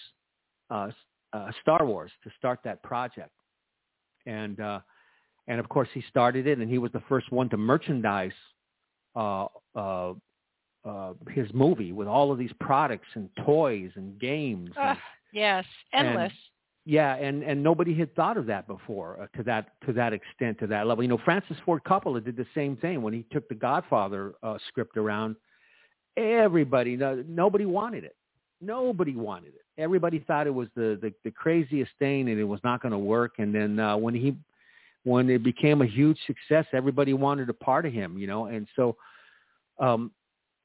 uh, 0.70 0.90
uh, 1.32 1.50
Star 1.60 1.84
Wars 1.84 2.10
to 2.24 2.30
start 2.38 2.60
that 2.64 2.82
project. 2.82 3.30
And 4.26 4.60
uh, 4.60 4.80
and 5.50 5.58
of 5.58 5.68
course 5.68 5.88
he 5.92 6.02
started 6.08 6.46
it, 6.46 6.58
and 6.58 6.70
he 6.70 6.78
was 6.78 6.92
the 6.92 7.02
first 7.08 7.32
one 7.32 7.48
to 7.48 7.56
merchandise 7.56 8.32
uh, 9.16 9.46
uh, 9.74 10.12
uh, 10.84 11.12
his 11.28 11.48
movie 11.52 11.92
with 11.92 12.06
all 12.06 12.30
of 12.30 12.38
these 12.38 12.52
products 12.60 13.08
and 13.14 13.28
toys 13.44 13.90
and 13.96 14.18
games. 14.20 14.70
Uh, 14.80 14.94
yes, 15.32 15.64
endless. 15.92 16.30
And, 16.30 16.32
yeah, 16.86 17.16
and 17.16 17.42
and 17.42 17.60
nobody 17.62 17.98
had 17.98 18.14
thought 18.14 18.36
of 18.36 18.46
that 18.46 18.68
before 18.68 19.22
uh, 19.22 19.36
to 19.36 19.42
that 19.42 19.72
to 19.86 19.92
that 19.92 20.12
extent 20.12 20.60
to 20.60 20.68
that 20.68 20.86
level. 20.86 21.02
You 21.02 21.10
know, 21.10 21.20
Francis 21.24 21.56
Ford 21.64 21.82
Coppola 21.84 22.24
did 22.24 22.36
the 22.36 22.46
same 22.54 22.76
thing 22.76 23.02
when 23.02 23.12
he 23.12 23.26
took 23.32 23.48
the 23.48 23.56
Godfather 23.56 24.34
uh, 24.44 24.56
script 24.68 24.96
around. 24.96 25.34
Everybody, 26.16 26.96
no, 26.96 27.24
nobody 27.26 27.66
wanted 27.66 28.04
it. 28.04 28.14
Nobody 28.60 29.16
wanted 29.16 29.54
it. 29.54 29.64
Everybody 29.78 30.20
thought 30.20 30.46
it 30.46 30.54
was 30.54 30.68
the 30.76 30.96
the, 31.02 31.12
the 31.24 31.32
craziest 31.32 31.90
thing 31.98 32.28
and 32.28 32.38
it 32.38 32.44
was 32.44 32.60
not 32.62 32.80
going 32.80 32.92
to 32.92 32.98
work. 32.98 33.34
And 33.38 33.52
then 33.52 33.80
uh, 33.80 33.96
when 33.96 34.14
he 34.14 34.36
when 35.04 35.30
it 35.30 35.42
became 35.42 35.82
a 35.82 35.86
huge 35.86 36.18
success, 36.26 36.66
everybody 36.72 37.12
wanted 37.12 37.48
a 37.48 37.54
part 37.54 37.86
of 37.86 37.92
him, 37.92 38.18
you 38.18 38.26
know, 38.26 38.46
and 38.46 38.66
so 38.76 38.96
um, 39.78 40.10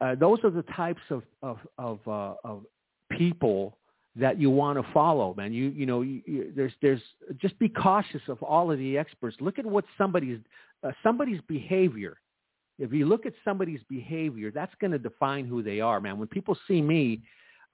uh, 0.01 0.15
those 0.15 0.39
are 0.43 0.49
the 0.49 0.63
types 0.63 1.01
of 1.09 1.23
of 1.41 1.57
of, 1.77 1.99
uh, 2.07 2.33
of 2.43 2.63
people 3.11 3.77
that 4.17 4.39
you 4.39 4.49
want 4.49 4.77
to 4.77 4.93
follow, 4.93 5.33
man. 5.35 5.53
You 5.53 5.69
you 5.69 5.85
know, 5.85 6.01
you, 6.01 6.21
you, 6.25 6.53
there's 6.55 6.73
there's 6.81 7.01
just 7.37 7.57
be 7.59 7.69
cautious 7.69 8.21
of 8.27 8.41
all 8.43 8.71
of 8.71 8.77
the 8.77 8.97
experts. 8.97 9.37
Look 9.39 9.57
at 9.57 9.65
what 9.65 9.85
somebody's 9.97 10.39
uh, 10.83 10.91
somebody's 11.01 11.41
behavior. 11.47 12.17
If 12.77 12.91
you 12.91 13.05
look 13.05 13.25
at 13.25 13.33
somebody's 13.45 13.79
behavior, 13.89 14.51
that's 14.51 14.73
going 14.81 14.91
to 14.91 14.99
define 14.99 15.45
who 15.45 15.63
they 15.63 15.79
are, 15.79 16.01
man. 16.01 16.19
When 16.19 16.27
people 16.27 16.57
see 16.67 16.81
me. 16.81 17.21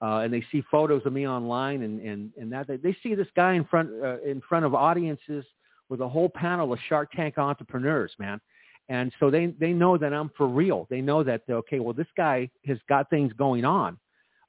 Uh, 0.00 0.22
and 0.24 0.32
they 0.34 0.44
see 0.50 0.64
photos 0.68 1.00
of 1.06 1.12
me 1.12 1.28
online, 1.28 1.82
and 1.82 2.00
and 2.00 2.32
and 2.36 2.52
that 2.52 2.66
they, 2.66 2.96
see 3.04 3.14
this 3.14 3.28
guy 3.36 3.52
in 3.52 3.64
front 3.64 3.88
uh, 4.02 4.20
in 4.22 4.42
front 4.48 4.64
of 4.64 4.74
audiences 4.74 5.44
with 5.92 6.00
a 6.00 6.08
whole 6.08 6.30
panel 6.30 6.72
of 6.72 6.78
Shark 6.88 7.12
Tank 7.12 7.36
entrepreneurs, 7.36 8.12
man. 8.18 8.40
And 8.88 9.12
so 9.20 9.30
they 9.30 9.48
they 9.60 9.74
know 9.74 9.98
that 9.98 10.14
I'm 10.14 10.30
for 10.38 10.48
real. 10.48 10.86
They 10.88 11.02
know 11.02 11.22
that 11.22 11.42
okay, 11.48 11.80
well 11.80 11.92
this 11.92 12.06
guy 12.16 12.48
has 12.66 12.78
got 12.88 13.10
things 13.10 13.30
going 13.34 13.66
on, 13.66 13.98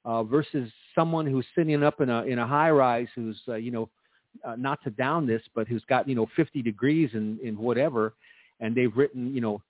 uh, 0.06 0.24
versus 0.24 0.72
someone 0.94 1.26
who's 1.26 1.44
sitting 1.54 1.82
up 1.82 2.00
in 2.00 2.08
a 2.08 2.22
in 2.22 2.38
a 2.38 2.46
high 2.46 2.70
rise 2.70 3.08
who's 3.14 3.38
uh, 3.46 3.56
you 3.56 3.70
know 3.70 3.90
uh, 4.42 4.56
not 4.56 4.82
to 4.84 4.90
down 4.90 5.26
this, 5.26 5.42
but 5.54 5.68
who's 5.68 5.84
got 5.84 6.08
you 6.08 6.14
know 6.14 6.26
50 6.34 6.62
degrees 6.62 7.10
in 7.12 7.38
in 7.44 7.58
whatever, 7.58 8.14
and 8.60 8.74
they've 8.74 8.96
written 8.96 9.34
you 9.34 9.42
know 9.42 9.62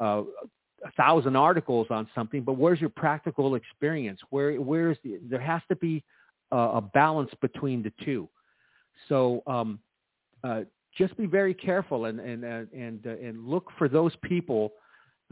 uh, 0.00 0.24
a 0.84 0.92
thousand 0.98 1.34
articles 1.34 1.86
on 1.88 2.06
something. 2.14 2.42
But 2.42 2.58
where's 2.58 2.78
your 2.78 2.90
practical 2.90 3.54
experience? 3.54 4.20
Where 4.28 4.60
where's 4.60 4.98
the 5.02 5.18
there 5.30 5.40
has 5.40 5.62
to 5.70 5.76
be 5.76 6.04
a, 6.50 6.56
a 6.58 6.80
balance 6.92 7.30
between 7.40 7.82
the 7.82 7.92
two. 8.04 8.28
So 9.08 9.42
um, 9.46 9.78
uh, 10.44 10.62
just 10.96 11.16
be 11.16 11.26
very 11.26 11.54
careful 11.54 12.06
and 12.06 12.20
and 12.20 12.44
uh, 12.44 12.62
and 12.76 13.06
uh, 13.06 13.10
and 13.10 13.46
look 13.46 13.70
for 13.78 13.88
those 13.88 14.12
people 14.22 14.72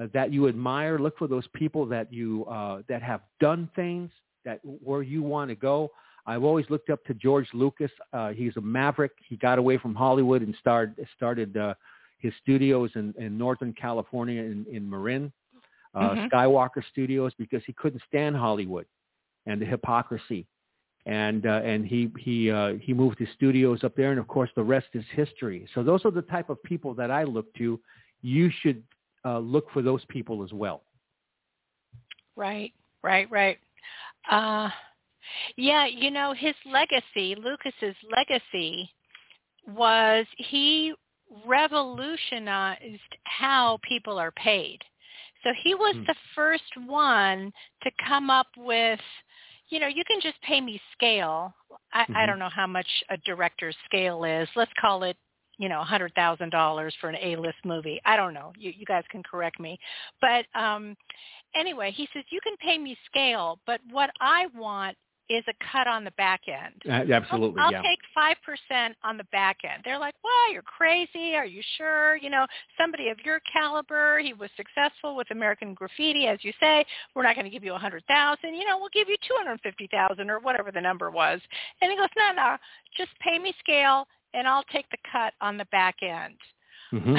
uh, 0.00 0.06
that 0.12 0.32
you 0.32 0.48
admire. 0.48 0.98
Look 0.98 1.18
for 1.18 1.28
those 1.28 1.46
people 1.54 1.86
that 1.86 2.12
you 2.12 2.44
uh, 2.46 2.82
that 2.88 3.02
have 3.02 3.20
done 3.40 3.68
things 3.76 4.10
that 4.44 4.60
where 4.64 5.02
you 5.02 5.22
want 5.22 5.50
to 5.50 5.54
go. 5.54 5.90
I've 6.26 6.44
always 6.44 6.66
looked 6.68 6.90
up 6.90 7.04
to 7.06 7.14
George 7.14 7.48
Lucas. 7.54 7.90
Uh, 8.12 8.30
he's 8.30 8.56
a 8.56 8.60
maverick. 8.60 9.12
He 9.26 9.36
got 9.36 9.58
away 9.58 9.78
from 9.78 9.94
Hollywood 9.94 10.42
and 10.42 10.54
started 10.60 11.06
started 11.16 11.56
uh, 11.56 11.74
his 12.18 12.32
studios 12.42 12.90
in, 12.94 13.14
in 13.18 13.36
Northern 13.36 13.72
California 13.72 14.42
in, 14.42 14.66
in 14.70 14.88
Marin, 14.88 15.32
uh, 15.94 16.10
mm-hmm. 16.10 16.26
Skywalker 16.26 16.82
Studios, 16.90 17.32
because 17.38 17.62
he 17.66 17.72
couldn't 17.72 18.02
stand 18.06 18.36
Hollywood 18.36 18.86
and 19.46 19.60
the 19.60 19.66
hypocrisy. 19.66 20.46
And 21.06 21.46
uh, 21.46 21.62
and 21.64 21.86
he 21.86 22.10
he 22.18 22.50
uh, 22.50 22.74
he 22.80 22.92
moved 22.92 23.18
his 23.18 23.28
studios 23.34 23.82
up 23.84 23.96
there, 23.96 24.10
and 24.10 24.20
of 24.20 24.28
course 24.28 24.50
the 24.54 24.62
rest 24.62 24.88
is 24.92 25.04
history. 25.12 25.66
So 25.74 25.82
those 25.82 26.04
are 26.04 26.10
the 26.10 26.22
type 26.22 26.50
of 26.50 26.62
people 26.62 26.94
that 26.94 27.10
I 27.10 27.24
look 27.24 27.52
to. 27.54 27.80
You 28.20 28.50
should 28.60 28.82
uh, 29.24 29.38
look 29.38 29.70
for 29.72 29.80
those 29.80 30.04
people 30.08 30.44
as 30.44 30.52
well. 30.52 30.82
Right, 32.36 32.72
right, 33.02 33.30
right. 33.30 33.58
Uh, 34.30 34.68
yeah, 35.56 35.86
you 35.86 36.10
know 36.10 36.34
his 36.34 36.54
legacy, 36.66 37.34
Lucas's 37.34 37.96
legacy, 38.10 38.90
was 39.68 40.26
he 40.36 40.94
revolutionized 41.46 43.00
how 43.24 43.78
people 43.88 44.18
are 44.18 44.32
paid. 44.32 44.78
So 45.42 45.50
he 45.62 45.74
was 45.74 45.94
mm. 45.96 46.06
the 46.06 46.14
first 46.34 46.72
one 46.86 47.52
to 47.82 47.90
come 48.06 48.30
up 48.30 48.48
with, 48.56 49.00
you 49.70 49.80
know, 49.80 49.86
you 49.86 50.02
can 50.06 50.20
just 50.20 50.40
pay 50.42 50.60
me 50.60 50.80
scale. 50.92 51.54
I, 51.92 52.02
mm-hmm. 52.02 52.16
I 52.16 52.26
don't 52.26 52.38
know 52.38 52.50
how 52.54 52.66
much 52.66 52.88
a 53.08 53.16
director's 53.18 53.76
scale 53.86 54.24
is. 54.24 54.48
Let's 54.56 54.72
call 54.80 55.04
it, 55.04 55.16
you 55.58 55.68
know, 55.68 55.80
a 55.80 55.84
hundred 55.84 56.14
thousand 56.14 56.50
dollars 56.50 56.94
for 57.00 57.08
an 57.08 57.16
A-list 57.22 57.58
movie. 57.64 58.00
I 58.04 58.16
don't 58.16 58.34
know. 58.34 58.52
You, 58.58 58.72
you 58.76 58.84
guys 58.84 59.04
can 59.10 59.22
correct 59.22 59.60
me. 59.60 59.78
But 60.20 60.46
um, 60.58 60.96
anyway, 61.54 61.92
he 61.92 62.08
says 62.12 62.24
you 62.30 62.40
can 62.42 62.56
pay 62.58 62.78
me 62.78 62.96
scale, 63.06 63.58
but 63.66 63.80
what 63.90 64.10
I 64.20 64.46
want 64.56 64.96
is 65.30 65.44
a 65.48 65.54
cut 65.72 65.86
on 65.86 66.02
the 66.02 66.10
back 66.12 66.42
end. 66.48 66.74
Uh, 66.86 67.12
absolutely, 67.14 67.60
I'll, 67.60 67.66
I'll 67.66 67.72
yeah. 67.72 67.82
take 67.82 68.00
five 68.12 68.36
percent 68.44 68.96
on 69.04 69.16
the 69.16 69.24
back 69.24 69.58
end. 69.64 69.82
They're 69.84 69.98
like, 69.98 70.14
"Well, 70.24 70.52
you're 70.52 70.62
crazy. 70.62 71.36
Are 71.36 71.46
you 71.46 71.62
sure? 71.78 72.16
You 72.16 72.30
know, 72.30 72.46
somebody 72.76 73.08
of 73.08 73.18
your 73.24 73.40
caliber. 73.50 74.18
He 74.18 74.32
was 74.32 74.50
successful 74.56 75.14
with 75.14 75.30
American 75.30 75.72
Graffiti, 75.72 76.26
as 76.26 76.38
you 76.42 76.52
say. 76.58 76.84
We're 77.14 77.22
not 77.22 77.36
going 77.36 77.44
to 77.44 77.50
give 77.50 77.62
you 77.62 77.74
a 77.74 77.78
hundred 77.78 78.04
thousand. 78.06 78.54
You 78.54 78.66
know, 78.66 78.78
we'll 78.78 78.90
give 78.92 79.08
you 79.08 79.16
two 79.26 79.34
hundred 79.38 79.60
fifty 79.62 79.88
thousand 79.90 80.30
or 80.30 80.40
whatever 80.40 80.72
the 80.72 80.80
number 80.80 81.10
was." 81.10 81.40
And 81.80 81.90
he 81.90 81.96
goes, 81.96 82.08
"No, 82.16 82.32
no, 82.34 82.56
just 82.96 83.10
pay 83.20 83.38
me 83.38 83.54
scale, 83.60 84.06
and 84.34 84.48
I'll 84.48 84.64
take 84.72 84.90
the 84.90 84.98
cut 85.10 85.34
on 85.40 85.56
the 85.56 85.66
back 85.66 85.96
end." 86.02 86.34
Mm-hmm. 86.92 87.16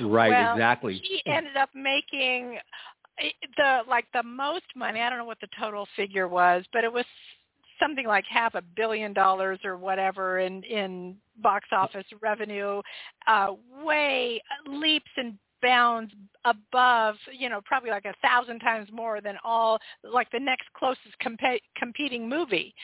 Right, 0.00 0.30
well, 0.30 0.54
exactly. 0.54 1.00
He 1.02 1.22
ended 1.26 1.56
up 1.56 1.70
making 1.74 2.58
eh, 3.20 3.30
the 3.56 3.82
like 3.88 4.06
the 4.12 4.22
most 4.22 4.64
money. 4.74 5.00
I 5.00 5.08
don't 5.08 5.18
know 5.18 5.24
what 5.24 5.40
the 5.40 5.48
total 5.58 5.86
figure 5.94 6.26
was, 6.26 6.64
but 6.72 6.82
it 6.82 6.92
was 6.92 7.04
something 7.84 8.06
like 8.06 8.24
half 8.28 8.54
a 8.54 8.62
billion 8.76 9.12
dollars 9.12 9.58
or 9.64 9.76
whatever 9.76 10.38
in 10.38 10.62
in 10.64 11.16
box 11.42 11.68
office 11.72 12.06
revenue, 12.22 12.80
uh, 13.26 13.48
way 13.84 14.40
leaps 14.66 15.10
and 15.16 15.36
bounds 15.62 16.12
above, 16.44 17.16
you 17.32 17.48
know, 17.48 17.60
probably 17.64 17.90
like 17.90 18.04
a 18.04 18.14
thousand 18.22 18.60
times 18.60 18.88
more 18.92 19.20
than 19.22 19.36
all 19.42 19.78
like 20.02 20.30
the 20.30 20.38
next 20.38 20.66
closest 20.76 21.18
comp- 21.22 21.40
competing 21.76 22.28
movie. 22.28 22.74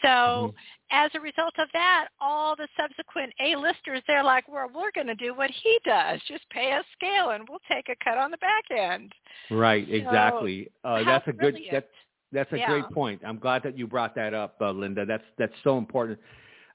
So 0.00 0.08
mm-hmm. 0.08 0.56
as 0.90 1.10
a 1.14 1.20
result 1.20 1.52
of 1.58 1.68
that, 1.74 2.08
all 2.18 2.56
the 2.56 2.66
subsequent 2.78 3.34
A-listers, 3.44 4.02
they're 4.06 4.24
like, 4.24 4.48
well, 4.48 4.70
we're 4.74 4.90
going 4.94 5.06
to 5.06 5.14
do 5.14 5.34
what 5.34 5.50
he 5.62 5.78
does, 5.84 6.18
just 6.26 6.48
pay 6.50 6.72
us 6.72 6.84
scale 6.96 7.30
and 7.30 7.46
we'll 7.48 7.60
take 7.70 7.90
a 7.90 8.04
cut 8.04 8.16
on 8.16 8.30
the 8.30 8.38
back 8.38 8.64
end. 8.74 9.12
Right, 9.50 9.86
exactly. 9.90 10.70
Uh, 10.82 11.04
that's 11.04 11.28
a 11.28 11.32
good, 11.32 11.58
that's, 11.70 11.86
that's 12.32 12.52
a 12.52 12.58
yeah. 12.58 12.66
great 12.68 12.88
point. 12.90 13.20
I'm 13.26 13.38
glad 13.38 13.62
that 13.64 13.76
you 13.76 13.86
brought 13.86 14.14
that 14.14 14.34
up, 14.34 14.56
uh, 14.60 14.70
Linda. 14.70 15.04
That's 15.04 15.24
that's 15.38 15.54
so 15.64 15.78
important. 15.78 16.18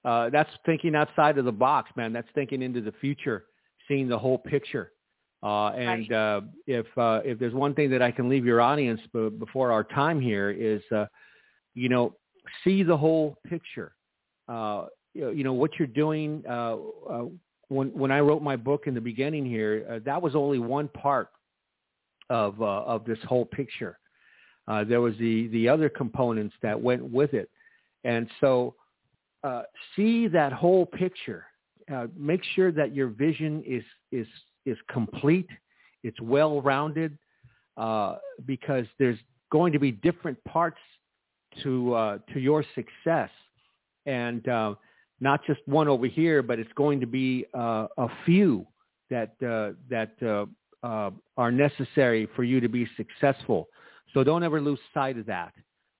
Uh, 0.03 0.30
that's 0.30 0.49
thinking 0.66 0.95
outside 0.95 1.38
of 1.38 1.45
the 1.45 1.51
box, 1.51 1.89
man. 1.95 2.14
That's 2.14 2.28
thinking 2.36 2.62
into 2.62 2.82
the 2.82 2.91
future, 3.01 3.45
seeing 3.88 4.08
the 4.08 4.20
whole 4.20 4.38
picture. 4.38 4.91
Uh, 5.43 5.70
and 5.70 6.10
right. 6.10 6.12
uh, 6.12 6.41
if 6.68 6.86
uh, 6.97 7.22
if 7.24 7.39
there's 7.39 7.53
one 7.53 7.74
thing 7.74 7.89
that 7.91 8.01
I 8.01 8.12
can 8.12 8.30
leave 8.30 8.45
your 8.45 8.62
audience 8.62 9.01
b- 9.14 9.30
before 9.30 9.72
our 9.72 9.84
time 9.84 10.20
here 10.20 10.49
is, 10.49 10.82
uh, 10.91 11.06
you 11.74 11.89
know, 11.89 12.16
see 12.64 12.84
the 12.84 12.97
whole 12.97 13.38
picture. 13.47 13.93
Uh, 14.47 14.86
you, 15.14 15.22
know, 15.22 15.32
you 15.32 15.43
know 15.43 15.53
what 15.53 15.72
you're 15.78 15.88
doing. 15.88 16.43
Uh, 16.47 16.78
uh, 17.10 17.26
when 17.70 17.89
when 17.89 18.12
I 18.12 18.20
wrote 18.20 18.41
my 18.41 18.56
book 18.56 18.84
in 18.88 18.93
the 18.93 19.01
beginning 19.01 19.45
here, 19.45 19.86
uh, 19.89 19.99
that 20.06 20.22
was 20.22 20.36
only 20.36 20.60
one 20.60 20.88
part 20.89 21.30
of 22.30 22.62
uh, 22.62 22.66
of 22.66 23.06
this 23.06 23.20
whole 23.28 23.45
picture. 23.45 23.97
Uh, 24.68 24.84
there 24.84 25.01
was 25.01 25.13
the 25.20 25.47
the 25.49 25.70
other 25.70 25.89
components 25.89 26.55
that 26.61 26.80
went 26.80 27.03
with 27.03 27.34
it, 27.34 27.49
and 28.03 28.28
so 28.41 28.76
uh, 29.43 29.61
see 29.95 30.28
that 30.28 30.51
whole 30.51 30.86
picture. 30.86 31.45
Uh, 31.93 32.07
make 32.18 32.41
sure 32.55 32.72
that 32.72 32.95
your 32.95 33.07
vision 33.09 33.63
is 33.66 33.84
is 34.11 34.28
is 34.66 34.78
complete. 34.89 35.47
It's 36.03 36.20
well 36.20 36.61
rounded 36.61 37.16
uh, 37.78 38.16
because 38.45 38.86
there's 38.97 39.20
going 39.51 39.72
to 39.72 39.80
be 39.80 39.91
different 39.91 40.43
parts 40.45 40.80
to 41.61 41.93
uh, 41.93 42.18
to 42.34 42.39
your 42.39 42.66
success, 42.74 43.30
and 44.07 44.47
uh, 44.49 44.74
not 45.20 45.45
just 45.45 45.59
one 45.68 45.88
over 45.88 46.07
here, 46.07 46.41
but 46.41 46.57
it's 46.57 46.74
going 46.74 46.99
to 46.99 47.07
be 47.07 47.45
a 47.53 48.07
few 48.26 48.66
that 49.11 49.38
that 49.41 50.47
are 50.82 51.51
necessary 51.51 52.28
for 52.36 52.43
you 52.43 52.59
to 52.59 52.68
be 52.68 52.88
successful. 52.97 53.68
So 54.16 54.24
don't 54.24 54.43
ever 54.43 54.61
lose 54.61 54.80
sight 54.93 55.18
of 55.18 55.26
that. 55.26 55.53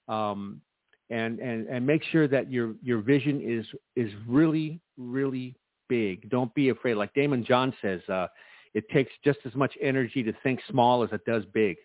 Um, 0.08 0.62
and, 1.10 1.38
and, 1.40 1.68
and 1.68 1.86
make 1.86 2.02
sure 2.12 2.28
that 2.30 2.50
your, 2.50 2.74
your 2.82 3.02
vision 3.02 3.42
is, 3.44 3.66
is 3.96 4.12
really, 4.26 4.80
really 4.98 5.56
big. 5.90 6.30
Don't 6.30 6.54
be 6.56 6.70
afraid. 6.70 6.96
Like 6.96 7.14
Daymond 7.14 7.46
John 7.46 7.74
says, 7.82 8.02
uh, 8.10 8.28
it 8.74 8.90
takes 8.90 9.12
just 9.24 9.40
as 9.46 9.54
much 9.54 9.74
energy 9.82 10.24
to 10.24 10.34
think 10.44 10.62
small 10.70 11.04
as 11.04 11.10
it 11.12 11.26
does 11.26 11.44
big. 11.54 11.76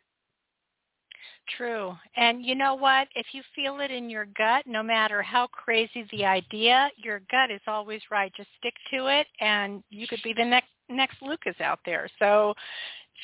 True. 1.56 1.96
And 2.16 2.44
you 2.44 2.54
know 2.54 2.76
what? 2.76 3.08
If 3.16 3.26
you 3.32 3.42
feel 3.56 3.80
it 3.80 3.90
in 3.90 4.08
your 4.08 4.26
gut, 4.38 4.66
no 4.66 4.84
matter 4.84 5.20
how 5.20 5.48
crazy 5.48 6.06
the 6.12 6.24
idea, 6.24 6.90
your 6.96 7.22
gut 7.30 7.50
is 7.50 7.60
always 7.66 8.00
right. 8.08 8.32
Just 8.36 8.50
stick 8.58 8.74
to 8.92 9.08
it 9.08 9.26
and 9.40 9.82
you 9.90 10.06
could 10.06 10.22
be 10.22 10.32
the 10.32 10.44
next 10.44 10.68
next 10.88 11.16
Lucas 11.22 11.56
out 11.60 11.80
there. 11.84 12.08
So 12.20 12.54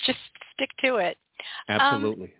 just 0.07 0.19
stick 0.55 0.71
to 0.83 0.97
it. 0.97 1.17
Absolutely. 1.69 2.27
Um, 2.27 2.31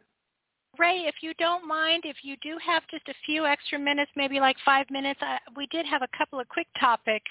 Rey, 0.79 1.05
if 1.07 1.17
you 1.23 1.33
don't 1.39 1.67
mind, 1.67 2.03
if 2.05 2.17
you 2.23 2.37
do 2.43 2.57
have 2.65 2.83
just 2.91 3.09
a 3.09 3.15
few 3.25 3.47
extra 3.47 3.79
minutes, 3.79 4.11
maybe 4.17 4.41
like 4.41 4.57
five 4.65 4.87
minutes, 4.91 5.21
I, 5.23 5.39
we 5.57 5.67
did 5.69 5.87
have 5.87 6.03
a 6.03 6.09
couple 6.17 6.41
of 6.41 6.49
quick 6.49 6.67
topics. 6.79 7.31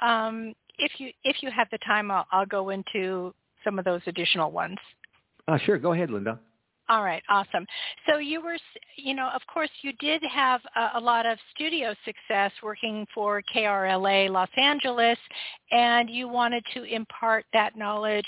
Um, 0.00 0.54
if 0.78 0.92
you 0.98 1.10
if 1.24 1.42
you 1.42 1.50
have 1.50 1.68
the 1.70 1.78
time, 1.78 2.10
I'll, 2.10 2.26
I'll 2.32 2.46
go 2.46 2.70
into 2.70 3.34
some 3.64 3.78
of 3.78 3.84
those 3.84 4.00
additional 4.06 4.50
ones. 4.50 4.78
Uh, 5.48 5.58
sure, 5.58 5.78
go 5.78 5.92
ahead, 5.92 6.10
Linda. 6.10 6.38
All 6.90 7.04
right, 7.04 7.22
awesome. 7.28 7.68
So 8.08 8.18
you 8.18 8.42
were, 8.42 8.56
you 8.96 9.14
know, 9.14 9.30
of 9.32 9.42
course, 9.46 9.70
you 9.82 9.92
did 10.00 10.24
have 10.28 10.60
a, 10.74 10.98
a, 10.98 11.00
lot 11.00 11.24
of 11.24 11.38
studio 11.54 11.94
success 12.04 12.50
working 12.64 13.06
for 13.14 13.40
KRLA 13.54 14.28
Los 14.28 14.48
Angeles, 14.56 15.16
and 15.70 16.10
you 16.10 16.26
wanted 16.26 16.64
to 16.74 16.82
impart 16.82 17.44
that 17.52 17.76
knowledge. 17.76 18.26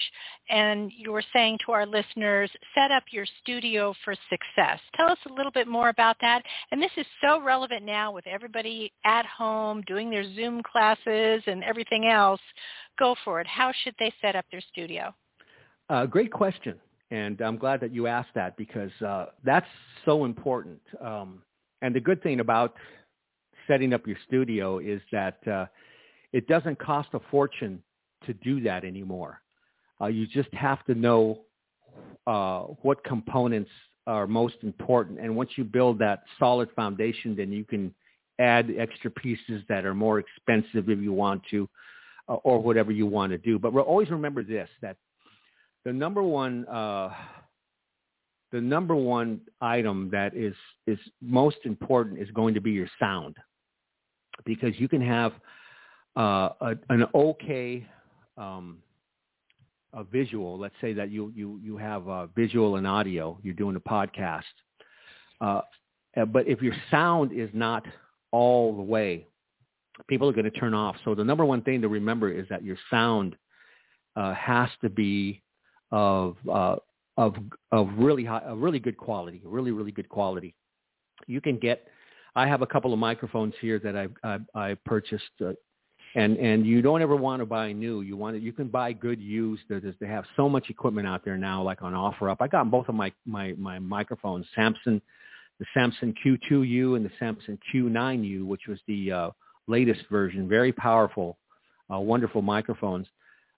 And 0.49 0.93
you 0.97 1.11
were 1.11 1.25
saying 1.33 1.59
to 1.67 1.73
our 1.73 1.85
listeners, 1.85 2.53
set 2.73 2.93
up 2.93 3.03
your 3.11 3.27
studio 3.43 3.95
for 4.05 4.15
success. 4.31 4.79
Tell 4.95 5.11
us 5.11 5.19
a 5.29 5.33
little 5.33 5.51
bit 5.51 5.67
more 5.67 5.89
about 5.89 6.15
that. 6.21 6.45
And 6.71 6.81
this 6.81 6.93
is 6.97 7.07
so 7.21 7.43
relevant 7.43 7.85
now 7.85 8.13
with 8.13 8.29
everybody 8.29 8.93
at 9.05 9.27
home 9.27 9.83
doing 9.89 10.09
their 10.09 10.33
Zoom 10.37 10.63
classes 10.63 11.43
and 11.49 11.65
everything 11.65 12.07
else. 12.07 12.41
Go 12.97 13.17
for 13.25 13.41
it. 13.41 13.47
How 13.49 13.73
should 13.83 13.97
they 13.99 14.13
set 14.23 14.37
up 14.37 14.45
their 14.53 14.63
studio? 14.73 15.13
Uh, 15.89 16.07
great 16.07 16.31
question. 16.31 16.79
And 17.13 17.43
I'm 17.43 17.59
glad 17.59 17.81
that 17.81 17.93
you 17.93 18.07
asked 18.07 18.31
that 18.37 18.57
because 18.57 18.91
uh, 19.07 19.27
that's 19.45 19.67
so 20.07 20.25
important. 20.25 20.81
Um, 20.99 21.43
and 21.83 21.95
the 21.95 22.01
good 22.01 22.23
thing 22.23 22.41
about 22.41 22.75
setting 23.69 23.93
up 23.93 24.07
your 24.07 24.17
studio 24.27 24.79
is 24.79 25.03
that 25.13 25.47
uh, 25.47 25.67
it 26.33 26.49
doesn't 26.49 26.79
cost 26.79 27.11
a 27.13 27.21
fortune 27.31 27.83
to 28.25 28.33
do 28.33 28.63
that 28.63 28.87
anymore. 28.87 29.43
Uh, 30.01 30.07
you 30.07 30.27
just 30.27 30.49
have 30.55 30.83
to 30.87 30.95
know 30.95 31.41
uh, 32.27 32.61
what 32.81 33.05
components 33.05 33.71
are 34.07 34.27
most 34.27 34.57
important. 34.63 35.21
And 35.21 35.37
once 35.37 35.51
you 35.57 35.65
build 35.65 35.99
that 35.99 36.23
solid 36.39 36.71
foundation, 36.75 37.37
then 37.37 37.53
you 37.53 37.65
can 37.65 37.95
add 38.39 38.71
extra 38.79 39.11
pieces 39.11 39.63
that 39.69 39.85
are 39.85 39.95
more 39.95 40.19
expensive 40.19 40.89
if 40.89 40.99
you 40.99 41.13
want 41.13 41.43
to, 41.51 41.69
uh, 42.31 42.37
or 42.37 42.59
whatever 42.59 42.91
you 42.91 43.05
want 43.05 43.33
to 43.33 43.39
do. 43.39 43.59
But 43.59 43.77
always 43.77 44.09
remember 44.09 44.43
this, 44.43 44.71
that 44.81 44.97
the 45.85 45.93
number 45.93 46.23
one 46.23 46.67
uh, 46.69 47.11
the 48.53 48.61
number 48.61 48.95
one 48.95 49.41
item 49.61 50.11
that 50.13 50.37
is 50.37 50.55
is 50.87 50.99
most 51.21 51.59
important 51.65 52.21
is 52.21 52.31
going 52.33 52.55
to 52.55 52.61
be 52.61 52.73
your 52.73 52.89
sound. 52.99 53.37
because 54.45 54.79
you 54.79 54.89
can 54.89 55.01
have 55.01 55.33
uh, 56.17 56.51
a, 56.61 56.75
an 56.91 57.05
okay 57.15 57.87
um, 58.37 58.79
a 59.95 60.05
visual. 60.05 60.59
Let's 60.59 60.75
say 60.81 60.93
that 60.95 61.11
you 61.11 61.33
you 61.35 61.61
you 61.63 61.77
have 61.77 62.09
uh, 62.09 62.27
visual 62.29 62.77
and 62.77 62.87
audio. 62.87 63.39
You're 63.43 63.55
doing 63.55 63.77
a 63.77 63.81
podcast, 63.81 64.43
uh, 65.41 65.63
but 66.29 66.49
if 66.49 66.63
your 66.63 66.75
sound 66.91 67.33
is 67.33 67.51
not 67.53 67.85
all 68.31 68.75
the 68.77 68.83
way, 68.83 69.27
people 70.09 70.29
are 70.29 70.33
going 70.33 70.51
to 70.51 70.51
turn 70.51 70.75
off. 70.75 70.97
So 71.05 71.15
the 71.15 71.25
number 71.25 71.45
one 71.45 71.63
thing 71.63 71.83
to 71.83 71.89
remember 71.89 72.31
is 72.31 72.47
that 72.49 72.65
your 72.65 72.77
sound 72.91 73.37
uh, 74.17 74.35
has 74.35 74.71
to 74.83 74.89
be 74.91 75.43
of 75.93 76.37
uh, 76.51 76.77
of 77.17 77.37
of 77.71 77.89
really 77.97 78.25
high, 78.25 78.43
a 78.47 78.57
really 78.57 78.81
good 78.81 78.97
quality, 78.97 79.41
really 79.45 79.71
really 79.71 79.93
good 79.93 80.09
quality. 80.09 80.55
You 81.27 81.41
can 81.41 81.59
get. 81.59 81.87
I 82.35 82.49
have 82.49 82.63
a 82.63 82.67
couple 82.67 82.95
of 82.95 82.99
microphones 82.99 83.53
here 83.61 83.79
that 83.81 83.95
I've, 83.95 84.15
I, 84.25 84.39
I 84.55 84.77
purchased, 84.87 85.25
uh, 85.45 85.53
and 86.15 86.39
and 86.39 86.67
you 86.67 86.81
don't 86.81 87.03
ever 87.03 87.15
want 87.15 87.41
to 87.41 87.47
buy 87.47 87.73
new. 87.73 88.01
You 88.01 88.17
want 88.17 88.37
to, 88.37 88.43
you 88.43 88.55
can 88.55 88.69
buy 88.69 88.95
good 88.95 89.21
used. 89.21 89.63
There's, 89.69 89.95
they 90.01 90.07
have 90.07 90.25
so 90.35 90.49
much 90.49 90.71
equipment 90.71 91.07
out 91.07 91.25
there 91.25 91.37
now, 91.37 91.63
like 91.63 91.83
on 91.83 91.93
OfferUp. 91.93 92.39
I 92.41 92.49
got 92.49 92.71
both 92.71 92.89
of 92.89 92.95
my 92.95 93.13
my 93.27 93.53
my 93.59 93.79
microphones, 93.79 94.47
Samson, 94.55 95.03
the 95.61 95.67
Samson 95.75 96.15
Q2U 96.25 96.97
and 96.97 97.05
the 97.05 97.11
Samson 97.19 97.59
Q9U, 97.73 98.47
which 98.47 98.63
was 98.67 98.79
the 98.89 99.13
uh, 99.13 99.31
latest 99.69 100.01
version. 100.11 100.49
Very 100.49 100.73
powerful, 100.73 101.37
uh, 101.93 102.01
wonderful 102.01 102.41
microphones. 102.41 103.07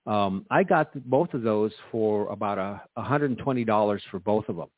Um, 0.07 0.45
I 0.51 0.63
got 0.63 0.93
both 1.09 1.33
of 1.35 1.43
those 1.43 1.73
for 1.91 2.29
about 2.29 2.59
a 2.59 2.83
$120 2.99 4.01
for 4.11 4.19
both 4.19 4.49
of 4.49 4.57
them. 4.57 4.69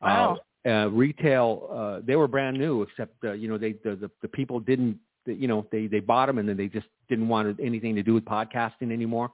Wow. 0.00 0.38
Uh, 0.64 0.68
uh, 0.68 0.86
retail, 0.88 1.68
uh, 1.72 2.00
they 2.04 2.16
were 2.16 2.26
brand 2.26 2.58
new, 2.58 2.82
except 2.82 3.14
uh, 3.24 3.32
you 3.32 3.48
know 3.48 3.56
they 3.56 3.72
the, 3.84 3.94
the 3.94 4.10
the 4.22 4.28
people 4.28 4.58
didn't 4.58 4.98
you 5.24 5.46
know 5.46 5.66
they 5.70 5.86
they 5.86 6.00
bought 6.00 6.26
them 6.26 6.38
and 6.38 6.48
then 6.48 6.56
they 6.56 6.66
just 6.66 6.88
didn't 7.08 7.28
want 7.28 7.58
anything 7.62 7.94
to 7.94 8.02
do 8.02 8.14
with 8.14 8.24
podcasting 8.24 8.92
anymore. 8.92 9.30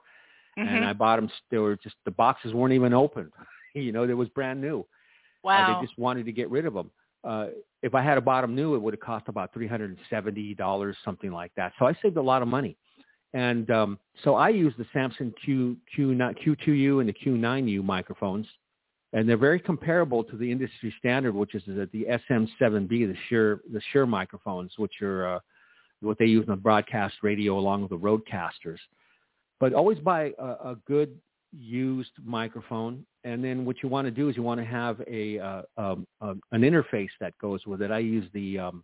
Mm-hmm. 0.57 0.75
And 0.75 0.85
I 0.85 0.93
bought 0.93 1.15
them. 1.15 1.29
They 1.49 1.57
were 1.57 1.75
just 1.75 1.95
the 2.05 2.11
boxes 2.11 2.53
weren't 2.53 2.73
even 2.73 2.93
open. 2.93 3.31
you 3.73 3.91
know, 3.91 4.05
they 4.05 4.13
was 4.13 4.29
brand 4.29 4.61
new. 4.61 4.85
Wow. 5.43 5.63
Uh, 5.63 5.79
they 5.79 5.85
just 5.85 5.97
wanted 5.97 6.25
to 6.25 6.31
get 6.31 6.49
rid 6.51 6.65
of 6.65 6.73
them. 6.73 6.91
Uh, 7.23 7.47
if 7.81 7.95
I 7.95 8.03
had 8.03 8.17
a 8.17 8.21
bottom 8.21 8.55
new, 8.55 8.75
it 8.75 8.81
would 8.81 8.93
have 8.93 9.01
cost 9.01 9.25
about 9.27 9.53
three 9.53 9.67
hundred 9.67 9.89
and 9.89 9.99
seventy 10.09 10.53
dollars, 10.53 10.95
something 11.03 11.31
like 11.31 11.51
that. 11.55 11.73
So 11.79 11.85
I 11.85 11.97
saved 12.01 12.17
a 12.17 12.21
lot 12.21 12.41
of 12.41 12.47
money. 12.47 12.77
And 13.33 13.69
um, 13.71 13.99
so 14.23 14.35
I 14.35 14.49
use 14.49 14.73
the 14.77 14.85
Samson 14.93 15.33
Q 15.43 15.77
Q 15.95 16.09
Q2U 16.09 16.99
and 16.99 17.09
the 17.09 17.13
Q9U 17.13 17.83
microphones, 17.83 18.45
and 19.11 19.27
they're 19.27 19.37
very 19.37 19.59
comparable 19.59 20.23
to 20.25 20.37
the 20.37 20.51
industry 20.51 20.93
standard, 20.99 21.33
which 21.33 21.55
is 21.55 21.63
the, 21.65 21.89
the 21.91 22.05
SM7B, 22.29 22.89
the 22.89 23.15
Shure 23.29 23.61
the 23.71 23.81
Shure 23.91 24.05
microphones, 24.05 24.73
which 24.77 25.01
are 25.01 25.35
uh, 25.35 25.39
what 26.01 26.17
they 26.19 26.25
use 26.25 26.47
on 26.47 26.59
broadcast 26.59 27.15
radio 27.23 27.57
along 27.57 27.81
with 27.81 27.89
the 27.89 27.97
RodeCasters. 27.97 28.77
But 29.59 29.73
always 29.73 29.97
buy 29.99 30.33
a, 30.37 30.45
a 30.45 30.77
good 30.85 31.17
used 31.51 32.11
microphone, 32.23 33.05
and 33.23 33.43
then 33.43 33.65
what 33.65 33.77
you 33.81 33.89
want 33.89 34.05
to 34.05 34.11
do 34.11 34.29
is 34.29 34.37
you 34.37 34.43
want 34.43 34.59
to 34.59 34.65
have 34.65 35.01
a, 35.07 35.39
uh, 35.39 35.61
um, 35.77 36.07
um, 36.21 36.41
an 36.51 36.61
interface 36.61 37.09
that 37.19 37.37
goes 37.39 37.65
with 37.65 37.81
it. 37.81 37.91
I 37.91 37.99
use 37.99 38.25
the 38.33 38.59
um, 38.59 38.83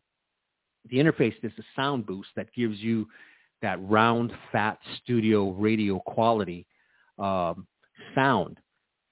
the 0.90 0.98
interface 0.98 1.36
is 1.44 1.52
a 1.60 1.64
sound 1.76 2.06
boost 2.06 2.30
that 2.36 2.54
gives 2.54 2.80
you 2.80 3.08
that 3.62 3.80
round, 3.82 4.32
fat 4.52 4.80
studio 5.02 5.52
radio 5.52 6.00
quality 6.00 6.66
um, 7.18 7.68
sound, 8.16 8.58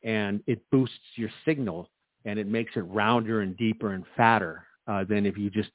and 0.04 0.41
it 0.48 0.62
boosts 0.72 0.98
your 1.16 1.30
signal 1.45 1.89
and 2.26 2.38
it 2.38 2.48
makes 2.48 2.74
it 2.76 2.82
rounder 2.82 3.41
and 3.41 3.58
deeper 3.58 3.93
and 3.93 4.04
fatter 4.16 4.64
uh, 4.88 5.04
than 5.06 5.26
if 5.26 5.38
you 5.38 5.50
just 5.50 5.70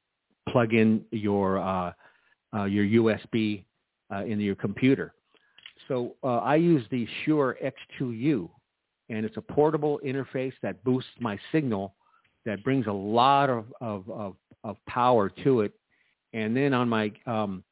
plug 0.48 0.74
in 0.74 1.02
your 1.10 1.58
uh, 1.58 1.92
uh, 2.54 2.64
your 2.64 2.84
USB 2.84 3.64
uh, 4.12 4.24
into 4.24 4.44
your 4.44 4.54
computer. 4.54 5.14
So 5.88 6.14
uh, 6.22 6.38
I 6.38 6.56
use 6.56 6.84
the 6.90 7.08
Shure 7.24 7.56
X2U, 7.64 8.48
and 9.08 9.24
it's 9.24 9.36
a 9.38 9.40
portable 9.40 9.98
interface 10.04 10.52
that 10.62 10.84
boosts 10.84 11.10
my 11.20 11.38
signal, 11.50 11.94
that 12.44 12.62
brings 12.62 12.86
a 12.86 12.92
lot 12.92 13.48
of 13.48 13.72
of, 13.80 14.08
of, 14.10 14.36
of 14.62 14.76
power 14.86 15.30
to 15.44 15.62
it. 15.62 15.72
And 16.34 16.56
then 16.56 16.74
on 16.74 16.88
my 16.88 17.12
um, 17.26 17.64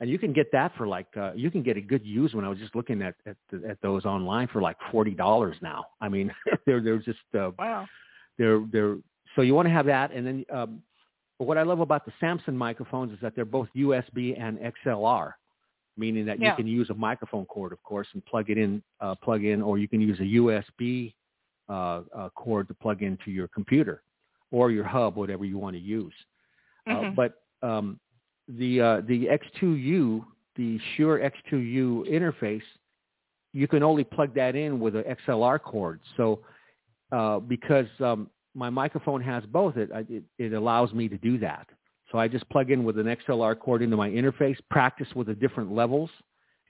and 0.00 0.08
you 0.08 0.18
can 0.18 0.32
get 0.32 0.50
that 0.52 0.72
for 0.76 0.86
like 0.86 1.08
uh, 1.16 1.32
you 1.34 1.50
can 1.50 1.62
get 1.62 1.76
a 1.76 1.80
good 1.80 2.04
used 2.04 2.34
one. 2.34 2.44
I 2.44 2.48
was 2.48 2.58
just 2.58 2.74
looking 2.74 3.02
at 3.02 3.14
at, 3.26 3.36
at 3.68 3.80
those 3.82 4.04
online 4.04 4.48
for 4.48 4.62
like 4.62 4.76
forty 4.92 5.12
dollars 5.12 5.56
now. 5.62 5.84
I 6.00 6.08
mean, 6.08 6.32
they're 6.66 6.80
they're 6.80 6.98
just 6.98 7.18
uh, 7.38 7.50
wow. 7.58 7.86
They're 8.38 8.60
they're 8.70 8.96
so 9.34 9.42
you 9.42 9.54
want 9.54 9.66
to 9.66 9.72
have 9.72 9.86
that, 9.86 10.12
and 10.12 10.26
then 10.26 10.44
um, 10.52 10.82
what 11.38 11.58
I 11.58 11.62
love 11.62 11.80
about 11.80 12.04
the 12.04 12.12
Samson 12.20 12.56
microphones 12.56 13.12
is 13.12 13.18
that 13.22 13.34
they're 13.34 13.44
both 13.44 13.68
USB 13.76 14.40
and 14.40 14.58
XLR, 14.58 15.32
meaning 15.96 16.24
that 16.26 16.40
Yeah. 16.40 16.50
you 16.50 16.56
can 16.56 16.66
use 16.66 16.90
a 16.90 16.94
microphone 16.94 17.46
cord, 17.46 17.72
of 17.72 17.82
course, 17.82 18.08
and 18.14 18.24
plug 18.26 18.50
it 18.50 18.58
in, 18.58 18.82
uh, 19.00 19.14
plug 19.16 19.44
in, 19.44 19.62
or 19.62 19.78
you 19.78 19.88
can 19.88 20.00
use 20.00 20.18
a 20.20 20.24
USB 20.24 21.14
uh, 21.68 22.02
uh, 22.16 22.28
cord 22.30 22.66
to 22.68 22.74
plug 22.74 23.02
into 23.02 23.30
your 23.30 23.48
computer 23.48 24.02
or 24.50 24.70
your 24.70 24.84
hub, 24.84 25.16
whatever 25.16 25.44
you 25.44 25.58
want 25.58 25.76
to 25.76 25.80
use. 25.80 26.14
Uh, 26.88 27.02
Mhm. 27.02 27.14
but 27.14 27.42
um, 27.62 28.00
the 28.48 28.80
uh, 28.80 29.00
the 29.06 29.26
X2U, 29.26 30.24
the 30.56 30.80
Shure 30.96 31.18
X2U 31.18 32.08
interface, 32.10 32.62
you 33.52 33.68
can 33.68 33.82
only 33.82 34.04
plug 34.04 34.34
that 34.34 34.56
in 34.56 34.80
with 34.80 34.96
an 34.96 35.04
XLR 35.04 35.60
cord. 35.60 36.00
So 36.16 36.40
uh, 37.12 37.40
because 37.40 37.86
um, 38.00 38.30
my 38.54 38.70
microphone 38.70 39.20
has 39.22 39.44
both, 39.46 39.76
it, 39.76 39.90
it 40.08 40.22
it 40.38 40.52
allows 40.52 40.92
me 40.92 41.08
to 41.08 41.18
do 41.18 41.38
that. 41.38 41.66
So 42.10 42.18
I 42.18 42.26
just 42.28 42.48
plug 42.48 42.70
in 42.70 42.84
with 42.84 42.98
an 42.98 43.06
XLR 43.06 43.58
cord 43.58 43.82
into 43.82 43.96
my 43.96 44.08
interface, 44.08 44.56
practice 44.70 45.08
with 45.14 45.26
the 45.26 45.34
different 45.34 45.72
levels, 45.72 46.10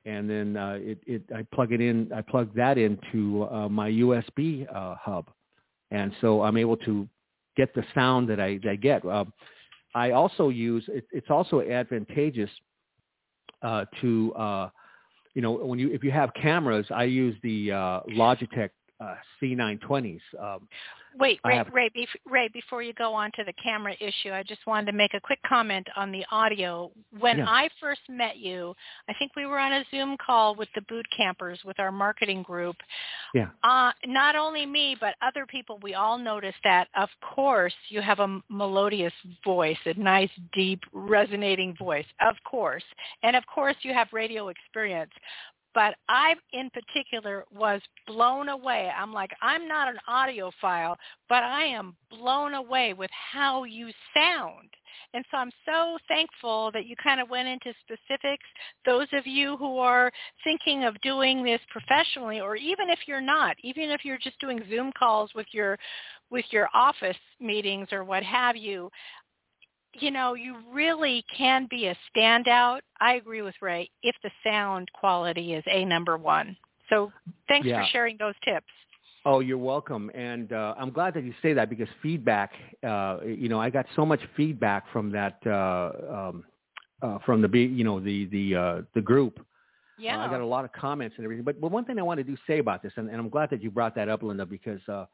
and 0.05 0.29
then 0.29 0.57
uh, 0.57 0.79
it, 0.81 0.99
it 1.07 1.23
I 1.35 1.47
plug 1.55 1.73
it 1.73 1.81
in. 1.81 2.13
I 2.13 2.23
plug 2.23 2.55
that 2.55 2.79
into 2.79 3.47
uh, 3.51 3.69
my 3.69 3.91
USB 3.91 4.67
uh, 4.75 4.97
hub, 5.01 5.31
and 5.91 6.13
so 6.21 6.43
I'm 6.43 6.57
able 6.57 6.77
to 6.79 7.09
get 7.57 7.75
the 7.75 7.85
sound 7.95 8.29
that 8.31 8.41
I, 8.41 8.59
that 8.63 8.71
I 8.71 8.77
get. 8.77 9.05
Uh, 9.05 9.25
I 9.99 10.13
also 10.13 10.49
use 10.49 10.85
it, 10.89 11.05
it's 11.11 11.29
also 11.29 11.61
advantageous 11.61 12.51
uh, 13.63 13.85
to 14.01 14.33
uh, 14.35 14.69
you 15.35 15.43
know 15.43 15.53
when 15.53 15.79
you 15.79 15.93
if 15.93 16.05
you 16.05 16.13
have 16.13 16.31
cameras, 16.41 16.87
I 16.95 17.05
use 17.05 17.37
the 17.43 17.73
uh, 17.73 18.01
Logitech 18.11 18.71
uh, 19.01 19.15
C920s. 19.43 20.21
Um, 20.41 20.69
Wait, 21.17 21.41
Rey, 21.45 21.63
Rey, 21.73 21.91
Rey, 22.27 22.49
before 22.49 22.83
you 22.83 22.93
go 22.93 23.15
on 23.15 23.31
to 23.37 23.45
the 23.45 23.53
camera 23.55 23.95
issue, 24.01 24.31
I 24.33 24.43
just 24.43 24.67
wanted 24.67 24.87
to 24.87 24.93
make 24.93 25.15
a 25.15 25.21
quick 25.21 25.41
comment 25.47 25.87
on 25.97 26.13
the 26.13 26.25
audio. 26.31 26.91
When 27.19 27.39
Yeah. 27.39 27.49
I 27.49 27.69
first 27.81 28.03
met 28.09 28.37
you, 28.37 28.75
I 29.09 29.15
think 29.15 29.35
we 29.35 29.47
were 29.47 29.59
on 29.59 29.73
a 29.73 29.85
Zoom 29.91 30.17
call 30.19 30.55
with 30.55 30.69
the 30.75 30.83
boot 30.83 31.07
campers 31.17 31.65
with 31.65 31.81
our 31.81 31.91
marketing 31.91 32.43
group. 32.43 32.77
Yeah. 33.35 33.49
Uh, 33.63 33.93
not 34.07 34.37
only 34.37 34.67
me, 34.67 34.97
but 35.01 35.15
other 35.23 35.47
people, 35.47 35.79
we 35.83 35.95
all 35.95 36.19
noticed 36.19 36.59
that, 36.65 36.89
of 36.97 37.09
course, 37.21 37.75
you 37.89 38.01
have 38.01 38.21
a 38.21 38.41
melodious 38.49 39.15
voice, 39.45 39.79
a 39.87 39.95
nice, 39.95 40.31
deep, 40.53 40.81
resonating 40.93 41.75
voice, 41.77 42.07
of 42.21 42.37
course. 42.45 42.85
And 43.23 43.35
of 43.35 43.45
course, 43.47 43.77
you 43.83 43.95
have 43.95 44.09
radio 44.13 44.49
experience 44.49 45.13
but 45.79 45.95
I 46.09 46.35
in 46.53 46.71
particular 46.71 47.45
was 47.57 47.81
blown 48.09 48.49
away. 48.49 48.91
I'm 48.99 49.13
like, 49.13 49.31
I'm 49.41 49.69
not 49.69 49.87
an 49.87 50.01
audiophile, 50.11 50.97
but 51.29 51.45
I 51.45 51.67
am 51.67 51.95
blown 52.11 52.55
away 52.55 52.95
with 52.95 53.11
how 53.13 53.63
you 53.63 53.91
sound. 54.13 54.71
And 55.15 55.25
so 55.31 55.37
I'm 55.37 55.53
so 55.65 55.97
thankful 56.09 56.73
that 56.73 56.87
you 56.87 56.97
kind 57.01 57.21
of 57.21 57.31
went 57.31 57.47
into 57.47 57.73
specifics. 57.83 58.45
Those 58.85 59.07
of 59.13 59.25
you 59.25 59.57
who 59.57 59.79
are 59.79 60.11
thinking 60.43 60.83
of 60.83 61.01
doing 61.01 61.45
this 61.45 61.61
professionally, 61.71 62.41
or 62.41 62.57
even 62.57 62.91
if 62.91 62.99
you're 63.07 63.21
not, 63.21 63.55
even 63.63 63.91
if 63.91 64.05
you're 64.05 64.19
just 64.19 64.41
doing 64.41 64.61
Zoom 64.69 64.91
calls 64.99 65.31
with 65.37 65.47
your 65.53 65.79
with 66.31 66.45
your 66.51 66.69
office 66.75 67.17
meetings 67.41 67.89
or 67.93 68.05
what 68.05 68.23
have 68.23 68.57
you, 68.57 68.91
you 70.01 70.11
know, 70.11 70.35
you 70.35 70.57
really 70.73 71.25
can 71.37 71.67
be 71.71 71.87
a 71.87 71.97
standout. 72.15 72.81
I 73.01 73.15
agree 73.15 73.43
with 73.43 73.55
Rey 73.61 73.91
if 74.03 74.15
the 74.23 74.31
sound 74.45 74.89
quality 74.93 75.55
is 75.55 75.65
a 75.71 75.85
number 75.85 76.17
one. 76.17 76.57
So 76.89 77.13
thanks 77.49 77.67
Yeah. 77.67 77.83
for 77.83 77.87
sharing 77.91 78.17
those 78.19 78.35
tips. 78.45 78.67
Oh, 79.25 79.41
you're 79.41 79.59
welcome, 79.59 80.11
and 80.15 80.53
uh, 80.53 80.75
I'm 80.79 80.91
glad 80.91 81.13
that 81.15 81.25
you 81.25 81.35
say 81.43 81.53
that 81.53 81.69
because 81.69 81.89
feedback. 82.03 82.53
Uh, 82.83 83.19
you 83.25 83.49
know, 83.49 83.61
I 83.61 83.69
got 83.69 83.85
so 83.95 84.07
much 84.07 84.21
feedback 84.37 84.91
from 84.91 85.11
that 85.13 85.39
uh, 85.47 85.91
um, 86.31 86.45
uh, 87.03 87.19
from 87.27 87.43
the 87.43 87.59
you 87.59 87.85
know 87.85 88.01
the 88.01 88.27
the 88.27 88.55
uh, 88.55 88.83
the 88.95 89.03
group. 89.03 89.45
Yeah. 89.99 90.19
Uh, 90.19 90.27
I 90.27 90.31
got 90.31 90.41
a 90.41 90.47
lot 90.47 90.65
of 90.65 90.73
comments 90.73 91.17
and 91.19 91.25
everything. 91.25 91.45
But 91.45 91.61
but 91.61 91.71
one 91.71 91.85
thing 91.85 91.99
I 91.99 92.03
want 92.03 92.19
to 92.19 92.25
do 92.25 92.37
say 92.47 92.59
about 92.59 92.83
this, 92.83 92.93
and, 92.97 93.11
and 93.11 93.19
I'm 93.19 93.29
glad 93.29 93.51
that 93.51 93.63
you 93.63 93.71
brought 93.71 93.95
that 93.97 94.09
up, 94.09 94.23
Linda, 94.23 94.47
because 94.47 94.81
uh, 94.89 95.07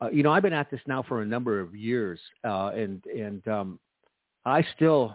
uh, 0.00 0.10
you 0.12 0.22
know 0.22 0.30
I've 0.30 0.42
been 0.42 0.52
at 0.52 0.70
this 0.70 0.80
now 0.86 1.02
for 1.02 1.22
a 1.22 1.26
number 1.26 1.58
of 1.58 1.74
years, 1.74 2.20
uh, 2.44 2.68
and 2.74 3.04
and 3.06 3.48
um, 3.48 3.78
I 4.44 4.64
still 4.74 5.14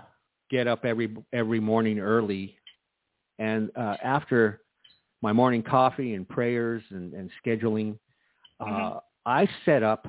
get 0.50 0.68
up 0.68 0.86
every 0.86 1.16
every 1.34 1.60
morning 1.60 2.00
early, 2.00 2.58
and 3.40 3.72
uh, 3.76 3.98
after 4.04 4.62
my 5.22 5.34
morning 5.34 5.64
coffee 5.64 6.14
and 6.14 6.28
prayers 6.28 6.84
and, 6.92 7.14
and 7.14 7.30
scheduling, 7.44 7.98
uh, 8.60 8.66
Mhm. 8.66 9.02
I 9.26 9.50
set 9.66 9.84
up 9.84 10.08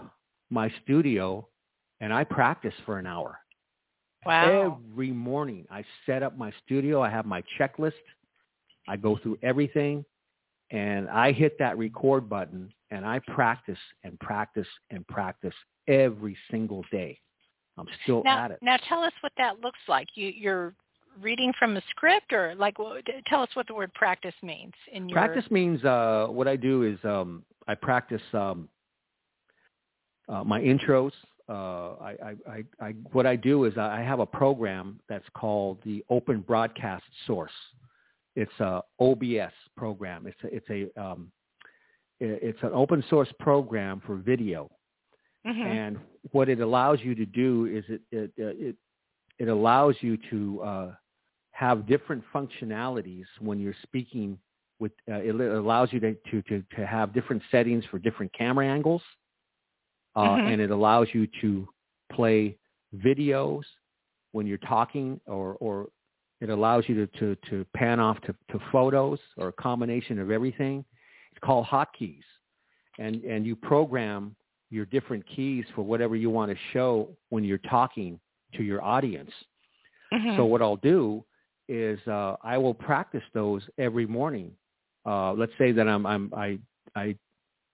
my 0.51 0.71
studio 0.83 1.49
and 2.01 2.13
I 2.13 2.25
practice 2.25 2.75
for 2.85 2.99
an 2.99 3.07
hour. 3.07 3.41
Wow. 4.25 4.81
Every 4.87 5.11
morning 5.11 5.67
I 5.71 5.85
set 6.07 6.23
up 6.23 6.37
my 6.37 6.53
studio. 6.65 7.01
I 7.03 7.09
have 7.11 7.27
my 7.27 7.43
checklist. 7.59 7.93
I 8.87 8.97
go 8.97 9.17
through 9.17 9.39
everything 9.43 10.05
and 10.71 11.09
I 11.09 11.33
hit 11.33 11.59
that 11.59 11.79
record 11.79 12.29
button 12.29 12.73
and 12.91 13.05
I 13.05 13.21
practice 13.21 13.79
and 14.05 14.19
practice 14.21 14.69
and 14.91 15.07
practice 15.09 15.55
every 15.89 16.37
single 16.51 16.85
day. 16.91 17.19
I'm 17.79 17.87
still 18.03 18.23
now, 18.25 18.45
at 18.45 18.51
it. 18.51 18.59
Now 18.63 18.77
tell 18.89 19.03
us 19.03 19.13
what 19.21 19.33
that 19.39 19.61
looks 19.61 19.79
like. 19.89 20.09
You, 20.15 20.33
you're 20.35 20.75
reading 21.21 21.53
from 21.59 21.77
a 21.77 21.83
script 21.91 22.33
or 22.33 22.55
like 22.57 22.77
tell 23.27 23.43
us 23.43 23.49
what 23.55 23.67
the 23.67 23.75
word 23.75 23.93
practice 23.95 24.35
means 24.43 24.73
in 24.93 25.09
your 25.09 25.19
practice 25.19 25.51
means 25.51 25.85
uh 25.85 26.27
what 26.29 26.47
i 26.47 26.57
do 26.57 26.85
is 26.85 26.99
um 27.05 27.43
i 27.67 27.75
practice 27.75 28.23
um 28.35 28.69
uh, 30.29 30.45
my 30.45 30.61
intros 30.61 31.11
uh 31.49 31.95
I, 32.01 32.15
I 32.23 32.35
i 32.49 32.65
i 32.81 32.91
what 33.13 33.27
i 33.27 33.35
do 33.37 33.65
is 33.65 33.77
i 33.77 34.01
have 34.01 34.21
a 34.21 34.27
program 34.27 35.01
that's 35.09 35.27
called 35.35 35.79
the 35.85 36.05
open 36.09 36.41
broadcast 36.41 37.05
source 37.27 37.51
it's 38.37 38.61
a 38.61 38.83
obs 39.01 39.53
program 39.77 40.27
it's 40.27 40.39
a 40.45 40.55
it's 40.55 40.71
a 40.71 41.01
um 41.03 41.33
it's 42.21 42.59
an 42.63 42.71
open 42.75 43.03
source 43.09 43.33
program 43.39 44.03
for 44.05 44.17
video 44.17 44.71
mm-hmm. 45.47 45.61
and 45.63 45.99
what 46.33 46.49
it 46.49 46.61
allows 46.61 46.99
you 47.03 47.15
to 47.15 47.27
do 47.27 47.67
is 47.67 47.85
it 47.89 48.01
it 48.11 48.33
it 48.37 48.77
it 49.39 49.49
allows 49.49 49.95
you 50.01 50.19
to 50.31 50.63
uh, 50.63 50.93
have 51.53 51.87
different 51.87 52.23
functionalities 52.35 53.25
when 53.41 53.61
you're 53.61 53.77
speaking 53.83 54.39
with 54.81 54.93
uh, 55.11 55.15
it 55.15 55.35
allows 55.35 55.93
you 55.93 56.01
to, 56.01 56.15
to, 56.31 56.43
to, 56.43 56.65
to, 56.77 56.87
have 56.87 57.13
different 57.13 57.43
settings 57.51 57.85
for 57.91 57.99
different 57.99 58.33
camera 58.33 58.67
angles 58.67 59.03
uh, 60.15 60.23
mm-hmm. 60.23 60.47
and 60.49 60.61
it 60.61 60.71
allows 60.71 61.09
you 61.13 61.27
to 61.41 61.69
play 62.13 62.57
videos 63.05 63.63
when 64.33 64.47
you're 64.47 64.59
talking 64.59 65.21
or, 65.27 65.57
or 65.61 65.89
it 66.41 66.51
allows 66.51 66.85
you 66.87 67.07
to, 67.07 67.19
to, 67.19 67.37
to 67.51 67.67
pan 67.77 68.01
off 68.01 68.21
to, 68.23 68.35
to 68.51 68.61
photos 68.71 69.19
or 69.37 69.49
a 69.49 69.53
combination 69.53 70.19
of 70.19 70.31
everything. 70.31 70.85
It's 71.33 71.41
called 71.45 71.67
hotkeys. 71.67 72.23
And, 72.99 73.23
and 73.25 73.47
you 73.47 73.57
program 73.57 74.35
your 74.71 74.85
different 74.87 75.25
keys 75.35 75.65
for 75.75 75.83
whatever 75.83 76.17
you 76.17 76.31
want 76.31 76.51
to 76.51 76.57
show 76.73 77.09
when 77.31 77.45
you're 77.45 77.59
talking 77.59 78.19
to 78.55 78.63
your 78.63 78.83
audience. 78.83 79.31
Mm-hmm. 80.13 80.37
So 80.37 80.45
what 80.45 80.63
I'll 80.63 80.77
do 80.77 81.25
is 81.69 81.99
uh, 82.07 82.37
I 82.43 82.57
will 82.59 82.75
practice 82.75 83.23
those 83.35 83.63
every 83.79 84.07
morning. 84.07 84.53
Uh, 85.07 85.33
let's 85.33 85.53
say 85.59 85.73
that 85.73 85.89
I'm, 85.89 86.07
I'm 86.07 86.33
I 86.35 86.59
I 86.95 87.17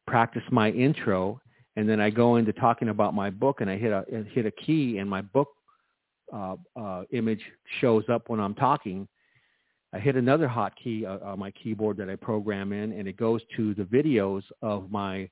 practice 0.07 0.43
my 0.51 0.71
intro 0.71 1.41
and 1.77 1.89
then 1.89 2.01
I 2.01 2.11
go 2.11 2.37
into 2.37 2.53
talking 2.53 2.89
about 2.89 3.15
my 3.15 3.31
book 3.31 3.61
and 3.61 3.71
I 3.71 3.77
hit 3.77 3.93
a 3.93 4.05
hit 4.33 4.47
a 4.47 4.51
key 4.51 4.99
and 4.99 5.09
my 5.09 5.23
book 5.23 5.49
uh, 6.33 6.57
uh, 6.77 7.05
image 7.13 7.43
shows 7.81 8.05
up 8.09 8.29
when 8.29 8.41
I'm 8.41 8.55
talking. 8.55 9.09
I 9.93 9.99
hit 10.01 10.17
another 10.17 10.49
hotkey 10.49 11.05
uh, 11.05 11.25
on 11.25 11.39
my 11.39 11.53
keyboard 11.53 11.97
that 11.99 12.11
I 12.11 12.17
program 12.17 12.73
in, 12.73 12.93
and 12.93 13.07
it 13.07 13.17
goes 13.17 13.41
to 13.57 13.75
the 13.75 13.85
videos 13.85 14.43
of 14.61 14.91
my 14.91 15.29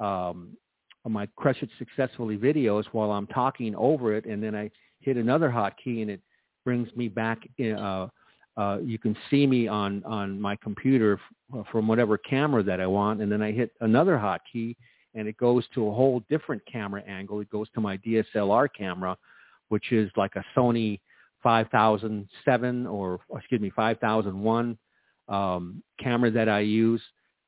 um, 0.00 0.56
my 1.08 1.26
Crush 1.36 1.62
It 1.62 1.70
Successfully 1.78 2.36
videos 2.36 2.84
while 2.92 3.10
I'm 3.10 3.26
talking 3.26 3.74
over 3.74 4.14
it, 4.14 4.24
and 4.24 4.42
then 4.42 4.54
I 4.54 4.70
hit 5.00 5.16
another 5.16 5.48
hotkey 5.50 6.02
and 6.02 6.10
it 6.10 6.20
brings 6.64 6.88
me 6.96 7.08
back. 7.08 7.48
In, 7.58 7.74
uh, 7.74 8.08
uh, 8.56 8.78
you 8.82 8.98
can 8.98 9.16
see 9.30 9.46
me 9.46 9.66
on 9.66 10.04
on 10.04 10.40
my 10.40 10.56
computer 10.56 11.18
f- 11.54 11.66
from 11.70 11.88
whatever 11.88 12.18
camera 12.18 12.62
that 12.62 12.80
I 12.80 12.86
want, 12.86 13.20
and 13.20 13.32
then 13.32 13.42
I 13.42 13.50
hit 13.50 13.72
another 13.80 14.16
hotkey, 14.16 14.76
and 15.14 15.26
it 15.26 15.36
goes 15.36 15.64
to 15.74 15.88
a 15.88 15.92
whole 15.92 16.22
different 16.28 16.62
camera 16.70 17.02
angle. 17.02 17.40
It 17.40 17.50
goes 17.50 17.68
to 17.74 17.80
my 17.80 17.96
DSLR 17.98 18.68
camera, 18.76 19.16
which 19.68 19.90
is 19.92 20.10
like 20.16 20.36
a 20.36 20.44
Sony 20.56 21.00
5007 21.42 22.86
or 22.86 23.20
excuse 23.36 23.60
me 23.60 23.70
5001 23.74 24.78
um, 25.28 25.82
camera 25.98 26.30
that 26.30 26.48
I 26.48 26.60
use. 26.60 27.02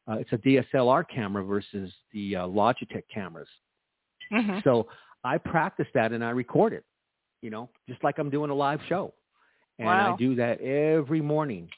Uh, 0.07 0.17
it's 0.19 0.33
a 0.33 0.39
DSLR 0.39 1.05
camera 1.09 1.43
versus 1.43 1.93
the 2.13 2.37
uh, 2.37 2.47
Logitech 2.47 3.05
cameras. 3.13 3.49
Mm-hmm. 4.33 4.59
So 4.65 4.89
I 5.23 5.39
practice 5.39 5.87
that 5.95 6.13
and 6.13 6.25
I 6.25 6.31
record 6.31 6.73
it 6.73 6.85
you 7.45 7.51
know, 7.51 7.69
just 7.87 8.03
like 8.03 8.19
I'm 8.19 8.31
doing 8.31 8.51
a 8.51 8.55
live 8.55 8.81
show. 8.89 9.13
And 9.79 9.87
wow. 9.87 10.15
I 10.15 10.17
do 10.17 10.35
that 10.37 10.63
every 10.63 11.21
morning. 11.21 11.69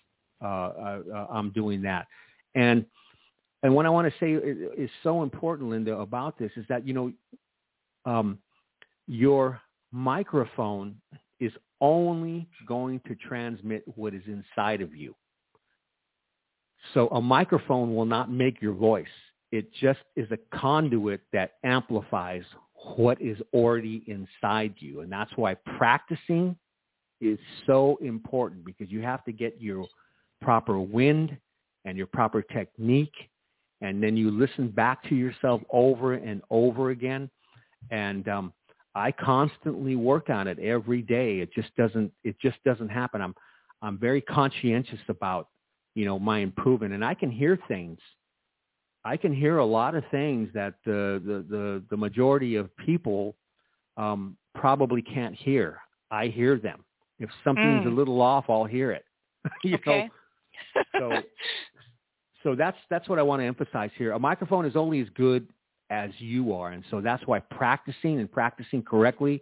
Uh, 0.40 0.46
uh, 0.46 1.00
uh, 1.12 1.26
I'm 1.28 1.50
doing 1.50 1.82
that. 1.82 2.06
And 2.54 2.86
and 3.62 3.74
what 3.74 3.84
I 3.84 3.88
want 3.88 4.06
to 4.06 4.14
say 4.20 4.32
is 4.32 4.90
so 5.02 5.24
important, 5.24 5.70
Linda, 5.70 5.98
about 5.98 6.38
this 6.38 6.52
is 6.56 6.64
that 6.68 6.86
you 6.86 6.94
know, 6.94 7.12
um, 8.04 8.38
your 9.08 9.60
microphone 9.90 10.94
is 11.40 11.52
only 11.80 12.46
going 12.66 13.00
to 13.08 13.16
transmit 13.16 13.82
what 13.96 14.14
is 14.14 14.22
inside 14.26 14.82
of 14.82 14.94
you. 14.94 15.16
So 16.94 17.08
a 17.08 17.20
microphone 17.20 17.94
will 17.94 18.06
not 18.06 18.30
make 18.30 18.60
your 18.62 18.74
voice. 18.74 19.06
It 19.52 19.72
just 19.72 20.00
is 20.16 20.28
a 20.30 20.38
conduit 20.56 21.20
that 21.32 21.52
amplifies 21.64 22.44
what 22.96 23.20
is 23.20 23.38
already 23.52 24.02
inside 24.06 24.74
you. 24.78 25.00
And 25.00 25.10
that's 25.10 25.30
why 25.36 25.54
practicing 25.78 26.56
is 27.20 27.38
so 27.66 27.98
important 28.02 28.64
because 28.64 28.90
you 28.90 29.02
have 29.02 29.24
to 29.24 29.32
get 29.32 29.60
your 29.60 29.86
proper 30.40 30.78
wind 30.78 31.36
and 31.84 31.96
your 31.96 32.06
proper 32.06 32.42
technique. 32.42 33.14
And 33.80 34.02
then 34.02 34.16
you 34.16 34.30
listen 34.30 34.68
back 34.68 35.02
to 35.08 35.14
yourself 35.14 35.62
over 35.70 36.14
and 36.14 36.42
over 36.50 36.90
again. 36.90 37.30
And 37.90 38.28
um, 38.28 38.52
I 38.94 39.12
constantly 39.12 39.96
work 39.96 40.30
on 40.30 40.48
it 40.48 40.58
every 40.58 41.02
day. 41.02 41.40
It 41.40 41.52
just 41.52 41.74
doesn't, 41.76 42.10
it 42.24 42.36
just 42.40 42.56
doesn't 42.64 42.88
happen. 42.88 43.20
I'm, 43.20 43.34
I'm 43.82 43.98
very 43.98 44.20
conscientious 44.20 44.98
about, 45.08 45.48
you 45.96 46.04
know, 46.04 46.20
my 46.20 46.38
improvement 46.38 46.94
and 46.94 47.04
I 47.04 47.14
can 47.14 47.32
hear 47.32 47.58
things 47.66 47.98
I 49.06 49.16
can 49.16 49.32
hear 49.32 49.58
a 49.58 49.64
lot 49.64 49.94
of 49.94 50.02
things 50.10 50.48
that 50.52 50.74
the 50.84 51.22
the 51.24 51.46
the, 51.48 51.82
the 51.90 51.96
majority 51.96 52.56
of 52.56 52.76
people 52.76 53.36
um, 53.96 54.36
probably 54.52 55.00
can't 55.00 55.34
hear. 55.34 55.78
I 56.10 56.26
hear 56.26 56.58
them. 56.58 56.84
If 57.20 57.30
something's 57.44 57.84
mm. 57.84 57.92
a 57.92 57.94
little 57.94 58.20
off, 58.20 58.46
I'll 58.48 58.64
hear 58.64 58.90
it. 58.90 59.04
you 59.64 59.76
okay. 59.76 60.10
know. 60.94 60.98
So 60.98 61.22
so 62.42 62.54
that's 62.56 62.76
that's 62.90 63.08
what 63.08 63.20
I 63.20 63.22
want 63.22 63.42
to 63.42 63.46
emphasize 63.46 63.90
here. 63.96 64.10
A 64.10 64.18
microphone 64.18 64.66
is 64.66 64.74
only 64.74 65.00
as 65.00 65.08
good 65.14 65.46
as 65.88 66.10
you 66.18 66.52
are, 66.52 66.72
and 66.72 66.82
so 66.90 67.00
that's 67.00 67.24
why 67.26 67.38
practicing 67.38 68.18
and 68.18 68.30
practicing 68.30 68.82
correctly, 68.82 69.40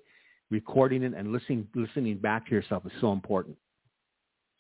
recording 0.51 1.03
it, 1.05 1.15
and 1.15 1.33
listening 1.33 1.67
listening 1.75 2.19
back 2.19 2.47
to 2.49 2.55
yourself 2.55 2.85
is 2.85 2.93
so 3.01 3.13
important. 3.13 3.57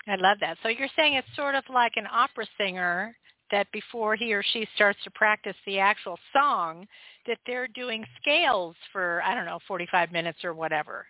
I 0.06 0.16
love 0.16 0.38
that. 0.40 0.58
So 0.62 0.68
you're 0.68 0.88
saying 0.96 1.14
it's 1.14 1.36
sort 1.36 1.54
of 1.54 1.64
like 1.72 1.92
an 1.96 2.06
opera 2.10 2.46
singer 2.58 3.16
that 3.50 3.70
before 3.72 4.16
he 4.16 4.34
or 4.34 4.42
she 4.52 4.66
starts 4.74 4.98
to 5.04 5.10
practice 5.10 5.56
the 5.66 5.78
actual 5.78 6.18
song, 6.32 6.86
that 7.26 7.38
they're 7.46 7.68
doing 7.68 8.04
scales 8.20 8.74
for, 8.92 9.22
I 9.24 9.34
don't 9.34 9.46
know, 9.46 9.58
45 9.66 10.12
minutes 10.12 10.44
or 10.44 10.54
whatever. 10.54 11.06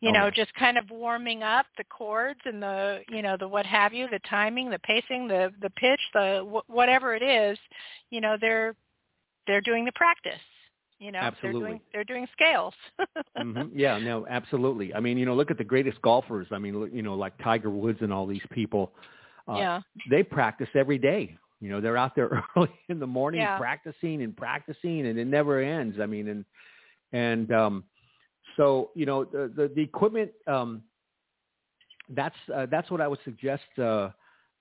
You 0.00 0.12
know, 0.12 0.30
just 0.30 0.52
kind 0.54 0.76
of 0.76 0.90
warming 0.90 1.42
up 1.42 1.64
the 1.78 1.84
chords 1.84 2.40
and 2.44 2.62
the, 2.62 3.00
you 3.08 3.22
know, 3.22 3.38
the 3.38 3.48
what 3.48 3.64
have 3.64 3.94
you, 3.94 4.06
the 4.10 4.18
timing, 4.28 4.68
the 4.68 4.78
pacing, 4.80 5.28
the 5.28 5.50
the 5.62 5.70
pitch, 5.70 6.00
the 6.12 6.44
wh- 6.44 6.68
whatever 6.68 7.14
it 7.14 7.22
is, 7.22 7.58
you 8.10 8.20
know, 8.20 8.36
they're 8.38 8.74
they're 9.46 9.62
doing 9.62 9.86
the 9.86 9.92
practice. 9.92 10.34
You 11.04 11.12
know, 11.12 11.18
absolutely. 11.18 11.60
they're 11.60 11.68
doing 11.68 11.80
they're 11.92 12.04
doing 12.04 12.26
scales. 12.32 12.72
mm-hmm. 13.38 13.78
Yeah, 13.78 13.98
no, 13.98 14.26
absolutely. 14.26 14.94
I 14.94 15.00
mean, 15.00 15.18
you 15.18 15.26
know, 15.26 15.34
look 15.34 15.50
at 15.50 15.58
the 15.58 15.64
greatest 15.64 16.00
golfers. 16.00 16.46
I 16.50 16.58
mean, 16.58 16.90
you 16.94 17.02
know, 17.02 17.14
like 17.14 17.34
Tiger 17.42 17.68
Woods 17.68 17.98
and 18.00 18.10
all 18.10 18.26
these 18.26 18.42
people. 18.50 18.92
Uh, 19.46 19.56
yeah. 19.56 19.80
They 20.08 20.22
practice 20.22 20.68
every 20.74 20.96
day. 20.96 21.36
You 21.60 21.68
know, 21.68 21.82
they're 21.82 21.98
out 21.98 22.16
there 22.16 22.42
early 22.56 22.70
in 22.88 23.00
the 23.00 23.06
morning 23.06 23.42
yeah. 23.42 23.58
practicing 23.58 24.22
and 24.22 24.34
practicing, 24.34 25.06
and 25.06 25.18
it 25.18 25.26
never 25.26 25.60
ends. 25.60 25.98
I 26.00 26.06
mean, 26.06 26.28
and 26.28 26.44
and 27.12 27.52
um, 27.52 27.84
so 28.56 28.90
you 28.94 29.04
know, 29.04 29.24
the 29.24 29.52
the, 29.54 29.70
the 29.74 29.82
equipment. 29.82 30.30
Um, 30.46 30.84
that's 32.08 32.36
uh, 32.54 32.66
that's 32.70 32.90
what 32.90 33.02
I 33.02 33.08
would 33.08 33.18
suggest 33.24 33.64
uh, 33.78 34.08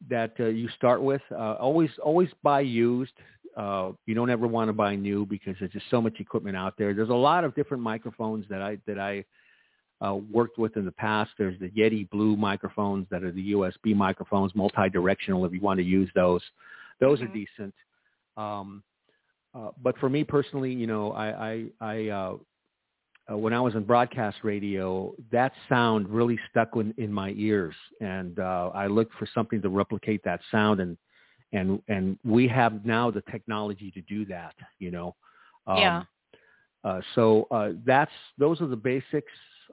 that 0.10 0.34
uh, 0.42 0.48
you 0.48 0.68
start 0.76 1.02
with. 1.02 1.22
Uh, 1.32 1.54
always 1.54 1.90
always 2.04 2.30
buy 2.44 2.62
used. 2.62 3.14
Uh, 3.56 3.92
you 4.06 4.16
don't 4.16 4.30
ever 4.30 4.48
want 4.48 4.70
to 4.70 4.74
buy 4.74 4.96
new 4.96 5.26
because 5.26 5.56
there's 5.60 5.72
just 5.72 5.86
so 5.92 6.02
much 6.02 6.20
equipment 6.20 6.58
out 6.58 6.74
there. 6.78 6.94
There's 6.94 7.10
a 7.10 7.14
lot 7.14 7.44
of 7.44 7.54
different 7.56 7.84
microphones 7.84 8.46
that 8.50 8.62
I 8.62 8.78
that 8.88 9.00
I 9.00 9.24
uh, 10.04 10.16
worked 10.32 10.58
with 10.58 10.76
in 10.76 10.86
the 10.86 10.92
past. 10.92 11.32
There's 11.38 11.60
the 11.60 11.70
Yeti 11.70 12.10
Blue 12.10 12.36
microphones 12.36 13.08
that 13.12 13.24
are 13.24 13.32
the 13.32 13.54
USB 13.54 13.96
microphones, 13.96 14.54
multi-directional 14.56 15.46
if 15.46 15.54
you 15.54 15.62
want 15.62 15.78
to 15.80 15.84
use 15.84 16.10
those. 16.16 16.42
Those 17.00 17.20
mm-hmm. 17.20 17.32
are 17.32 17.34
decent. 17.34 17.74
Um, 18.36 18.84
uh, 19.56 19.70
but 19.82 19.98
for 20.00 20.10
me 20.10 20.24
personally, 20.24 20.74
you 20.74 20.88
know, 20.88 21.12
I, 21.12 21.52
I, 21.52 21.66
I 21.80 22.08
uh, 22.10 22.38
uh, 23.32 23.38
when 23.38 23.54
I 23.54 23.62
was 23.62 23.76
in 23.76 23.84
broadcast 23.84 24.38
radio, 24.44 25.14
that 25.32 25.54
sound 25.70 26.10
really 26.10 26.38
stuck 26.50 26.76
in, 26.76 26.94
in 26.98 27.12
my 27.12 27.34
ears, 27.38 27.76
and 28.02 28.38
uh, 28.40 28.72
I 28.74 28.88
looked 28.88 29.14
for 29.14 29.28
something 29.34 29.62
to 29.62 29.70
replicate 29.70 30.24
that 30.26 30.42
sound, 30.52 30.82
and 30.82 30.98
and 31.54 31.82
and 31.88 32.18
we 32.26 32.48
have 32.48 32.86
now 32.86 33.10
the 33.10 33.24
technology 33.32 33.92
to 33.92 34.02
do 34.02 34.26
that. 34.26 34.56
You 34.80 34.92
know. 34.92 35.16
Um, 35.66 35.78
yeah. 35.78 36.04
Uh, 36.84 37.00
so 37.16 37.48
uh, 37.52 37.70
that's 37.86 38.12
those 38.38 38.60
are 38.60 38.68
the 38.68 38.76
basics. 38.76 39.32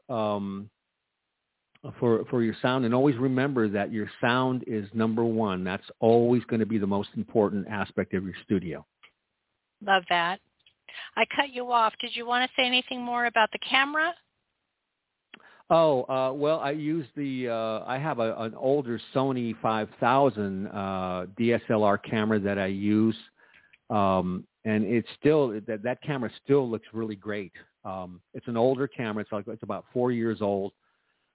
Um, 0.08 0.70
for 1.98 2.24
for 2.26 2.42
your 2.42 2.54
sound 2.60 2.84
and 2.84 2.94
always 2.94 3.16
remember 3.16 3.66
that 3.66 3.90
your 3.90 4.10
sound 4.20 4.62
is 4.66 4.86
number 4.92 5.24
one 5.24 5.64
that's 5.64 5.86
always 5.98 6.44
going 6.44 6.60
to 6.60 6.66
be 6.66 6.76
the 6.76 6.86
most 6.86 7.08
important 7.16 7.66
aspect 7.68 8.12
of 8.12 8.22
your 8.24 8.34
studio 8.44 8.84
love 9.86 10.02
that 10.10 10.40
i 11.16 11.24
cut 11.34 11.48
you 11.50 11.72
off 11.72 11.94
did 11.98 12.14
you 12.14 12.26
want 12.26 12.48
to 12.48 12.54
say 12.54 12.66
anything 12.66 13.00
more 13.02 13.24
about 13.24 13.50
the 13.52 13.58
camera 13.60 14.12
oh 15.70 16.02
uh 16.04 16.32
well 16.32 16.60
i 16.60 16.70
use 16.70 17.06
the 17.16 17.48
uh 17.48 17.84
i 17.86 17.98
have 17.98 18.18
a, 18.18 18.34
an 18.38 18.54
older 18.54 19.00
sony 19.14 19.54
5000 19.60 20.66
uh 20.66 21.26
dslr 21.38 21.98
camera 22.02 22.38
that 22.38 22.58
i 22.58 22.66
use 22.66 23.16
um 23.88 24.44
and 24.64 24.84
it's 24.84 25.08
still 25.18 25.48
that 25.66 25.82
that 25.82 26.02
camera 26.02 26.30
still 26.44 26.68
looks 26.68 26.86
really 26.92 27.16
great 27.16 27.52
um 27.84 28.20
it's 28.34 28.48
an 28.48 28.56
older 28.56 28.86
camera 28.86 29.22
it's 29.22 29.32
like 29.32 29.46
it's 29.48 29.62
about 29.62 29.84
four 29.92 30.12
years 30.12 30.42
old 30.42 30.72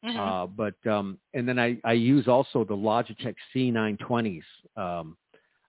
Mm-hmm. 0.06 0.20
Uh, 0.20 0.46
but 0.46 0.92
um, 0.92 1.18
and 1.34 1.48
then 1.48 1.58
I, 1.58 1.78
I 1.84 1.94
use 1.94 2.28
also 2.28 2.64
the 2.64 2.76
Logitech 2.76 3.36
C920s. 3.56 4.44
Um, 4.78 5.18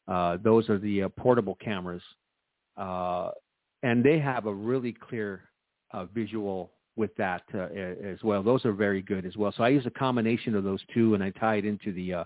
uh, 0.08 0.36
those 0.42 0.68
are 0.68 0.78
the 0.78 1.04
uh, 1.04 1.08
portable 1.10 1.56
cameras, 1.56 2.02
uh, 2.76 3.30
and 3.82 4.04
they 4.04 4.18
have 4.18 4.46
a 4.46 4.52
really 4.52 4.92
clear 4.92 5.44
uh, 5.92 6.04
visual 6.06 6.72
with 6.96 7.14
that 7.16 7.42
uh, 7.54 7.68
as 8.04 8.22
well. 8.22 8.42
Those 8.42 8.64
are 8.64 8.72
very 8.72 9.02
good 9.02 9.26
as 9.26 9.36
well. 9.36 9.52
So 9.56 9.62
I 9.62 9.68
use 9.68 9.86
a 9.86 9.90
combination 9.90 10.54
of 10.54 10.64
those 10.64 10.80
two, 10.92 11.14
and 11.14 11.22
I 11.22 11.30
tie 11.30 11.56
it 11.56 11.64
into 11.64 11.92
the 11.92 12.14
uh, 12.14 12.24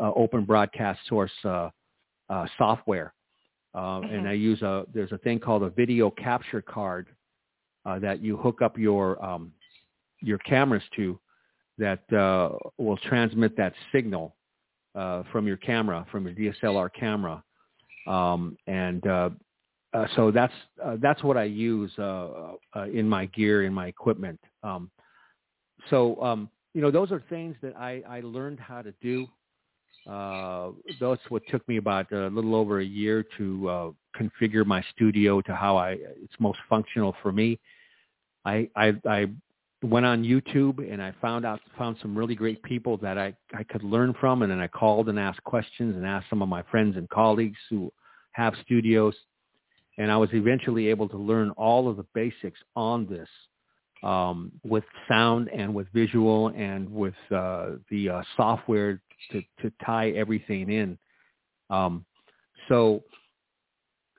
uh, 0.00 0.12
Open 0.16 0.44
Broadcast 0.44 1.00
Source 1.08 1.32
uh, 1.44 1.70
uh, 2.28 2.46
software. 2.56 3.12
Uh, 3.74 4.00
mm-hmm. 4.00 4.14
And 4.14 4.28
I 4.28 4.32
use 4.32 4.62
a 4.62 4.84
there's 4.92 5.12
a 5.12 5.18
thing 5.18 5.38
called 5.38 5.62
a 5.62 5.70
video 5.70 6.10
capture 6.10 6.62
card 6.62 7.08
uh, 7.84 7.98
that 7.98 8.22
you 8.22 8.36
hook 8.36 8.62
up 8.62 8.78
your 8.78 9.22
um, 9.24 9.52
your 10.20 10.38
cameras 10.38 10.82
to, 10.96 11.18
that 11.76 12.02
uh, 12.12 12.56
will 12.76 12.96
transmit 12.96 13.56
that 13.56 13.72
signal 13.92 14.34
uh, 14.94 15.22
from 15.30 15.46
your 15.46 15.58
camera, 15.58 16.04
from 16.10 16.26
your 16.26 16.34
DSLR 16.34 16.90
camera, 16.92 17.42
um, 18.06 18.56
and 18.66 19.02
uh, 19.94 20.06
so 20.16 20.30
that's 20.30 20.52
uh, 20.84 20.96
that's 21.00 21.22
what 21.22 21.36
I 21.36 21.44
use 21.44 21.90
uh, 21.98 22.52
uh, 22.76 22.84
in 22.92 23.08
my 23.08 23.26
gear, 23.26 23.64
in 23.64 23.72
my 23.72 23.86
equipment. 23.86 24.38
Um, 24.62 24.90
so 25.88 26.22
um, 26.22 26.50
you 26.74 26.82
know, 26.82 26.90
those 26.90 27.10
are 27.10 27.22
things 27.28 27.56
that 27.62 27.76
I, 27.76 28.02
I 28.08 28.20
learned 28.20 28.60
how 28.60 28.82
to 28.82 28.92
do. 29.00 29.26
Uh, 30.08 30.70
that's 31.00 31.20
what 31.28 31.42
took 31.48 31.66
me 31.68 31.76
about 31.76 32.10
a 32.12 32.28
little 32.28 32.54
over 32.54 32.80
a 32.80 32.84
year 32.84 33.24
to 33.36 33.68
uh, 33.68 33.90
configure 34.18 34.64
my 34.64 34.82
studio 34.94 35.40
to 35.42 35.54
how 35.54 35.76
I 35.76 35.92
it's 35.92 36.34
most 36.38 36.58
functional 36.68 37.14
for 37.22 37.32
me. 37.32 37.58
I, 38.44 38.70
I, 38.74 38.94
I 39.06 39.26
went 39.82 40.06
on 40.06 40.24
YouTube 40.24 40.90
and 40.90 41.02
I 41.02 41.12
found 41.20 41.44
out 41.44 41.60
found 41.76 41.96
some 42.00 42.16
really 42.16 42.34
great 42.34 42.62
people 42.62 42.96
that 42.98 43.18
I, 43.18 43.34
I 43.54 43.64
could 43.64 43.82
learn 43.82 44.14
from 44.18 44.42
and 44.42 44.50
then 44.50 44.60
I 44.60 44.68
called 44.68 45.08
and 45.08 45.18
asked 45.18 45.44
questions 45.44 45.94
and 45.96 46.06
asked 46.06 46.30
some 46.30 46.42
of 46.42 46.48
my 46.48 46.62
friends 46.70 46.96
and 46.96 47.08
colleagues 47.10 47.58
who 47.68 47.92
have 48.32 48.54
studios 48.64 49.14
and 49.98 50.10
I 50.10 50.16
was 50.16 50.30
eventually 50.32 50.88
able 50.88 51.08
to 51.08 51.18
learn 51.18 51.50
all 51.50 51.88
of 51.88 51.96
the 51.96 52.06
basics 52.14 52.58
on 52.76 53.06
this 53.06 53.28
um, 54.02 54.52
with 54.64 54.84
sound 55.08 55.48
and 55.48 55.74
with 55.74 55.88
visual 55.92 56.48
and 56.48 56.88
with 56.88 57.14
uh, 57.34 57.72
the 57.90 58.08
uh, 58.08 58.22
software 58.36 59.02
to, 59.32 59.42
to 59.60 59.72
tie 59.84 60.10
everything 60.10 60.70
in. 60.70 60.98
Um, 61.68 62.06
so 62.68 63.02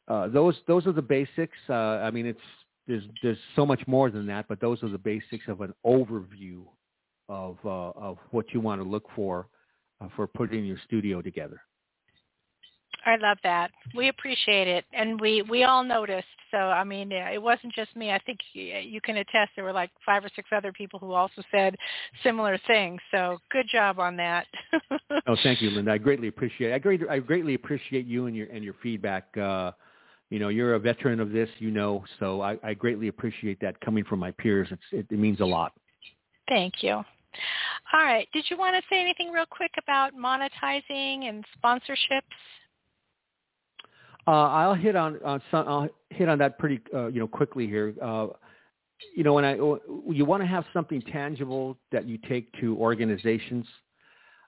uh, 0.08 0.28
those 0.28 0.56
those 0.68 0.86
are 0.86 0.92
the 0.92 1.02
basics. 1.02 1.58
Uh, 1.70 1.74
I 2.04 2.12
mean, 2.12 2.26
it's 2.26 2.40
there's 2.88 3.04
there's 3.24 3.38
so 3.56 3.66
much 3.66 3.82
more 3.88 4.10
than 4.10 4.28
that, 4.28 4.48
but 4.50 4.60
those 4.60 4.84
are 4.84 4.90
the 4.90 4.98
basics 4.98 5.48
of 5.48 5.62
an 5.62 5.74
overview 5.86 6.64
of 7.30 7.58
uh, 7.64 7.92
of 7.96 8.18
what 8.32 8.46
you 8.54 8.60
want 8.60 8.82
to 8.82 8.88
look 8.88 9.06
for 9.16 9.48
uh, 10.02 10.10
for 10.16 10.28
putting 10.28 10.66
your 10.66 10.78
studio 10.86 11.22
together. 11.22 11.62
I 13.10 13.16
love 13.16 13.38
that. 13.44 13.72
We 13.96 14.10
appreciate 14.10 14.68
it, 14.68 14.86
and 14.94 15.20
we 15.20 15.42
we 15.44 15.64
all 15.64 15.84
noticed. 15.84 16.28
So 16.52 16.58
I 16.58 16.84
mean, 16.84 17.12
it 17.12 17.42
wasn't 17.42 17.74
just 17.74 17.96
me. 17.96 18.12
I 18.12 18.20
think 18.20 18.40
you 18.54 19.02
can 19.02 19.18
attest. 19.18 19.52
There 19.56 19.66
were 19.66 19.74
like 19.74 19.92
five 20.06 20.24
or 20.24 20.30
six 20.36 20.50
other 20.56 20.72
people 20.72 21.00
who 21.00 21.14
also 21.14 21.42
said 21.52 21.76
similar 22.24 22.60
things. 22.68 23.00
So 23.12 23.40
good 23.52 23.68
job 23.72 24.00
on 24.00 24.16
that. 24.18 24.48
oh, 25.28 25.36
thank 25.44 25.62
you, 25.62 25.72
Linda. 25.72 25.92
I 25.92 25.98
greatly 25.98 26.28
appreciate. 26.28 26.72
It. 26.72 26.76
I 26.76 26.80
great. 26.80 27.02
I 27.10 27.20
greatly 27.20 27.56
appreciate 27.56 28.06
you 28.06 28.28
and 28.28 28.36
your 28.36 28.48
and 28.48 28.64
your 28.64 28.76
feedback. 28.82 29.36
Uh, 29.38 29.72
you 30.30 30.38
know, 30.38 30.50
you're 30.50 30.76
a 30.76 30.80
veteran 30.80 31.20
of 31.20 31.32
this, 31.32 31.50
you 31.58 31.72
know, 31.72 32.04
so 32.20 32.42
I, 32.42 32.58
I 32.64 32.76
greatly 32.76 33.08
appreciate 33.08 33.60
that 33.62 33.80
coming 33.82 34.04
from 34.04 34.20
my 34.20 34.30
peers. 34.30 34.68
It's, 34.70 34.82
it, 34.92 35.08
it 35.10 35.18
means 35.18 35.40
a 35.40 35.46
lot. 35.46 35.74
Thank 36.48 36.84
you. 36.84 36.94
All 37.94 38.04
right. 38.04 38.28
Did 38.34 38.46
you 38.50 38.58
want 38.58 38.76
to 38.76 38.82
say 38.90 39.02
anything 39.02 39.32
real 39.32 39.46
quick 39.50 39.72
about 39.82 40.14
monetizing 40.16 41.28
and 41.28 41.44
sponsorships? 41.64 42.22
Uh, 44.30 44.48
I'll 44.48 44.76
hit 44.76 44.96
on, 44.96 45.18
on 45.26 45.42
some, 45.50 45.68
I'll 45.68 45.90
hit 46.12 46.30
on 46.30 46.38
that 46.38 46.60
pretty 46.60 46.80
uh, 46.94 47.08
you 47.08 47.20
know 47.20 47.28
quickly 47.28 47.66
here. 47.66 47.96
Uh, 48.00 48.28
you 49.16 49.24
know, 49.24 49.34
when 49.34 49.44
I 49.44 49.56
you 49.56 50.24
want 50.24 50.44
to 50.44 50.48
have 50.48 50.66
something 50.72 51.02
tangible 51.02 51.80
that 51.92 52.08
you 52.08 52.20
take 52.30 52.52
to 52.62 52.78
organizations. 52.78 53.66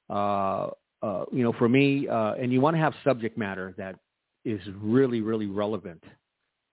Uh, 0.08 0.68
uh, 1.02 1.26
you 1.32 1.42
know, 1.42 1.52
for 1.54 1.68
me, 1.68 2.08
uh, 2.08 2.34
and 2.34 2.54
you 2.54 2.62
want 2.62 2.76
to 2.76 2.80
have 2.80 2.94
subject 3.04 3.40
matter 3.40 3.74
that 3.76 3.96
is 4.46 4.62
really, 4.80 5.22
really 5.22 5.48
relevant 5.48 6.04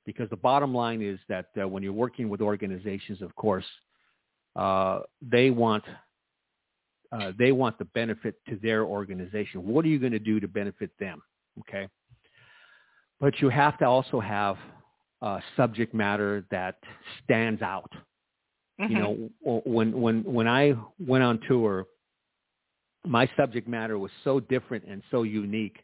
because 0.04 0.28
the 0.28 0.36
bottom 0.36 0.74
line 0.74 1.00
is 1.00 1.18
that 1.30 1.46
when 1.54 1.82
you're 1.82 1.94
working 1.94 2.28
with 2.28 2.42
organizations, 2.42 3.22
of 3.22 3.34
course, 3.36 3.64
they 5.22 5.48
want 5.48 5.84
they 7.38 7.52
want 7.52 7.78
the 7.78 7.86
benefit 7.86 8.34
to 8.50 8.56
their 8.56 8.84
organization. 8.84 9.66
What 9.66 9.86
are 9.86 9.88
you 9.88 9.98
going 9.98 10.12
to 10.12 10.18
do 10.18 10.40
to 10.40 10.48
benefit 10.48 10.90
them? 11.00 11.22
Okay, 11.60 11.88
but 13.20 13.40
you 13.40 13.48
have 13.48 13.78
to 13.78 13.84
also 13.84 14.20
have 14.20 14.56
uh, 15.22 15.40
subject 15.56 15.94
matter 15.94 16.44
that 16.50 16.76
stands 17.24 17.62
out. 17.62 17.90
Mm-hmm. 18.80 18.92
You 18.92 18.98
know, 18.98 19.60
when 19.64 20.00
when 20.00 20.22
when 20.22 20.46
I 20.46 20.74
went 21.04 21.24
on 21.24 21.40
tour, 21.48 21.86
my 23.04 23.28
subject 23.36 23.66
matter 23.66 23.98
was 23.98 24.12
so 24.22 24.38
different 24.38 24.84
and 24.84 25.02
so 25.10 25.24
unique 25.24 25.78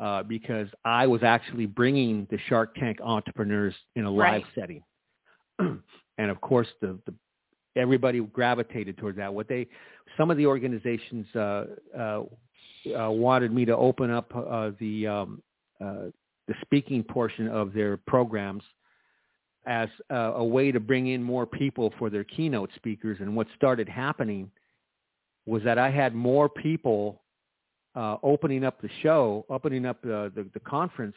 uh, 0.00 0.22
because 0.22 0.68
I 0.84 1.06
was 1.06 1.22
actually 1.22 1.66
bringing 1.66 2.26
the 2.30 2.38
Shark 2.48 2.74
Tank 2.76 2.98
entrepreneurs 3.02 3.74
in 3.94 4.04
a 4.04 4.10
live 4.10 4.42
right. 4.42 4.44
setting, 4.54 4.82
and 5.58 6.30
of 6.30 6.40
course 6.40 6.68
the, 6.80 6.98
the 7.04 7.14
everybody 7.76 8.20
gravitated 8.20 8.96
towards 8.96 9.18
that. 9.18 9.32
What 9.32 9.48
they 9.48 9.66
some 10.16 10.30
of 10.30 10.38
the 10.38 10.46
organizations 10.46 11.26
uh, 11.34 11.64
uh, 11.96 12.22
uh, 12.98 13.10
wanted 13.10 13.52
me 13.52 13.64
to 13.66 13.76
open 13.76 14.10
up 14.10 14.32
uh, 14.34 14.70
the 14.80 15.06
um, 15.06 15.42
uh, 15.80 16.06
the 16.48 16.54
speaking 16.62 17.04
portion 17.04 17.46
of 17.46 17.72
their 17.72 17.96
programs 17.96 18.64
as 19.66 19.88
uh, 20.10 20.32
a 20.34 20.44
way 20.44 20.72
to 20.72 20.80
bring 20.80 21.08
in 21.08 21.22
more 21.22 21.46
people 21.46 21.92
for 21.98 22.08
their 22.10 22.24
keynote 22.24 22.70
speakers. 22.74 23.18
And 23.20 23.36
what 23.36 23.46
started 23.54 23.88
happening 23.88 24.50
was 25.46 25.62
that 25.64 25.78
I 25.78 25.90
had 25.90 26.14
more 26.14 26.48
people 26.48 27.22
uh, 27.94 28.16
opening 28.22 28.64
up 28.64 28.80
the 28.80 28.88
show, 29.02 29.44
opening 29.50 29.84
up 29.84 30.00
the, 30.02 30.32
the, 30.34 30.46
the 30.54 30.60
conference, 30.60 31.16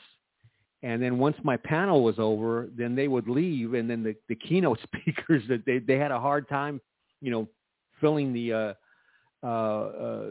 and 0.83 1.01
then 1.01 1.19
once 1.19 1.37
my 1.43 1.57
panel 1.57 2.03
was 2.03 2.15
over, 2.17 2.67
then 2.75 2.95
they 2.95 3.07
would 3.07 3.27
leave, 3.27 3.75
and 3.75 3.89
then 3.89 4.03
the, 4.03 4.15
the 4.27 4.35
keynote 4.35 4.79
speakers 4.83 5.43
that 5.47 5.63
they 5.65 5.79
they 5.79 5.97
had 5.97 6.11
a 6.11 6.19
hard 6.19 6.49
time, 6.49 6.81
you 7.21 7.29
know, 7.29 7.47
filling 7.99 8.33
the 8.33 8.53
uh, 8.53 8.73
uh, 9.43 9.47
uh, 9.47 10.29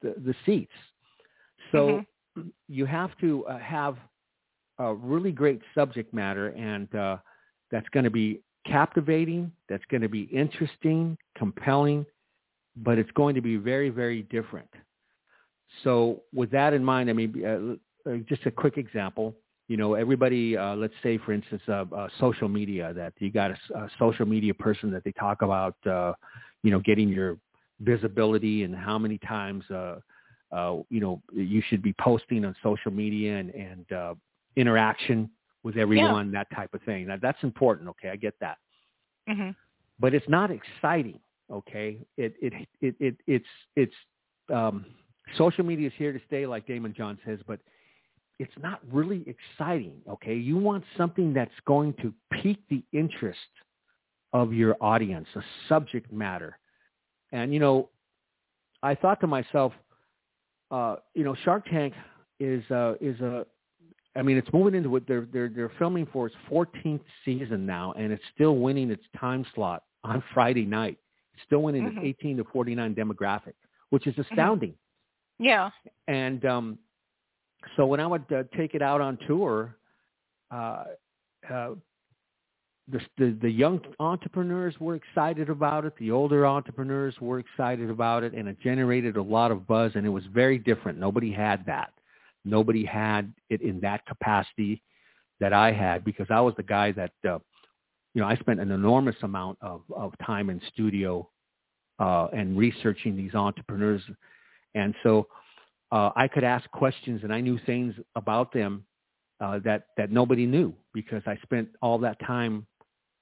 the, 0.00 0.14
the 0.24 0.34
seats. 0.46 0.72
So 1.72 2.04
mm-hmm. 2.36 2.48
you 2.68 2.86
have 2.86 3.10
to 3.18 3.44
uh, 3.46 3.58
have 3.58 3.96
a 4.78 4.94
really 4.94 5.32
great 5.32 5.60
subject 5.74 6.12
matter, 6.14 6.48
and 6.48 6.92
uh, 6.94 7.16
that's 7.70 7.88
going 7.90 8.04
to 8.04 8.10
be 8.10 8.40
captivating. 8.66 9.50
That's 9.68 9.84
going 9.90 10.02
to 10.02 10.08
be 10.08 10.22
interesting, 10.22 11.16
compelling, 11.36 12.06
but 12.76 12.98
it's 12.98 13.10
going 13.12 13.34
to 13.34 13.40
be 13.40 13.56
very, 13.56 13.90
very 13.90 14.22
different. 14.22 14.68
So 15.84 16.22
with 16.32 16.50
that 16.52 16.72
in 16.72 16.84
mind, 16.84 17.10
I 17.10 17.12
mean, 17.12 17.44
uh, 17.44 18.10
uh, 18.10 18.16
just 18.28 18.46
a 18.46 18.50
quick 18.50 18.78
example. 18.78 19.34
You 19.68 19.76
know, 19.76 19.94
everybody, 19.94 20.56
uh, 20.56 20.74
let's 20.76 20.94
say, 21.02 21.18
for 21.18 21.32
instance, 21.32 21.62
uh, 21.68 21.84
uh, 21.94 22.08
social 22.18 22.48
media, 22.48 22.92
that 22.94 23.12
you 23.18 23.30
got 23.30 23.50
a, 23.50 23.78
a, 23.78 23.90
social 23.98 24.24
media 24.24 24.54
person 24.54 24.90
that 24.92 25.04
they 25.04 25.12
talk 25.12 25.42
about, 25.42 25.76
uh, 25.86 26.14
you 26.62 26.70
know, 26.70 26.80
getting 26.80 27.08
your 27.08 27.36
visibility 27.80 28.64
and 28.64 28.74
how 28.74 28.98
many 28.98 29.18
times, 29.18 29.64
you 29.68 31.00
know, 31.00 31.22
you 31.34 31.62
should 31.68 31.82
be 31.82 31.94
posting 32.00 32.46
on 32.46 32.56
social 32.62 32.90
media 32.90 33.36
and, 33.36 33.50
and 33.50 33.86
interaction 34.56 35.30
with 35.62 35.76
everyone, 35.76 36.32
yeah. 36.32 36.40
that 36.40 36.56
type 36.56 36.74
of 36.74 36.82
thing. 36.82 37.06
Now, 37.06 37.16
that's 37.20 37.42
important. 37.42 37.88
Okay, 37.90 38.10
I 38.10 38.16
get 38.16 38.34
that. 38.40 38.58
Mm-hmm. 39.28 39.50
But 40.00 40.14
it's 40.14 40.28
not 40.28 40.50
exciting. 40.50 41.20
Okay, 41.50 41.98
it 42.16 42.34
it 42.40 42.52
it, 42.80 42.94
it 43.00 43.16
it's 43.26 43.46
it's 43.76 43.94
um, 44.52 44.86
social 45.36 45.64
media 45.64 45.88
is 45.88 45.92
here 45.96 46.12
to 46.12 46.20
stay, 46.26 46.46
like 46.46 46.66
Daymond 46.66 46.94
John 46.94 47.18
says, 47.26 47.38
but 47.46 47.60
it's 48.38 48.52
not 48.62 48.80
really 48.92 49.24
exciting. 49.26 50.00
Okay, 50.08 50.34
you 50.34 50.56
want 50.56 50.84
something 50.96 51.32
that's 51.32 51.50
going 51.66 51.94
to 51.94 52.14
pique 52.30 52.62
the 52.70 52.82
interest 52.92 53.38
of 54.32 54.52
your 54.52 54.76
audience, 54.80 55.26
a 55.36 55.40
subject 55.68 56.12
matter 56.12 56.58
And 57.32 57.52
you 57.52 57.60
know, 57.60 57.88
I 58.82 58.94
thought 58.94 59.20
to 59.20 59.26
myself, 59.26 59.72
uh, 60.70 60.96
you 61.14 61.24
know, 61.24 61.34
Shark 61.44 61.64
Tank 61.70 61.94
is 62.38 62.62
uh, 62.70 62.94
is 63.00 63.18
a 63.20 63.46
I 64.16 64.22
mean, 64.22 64.36
it's 64.36 64.52
moving 64.52 64.74
into 64.74 64.90
what 64.90 65.06
they're 65.06 65.26
they're 65.32 65.48
they're 65.48 65.72
filming 65.78 66.06
for 66.12 66.26
its 66.26 66.36
14th 66.50 67.00
season 67.24 67.64
now, 67.66 67.92
and 67.92 68.12
it's 68.12 68.22
still 68.34 68.56
winning 68.56 68.90
its 68.90 69.04
time 69.18 69.44
slot 69.54 69.84
on 70.04 70.22
Friday 70.34 70.64
night. 70.64 70.98
It's 71.34 71.42
still 71.44 71.62
winning 71.62 71.84
Mhm. 71.84 71.98
its 71.98 72.18
18 72.20 72.36
to 72.38 72.44
49 72.44 72.94
demographic, 72.94 73.54
which 73.90 74.06
is 74.06 74.14
Mm-hmm. 74.14 74.32
astounding. 74.32 74.74
Yeah. 75.38 75.70
And 76.08 76.44
um, 76.44 76.78
so 77.76 77.86
when 77.86 78.00
I 78.00 78.06
would 78.06 78.24
uh, 78.32 78.42
take 78.56 78.74
it 78.74 78.82
out 78.82 79.00
on 79.00 79.16
tour, 79.26 79.76
uh, 80.50 80.84
uh, 81.48 81.74
the, 82.90 83.00
the 83.18 83.38
the 83.42 83.50
young 83.50 83.80
entrepreneurs 84.00 84.74
were 84.80 84.94
excited 84.96 85.50
about 85.50 85.84
it. 85.84 85.92
The 85.98 86.10
older 86.10 86.46
entrepreneurs 86.46 87.14
were 87.20 87.38
excited 87.38 87.90
about 87.90 88.24
it, 88.24 88.32
and 88.32 88.48
it 88.48 88.58
generated 88.60 89.16
a 89.16 89.22
lot 89.22 89.50
of 89.52 89.66
buzz. 89.66 89.92
And 89.94 90.06
it 90.06 90.08
was 90.08 90.24
very 90.32 90.58
different. 90.58 90.98
Nobody 90.98 91.30
had 91.30 91.64
that. 91.66 91.92
Nobody 92.48 92.84
had 92.84 93.32
it 93.50 93.62
in 93.62 93.80
that 93.80 94.06
capacity 94.06 94.82
that 95.40 95.52
I 95.52 95.72
had 95.72 96.04
because 96.04 96.26
I 96.30 96.40
was 96.40 96.54
the 96.56 96.62
guy 96.62 96.92
that 96.92 97.12
uh, 97.24 97.38
you 98.14 98.20
know 98.22 98.26
I 98.26 98.36
spent 98.36 98.60
an 98.60 98.70
enormous 98.70 99.16
amount 99.22 99.58
of 99.60 99.82
of 99.94 100.12
time 100.24 100.50
in 100.50 100.60
studio 100.72 101.28
uh, 101.98 102.28
and 102.32 102.56
researching 102.56 103.16
these 103.16 103.34
entrepreneurs, 103.34 104.02
and 104.74 104.94
so 105.02 105.28
uh, 105.92 106.10
I 106.16 106.28
could 106.28 106.44
ask 106.44 106.70
questions 106.70 107.20
and 107.22 107.32
I 107.32 107.40
knew 107.40 107.58
things 107.64 107.94
about 108.14 108.52
them 108.52 108.84
uh, 109.40 109.60
that 109.64 109.86
that 109.96 110.10
nobody 110.10 110.46
knew 110.46 110.74
because 110.92 111.22
I 111.26 111.36
spent 111.42 111.68
all 111.80 111.98
that 111.98 112.18
time 112.20 112.66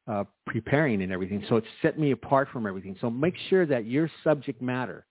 uh, 0.09 0.25
preparing 0.47 1.03
and 1.03 1.13
everything. 1.13 1.45
So 1.49 1.57
it 1.57 1.65
set 1.83 1.99
me 1.99 2.13
apart 2.13 2.49
from 2.53 2.67
everything. 2.67 2.97
So 3.01 3.11
make 3.11 3.35
sure 3.51 3.67
that 3.67 3.87
your 3.87 4.11
subject 4.25 4.63
matter 4.63 5.07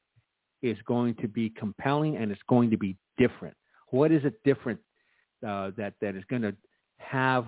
is 0.61 0.77
going 0.87 1.15
to 1.15 1.27
be 1.27 1.49
compelling 1.49 2.17
and 2.17 2.31
it's 2.31 2.41
going 2.49 2.71
to 2.71 2.77
be 2.77 2.97
different. 3.17 3.55
What 3.95 4.11
is 4.11 4.25
it 4.25 4.43
different 4.43 4.79
uh, 5.47 5.71
that 5.77 5.93
that 6.01 6.15
is 6.15 6.23
going 6.29 6.41
to 6.41 6.55
have 6.97 7.45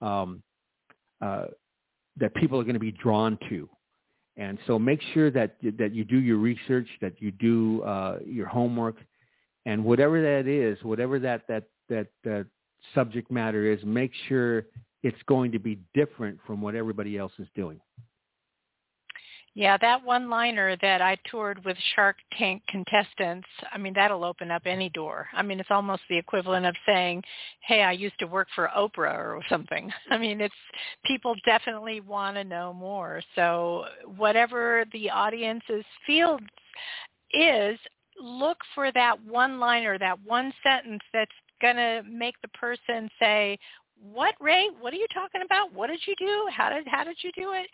um, 0.00 0.42
uh, 1.20 1.46
that 2.16 2.34
people 2.34 2.58
are 2.58 2.64
going 2.64 2.74
to 2.74 2.80
be 2.80 2.92
drawn 2.92 3.38
to? 3.48 3.68
And 4.36 4.58
so 4.66 4.78
make 4.78 5.00
sure 5.14 5.30
that 5.30 5.56
that 5.78 5.94
you 5.94 6.04
do 6.04 6.18
your 6.18 6.38
research, 6.38 6.88
that 7.00 7.14
you 7.20 7.30
do 7.30 7.82
uh, 7.82 8.18
your 8.26 8.46
homework, 8.46 8.96
and 9.66 9.84
whatever 9.84 10.20
that 10.20 10.48
is, 10.48 10.82
whatever 10.82 11.18
that 11.20 11.46
that 11.48 11.64
that 11.88 12.08
that 12.24 12.46
subject 12.94 13.30
matter 13.30 13.70
is, 13.70 13.78
make 13.84 14.12
sure 14.28 14.66
it's 15.02 15.22
going 15.26 15.52
to 15.52 15.58
be 15.58 15.78
different 15.94 16.38
from 16.46 16.60
what 16.60 16.74
everybody 16.74 17.16
else 17.16 17.32
is 17.38 17.48
doing. 17.54 17.80
Yeah, 19.58 19.76
that 19.78 20.04
one 20.04 20.30
liner 20.30 20.76
that 20.82 21.02
I 21.02 21.16
toured 21.28 21.64
with 21.64 21.76
Shark 21.96 22.14
Tank 22.38 22.62
contestants, 22.68 23.48
I 23.72 23.76
mean, 23.76 23.92
that'll 23.92 24.22
open 24.22 24.52
up 24.52 24.62
any 24.66 24.88
door. 24.88 25.26
I 25.32 25.42
mean, 25.42 25.58
it's 25.58 25.72
almost 25.72 26.02
the 26.08 26.16
equivalent 26.16 26.64
of 26.64 26.76
saying, 26.86 27.24
hey, 27.62 27.82
I 27.82 27.90
used 27.90 28.16
to 28.20 28.28
work 28.28 28.46
for 28.54 28.70
Oprah 28.78 29.18
or 29.18 29.42
something. 29.48 29.90
I 30.12 30.16
mean, 30.16 30.40
it's 30.40 30.54
people 31.04 31.34
definitely 31.44 31.98
want 32.00 32.36
to 32.36 32.44
know 32.44 32.72
more. 32.72 33.20
So 33.34 33.86
whatever 34.16 34.84
the 34.92 35.10
audience's 35.10 35.84
field 36.06 36.40
is, 37.32 37.80
look 38.22 38.58
for 38.76 38.92
that 38.92 39.20
one 39.26 39.58
liner, 39.58 39.98
that 39.98 40.20
one 40.24 40.52
sentence 40.62 41.02
that's 41.12 41.32
going 41.60 41.74
to 41.74 42.04
make 42.08 42.36
the 42.42 42.48
person 42.50 43.10
say, 43.18 43.58
what 44.00 44.34
Rey? 44.40 44.68
What 44.80 44.92
are 44.92 44.96
you 44.96 45.06
talking 45.12 45.42
about? 45.44 45.72
What 45.72 45.88
did 45.88 46.00
you 46.06 46.14
do? 46.18 46.46
How 46.50 46.70
did 46.70 46.86
how 46.86 47.04
did 47.04 47.16
you 47.22 47.32
do 47.34 47.52
it? 47.52 47.66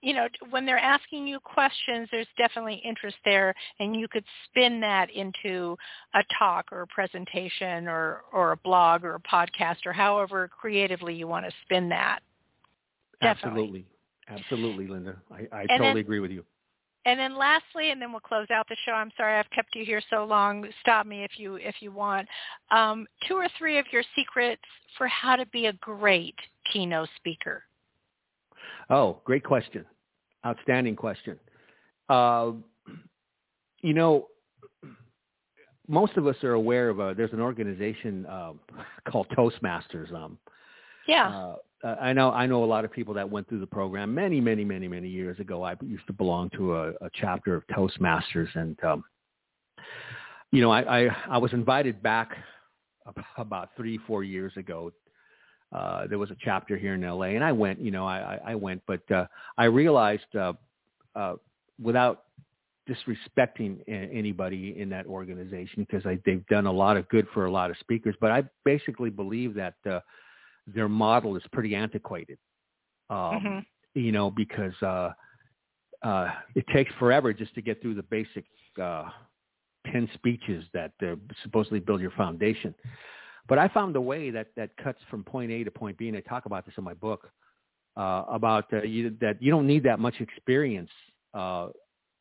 You 0.00 0.14
know, 0.14 0.28
when 0.50 0.64
they're 0.64 0.78
asking 0.78 1.26
you 1.26 1.40
questions, 1.40 2.08
there's 2.12 2.26
definitely 2.36 2.80
interest 2.84 3.16
there, 3.24 3.54
and 3.80 3.96
you 3.96 4.06
could 4.08 4.24
spin 4.44 4.80
that 4.80 5.10
into 5.10 5.76
a 6.14 6.20
talk 6.38 6.66
or 6.70 6.82
a 6.82 6.86
presentation 6.86 7.88
or, 7.88 8.22
or 8.32 8.52
a 8.52 8.56
blog 8.58 9.02
or 9.04 9.14
a 9.16 9.20
podcast 9.20 9.84
or 9.86 9.92
however 9.92 10.48
creatively 10.48 11.14
you 11.14 11.26
want 11.26 11.44
to 11.46 11.52
spin 11.64 11.88
that. 11.88 12.20
Definitely. 13.20 13.60
Absolutely. 13.60 13.86
Absolutely, 14.28 14.86
Linda. 14.86 15.16
I, 15.30 15.48
I 15.56 15.60
And 15.62 15.68
totally 15.70 15.88
then- 15.88 15.96
agree 15.98 16.20
with 16.20 16.30
you. 16.30 16.44
And 17.04 17.18
then 17.18 17.38
lastly, 17.38 17.90
and 17.90 18.02
then 18.02 18.10
we'll 18.10 18.20
close 18.20 18.50
out 18.50 18.68
the 18.68 18.76
show. 18.84 18.92
I'm 18.92 19.10
sorry 19.16 19.38
I've 19.38 19.48
kept 19.50 19.74
you 19.74 19.82
here 19.82 20.02
so 20.10 20.24
long. 20.24 20.66
Stop 20.82 21.06
me 21.06 21.24
if 21.24 21.38
you 21.38 21.54
if 21.54 21.76
you 21.80 21.90
want. 21.90 22.28
Um, 22.70 23.06
two 23.26 23.34
or 23.34 23.48
three 23.56 23.78
of 23.78 23.86
your 23.90 24.02
secrets 24.14 24.60
for 24.98 25.08
how 25.08 25.34
to 25.36 25.46
be 25.46 25.66
a 25.66 25.72
great 25.74 26.34
keynote 26.70 27.08
speaker. 27.16 27.62
Oh, 28.90 29.20
great 29.24 29.44
question. 29.44 29.84
Outstanding 30.44 30.96
question. 30.96 31.38
Uh, 32.08 32.52
you 33.80 33.94
know, 33.94 34.28
most 35.88 36.16
of 36.16 36.26
us 36.26 36.36
are 36.42 36.52
aware 36.52 36.88
of 36.90 37.00
a, 37.00 37.14
there's 37.16 37.32
an 37.32 37.40
organization 37.40 38.26
um, 38.26 38.60
called 39.10 39.28
Toastmasters. 39.36 40.12
Um, 40.12 40.38
Yeah. 41.06 41.28
uh, 41.28 41.56
I 42.00 42.12
know 42.12 42.32
I 42.32 42.46
know 42.46 42.64
a 42.64 42.66
lot 42.66 42.84
of 42.84 42.90
people 42.90 43.14
that 43.14 43.28
went 43.30 43.48
through 43.48 43.60
the 43.60 43.66
program 43.66 44.12
many, 44.12 44.40
many, 44.40 44.64
many, 44.64 44.88
many 44.88 45.08
years 45.08 45.38
ago. 45.38 45.62
I 45.62 45.76
used 45.82 46.06
to 46.08 46.12
belong 46.12 46.50
to 46.50 46.74
a, 46.74 46.88
a 47.00 47.10
chapter 47.14 47.54
of 47.54 47.64
Toastmasters, 47.68 48.48
and 48.56 48.76
um, 48.82 49.04
you 50.50 50.60
know, 50.60 50.70
I, 50.72 51.06
I 51.06 51.16
I 51.30 51.38
was 51.38 51.52
invited 51.52 52.02
back 52.02 52.36
ab- 53.06 53.24
about 53.36 53.70
three, 53.76 53.98
four 54.08 54.24
years 54.24 54.52
ago. 54.56 54.90
Uh, 55.72 56.06
there 56.06 56.18
was 56.18 56.30
a 56.30 56.36
chapter 56.40 56.76
here 56.76 56.94
in 56.94 57.02
LA, 57.02 57.34
and 57.36 57.44
I 57.44 57.52
went. 57.52 57.80
You 57.80 57.90
know, 57.90 58.06
I 58.06 58.18
I, 58.34 58.52
I 58.52 58.54
went, 58.54 58.82
but 58.86 59.10
uh, 59.10 59.26
I 59.56 59.64
realized 59.64 60.34
uh, 60.34 60.54
uh, 61.14 61.34
without 61.80 62.24
disrespecting 62.88 63.80
anybody 63.86 64.78
in 64.78 64.88
that 64.88 65.04
organization 65.06 65.86
because 65.90 66.02
they've 66.24 66.46
done 66.46 66.66
a 66.66 66.72
lot 66.72 66.96
of 66.96 67.06
good 67.10 67.26
for 67.34 67.44
a 67.44 67.50
lot 67.50 67.70
of 67.70 67.76
speakers, 67.78 68.16
but 68.18 68.30
I 68.30 68.44
basically 68.64 69.10
believe 69.10 69.54
that. 69.54 69.74
Uh, 69.88 70.00
their 70.74 70.88
model 70.88 71.36
is 71.36 71.42
pretty 71.52 71.74
antiquated. 71.74 72.38
Um, 73.10 73.16
Mhm. 73.16 73.66
You 73.94 74.12
know, 74.12 74.30
because 74.30 74.80
uh, 74.82 75.12
uh, 76.02 76.32
it 76.54 76.66
takes 76.68 76.92
forever 76.94 77.32
just 77.32 77.54
to 77.54 77.62
get 77.62 77.80
through 77.80 77.94
the 77.94 78.02
basic 78.02 78.44
uh, 78.80 79.10
ten 79.86 80.08
speeches 80.14 80.64
that 80.72 80.92
uh, 81.02 81.16
supposedly 81.42 81.80
build 81.80 82.00
your 82.00 82.10
foundation. 82.12 82.74
But 83.48 83.58
I 83.58 83.68
found 83.68 83.96
a 83.96 84.00
way 84.00 84.30
that 84.30 84.48
that 84.56 84.76
cuts 84.76 85.00
from 85.10 85.24
point 85.24 85.50
A 85.50 85.64
to 85.64 85.70
point 85.70 85.96
B, 85.98 86.08
and 86.08 86.16
I 86.16 86.20
talk 86.20 86.46
about 86.46 86.66
this 86.66 86.74
in 86.76 86.84
my 86.84 86.94
book 86.94 87.30
uh, 87.96 88.24
about 88.28 88.72
uh, 88.72 88.82
you, 88.82 89.16
that 89.20 89.42
you 89.42 89.50
don't 89.50 89.66
need 89.66 89.82
that 89.84 89.98
much 89.98 90.20
experience. 90.20 90.90
Uh, 91.34 91.68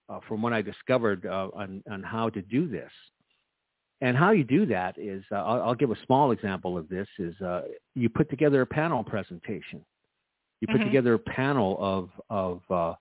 uh, 0.10 0.20
from 0.28 0.42
what 0.42 0.54
I 0.54 0.62
discovered 0.62 1.26
uh, 1.26 1.50
on 1.54 1.84
on 1.92 2.02
how 2.02 2.30
to 2.30 2.42
do 2.42 2.68
this. 2.68 2.92
And 4.00 4.16
how 4.16 4.32
you 4.32 4.44
do 4.44 4.66
that 4.68 4.98
is, 5.00 5.24
uh, 5.32 5.36
I'll, 5.36 5.62
I'll 5.64 5.76
give 5.76 5.90
a 5.90 6.06
small 6.06 6.32
example 6.32 6.78
of 6.78 6.88
this, 6.88 7.08
is 7.18 7.40
uh, 7.42 7.64
you 7.96 8.10
put 8.10 8.30
together 8.30 8.62
a 8.62 8.66
panel 8.66 9.04
presentation. 9.04 9.84
You 10.62 10.68
put 10.68 10.82
Mhm. 10.82 10.86
together 10.86 11.14
a 11.16 11.20
panel 11.20 11.78
of, 11.80 12.10
of, 12.30 12.62
uh, 12.70 12.96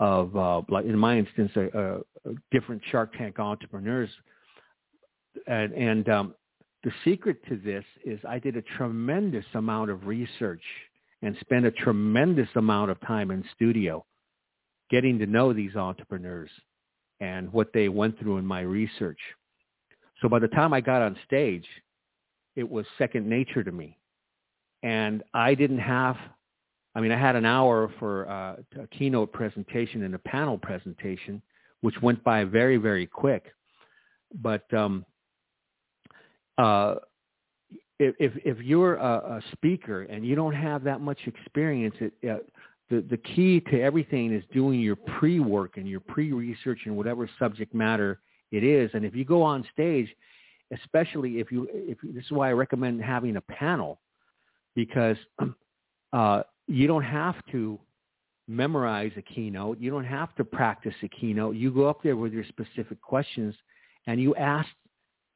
of 0.00 0.36
uh, 0.36 0.62
like 0.68 0.86
in 0.86 0.98
my 0.98 1.18
instance, 1.18 1.52
different 2.50 2.82
Shark 2.90 3.16
Tank 3.16 3.38
entrepreneurs. 3.38 4.10
And, 5.46 5.72
and 5.72 6.08
um, 6.08 6.34
the 6.84 6.92
secret 7.04 7.38
to 7.48 7.56
this 7.56 7.84
is 8.04 8.20
I 8.28 8.38
did 8.38 8.56
a 8.56 8.62
tremendous 8.62 9.44
amount 9.54 9.90
of 9.90 10.06
research 10.06 10.62
and 11.22 11.36
spent 11.40 11.66
a 11.66 11.70
tremendous 11.70 12.48
amount 12.54 12.90
of 12.90 13.00
time 13.00 13.30
in 13.30 13.44
studio 13.54 14.04
getting 14.90 15.18
to 15.18 15.26
know 15.26 15.52
these 15.52 15.74
entrepreneurs 15.74 16.50
and 17.20 17.52
what 17.52 17.72
they 17.74 17.88
went 17.88 18.18
through 18.18 18.38
in 18.38 18.46
my 18.46 18.60
research. 18.60 19.18
So 20.22 20.28
by 20.28 20.38
the 20.38 20.48
time 20.48 20.72
I 20.72 20.80
got 20.80 21.02
on 21.02 21.16
stage, 21.26 21.66
it 22.56 22.68
was 22.68 22.86
second 22.96 23.28
nature 23.28 23.64
to 23.64 23.72
me. 23.72 23.98
And 24.82 25.22
I 25.34 25.54
didn't 25.54 25.78
have, 25.78 26.16
I 26.94 27.00
mean, 27.00 27.10
I 27.10 27.18
had 27.18 27.36
an 27.36 27.44
hour 27.44 27.92
for 27.98 28.28
uh, 28.28 28.82
a 28.82 28.86
keynote 28.88 29.32
presentation 29.32 30.04
and 30.04 30.14
a 30.14 30.18
panel 30.20 30.58
presentation, 30.58 31.42
which 31.80 32.00
went 32.00 32.22
by 32.22 32.44
very, 32.44 32.76
very 32.76 33.06
quick. 33.06 33.52
But 34.34 34.72
um, 34.72 35.04
uh, 36.58 36.96
if, 37.98 38.32
if, 38.44 38.58
you're 38.58 38.96
a, 38.96 39.16
a 39.38 39.42
speaker 39.52 40.02
and 40.02 40.24
you 40.24 40.34
don't 40.34 40.54
have 40.54 40.84
that 40.84 41.00
much 41.00 41.18
experience, 41.26 41.94
it, 42.00 42.12
uh, 42.28 42.36
the, 42.90 43.04
the 43.10 43.16
key 43.16 43.60
to 43.70 43.80
everything 43.80 44.32
is 44.32 44.44
doing 44.52 44.80
your 44.80 44.96
pre-work 44.96 45.76
and 45.76 45.88
your 45.88 46.00
pre-research 46.00 46.80
and 46.84 46.96
whatever 46.96 47.28
subject 47.38 47.74
matter 47.74 48.20
it 48.52 48.64
is. 48.64 48.90
And 48.94 49.04
if 49.04 49.14
you 49.14 49.24
go 49.24 49.42
on 49.42 49.66
stage, 49.72 50.08
especially 50.72 51.38
if 51.40 51.50
you, 51.50 51.68
if 51.72 51.98
this 52.02 52.24
is 52.24 52.30
why 52.30 52.50
I 52.50 52.52
recommend 52.52 53.02
having 53.02 53.36
a 53.36 53.40
panel, 53.42 54.00
because 54.74 55.16
uh, 56.12 56.42
you 56.66 56.86
don't 56.86 57.02
have 57.02 57.34
to 57.52 57.78
memorize 58.46 59.12
a 59.16 59.22
keynote. 59.22 59.78
You 59.78 59.90
don't 59.90 60.04
have 60.04 60.34
to 60.36 60.44
practice 60.44 60.94
a 61.02 61.08
keynote. 61.08 61.56
You 61.56 61.70
go 61.70 61.86
up 61.88 62.02
there 62.02 62.16
with 62.16 62.32
your 62.32 62.44
specific 62.44 63.00
questions, 63.02 63.54
and 64.06 64.20
you 64.20 64.34
ask 64.36 64.68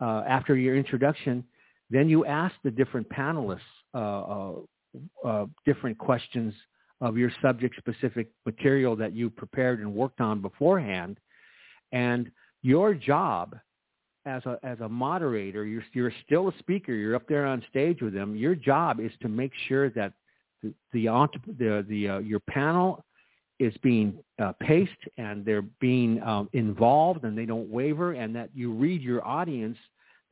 uh, 0.02 0.24
after 0.26 0.56
your 0.56 0.76
introduction. 0.76 1.44
Then 1.90 2.08
you 2.08 2.24
ask 2.26 2.54
the 2.64 2.70
different 2.70 3.08
panelists 3.10 3.60
uh, 3.94 3.98
uh, 3.98 4.52
uh, 5.24 5.46
different 5.64 5.98
questions 5.98 6.54
of 7.00 7.16
your 7.16 7.30
subject 7.42 7.76
specific 7.76 8.28
material 8.46 8.96
that 8.96 9.12
you 9.12 9.28
prepared 9.30 9.80
and 9.80 9.92
worked 9.92 10.20
on 10.20 10.40
beforehand. 10.40 11.18
And 11.92 12.30
your 12.62 12.94
job 12.94 13.56
as 14.24 14.44
a 14.46 14.58
as 14.62 14.80
a 14.80 14.88
moderator, 14.88 15.64
you're 15.66 15.82
you're 15.92 16.12
still 16.24 16.48
a 16.48 16.52
speaker. 16.58 16.92
You're 16.92 17.16
up 17.16 17.26
there 17.28 17.44
on 17.44 17.62
stage 17.68 18.00
with 18.00 18.14
them. 18.14 18.36
Your 18.36 18.54
job 18.54 19.00
is 19.00 19.10
to 19.20 19.28
make 19.28 19.52
sure 19.68 19.90
that 19.90 20.12
the 20.62 20.72
the 20.92 21.06
the, 21.58 21.84
the 21.88 22.08
uh, 22.08 22.18
your 22.18 22.40
panel 22.40 23.04
is 23.58 23.74
being 23.82 24.18
uh, 24.40 24.52
paced 24.60 24.90
and 25.18 25.44
they're 25.44 25.62
being 25.80 26.22
um, 26.22 26.48
involved 26.52 27.24
and 27.24 27.36
they 27.36 27.46
don't 27.46 27.68
waver, 27.68 28.12
and 28.12 28.34
that 28.34 28.50
you 28.54 28.72
read 28.72 29.02
your 29.02 29.26
audience 29.26 29.76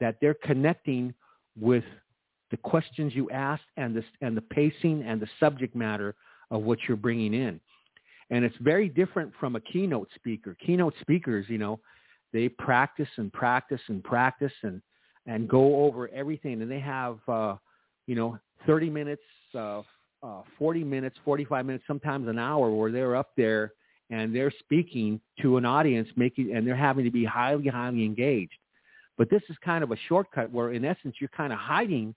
that 0.01 0.17
they're 0.21 0.35
connecting 0.35 1.15
with 1.59 1.85
the 2.51 2.57
questions 2.57 3.15
you 3.15 3.31
asked 3.31 3.63
and 3.77 3.95
the 3.95 4.03
and 4.21 4.37
the 4.37 4.43
pacing 4.43 5.03
and 5.07 5.21
the 5.21 5.29
subject 5.39 5.77
matter 5.77 6.15
of 6.51 6.63
what 6.63 6.79
you're 6.89 6.97
bringing 6.97 7.35
in. 7.35 7.61
And 8.31 8.45
it's 8.45 8.57
very 8.61 8.89
different 8.89 9.33
from 9.39 9.57
a 9.57 9.61
keynote 9.61 10.09
speaker. 10.15 10.57
Keynote 10.65 10.95
speakers, 11.01 11.47
you 11.49 11.59
know, 11.59 11.81
they 12.33 12.49
practice 12.49 13.09
and 13.17 13.33
practice 13.33 13.81
and 13.89 14.03
practice 14.03 14.53
and 14.63 14.81
and 15.27 15.49
go 15.49 15.85
over 15.85 16.09
everything 16.09 16.63
and 16.63 16.71
they 16.71 16.81
have 16.81 17.19
uh 17.29 17.55
you 18.07 18.15
know 18.15 18.39
30 18.67 18.91
minutes 18.91 19.23
uh, 19.55 19.83
uh 20.23 20.43
40 20.59 20.85
minutes 20.85 21.17
45 21.25 21.67
minutes 21.67 21.85
sometimes 21.87 22.29
an 22.29 22.39
hour 22.39 22.71
where 22.71 22.91
they're 22.91 23.17
up 23.17 23.31
there 23.37 23.73
and 24.11 24.35
they're 24.35 24.53
speaking 24.61 25.21
to 25.43 25.57
an 25.57 25.65
audience 25.65 26.09
making 26.17 26.55
and 26.55 26.67
they're 26.67 26.75
having 26.75 27.05
to 27.05 27.11
be 27.11 27.25
highly 27.25 27.69
highly 27.69 28.05
engaged 28.05 28.55
but 29.21 29.29
this 29.29 29.43
is 29.51 29.57
kind 29.63 29.85
of 29.85 29.91
a 29.91 29.97
shortcut 30.09 30.51
where 30.51 30.73
in 30.73 30.83
essence 30.83 31.17
you're 31.21 31.29
kind 31.37 31.53
of 31.53 31.59
hiding 31.59 32.15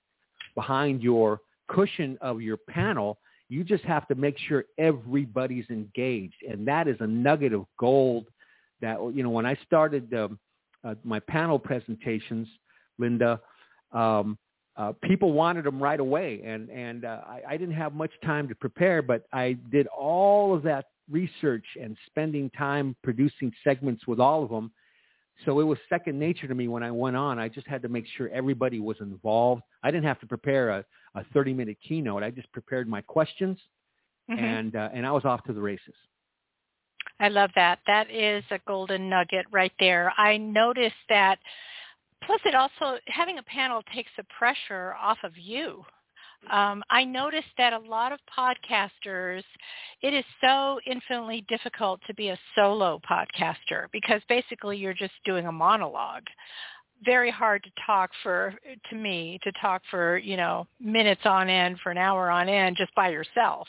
behind 0.55 1.03
your 1.03 1.41
cushion 1.67 2.17
of 2.21 2.41
your 2.41 2.55
panel. 2.69 3.17
You 3.49 3.65
just 3.65 3.83
have 3.83 4.07
to 4.07 4.15
make 4.15 4.37
sure 4.47 4.63
everybody's 4.77 5.65
engaged. 5.69 6.37
And 6.49 6.65
that 6.65 6.87
is 6.87 6.95
a 7.01 7.07
nugget 7.07 7.51
of 7.51 7.65
gold 7.77 8.27
that 8.79 8.99
you 9.13 9.21
know 9.21 9.31
when 9.31 9.45
I 9.45 9.57
started 9.65 10.13
um, 10.13 10.39
uh, 10.85 10.95
my 11.03 11.19
panel 11.19 11.59
presentations, 11.59 12.47
Linda, 12.97 13.41
um, 13.91 14.37
uh, 14.77 14.93
people 15.03 15.33
wanted 15.33 15.65
them 15.65 15.83
right 15.83 15.99
away, 15.99 16.41
and 16.45 16.69
and 16.69 17.03
uh, 17.03 17.19
I, 17.27 17.41
I 17.49 17.57
didn't 17.57 17.75
have 17.75 17.93
much 17.93 18.11
time 18.23 18.47
to 18.47 18.55
prepare, 18.55 19.01
but 19.01 19.25
I 19.33 19.57
did 19.73 19.87
all 19.87 20.55
of 20.55 20.63
that 20.63 20.85
research 21.11 21.65
and 21.81 21.97
spending 22.05 22.49
time 22.51 22.95
producing 23.03 23.51
segments 23.61 24.07
with 24.07 24.21
all 24.21 24.41
of 24.41 24.49
them. 24.49 24.71
So 25.45 25.59
it 25.59 25.63
was 25.63 25.77
second 25.89 26.19
nature 26.19 26.47
to 26.47 26.55
me 26.55 26.67
when 26.67 26.83
I 26.83 26.91
went 26.91 27.15
on. 27.15 27.39
I 27.39 27.49
just 27.49 27.67
had 27.67 27.81
to 27.81 27.89
make 27.89 28.05
sure 28.17 28.29
everybody 28.29 28.79
was 28.79 28.97
involved. 29.01 29.63
I 29.83 29.91
didn't 29.91 30.05
have 30.05 30.19
to 30.21 30.27
prepare 30.27 30.69
a, 30.69 30.85
a 31.15 31.23
30 31.33 31.53
minute 31.53 31.77
keynote. 31.87 32.23
I 32.23 32.29
just 32.29 32.51
prepared 32.51 32.87
my 32.87 33.01
questions, 33.01 33.57
mm-hmm. 34.29 34.43
and 34.43 34.75
uh, 34.75 34.89
and 34.93 35.05
I 35.05 35.11
was 35.11 35.25
off 35.25 35.43
to 35.45 35.53
the 35.53 35.61
races. 35.61 35.95
I 37.19 37.29
love 37.29 37.51
that. 37.55 37.79
That 37.87 38.09
is 38.11 38.43
a 38.51 38.59
golden 38.67 39.09
nugget 39.09 39.45
right 39.51 39.73
there. 39.79 40.13
I 40.17 40.37
noticed 40.37 40.95
that. 41.09 41.39
Plus, 42.25 42.39
it 42.45 42.55
also 42.55 42.99
having 43.07 43.37
a 43.37 43.43
panel 43.43 43.81
takes 43.93 44.11
the 44.15 44.23
pressure 44.37 44.93
off 45.01 45.17
of 45.23 45.37
you. 45.37 45.83
Um, 46.51 46.83
I 46.89 47.03
noticed 47.03 47.47
that 47.57 47.73
a 47.73 47.79
lot 47.79 48.11
of 48.11 48.19
podcasters, 48.37 49.43
it 50.01 50.13
is 50.13 50.25
so 50.41 50.79
infinitely 50.85 51.45
difficult 51.47 52.01
to 52.07 52.13
be 52.13 52.29
a 52.29 52.39
solo 52.55 52.99
podcaster 53.09 53.87
because 53.91 54.21
basically 54.29 54.77
you're 54.77 54.93
just 54.93 55.13
doing 55.25 55.47
a 55.47 55.51
monologue. 55.51 56.25
Very 57.03 57.31
hard 57.31 57.63
to 57.63 57.71
talk 57.85 58.11
for, 58.21 58.53
to 58.89 58.95
me, 58.95 59.39
to 59.43 59.51
talk 59.61 59.81
for, 59.89 60.17
you 60.17 60.37
know, 60.37 60.67
minutes 60.79 61.21
on 61.25 61.49
end, 61.49 61.77
for 61.81 61.91
an 61.91 61.97
hour 61.97 62.29
on 62.29 62.47
end 62.47 62.77
just 62.77 62.93
by 62.95 63.09
yourself 63.09 63.67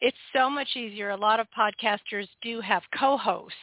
it's 0.00 0.16
so 0.34 0.50
much 0.50 0.68
easier. 0.76 1.10
A 1.10 1.16
lot 1.16 1.40
of 1.40 1.46
podcasters 1.56 2.28
do 2.42 2.60
have 2.60 2.82
co-hosts. 2.98 3.56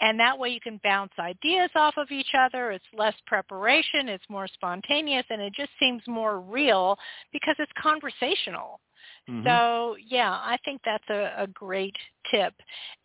And 0.00 0.18
that 0.20 0.38
way 0.38 0.50
you 0.50 0.60
can 0.60 0.80
bounce 0.84 1.12
ideas 1.18 1.70
off 1.74 1.94
of 1.96 2.10
each 2.10 2.34
other. 2.38 2.70
It's 2.70 2.84
less 2.92 3.14
preparation. 3.26 4.08
It's 4.08 4.24
more 4.28 4.46
spontaneous. 4.46 5.24
And 5.30 5.42
it 5.42 5.52
just 5.54 5.70
seems 5.80 6.02
more 6.06 6.40
real 6.40 6.96
because 7.32 7.56
it's 7.58 7.72
conversational. 7.80 8.80
Mm-hmm. 9.28 9.46
So 9.46 9.96
yeah, 10.06 10.30
I 10.30 10.56
think 10.64 10.80
that's 10.84 11.08
a, 11.10 11.32
a 11.36 11.46
great 11.48 11.96
tip. 12.30 12.54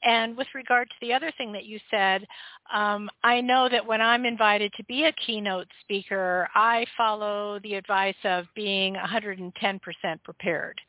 And 0.04 0.36
with 0.36 0.48
regard 0.54 0.90
to 0.90 0.96
the 1.02 1.14
other 1.14 1.32
thing 1.38 1.52
that 1.54 1.66
you 1.66 1.80
said, 1.90 2.26
um, 2.74 3.10
I 3.24 3.42
know 3.42 3.70
that 3.70 3.86
when 3.86 4.02
I'm 4.02 4.26
invited 4.26 4.72
to 4.78 4.84
be 4.86 5.06
a 5.06 5.12
keynote 5.14 5.68
speaker, 5.82 6.50
I 6.56 6.86
follow 6.98 7.60
the 7.64 7.76
advice 7.76 8.16
of 8.24 8.46
being 8.56 8.96
110% 8.96 9.80
prepared. 10.24 10.80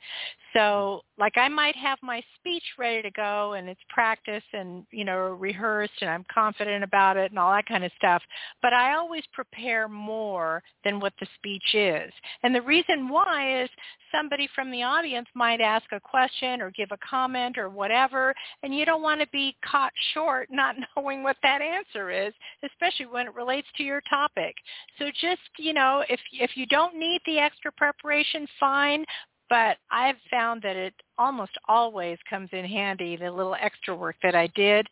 So 0.55 1.03
like 1.19 1.37
I 1.37 1.49
might 1.49 1.77
have 1.77 1.99
my 2.03 2.23
speech 2.37 2.63
ready 2.79 3.03
to 3.03 3.11
go 3.11 3.55
and 3.55 3.69
it's 3.69 3.81
practiced 3.89 4.47
and, 4.53 4.87
you 4.93 5.05
know, 5.05 5.19
rehearsed 5.19 5.95
and 6.01 6.09
I'm 6.09 6.25
confident 6.33 6.85
about 6.85 7.17
it 7.17 7.33
and 7.33 7.39
all 7.39 7.53
that 7.53 7.67
kind 7.67 7.85
of 7.85 7.91
stuff. 7.99 8.23
But 8.63 8.73
I 8.73 8.95
always 8.95 9.25
prepare 9.33 9.89
more 9.89 10.63
than 10.85 11.01
what 11.01 11.13
the 11.21 11.27
speech 11.37 11.75
is. 11.75 12.13
And 12.45 12.55
the 12.55 12.63
reason 12.63 13.09
why 13.09 13.63
is 13.63 13.71
somebody 14.15 14.49
from 14.55 14.71
the 14.71 14.83
audience 14.83 15.27
might 15.35 15.61
ask 15.61 15.87
a 15.93 16.01
question 16.01 16.63
or 16.63 16.71
give 16.71 16.91
a 16.93 16.99
comment 17.09 17.59
or 17.59 17.69
whatever 17.69 18.24
and 18.63 18.75
you 18.75 18.85
don't 18.85 19.03
want 19.03 19.21
to 19.21 19.27
be 19.29 19.57
caught 19.69 19.93
short 20.13 20.49
not 20.51 20.77
knowing 20.97 21.23
what 21.23 21.37
that 21.43 21.61
answer 21.61 22.11
is, 22.11 22.33
especially 22.63 23.07
when 23.07 23.27
it 23.27 23.35
relates 23.35 23.67
to 23.77 23.83
your 23.83 24.01
topic. 24.09 24.55
So 24.99 25.07
just, 25.21 25.43
you 25.59 25.73
know, 25.73 26.05
if 26.09 26.21
if 26.33 26.57
you 26.57 26.67
don't 26.67 26.97
need 26.97 27.21
the 27.27 27.39
extra 27.39 27.73
preparation, 27.73 28.47
fine, 28.61 29.05
but 29.51 29.77
I've 29.91 30.17
found 30.31 30.63
that 30.63 30.77
it 30.77 30.95
almost 31.19 31.53
always 31.69 32.19
comes 32.29 32.49
in 32.53 32.65
handy. 32.65 33.17
The 33.17 33.31
little 33.31 33.57
extra 33.61 33.95
work 33.95 34.17
that 34.23 34.35
I 34.35 34.47
did 34.55 34.87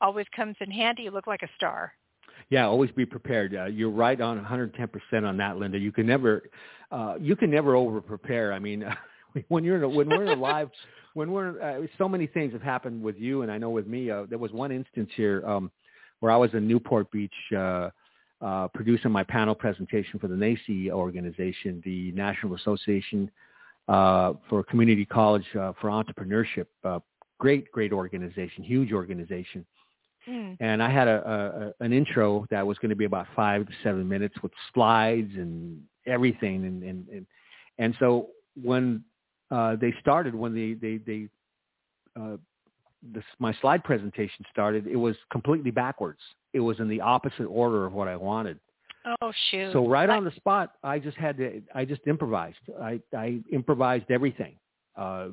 always 0.00 0.26
comes 0.34 0.56
in 0.60 0.70
handy. 0.70 1.04
You 1.04 1.10
look 1.10 1.26
like 1.26 1.42
a 1.42 1.48
star. 1.56 1.92
Yeah, 2.50 2.66
always 2.66 2.90
be 2.90 3.06
prepared. 3.06 3.54
Uh, 3.54 3.66
you're 3.66 3.90
right 3.90 4.20
on 4.20 4.38
110% 4.44 5.26
on 5.26 5.36
that, 5.38 5.56
Linda. 5.56 5.78
You 5.78 5.92
can 5.92 6.06
never, 6.06 6.42
uh, 6.90 7.14
you 7.18 7.36
can 7.36 7.50
never 7.50 7.76
over 7.76 8.00
prepare. 8.00 8.52
I 8.52 8.58
mean, 8.58 8.84
when 9.48 9.64
you're 9.64 9.76
in 9.76 9.82
a, 9.84 9.88
when 9.88 10.08
we're 10.08 10.24
in 10.24 10.38
a 10.38 10.40
live, 10.40 10.70
when 11.14 11.32
we're 11.32 11.60
uh, 11.60 11.86
so 11.98 12.08
many 12.08 12.26
things 12.26 12.52
have 12.52 12.62
happened 12.62 13.02
with 13.02 13.16
you, 13.16 13.42
and 13.42 13.50
I 13.50 13.58
know 13.58 13.70
with 13.70 13.86
me. 13.86 14.10
Uh, 14.10 14.24
there 14.28 14.38
was 14.38 14.52
one 14.52 14.72
instance 14.72 15.10
here 15.14 15.42
um, 15.46 15.70
where 16.20 16.32
I 16.32 16.36
was 16.36 16.52
in 16.54 16.66
Newport 16.66 17.10
Beach. 17.10 17.34
Uh, 17.56 17.90
uh, 18.42 18.66
producing 18.74 19.12
my 19.12 19.22
panel 19.22 19.54
presentation 19.54 20.18
for 20.18 20.26
the 20.26 20.34
NACCE 20.34 20.90
organization, 20.90 21.80
the 21.84 22.10
National 22.10 22.56
Association 22.56 23.30
uh, 23.88 24.32
for 24.48 24.64
community 24.64 25.04
college 25.04 25.46
uh, 25.54 25.72
for 25.80 25.90
entrepreneurship. 25.90 26.66
Uh, 26.82 26.98
great, 27.38 27.70
great 27.70 27.92
organization, 27.92 28.64
huge 28.64 28.92
organization. 28.92 29.64
Mm. 30.28 30.56
And 30.60 30.82
I 30.82 30.90
had 30.90 31.08
a, 31.08 31.72
a, 31.78 31.84
an 31.84 31.92
intro 31.92 32.46
that 32.50 32.66
was 32.66 32.78
going 32.78 32.90
to 32.90 32.96
be 32.96 33.04
about 33.04 33.26
five 33.34 33.66
to 33.66 33.72
seven 33.82 34.08
minutes 34.08 34.34
with 34.42 34.52
slides 34.74 35.32
and 35.34 35.80
everything. 36.06 36.64
And, 36.64 36.82
and, 36.82 37.08
and, 37.08 37.26
and 37.78 37.94
so 37.98 38.28
when 38.60 39.04
uh, 39.52 39.76
they 39.76 39.92
started, 40.00 40.34
when 40.34 40.54
they, 40.54 40.74
they, 40.74 40.96
they 40.96 41.28
uh, 42.20 42.36
this, 43.02 43.24
my 43.38 43.52
slide 43.60 43.82
presentation 43.84 44.44
started, 44.50 44.86
it 44.86 44.96
was 44.96 45.16
completely 45.30 45.70
backwards. 45.70 46.20
It 46.52 46.60
was 46.60 46.78
in 46.80 46.88
the 46.88 47.00
opposite 47.00 47.44
order 47.44 47.84
of 47.84 47.92
what 47.92 48.08
I 48.08 48.16
wanted. 48.16 48.58
Oh 49.20 49.32
shoot! 49.50 49.72
So 49.72 49.88
right 49.88 50.08
on 50.08 50.24
the 50.24 50.30
spot, 50.32 50.74
I 50.84 50.98
just 51.00 51.16
had 51.16 51.36
to. 51.38 51.60
I 51.74 51.84
just 51.84 52.02
improvised. 52.06 52.58
I 52.80 53.00
I 53.16 53.40
improvised 53.52 54.10
everything, 54.10 54.54
uh, 54.96 55.28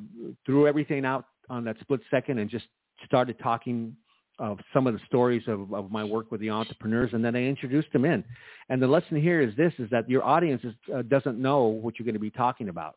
threw 0.45 0.67
everything 0.67 1.05
out 1.05 1.25
on 1.49 1.63
that 1.65 1.77
split 1.81 2.01
second, 2.09 2.39
and 2.39 2.49
just 2.49 2.65
started 3.05 3.37
talking 3.37 3.95
of 4.39 4.57
some 4.73 4.87
of 4.87 4.93
the 4.93 4.99
stories 5.05 5.43
of, 5.47 5.71
of 5.73 5.91
my 5.91 6.03
work 6.03 6.31
with 6.31 6.41
the 6.41 6.49
entrepreneurs, 6.49 7.11
and 7.13 7.23
then 7.23 7.35
I 7.35 7.43
introduced 7.43 7.91
them 7.93 8.05
in. 8.05 8.23
And 8.69 8.81
the 8.81 8.87
lesson 8.87 9.21
here 9.21 9.39
is 9.39 9.55
this: 9.55 9.73
is 9.77 9.89
that 9.91 10.09
your 10.09 10.23
audience 10.23 10.63
is, 10.63 10.73
uh, 10.95 11.03
doesn't 11.03 11.37
know 11.37 11.65
what 11.65 11.99
you're 11.99 12.05
going 12.05 12.13
to 12.13 12.19
be 12.19 12.31
talking 12.31 12.69
about. 12.69 12.95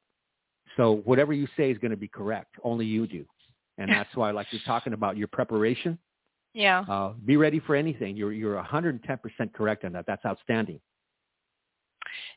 So 0.77 1.03
whatever 1.05 1.32
you 1.32 1.47
say 1.57 1.70
is 1.70 1.78
going 1.78 1.90
to 1.90 1.97
be 1.97 2.09
correct. 2.09 2.55
Only 2.62 2.86
you 2.86 3.07
do, 3.07 3.24
and 3.78 3.90
that's 3.93 4.15
why, 4.15 4.31
like 4.31 4.47
you're 4.51 4.62
talking 4.65 4.93
about 4.93 5.16
your 5.16 5.28
preparation 5.28 5.99
yeah. 6.55 6.85
Uh, 6.89 7.12
be 7.24 7.36
ready 7.36 7.61
for 7.61 7.74
anything. 7.74 8.16
You're 8.16 8.32
you're 8.32 8.62
110% 8.62 9.01
correct 9.55 9.85
on 9.85 9.93
that. 9.93 10.05
That's 10.07 10.24
outstanding. 10.24 10.81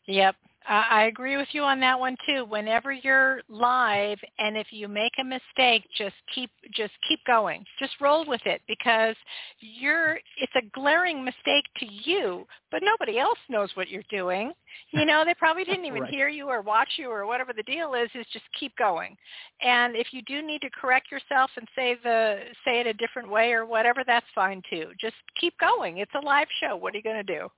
Yep. 0.07 0.35
I 0.67 1.03
agree 1.03 1.37
with 1.37 1.47
you 1.51 1.61
on 1.61 1.79
that 1.81 1.99
one 1.99 2.17
too. 2.25 2.45
Whenever 2.45 2.91
you're 2.91 3.41
live 3.49 4.17
and 4.39 4.57
if 4.57 4.67
you 4.71 4.87
make 4.87 5.13
a 5.19 5.23
mistake, 5.23 5.85
just 5.95 6.15
keep 6.33 6.49
just 6.73 6.93
keep 7.07 7.19
going. 7.27 7.63
Just 7.79 7.93
roll 8.01 8.25
with 8.25 8.41
it 8.45 8.61
because 8.67 9.15
you're 9.59 10.15
it's 10.37 10.53
a 10.55 10.67
glaring 10.73 11.23
mistake 11.23 11.65
to 11.77 11.85
you, 11.85 12.47
but 12.71 12.81
nobody 12.83 13.19
else 13.19 13.37
knows 13.47 13.69
what 13.75 13.89
you're 13.89 14.03
doing. 14.09 14.53
You 14.91 15.05
know, 15.05 15.23
they 15.23 15.35
probably 15.35 15.63
didn't 15.65 15.85
even 15.85 16.03
right. 16.03 16.11
hear 16.11 16.29
you 16.29 16.47
or 16.47 16.61
watch 16.61 16.89
you 16.97 17.11
or 17.11 17.27
whatever 17.27 17.53
the 17.53 17.63
deal 17.63 17.93
is, 17.93 18.09
is 18.15 18.25
just 18.33 18.45
keep 18.59 18.75
going. 18.77 19.15
And 19.61 19.95
if 19.95 20.07
you 20.11 20.23
do 20.23 20.41
need 20.41 20.61
to 20.61 20.69
correct 20.69 21.11
yourself 21.11 21.51
and 21.57 21.67
say 21.75 21.95
the 22.03 22.39
say 22.65 22.79
it 22.79 22.87
a 22.87 22.93
different 22.93 23.29
way 23.29 23.51
or 23.53 23.67
whatever, 23.67 24.03
that's 24.05 24.25
fine 24.33 24.63
too. 24.69 24.91
Just 24.99 25.15
keep 25.39 25.53
going. 25.59 25.99
It's 25.99 26.15
a 26.15 26.25
live 26.25 26.47
show. 26.59 26.75
What 26.75 26.93
are 26.95 26.97
you 26.97 27.03
going 27.03 27.23
to 27.23 27.39
do? 27.39 27.49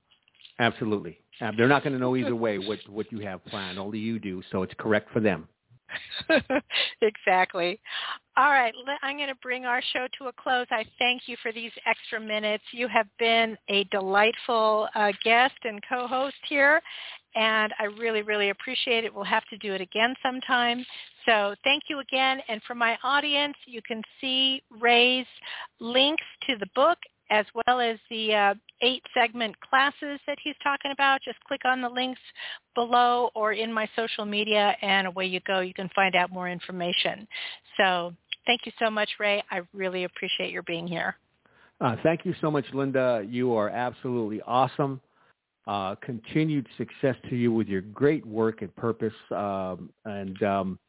Absolutely. 0.59 1.19
Uh, 1.39 1.51
they're 1.55 1.67
not 1.67 1.83
going 1.83 1.93
to 1.93 1.99
know 1.99 2.15
either 2.15 2.35
way 2.35 2.57
what, 2.57 2.79
what 2.89 3.11
you 3.11 3.19
have 3.19 3.45
planned. 3.45 3.77
Only 3.77 3.99
you 3.99 4.19
do, 4.19 4.41
so 4.51 4.63
it's 4.63 4.73
correct 4.77 5.11
for 5.11 5.19
them. 5.19 5.47
exactly. 7.01 7.79
All 8.35 8.49
right, 8.49 8.73
I'm 9.01 9.17
going 9.17 9.29
to 9.29 9.35
bring 9.35 9.65
our 9.65 9.81
show 9.93 10.07
to 10.19 10.27
a 10.27 10.33
close. 10.33 10.67
I 10.69 10.85
thank 10.99 11.23
you 11.27 11.37
for 11.41 11.51
these 11.51 11.71
extra 11.85 12.19
minutes. 12.19 12.63
You 12.71 12.87
have 12.87 13.07
been 13.17 13.57
a 13.69 13.83
delightful 13.85 14.89
uh, 14.95 15.11
guest 15.23 15.55
and 15.63 15.81
co-host 15.87 16.35
here, 16.47 16.81
and 17.35 17.73
I 17.79 17.85
really, 17.85 18.21
really 18.21 18.49
appreciate 18.49 19.05
it. 19.05 19.13
We'll 19.13 19.23
have 19.23 19.45
to 19.45 19.57
do 19.57 19.73
it 19.73 19.81
again 19.81 20.13
sometime. 20.21 20.85
So 21.25 21.55
thank 21.63 21.83
you 21.89 21.99
again. 21.99 22.39
And 22.47 22.61
for 22.67 22.75
my 22.75 22.97
audience, 23.03 23.55
you 23.65 23.81
can 23.81 24.01
see 24.21 24.61
Rey's 24.79 25.25
links 25.79 26.23
to 26.47 26.57
the 26.57 26.67
book 26.75 26.97
as 27.29 27.45
well 27.53 27.79
as 27.79 27.97
the 28.09 28.33
uh, 28.33 28.53
eight 28.81 29.03
segment 29.13 29.59
classes 29.61 30.19
that 30.27 30.37
he's 30.43 30.55
talking 30.63 30.91
about. 30.91 31.21
Just 31.21 31.39
click 31.45 31.61
on 31.65 31.81
the 31.81 31.89
links 31.89 32.21
below 32.75 33.29
or 33.35 33.53
in 33.53 33.71
my 33.71 33.87
social 33.95 34.25
media 34.25 34.75
and 34.81 35.07
away 35.07 35.25
you 35.25 35.39
go. 35.41 35.59
You 35.59 35.73
can 35.73 35.89
find 35.95 36.15
out 36.15 36.31
more 36.31 36.49
information. 36.49 37.27
So 37.77 38.13
thank 38.45 38.61
you 38.65 38.71
so 38.79 38.89
much, 38.89 39.09
Rey. 39.19 39.43
I 39.51 39.61
really 39.73 40.03
appreciate 40.03 40.51
your 40.51 40.63
being 40.63 40.87
here. 40.87 41.15
Uh, 41.79 41.95
thank 42.03 42.25
you 42.25 42.33
so 42.41 42.49
much, 42.49 42.65
Linda. 42.73 43.25
You 43.29 43.53
are 43.53 43.69
absolutely 43.69 44.41
awesome. 44.41 44.99
Uh, 45.67 45.95
continued 45.95 46.65
success 46.77 47.15
to 47.29 47.35
you 47.35 47.51
with 47.51 47.67
your 47.67 47.81
great 47.81 48.25
work 48.25 48.61
and 48.61 48.73
purpose. 48.75 49.13
Um, 49.31 49.89
and 50.05 50.41
um, 50.41 50.79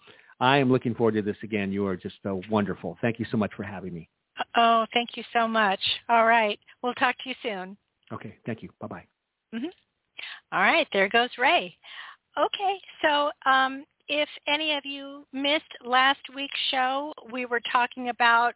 I 0.41 0.59
am 0.59 0.71
looking 0.71 0.95
forward 0.95 1.15
to 1.15 1.23
this 1.23 1.37
again. 1.43 1.73
You 1.73 1.87
are 1.87 1.97
just 1.97 2.17
uh, 2.25 2.37
wonderful. 2.49 2.97
Thank 3.03 3.19
you 3.19 3.27
so 3.31 3.37
much 3.37 3.53
for 3.57 3.65
having 3.65 3.93
me. 3.93 4.09
Oh, 4.57 4.87
thank 4.93 5.17
you 5.17 5.25
so 5.33 5.49
much. 5.49 5.81
All 6.09 6.27
right. 6.27 6.59
We'll 6.83 6.95
talk 6.95 7.17
to 7.19 7.29
you 7.29 7.35
soon. 7.43 7.77
Okay. 8.13 8.37
Thank 8.47 8.63
you. 8.63 8.71
Bye-bye. 8.81 9.05
Mm-hmm. 9.55 9.67
All 10.53 10.61
right. 10.61 10.87
There 10.93 11.09
goes 11.09 11.31
Rey. 11.39 11.77
Okay. 12.39 12.79
So 13.03 13.31
um, 13.51 13.85
if 14.09 14.29
any 14.47 14.73
of 14.77 14.85
you 14.85 15.27
missed 15.33 15.65
last 15.85 16.21
week's 16.35 16.59
show, 16.71 17.13
we 17.33 17.47
were 17.47 17.61
talking 17.71 18.09
about 18.09 18.55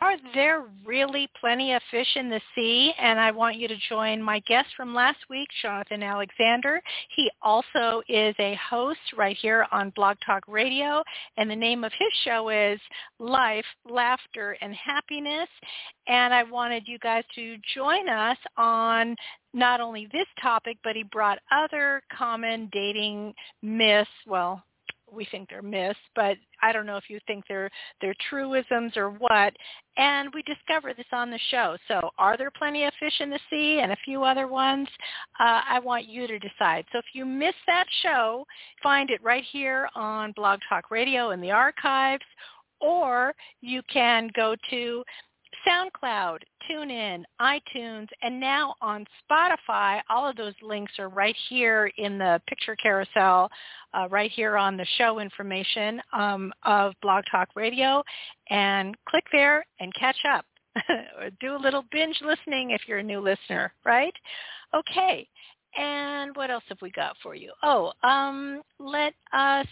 are 0.00 0.16
there 0.34 0.64
really 0.84 1.28
plenty 1.40 1.72
of 1.72 1.82
fish 1.90 2.16
in 2.16 2.28
the 2.28 2.40
sea? 2.54 2.92
And 2.98 3.18
I 3.18 3.30
want 3.30 3.56
you 3.56 3.68
to 3.68 3.76
join 3.88 4.22
my 4.22 4.40
guest 4.40 4.68
from 4.76 4.94
last 4.94 5.18
week, 5.30 5.48
Jonathan 5.62 6.02
Alexander. 6.02 6.82
He 7.14 7.30
also 7.42 8.02
is 8.08 8.34
a 8.38 8.58
host 8.68 8.98
right 9.16 9.36
here 9.40 9.66
on 9.70 9.90
Blog 9.90 10.16
Talk 10.24 10.42
Radio, 10.48 11.02
and 11.36 11.50
the 11.50 11.56
name 11.56 11.84
of 11.84 11.92
his 11.92 12.08
show 12.24 12.48
is 12.48 12.80
Life, 13.18 13.64
Laughter, 13.88 14.56
and 14.60 14.74
Happiness. 14.74 15.48
And 16.08 16.34
I 16.34 16.42
wanted 16.42 16.88
you 16.88 16.98
guys 16.98 17.24
to 17.36 17.56
join 17.74 18.08
us 18.08 18.38
on 18.56 19.14
not 19.52 19.80
only 19.80 20.08
this 20.12 20.26
topic, 20.42 20.78
but 20.82 20.96
he 20.96 21.04
brought 21.04 21.38
other 21.52 22.02
common 22.16 22.68
dating 22.72 23.32
myths, 23.62 24.10
well, 24.26 24.62
we 25.10 25.26
think 25.30 25.48
they're 25.48 25.62
myths, 25.62 25.98
but 26.14 26.36
I 26.62 26.72
don't 26.72 26.86
know 26.86 26.96
if 26.96 27.08
you 27.08 27.18
think 27.26 27.44
they're 27.48 27.70
they're 28.00 28.14
truisms 28.28 28.96
or 28.96 29.10
what. 29.10 29.52
And 29.96 30.30
we 30.34 30.42
discovered 30.42 30.96
this 30.96 31.06
on 31.12 31.30
the 31.30 31.38
show. 31.50 31.76
So 31.88 32.10
are 32.18 32.36
there 32.36 32.50
plenty 32.50 32.84
of 32.84 32.92
fish 32.98 33.20
in 33.20 33.30
the 33.30 33.38
sea 33.50 33.80
and 33.80 33.92
a 33.92 33.96
few 34.04 34.24
other 34.24 34.48
ones? 34.48 34.88
Uh, 35.38 35.60
I 35.68 35.78
want 35.78 36.08
you 36.08 36.26
to 36.26 36.38
decide. 36.38 36.84
So 36.92 36.98
if 36.98 37.04
you 37.12 37.24
missed 37.24 37.56
that 37.66 37.86
show, 38.02 38.44
find 38.82 39.10
it 39.10 39.22
right 39.22 39.44
here 39.52 39.88
on 39.94 40.32
Blog 40.32 40.60
Talk 40.68 40.90
Radio 40.90 41.30
in 41.30 41.40
the 41.40 41.52
archives, 41.52 42.24
or 42.80 43.34
you 43.60 43.82
can 43.92 44.30
go 44.34 44.56
to 44.70 45.04
SoundCloud, 45.66 46.38
TuneIn, 46.68 47.24
iTunes, 47.40 48.08
and 48.22 48.38
now 48.38 48.74
on 48.80 49.06
Spotify. 49.30 50.00
All 50.08 50.28
of 50.28 50.36
those 50.36 50.54
links 50.62 50.92
are 50.98 51.08
right 51.08 51.36
here 51.48 51.90
in 51.98 52.18
the 52.18 52.40
picture 52.48 52.76
carousel, 52.76 53.50
uh, 53.92 54.08
right 54.10 54.30
here 54.30 54.56
on 54.56 54.76
the 54.76 54.86
show 54.98 55.18
information 55.18 56.00
um, 56.12 56.52
of 56.64 56.94
Blog 57.02 57.24
Talk 57.30 57.48
Radio. 57.54 58.02
And 58.50 58.96
click 59.08 59.24
there 59.32 59.64
and 59.80 59.92
catch 59.94 60.18
up. 60.28 60.44
do 61.40 61.56
a 61.56 61.58
little 61.58 61.84
binge 61.92 62.20
listening 62.22 62.70
if 62.70 62.82
you're 62.86 62.98
a 62.98 63.02
new 63.02 63.20
listener, 63.20 63.72
right? 63.84 64.14
Okay. 64.74 65.28
And 65.76 66.34
what 66.36 66.50
else 66.50 66.64
have 66.68 66.78
we 66.82 66.90
got 66.90 67.16
for 67.22 67.34
you? 67.34 67.52
Oh, 67.62 67.92
um, 68.02 68.62
let 68.78 69.14
us 69.32 69.66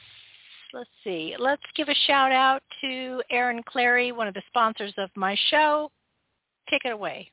let's 0.73 0.91
see. 1.05 1.35
Let's 1.39 1.63
give 1.77 1.89
a 1.89 1.95
shout 2.07 2.33
out 2.33 2.63
to 2.81 3.23
Aaron 3.31 3.63
Clary, 3.67 4.13
one 4.13 4.29
of 4.29 4.35
the 4.35 4.43
sponsors 4.49 4.95
of 4.99 5.11
my 5.17 5.37
show. 5.51 5.91
Take 6.71 6.85
it 6.85 6.93
away. 6.93 7.31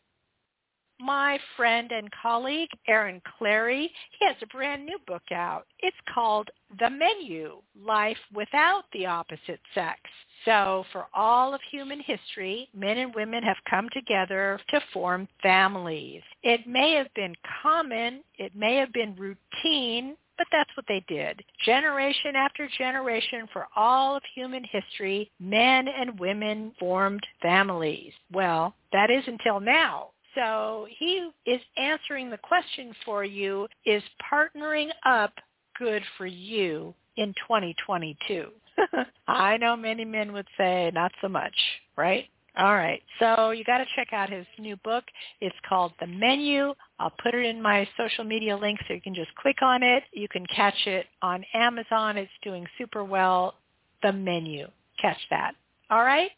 My 1.02 1.40
friend 1.56 1.94
and 1.94 2.10
colleague, 2.22 2.70
Aaron 2.90 3.22
Clary, 3.38 3.90
he 4.20 4.26
has 4.26 4.36
a 4.41 4.48
brand 4.48 4.86
new 4.86 4.98
book 5.07 5.24
out. 5.32 5.66
It's 5.80 5.95
called 6.14 6.49
The 6.78 6.90
Menu, 6.90 7.61
Life 7.82 8.18
Without 8.34 8.84
the 8.91 9.06
Opposite 9.06 9.61
Sex. 9.74 9.98
So 10.44 10.84
for 10.91 11.07
all 11.14 11.53
of 11.53 11.61
human 11.72 12.02
history, 12.02 12.68
men 12.76 12.98
and 12.98 13.16
women 13.16 13.44
have 13.44 13.56
come 13.70 13.88
together 13.94 14.60
to 14.72 14.82
form 14.91 15.30
families. 15.41 16.22
It 16.44 16.68
may 16.68 16.95
have 16.95 17.14
been 17.16 17.36
common, 17.64 18.22
it 18.38 18.53
may 18.53 18.76
have 18.76 18.91
been 18.91 19.16
routine, 19.16 20.18
but 20.40 20.48
that's 20.53 20.76
what 20.76 20.86
they 20.88 21.03
did. 21.07 21.44
Generation 21.66 22.36
after 22.36 22.68
generation 22.78 23.45
for 23.52 23.68
all 23.76 24.16
of 24.16 24.24
human 24.34 24.64
history, 24.64 25.30
men 25.40 25.88
and 25.88 26.18
women 26.18 26.72
formed 26.80 27.28
families. 27.41 28.14
Well, 28.32 28.74
that 28.94 29.11
is 29.11 29.24
until 29.28 29.60
now. 29.60 30.11
So 30.36 30.88
he 30.98 31.30
is 31.45 31.60
answering 31.78 32.30
the 32.30 32.38
question 32.38 32.94
for 33.03 33.26
you, 33.26 33.68
is 33.86 34.02
partnering 34.32 34.90
up 35.06 35.34
good 35.78 36.02
for 36.18 36.26
you 36.26 36.95
in 37.18 37.34
2022? 37.48 38.48
I 39.28 39.57
know 39.57 39.76
many 39.76 40.06
men 40.06 40.32
would 40.32 40.48
say 40.57 40.90
not 40.94 41.11
so 41.22 41.28
much, 41.28 41.56
right? 41.98 42.30
All 42.57 42.76
right. 42.76 43.02
So 43.20 43.52
you 43.52 43.64
got 43.66 43.80
to 43.80 43.86
check 43.95 44.14
out 44.14 44.30
his 44.30 44.45
new 44.57 44.78
book. 44.78 45.03
It's 45.41 45.56
called 45.68 45.91
The 45.99 46.07
Menu. 46.07 46.74
I'll 47.00 47.14
put 47.24 47.34
it 47.34 47.46
in 47.46 47.62
my 47.62 47.88
social 47.98 48.24
media 48.24 48.58
link 48.58 48.80
so 48.88 48.94
you 48.94 49.02
can 49.02 49.16
just 49.16 49.34
click 49.36 49.62
on 49.62 49.84
it. 49.84 50.04
You 50.12 50.28
can 50.28 50.46
catch 50.48 50.86
it 50.86 51.08
on 51.22 51.46
Amazon. 51.54 52.18
It's 52.18 52.32
doing 52.44 52.68
super 52.78 53.04
well. 53.04 53.56
The 54.04 54.12
Menu. 54.12 54.68
Catch 55.02 55.18
that. 55.30 55.54
All 55.90 56.04
right. 56.04 56.32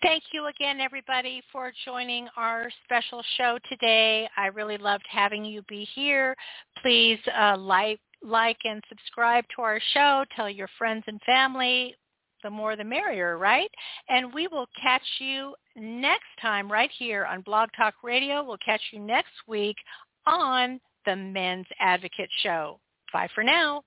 Thank 0.00 0.24
you 0.32 0.46
again, 0.46 0.80
everybody, 0.80 1.42
for 1.52 1.72
joining 1.84 2.28
our 2.36 2.70
special 2.84 3.22
show 3.36 3.58
today. 3.68 4.28
I 4.36 4.46
really 4.46 4.78
loved 4.78 5.04
having 5.10 5.44
you 5.44 5.62
be 5.68 5.86
here. 5.94 6.34
Please 6.80 7.18
uh, 7.38 7.56
like, 7.58 8.00
like 8.22 8.58
and 8.64 8.82
subscribe 8.88 9.44
to 9.56 9.62
our 9.62 9.80
show. 9.92 10.24
Tell 10.34 10.48
your 10.48 10.68
friends 10.78 11.04
and 11.06 11.20
family 11.22 11.94
the 12.42 12.50
more 12.50 12.76
the 12.76 12.84
merrier, 12.84 13.38
right? 13.38 13.70
And 14.08 14.32
we 14.32 14.46
will 14.48 14.66
catch 14.80 15.02
you 15.20 15.54
next 15.76 16.26
time 16.40 16.70
right 16.70 16.90
here 16.98 17.24
on 17.24 17.42
Blog 17.42 17.68
Talk 17.76 17.94
Radio. 18.02 18.42
We'll 18.44 18.58
catch 18.58 18.82
you 18.92 19.00
next 19.00 19.32
week 19.46 19.76
on 20.26 20.80
the 21.06 21.16
Men's 21.16 21.66
Advocate 21.80 22.30
Show. 22.42 22.80
Bye 23.12 23.28
for 23.34 23.42
now. 23.42 23.82